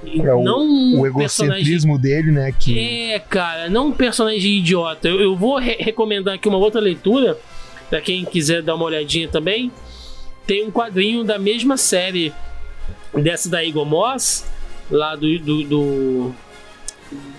É 0.07 0.35
o, 0.35 0.43
não 0.45 0.61
o 1.01 1.03
personagem 1.15 1.63
egocentrismo 1.63 1.99
dele, 1.99 2.31
né? 2.31 2.53
Que 2.53 2.79
é, 3.13 3.19
cara, 3.19 3.71
não 3.71 3.87
um 3.89 3.93
personagem 3.93 4.59
idiota. 4.59 5.09
Eu, 5.09 5.19
eu 5.19 5.35
vou 5.35 5.57
re- 5.59 5.79
recomendar 5.81 6.35
aqui 6.35 6.47
uma 6.47 6.59
outra 6.59 6.79
leitura, 6.79 7.39
pra 7.89 8.03
quem 8.03 8.23
quiser 8.27 8.61
dar 8.61 8.75
uma 8.75 8.85
olhadinha 8.85 9.29
também. 9.29 9.73
Tem 10.47 10.67
um 10.67 10.71
quadrinho 10.71 11.25
da 11.25 11.39
mesma 11.39 11.77
série 11.77 12.33
dessa 13.15 13.49
da 13.49 13.65
Eagle 13.65 13.85
Moss, 13.85 14.45
lá 14.91 15.15
do. 15.17 15.39
do, 15.39 15.63
do- 15.65 16.35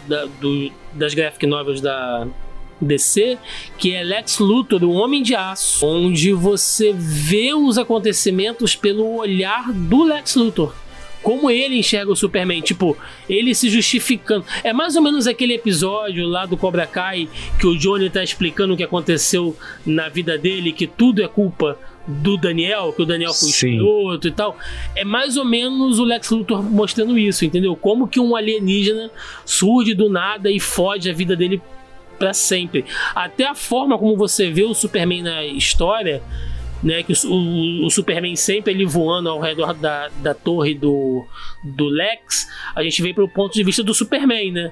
da- 0.07 0.25
do- 0.39 0.71
das 0.93 1.13
graphic 1.13 1.45
novels 1.45 1.81
da 1.81 2.27
DC, 2.79 3.37
que 3.77 3.93
é 3.93 4.03
Lex 4.03 4.39
Luthor, 4.39 4.83
o 4.83 4.91
Homem 4.91 5.21
de 5.23 5.35
Aço, 5.35 5.85
onde 5.85 6.31
você 6.33 6.93
vê 6.93 7.53
os 7.53 7.77
acontecimentos 7.77 8.75
pelo 8.75 9.15
olhar 9.17 9.71
do 9.73 10.03
Lex 10.03 10.35
Luthor 10.35 10.73
como 11.23 11.49
ele 11.49 11.79
enxerga 11.79 12.11
o 12.11 12.15
Superman, 12.15 12.61
tipo, 12.61 12.95
ele 13.27 13.55
se 13.55 13.67
justificando. 13.67 14.45
É 14.63 14.71
mais 14.71 14.95
ou 14.95 15.01
menos 15.01 15.25
aquele 15.25 15.55
episódio 15.55 16.27
lá 16.27 16.45
do 16.45 16.55
Cobra 16.55 16.85
Kai 16.85 17.27
que 17.59 17.65
o 17.65 17.75
Johnny 17.75 18.11
tá 18.11 18.23
explicando 18.23 18.75
o 18.75 18.77
que 18.77 18.83
aconteceu 18.83 19.57
na 19.83 20.07
vida 20.07 20.37
dele, 20.37 20.71
que 20.71 20.85
tudo 20.85 21.23
é 21.23 21.27
culpa 21.27 21.79
do 22.07 22.37
Daniel, 22.37 22.93
que 22.93 23.01
o 23.01 23.05
Daniel 23.05 23.33
foi 23.33 23.49
Sim. 23.49 23.71
escroto 23.75 24.27
e 24.27 24.31
tal. 24.31 24.57
É 24.95 25.03
mais 25.03 25.37
ou 25.37 25.45
menos 25.45 25.97
o 25.99 26.03
Lex 26.03 26.29
Luthor 26.29 26.61
mostrando 26.63 27.17
isso, 27.17 27.43
entendeu? 27.45 27.75
Como 27.75 28.07
que 28.07 28.19
um 28.19 28.35
alienígena 28.35 29.09
surge 29.45 29.93
do 29.93 30.09
nada 30.09 30.51
e 30.51 30.59
fode 30.59 31.09
a 31.09 31.13
vida 31.13 31.35
dele 31.35 31.61
pra 32.19 32.33
sempre. 32.33 32.85
Até 33.13 33.45
a 33.45 33.55
forma 33.55 33.97
como 33.97 34.15
você 34.15 34.49
vê 34.49 34.63
o 34.63 34.73
Superman 34.73 35.21
na 35.23 35.43
história, 35.43 36.21
né, 36.83 37.01
que 37.03 37.11
o, 37.11 37.31
o- 37.33 37.85
o 37.87 37.89
Superman 37.89 38.35
sempre 38.35 38.71
ele 38.73 38.85
voando 38.85 39.27
ao 39.29 39.39
redor 39.39 39.73
da, 39.73 40.09
da 40.21 40.33
torre 40.33 40.73
do, 40.75 41.25
do 41.63 41.85
Lex, 41.87 42.47
a 42.75 42.83
gente 42.83 43.01
vê 43.01 43.13
pelo 43.13 43.27
ponto 43.27 43.53
de 43.53 43.63
vista 43.63 43.83
do 43.83 43.93
Superman, 43.93 44.51
né? 44.51 44.71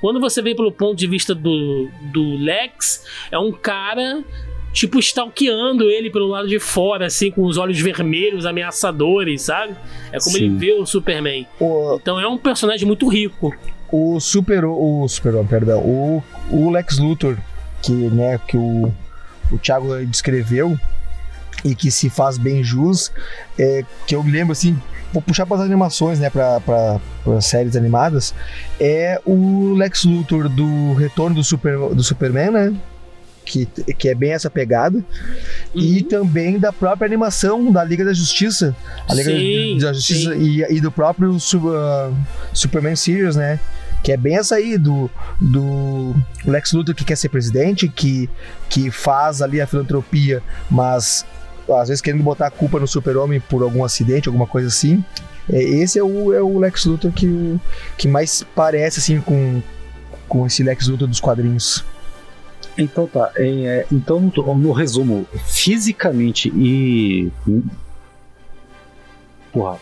Quando 0.00 0.18
você 0.18 0.40
vê 0.40 0.54
pelo 0.54 0.72
ponto 0.72 0.96
de 0.96 1.06
vista 1.06 1.34
do, 1.34 1.90
do 2.10 2.36
Lex, 2.38 3.04
é 3.30 3.38
um 3.38 3.52
cara 3.52 4.24
tipo 4.72 4.98
stalkeando 4.98 5.90
ele 5.90 6.10
pelo 6.10 6.26
lado 6.26 6.48
de 6.48 6.58
fora, 6.58 7.06
assim, 7.06 7.30
com 7.30 7.44
os 7.44 7.58
olhos 7.58 7.80
vermelhos, 7.80 8.46
ameaçadores, 8.46 9.42
sabe? 9.42 9.74
É 10.12 10.18
como 10.18 10.36
Sim. 10.36 10.44
ele 10.44 10.56
vê 10.56 10.72
o 10.72 10.86
Superman. 10.86 11.46
Então 12.00 12.20
é 12.20 12.26
um 12.26 12.38
personagem 12.38 12.86
muito 12.86 13.08
rico. 13.08 13.54
O 13.90 14.20
Super. 14.20 14.64
O 14.64 15.06
Super, 15.08 15.44
perdão. 15.46 15.80
O, 15.80 16.22
o 16.50 16.70
Lex 16.70 16.98
Luthor, 16.98 17.36
que, 17.82 17.92
né, 17.92 18.38
que 18.46 18.56
o, 18.56 18.92
o 19.50 19.58
Thiago 19.58 20.04
descreveu 20.06 20.78
e 21.64 21.74
que 21.74 21.90
se 21.90 22.08
faz 22.08 22.38
bem 22.38 22.62
jus, 22.62 23.12
é, 23.58 23.84
que 24.06 24.14
eu 24.14 24.22
me 24.22 24.30
lembro 24.30 24.52
assim. 24.52 24.78
Vou 25.12 25.20
puxar 25.20 25.44
para 25.44 25.56
as 25.56 25.62
animações, 25.62 26.20
né, 26.20 26.30
para 26.30 27.40
séries 27.40 27.74
animadas. 27.74 28.32
É 28.78 29.20
o 29.26 29.74
Lex 29.74 30.04
Luthor 30.04 30.48
do 30.48 30.94
Retorno 30.94 31.34
do, 31.34 31.42
Super, 31.42 31.76
do 31.92 32.02
Superman, 32.02 32.52
né? 32.52 32.74
Que, 33.50 33.66
que 33.66 34.08
é 34.08 34.14
bem 34.14 34.32
essa 34.32 34.48
pegada. 34.48 34.98
Uhum. 35.74 35.82
E 35.82 36.02
também 36.02 36.56
da 36.56 36.72
própria 36.72 37.06
animação 37.06 37.72
da 37.72 37.82
Liga 37.82 38.04
da 38.04 38.12
Justiça. 38.12 38.76
A 39.08 39.14
Liga 39.14 39.30
Sim, 39.30 39.78
da 39.80 39.92
Justiça 39.92 40.36
e, 40.36 40.62
e 40.70 40.80
do 40.80 40.92
próprio 40.92 41.32
uh, 41.32 42.16
Superman 42.52 42.94
Series, 42.94 43.34
né? 43.34 43.58
Que 44.04 44.12
é 44.12 44.16
bem 44.16 44.36
essa 44.36 44.54
aí 44.54 44.78
do, 44.78 45.10
do 45.40 46.14
Lex 46.46 46.72
Luthor 46.72 46.94
que 46.94 47.04
quer 47.04 47.16
ser 47.16 47.28
presidente, 47.28 47.88
que, 47.88 48.30
que 48.68 48.90
faz 48.90 49.42
ali 49.42 49.60
a 49.60 49.66
filantropia, 49.66 50.42
mas 50.70 51.26
às 51.68 51.88
vezes 51.88 52.00
querendo 52.00 52.22
botar 52.22 52.46
a 52.46 52.50
culpa 52.50 52.78
no 52.78 52.86
super-homem 52.86 53.40
por 53.40 53.62
algum 53.62 53.84
acidente, 53.84 54.28
alguma 54.28 54.46
coisa 54.46 54.68
assim. 54.68 55.04
É, 55.52 55.60
Esse 55.60 55.98
é 55.98 56.02
o, 56.02 56.32
é 56.32 56.40
o 56.40 56.58
Lex 56.58 56.84
Luthor 56.84 57.12
que, 57.12 57.60
que 57.98 58.08
mais 58.08 58.44
parece 58.54 59.00
assim 59.00 59.20
com, 59.20 59.60
com 60.28 60.46
esse 60.46 60.62
Lex 60.62 60.86
Luthor 60.86 61.08
dos 61.08 61.20
quadrinhos. 61.20 61.84
Então 62.78 63.06
tá, 63.06 63.32
é, 63.36 63.46
é, 63.46 63.86
então 63.92 64.20
no, 64.20 64.54
no 64.54 64.72
resumo, 64.72 65.26
fisicamente 65.46 66.48
e. 66.54 67.30
Porra. 69.52 69.78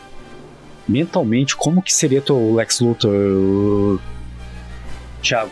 Mentalmente, 0.88 1.54
como 1.54 1.82
que 1.82 1.92
seria 1.92 2.22
teu 2.22 2.54
Lex 2.54 2.80
Luthor, 2.80 4.00
Thiago? 5.20 5.50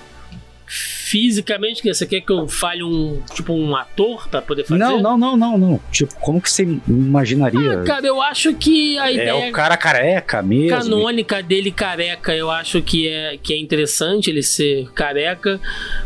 Fisicamente, 0.67 1.81
que 1.81 1.93
você 1.93 2.07
quer 2.07 2.21
que 2.21 2.33
eu 2.33 2.49
fale 2.49 2.83
um 2.83 3.23
tipo 3.35 3.53
um 3.53 3.77
ator 3.77 4.29
pra 4.29 4.43
poder 4.43 4.65
fazer? 4.65 4.79
Não, 4.79 5.01
não, 5.01 5.17
não, 5.17 5.37
não, 5.37 5.59
não. 5.59 5.81
Tipo, 5.93 6.15
como 6.17 6.41
que 6.41 6.51
você 6.51 6.63
imaginaria? 6.89 7.81
Ah, 7.81 7.85
cara, 7.85 8.07
eu 8.07 8.21
acho 8.21 8.53
que 8.55 8.99
a 8.99 9.11
é 9.11 9.15
ideia 9.15 9.49
o 9.49 9.53
cara 9.53 9.77
careca 9.77 10.43
mesmo. 10.43 10.77
canônica 10.77 11.43
dele 11.43 11.71
careca, 11.71 12.35
eu 12.35 12.51
acho 12.51 12.83
que 12.83 13.09
é, 13.09 13.37
que 13.41 13.53
é 13.55 13.57
interessante 13.57 14.31
ele 14.31 14.43
ser 14.43 14.91
careca, 14.93 15.61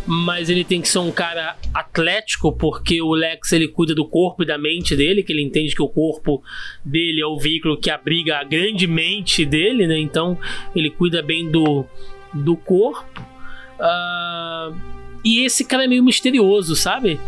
mas 0.07 0.51
ele 0.51 0.65
tem 0.65 0.81
que 0.81 0.89
ser 0.89 0.99
um 0.99 1.11
cara 1.11 1.57
atlético, 1.73 2.53
porque 2.53 3.01
o 3.01 3.15
Lex 3.15 3.53
ele 3.53 3.69
cuida 3.69 3.95
do 3.95 4.07
corpo 4.07 4.43
e 4.43 4.47
da 4.47 4.59
mente 4.59 4.95
dele, 4.95 5.23
que 5.23 5.33
ele 5.33 5.43
entende 5.43 5.75
que 5.75 5.83
o 5.83 5.89
corpo 5.89 6.43
dele 6.85 7.21
é 7.21 7.27
o 7.27 7.39
veículo 7.39 7.79
que 7.79 7.91
abriga 7.91 8.39
a 8.39 8.45
grande 8.45 8.87
mente 8.87 9.45
dele, 9.45 9.87
né? 9.87 9.99
Então 9.99 10.39
ele 10.75 10.91
cuida 10.91 11.23
bem 11.23 11.51
do, 11.51 11.85
do 12.33 12.57
corpo. 12.57 13.30
Ah, 13.81 14.73
e 15.25 15.45
esse 15.45 15.65
cara 15.65 15.85
é 15.85 15.89
meio 15.89 16.03
misterioso, 16.03 16.75
sabe? 16.75 17.21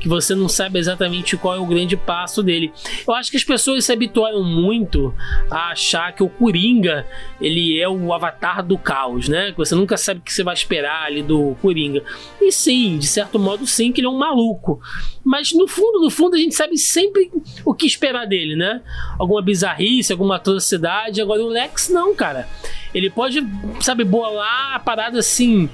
Que 0.00 0.08
você 0.08 0.34
não 0.34 0.48
sabe 0.48 0.78
exatamente 0.78 1.36
qual 1.36 1.54
é 1.54 1.58
o 1.58 1.66
grande 1.66 1.94
passo 1.94 2.42
dele. 2.42 2.72
Eu 3.06 3.12
acho 3.12 3.30
que 3.30 3.36
as 3.36 3.44
pessoas 3.44 3.84
se 3.84 3.92
habituaram 3.92 4.42
muito 4.42 5.14
a 5.50 5.72
achar 5.72 6.14
que 6.14 6.22
o 6.22 6.28
Coringa 6.28 7.06
ele 7.38 7.78
é 7.78 7.86
o 7.86 8.14
avatar 8.14 8.64
do 8.64 8.78
caos, 8.78 9.28
né? 9.28 9.50
Que 9.50 9.58
você 9.58 9.74
nunca 9.74 9.98
sabe 9.98 10.20
o 10.20 10.22
que 10.22 10.32
você 10.32 10.42
vai 10.42 10.54
esperar 10.54 11.04
ali 11.04 11.22
do 11.22 11.54
Coringa. 11.60 12.02
E 12.40 12.50
sim, 12.50 12.96
de 12.96 13.06
certo 13.06 13.38
modo, 13.38 13.66
sim, 13.66 13.92
que 13.92 14.00
ele 14.00 14.06
é 14.06 14.10
um 14.10 14.16
maluco. 14.16 14.80
Mas 15.22 15.52
no 15.52 15.68
fundo, 15.68 16.00
no 16.00 16.08
fundo, 16.08 16.34
a 16.34 16.38
gente 16.38 16.54
sabe 16.54 16.78
sempre 16.78 17.30
o 17.62 17.74
que 17.74 17.84
esperar 17.84 18.26
dele, 18.26 18.56
né? 18.56 18.80
Alguma 19.18 19.42
bizarrice, 19.42 20.12
alguma 20.12 20.36
atrocidade. 20.36 21.20
Agora 21.20 21.42
o 21.42 21.48
Lex, 21.48 21.90
não, 21.90 22.14
cara. 22.14 22.48
Ele 22.94 23.10
pode, 23.10 23.46
sabe, 23.80 24.02
bolar 24.02 24.76
a 24.76 24.78
parada 24.78 25.18
assim 25.18 25.68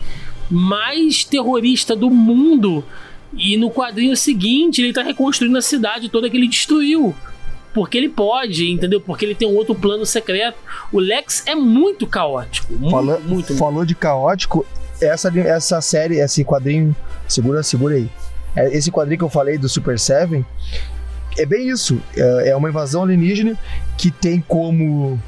mais 0.51 1.25
terrorista 1.25 1.95
do 1.97 2.11
mundo. 2.11 2.85
E 3.37 3.57
no 3.57 3.71
quadrinho 3.71 4.17
seguinte, 4.17 4.81
ele 4.81 4.93
tá 4.93 5.03
reconstruindo 5.03 5.59
a 5.59 5.63
cidade 5.63 6.09
toda 6.09 6.31
que 6.31 6.37
ele 6.37 6.49
destruiu. 6.49 7.15
Porque 7.75 7.99
ele 7.99 8.09
pode, 8.09 8.71
entendeu? 8.71 9.01
Porque 9.01 9.25
ele 9.25 9.35
tem 9.35 9.47
um 9.47 9.55
outro 9.55 9.75
plano 9.75 10.07
secreto. 10.07 10.57
O 10.91 10.99
Lex 10.99 11.43
é 11.47 11.55
muito 11.55 12.07
caótico. 12.07 12.73
Muito, 12.73 12.91
Fala- 12.91 13.19
muito. 13.21 13.55
Falou 13.57 13.85
de 13.85 13.95
caótico, 13.95 14.65
essa, 15.01 15.29
essa 15.41 15.81
série, 15.83 16.17
esse 16.19 16.43
quadrinho, 16.43 16.97
segura, 17.29 17.63
segura 17.63 17.97
aí. 17.97 18.09
É, 18.55 18.75
Esse 18.75 18.91
quadrinho 18.91 19.19
que 19.19 19.25
eu 19.25 19.29
falei 19.29 19.59
do 19.59 19.69
Super 19.69 19.99
Seven 19.99 20.43
é 21.37 21.45
bem 21.45 21.69
isso. 21.69 22.01
É 22.17 22.49
é 22.51 22.57
uma 22.57 22.71
invasão 22.71 23.03
alienígena 23.03 23.59
que 23.99 24.11
tem 24.11 24.41
como 24.41 25.21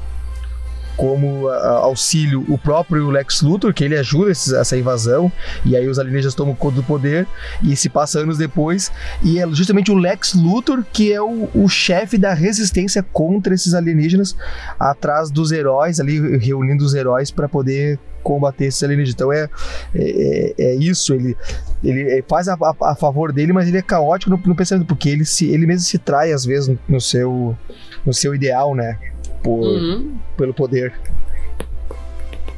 como 0.99 1.47
auxílio 1.47 2.43
o 2.49 2.57
próprio 2.57 3.09
Lex 3.09 3.41
Luthor, 3.41 3.73
que 3.73 3.85
ele 3.85 3.97
ajuda 3.97 4.31
essa 4.31 4.77
invasão, 4.77 5.31
e 5.63 5.77
aí 5.77 5.87
os 5.87 5.97
alienígenas 5.97 6.35
tomam 6.35 6.53
conta 6.53 6.75
do 6.75 6.83
poder, 6.83 7.25
e 7.63 7.73
se 7.73 7.87
passa 7.87 8.19
anos 8.19 8.37
depois, 8.37 8.91
e 9.23 9.39
é 9.39 9.47
justamente 9.47 9.91
o 9.91 9.95
Lex 9.95 10.33
Luthor 10.33 10.83
que 10.91 11.13
é 11.13 11.21
o, 11.21 11.47
o 11.55 11.69
chefe 11.69 12.17
da 12.17 12.33
resistência 12.33 13.01
contra 13.13 13.53
esses 13.53 13.73
alienígenas, 13.73 14.35
atrás 14.77 15.31
dos 15.31 15.53
heróis, 15.53 16.01
ali 16.01 16.37
reunindo 16.37 16.83
os 16.83 16.93
heróis 16.93 17.31
para 17.31 17.47
poder 17.47 17.97
combater 18.33 18.65
esses 18.65 18.81
alienígenas. 18.83 19.13
Então 19.15 19.31
é, 19.33 19.49
é, 19.95 20.53
é 20.57 20.75
isso, 20.75 21.13
ele, 21.13 21.35
ele 21.83 22.23
faz 22.27 22.47
a, 22.47 22.53
a- 22.53 22.91
a 22.91 22.95
favor 22.95 23.31
dele, 23.33 23.51
mas 23.53 23.67
ele 23.67 23.77
é 23.77 23.81
caótico 23.81 24.29
no, 24.31 24.37
no 24.45 24.55
pensamento, 24.55 24.87
porque 24.87 25.09
ele, 25.09 25.25
se, 25.25 25.49
ele 25.49 25.65
mesmo 25.65 25.81
se 25.85 25.97
trai 25.97 26.31
às 26.31 26.45
vezes 26.45 26.67
no, 26.67 26.79
no 26.87 27.01
seu, 27.01 27.57
no 28.05 28.13
seu 28.13 28.35
ideal, 28.35 28.75
né? 28.75 28.97
Por, 29.43 29.59
Uhum. 29.65 30.17
Pelo 30.37 30.53
poder. 30.53 30.93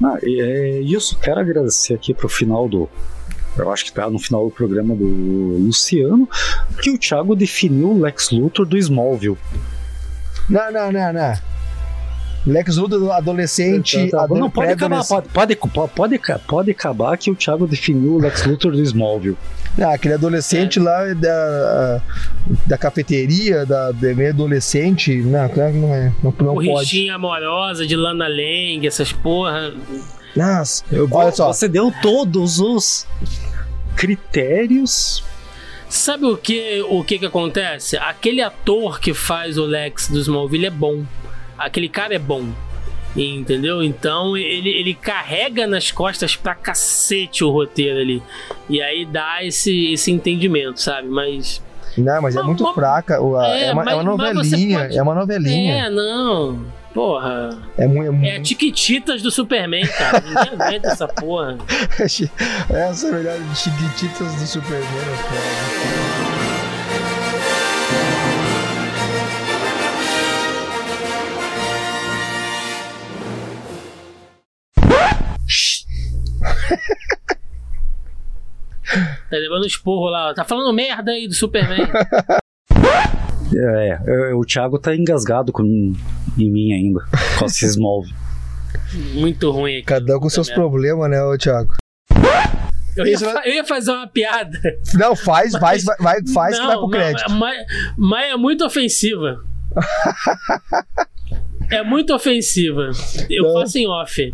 Ah, 0.03 0.17
e 0.23 0.41
é 0.41 0.79
isso, 0.81 1.17
quero 1.19 1.39
agradecer 1.39 1.93
aqui 1.93 2.13
pro 2.13 2.27
final 2.27 2.67
do. 2.67 2.89
Eu 3.57 3.69
acho 3.71 3.85
que 3.85 3.93
tá 3.93 4.09
no 4.09 4.17
final 4.17 4.45
do 4.45 4.51
programa 4.51 4.95
do 4.95 5.05
Luciano, 5.05 6.27
que 6.81 6.89
o 6.89 6.97
Thiago 6.97 7.35
definiu 7.35 7.89
o 7.91 7.99
Lex 7.99 8.31
Luthor 8.31 8.65
do 8.65 8.77
Smallville. 8.77 9.37
Não, 10.49 10.71
não, 10.71 10.91
não, 10.91 11.13
não. 11.13 11.50
Lex 12.45 12.77
Luthor 12.77 13.11
adolescente. 13.11 14.09
Tá, 14.09 14.27
tá, 14.27 14.35
não, 14.35 14.49
pode 14.49 14.71
acabar, 14.71 15.05
pode, 15.05 15.27
pode, 15.29 15.55
pode, 15.55 16.19
pode, 16.47 16.71
acabar 16.71 17.17
que 17.17 17.29
o 17.29 17.35
Thiago 17.35 17.67
definiu 17.67 18.13
o 18.13 18.17
Lex 18.19 18.45
Luthor 18.45 18.71
do 18.71 18.81
Smallville. 18.81 19.37
Ah, 19.79 19.93
aquele 19.93 20.15
adolescente 20.15 20.79
É. 20.79 20.81
lá 20.81 21.13
da, 21.13 22.01
da 22.65 22.77
cafeteria, 22.77 23.65
da, 23.65 23.91
da 23.91 24.13
meio 24.13 24.29
adolescente. 24.29 25.15
Não, 25.21 25.47
claro 25.49 25.71
que 25.71 25.77
não 25.77 25.93
é. 25.93 26.11
Não, 26.23 26.33
não 26.39 26.55
pode. 26.55 26.67
Corriginha 26.67 27.15
amorosa 27.15 27.85
de 27.85 27.95
Lana 27.95 28.27
Lang, 28.27 28.85
essas 28.85 29.11
porra. 29.11 29.73
Nossa, 30.35 30.83
olha 31.11 31.31
só. 31.31 31.53
Você 31.53 31.67
deu 31.67 31.93
todos 32.01 32.59
os 32.59 33.05
critérios. 33.95 35.23
Sabe 35.87 36.25
o 36.25 36.37
que, 36.37 36.81
o 36.89 37.03
que 37.03 37.19
que 37.19 37.25
acontece? 37.25 37.97
Aquele 37.97 38.41
ator 38.41 38.99
que 38.99 39.13
faz 39.13 39.57
o 39.57 39.65
Lex 39.65 40.07
do 40.07 40.19
Smallville 40.19 40.65
é 40.65 40.69
bom. 40.69 41.03
Aquele 41.65 41.89
cara 41.89 42.13
é 42.15 42.19
bom. 42.19 42.47
Entendeu? 43.15 43.83
Então 43.83 44.37
ele, 44.37 44.69
ele 44.69 44.93
carrega 44.93 45.67
nas 45.67 45.91
costas 45.91 46.35
pra 46.37 46.55
cacete 46.55 47.43
o 47.43 47.49
roteiro 47.51 47.99
ali. 47.99 48.23
E 48.69 48.81
aí 48.81 49.05
dá 49.05 49.43
esse, 49.43 49.91
esse 49.91 50.11
entendimento, 50.11 50.79
sabe? 50.79 51.09
Mas. 51.09 51.61
Não, 51.97 52.21
mas 52.21 52.37
é 52.37 52.41
muito 52.41 52.73
fraca. 52.73 53.21
o- 53.21 53.35
a- 53.35 53.47
É, 53.49 53.65
É, 53.65 53.73
uma, 53.73 53.81
é 53.81 53.85
mas- 53.85 53.95
uma 53.95 54.15
mas 54.15 54.33
você 54.37 54.49
novelinha. 54.51 54.79
pode- 54.79 54.97
É 54.97 55.01
uma 55.03 55.13
novelinha. 55.15 55.87
É, 55.87 55.89
não. 55.89 56.65
Porra. 56.93 57.49
É 57.77 57.85
muito. 57.85 58.13
É, 58.25 58.29
É 58.29 58.35
a 58.37 58.41
Tiquititas 58.41 59.21
do 59.21 59.29
Superman, 59.29 59.85
cara. 59.87 60.21
Ninguém 60.25 60.53
aguenta 60.65 60.87
essa 60.89 61.07
porra. 61.07 61.57
Essa 61.99 63.07
é 63.07 63.09
a 63.09 63.13
melhor 63.13 63.39
de 63.39 63.55
chiquititas 63.57 64.35
do 64.35 64.47
Superman. 64.47 64.87
cara. 64.87 66.10
Tá 79.29 79.37
levando 79.37 79.65
esporro 79.65 80.09
lá. 80.09 80.33
Tá 80.33 80.43
falando 80.43 80.73
merda 80.73 81.11
aí 81.11 81.27
do 81.27 81.33
Superman. 81.33 81.87
É, 83.53 83.99
é, 84.07 84.33
o 84.33 84.45
Thiago 84.45 84.79
tá 84.79 84.95
engasgado 84.95 85.51
com, 85.51 85.63
em 86.37 86.49
mim 86.49 86.71
ainda, 86.71 87.01
com 87.37 87.43
esse 87.45 87.65
Smallville. 87.65 88.15
Muito 89.13 89.51
ruim 89.51 89.79
aqui. 89.79 89.87
Cada 89.87 90.15
um 90.15 90.21
com 90.21 90.29
seus 90.29 90.49
problemas, 90.49 91.09
né, 91.11 91.21
ô 91.21 91.37
Thiago? 91.37 91.73
Eu 92.95 93.05
ia, 93.05 93.19
fa- 93.19 93.41
eu 93.43 93.53
ia 93.55 93.65
fazer 93.65 93.91
uma 93.91 94.07
piada. 94.07 94.57
Não, 94.93 95.17
faz, 95.17 95.51
faz, 95.57 95.83
vai, 95.83 95.97
vai- 95.99 96.27
faz 96.33 96.57
que 96.57 96.65
vai 96.65 96.75
pro 96.77 96.81
não, 96.83 96.89
crédito. 96.89 97.29
Mas, 97.31 97.65
mas 97.97 98.31
é 98.31 98.37
muito 98.37 98.65
ofensiva. 98.65 99.43
é 101.69 101.83
muito 101.83 102.15
ofensiva. 102.15 102.89
Eu 103.29 103.51
faço 103.51 103.77
em 103.77 103.85
off. 103.85 104.33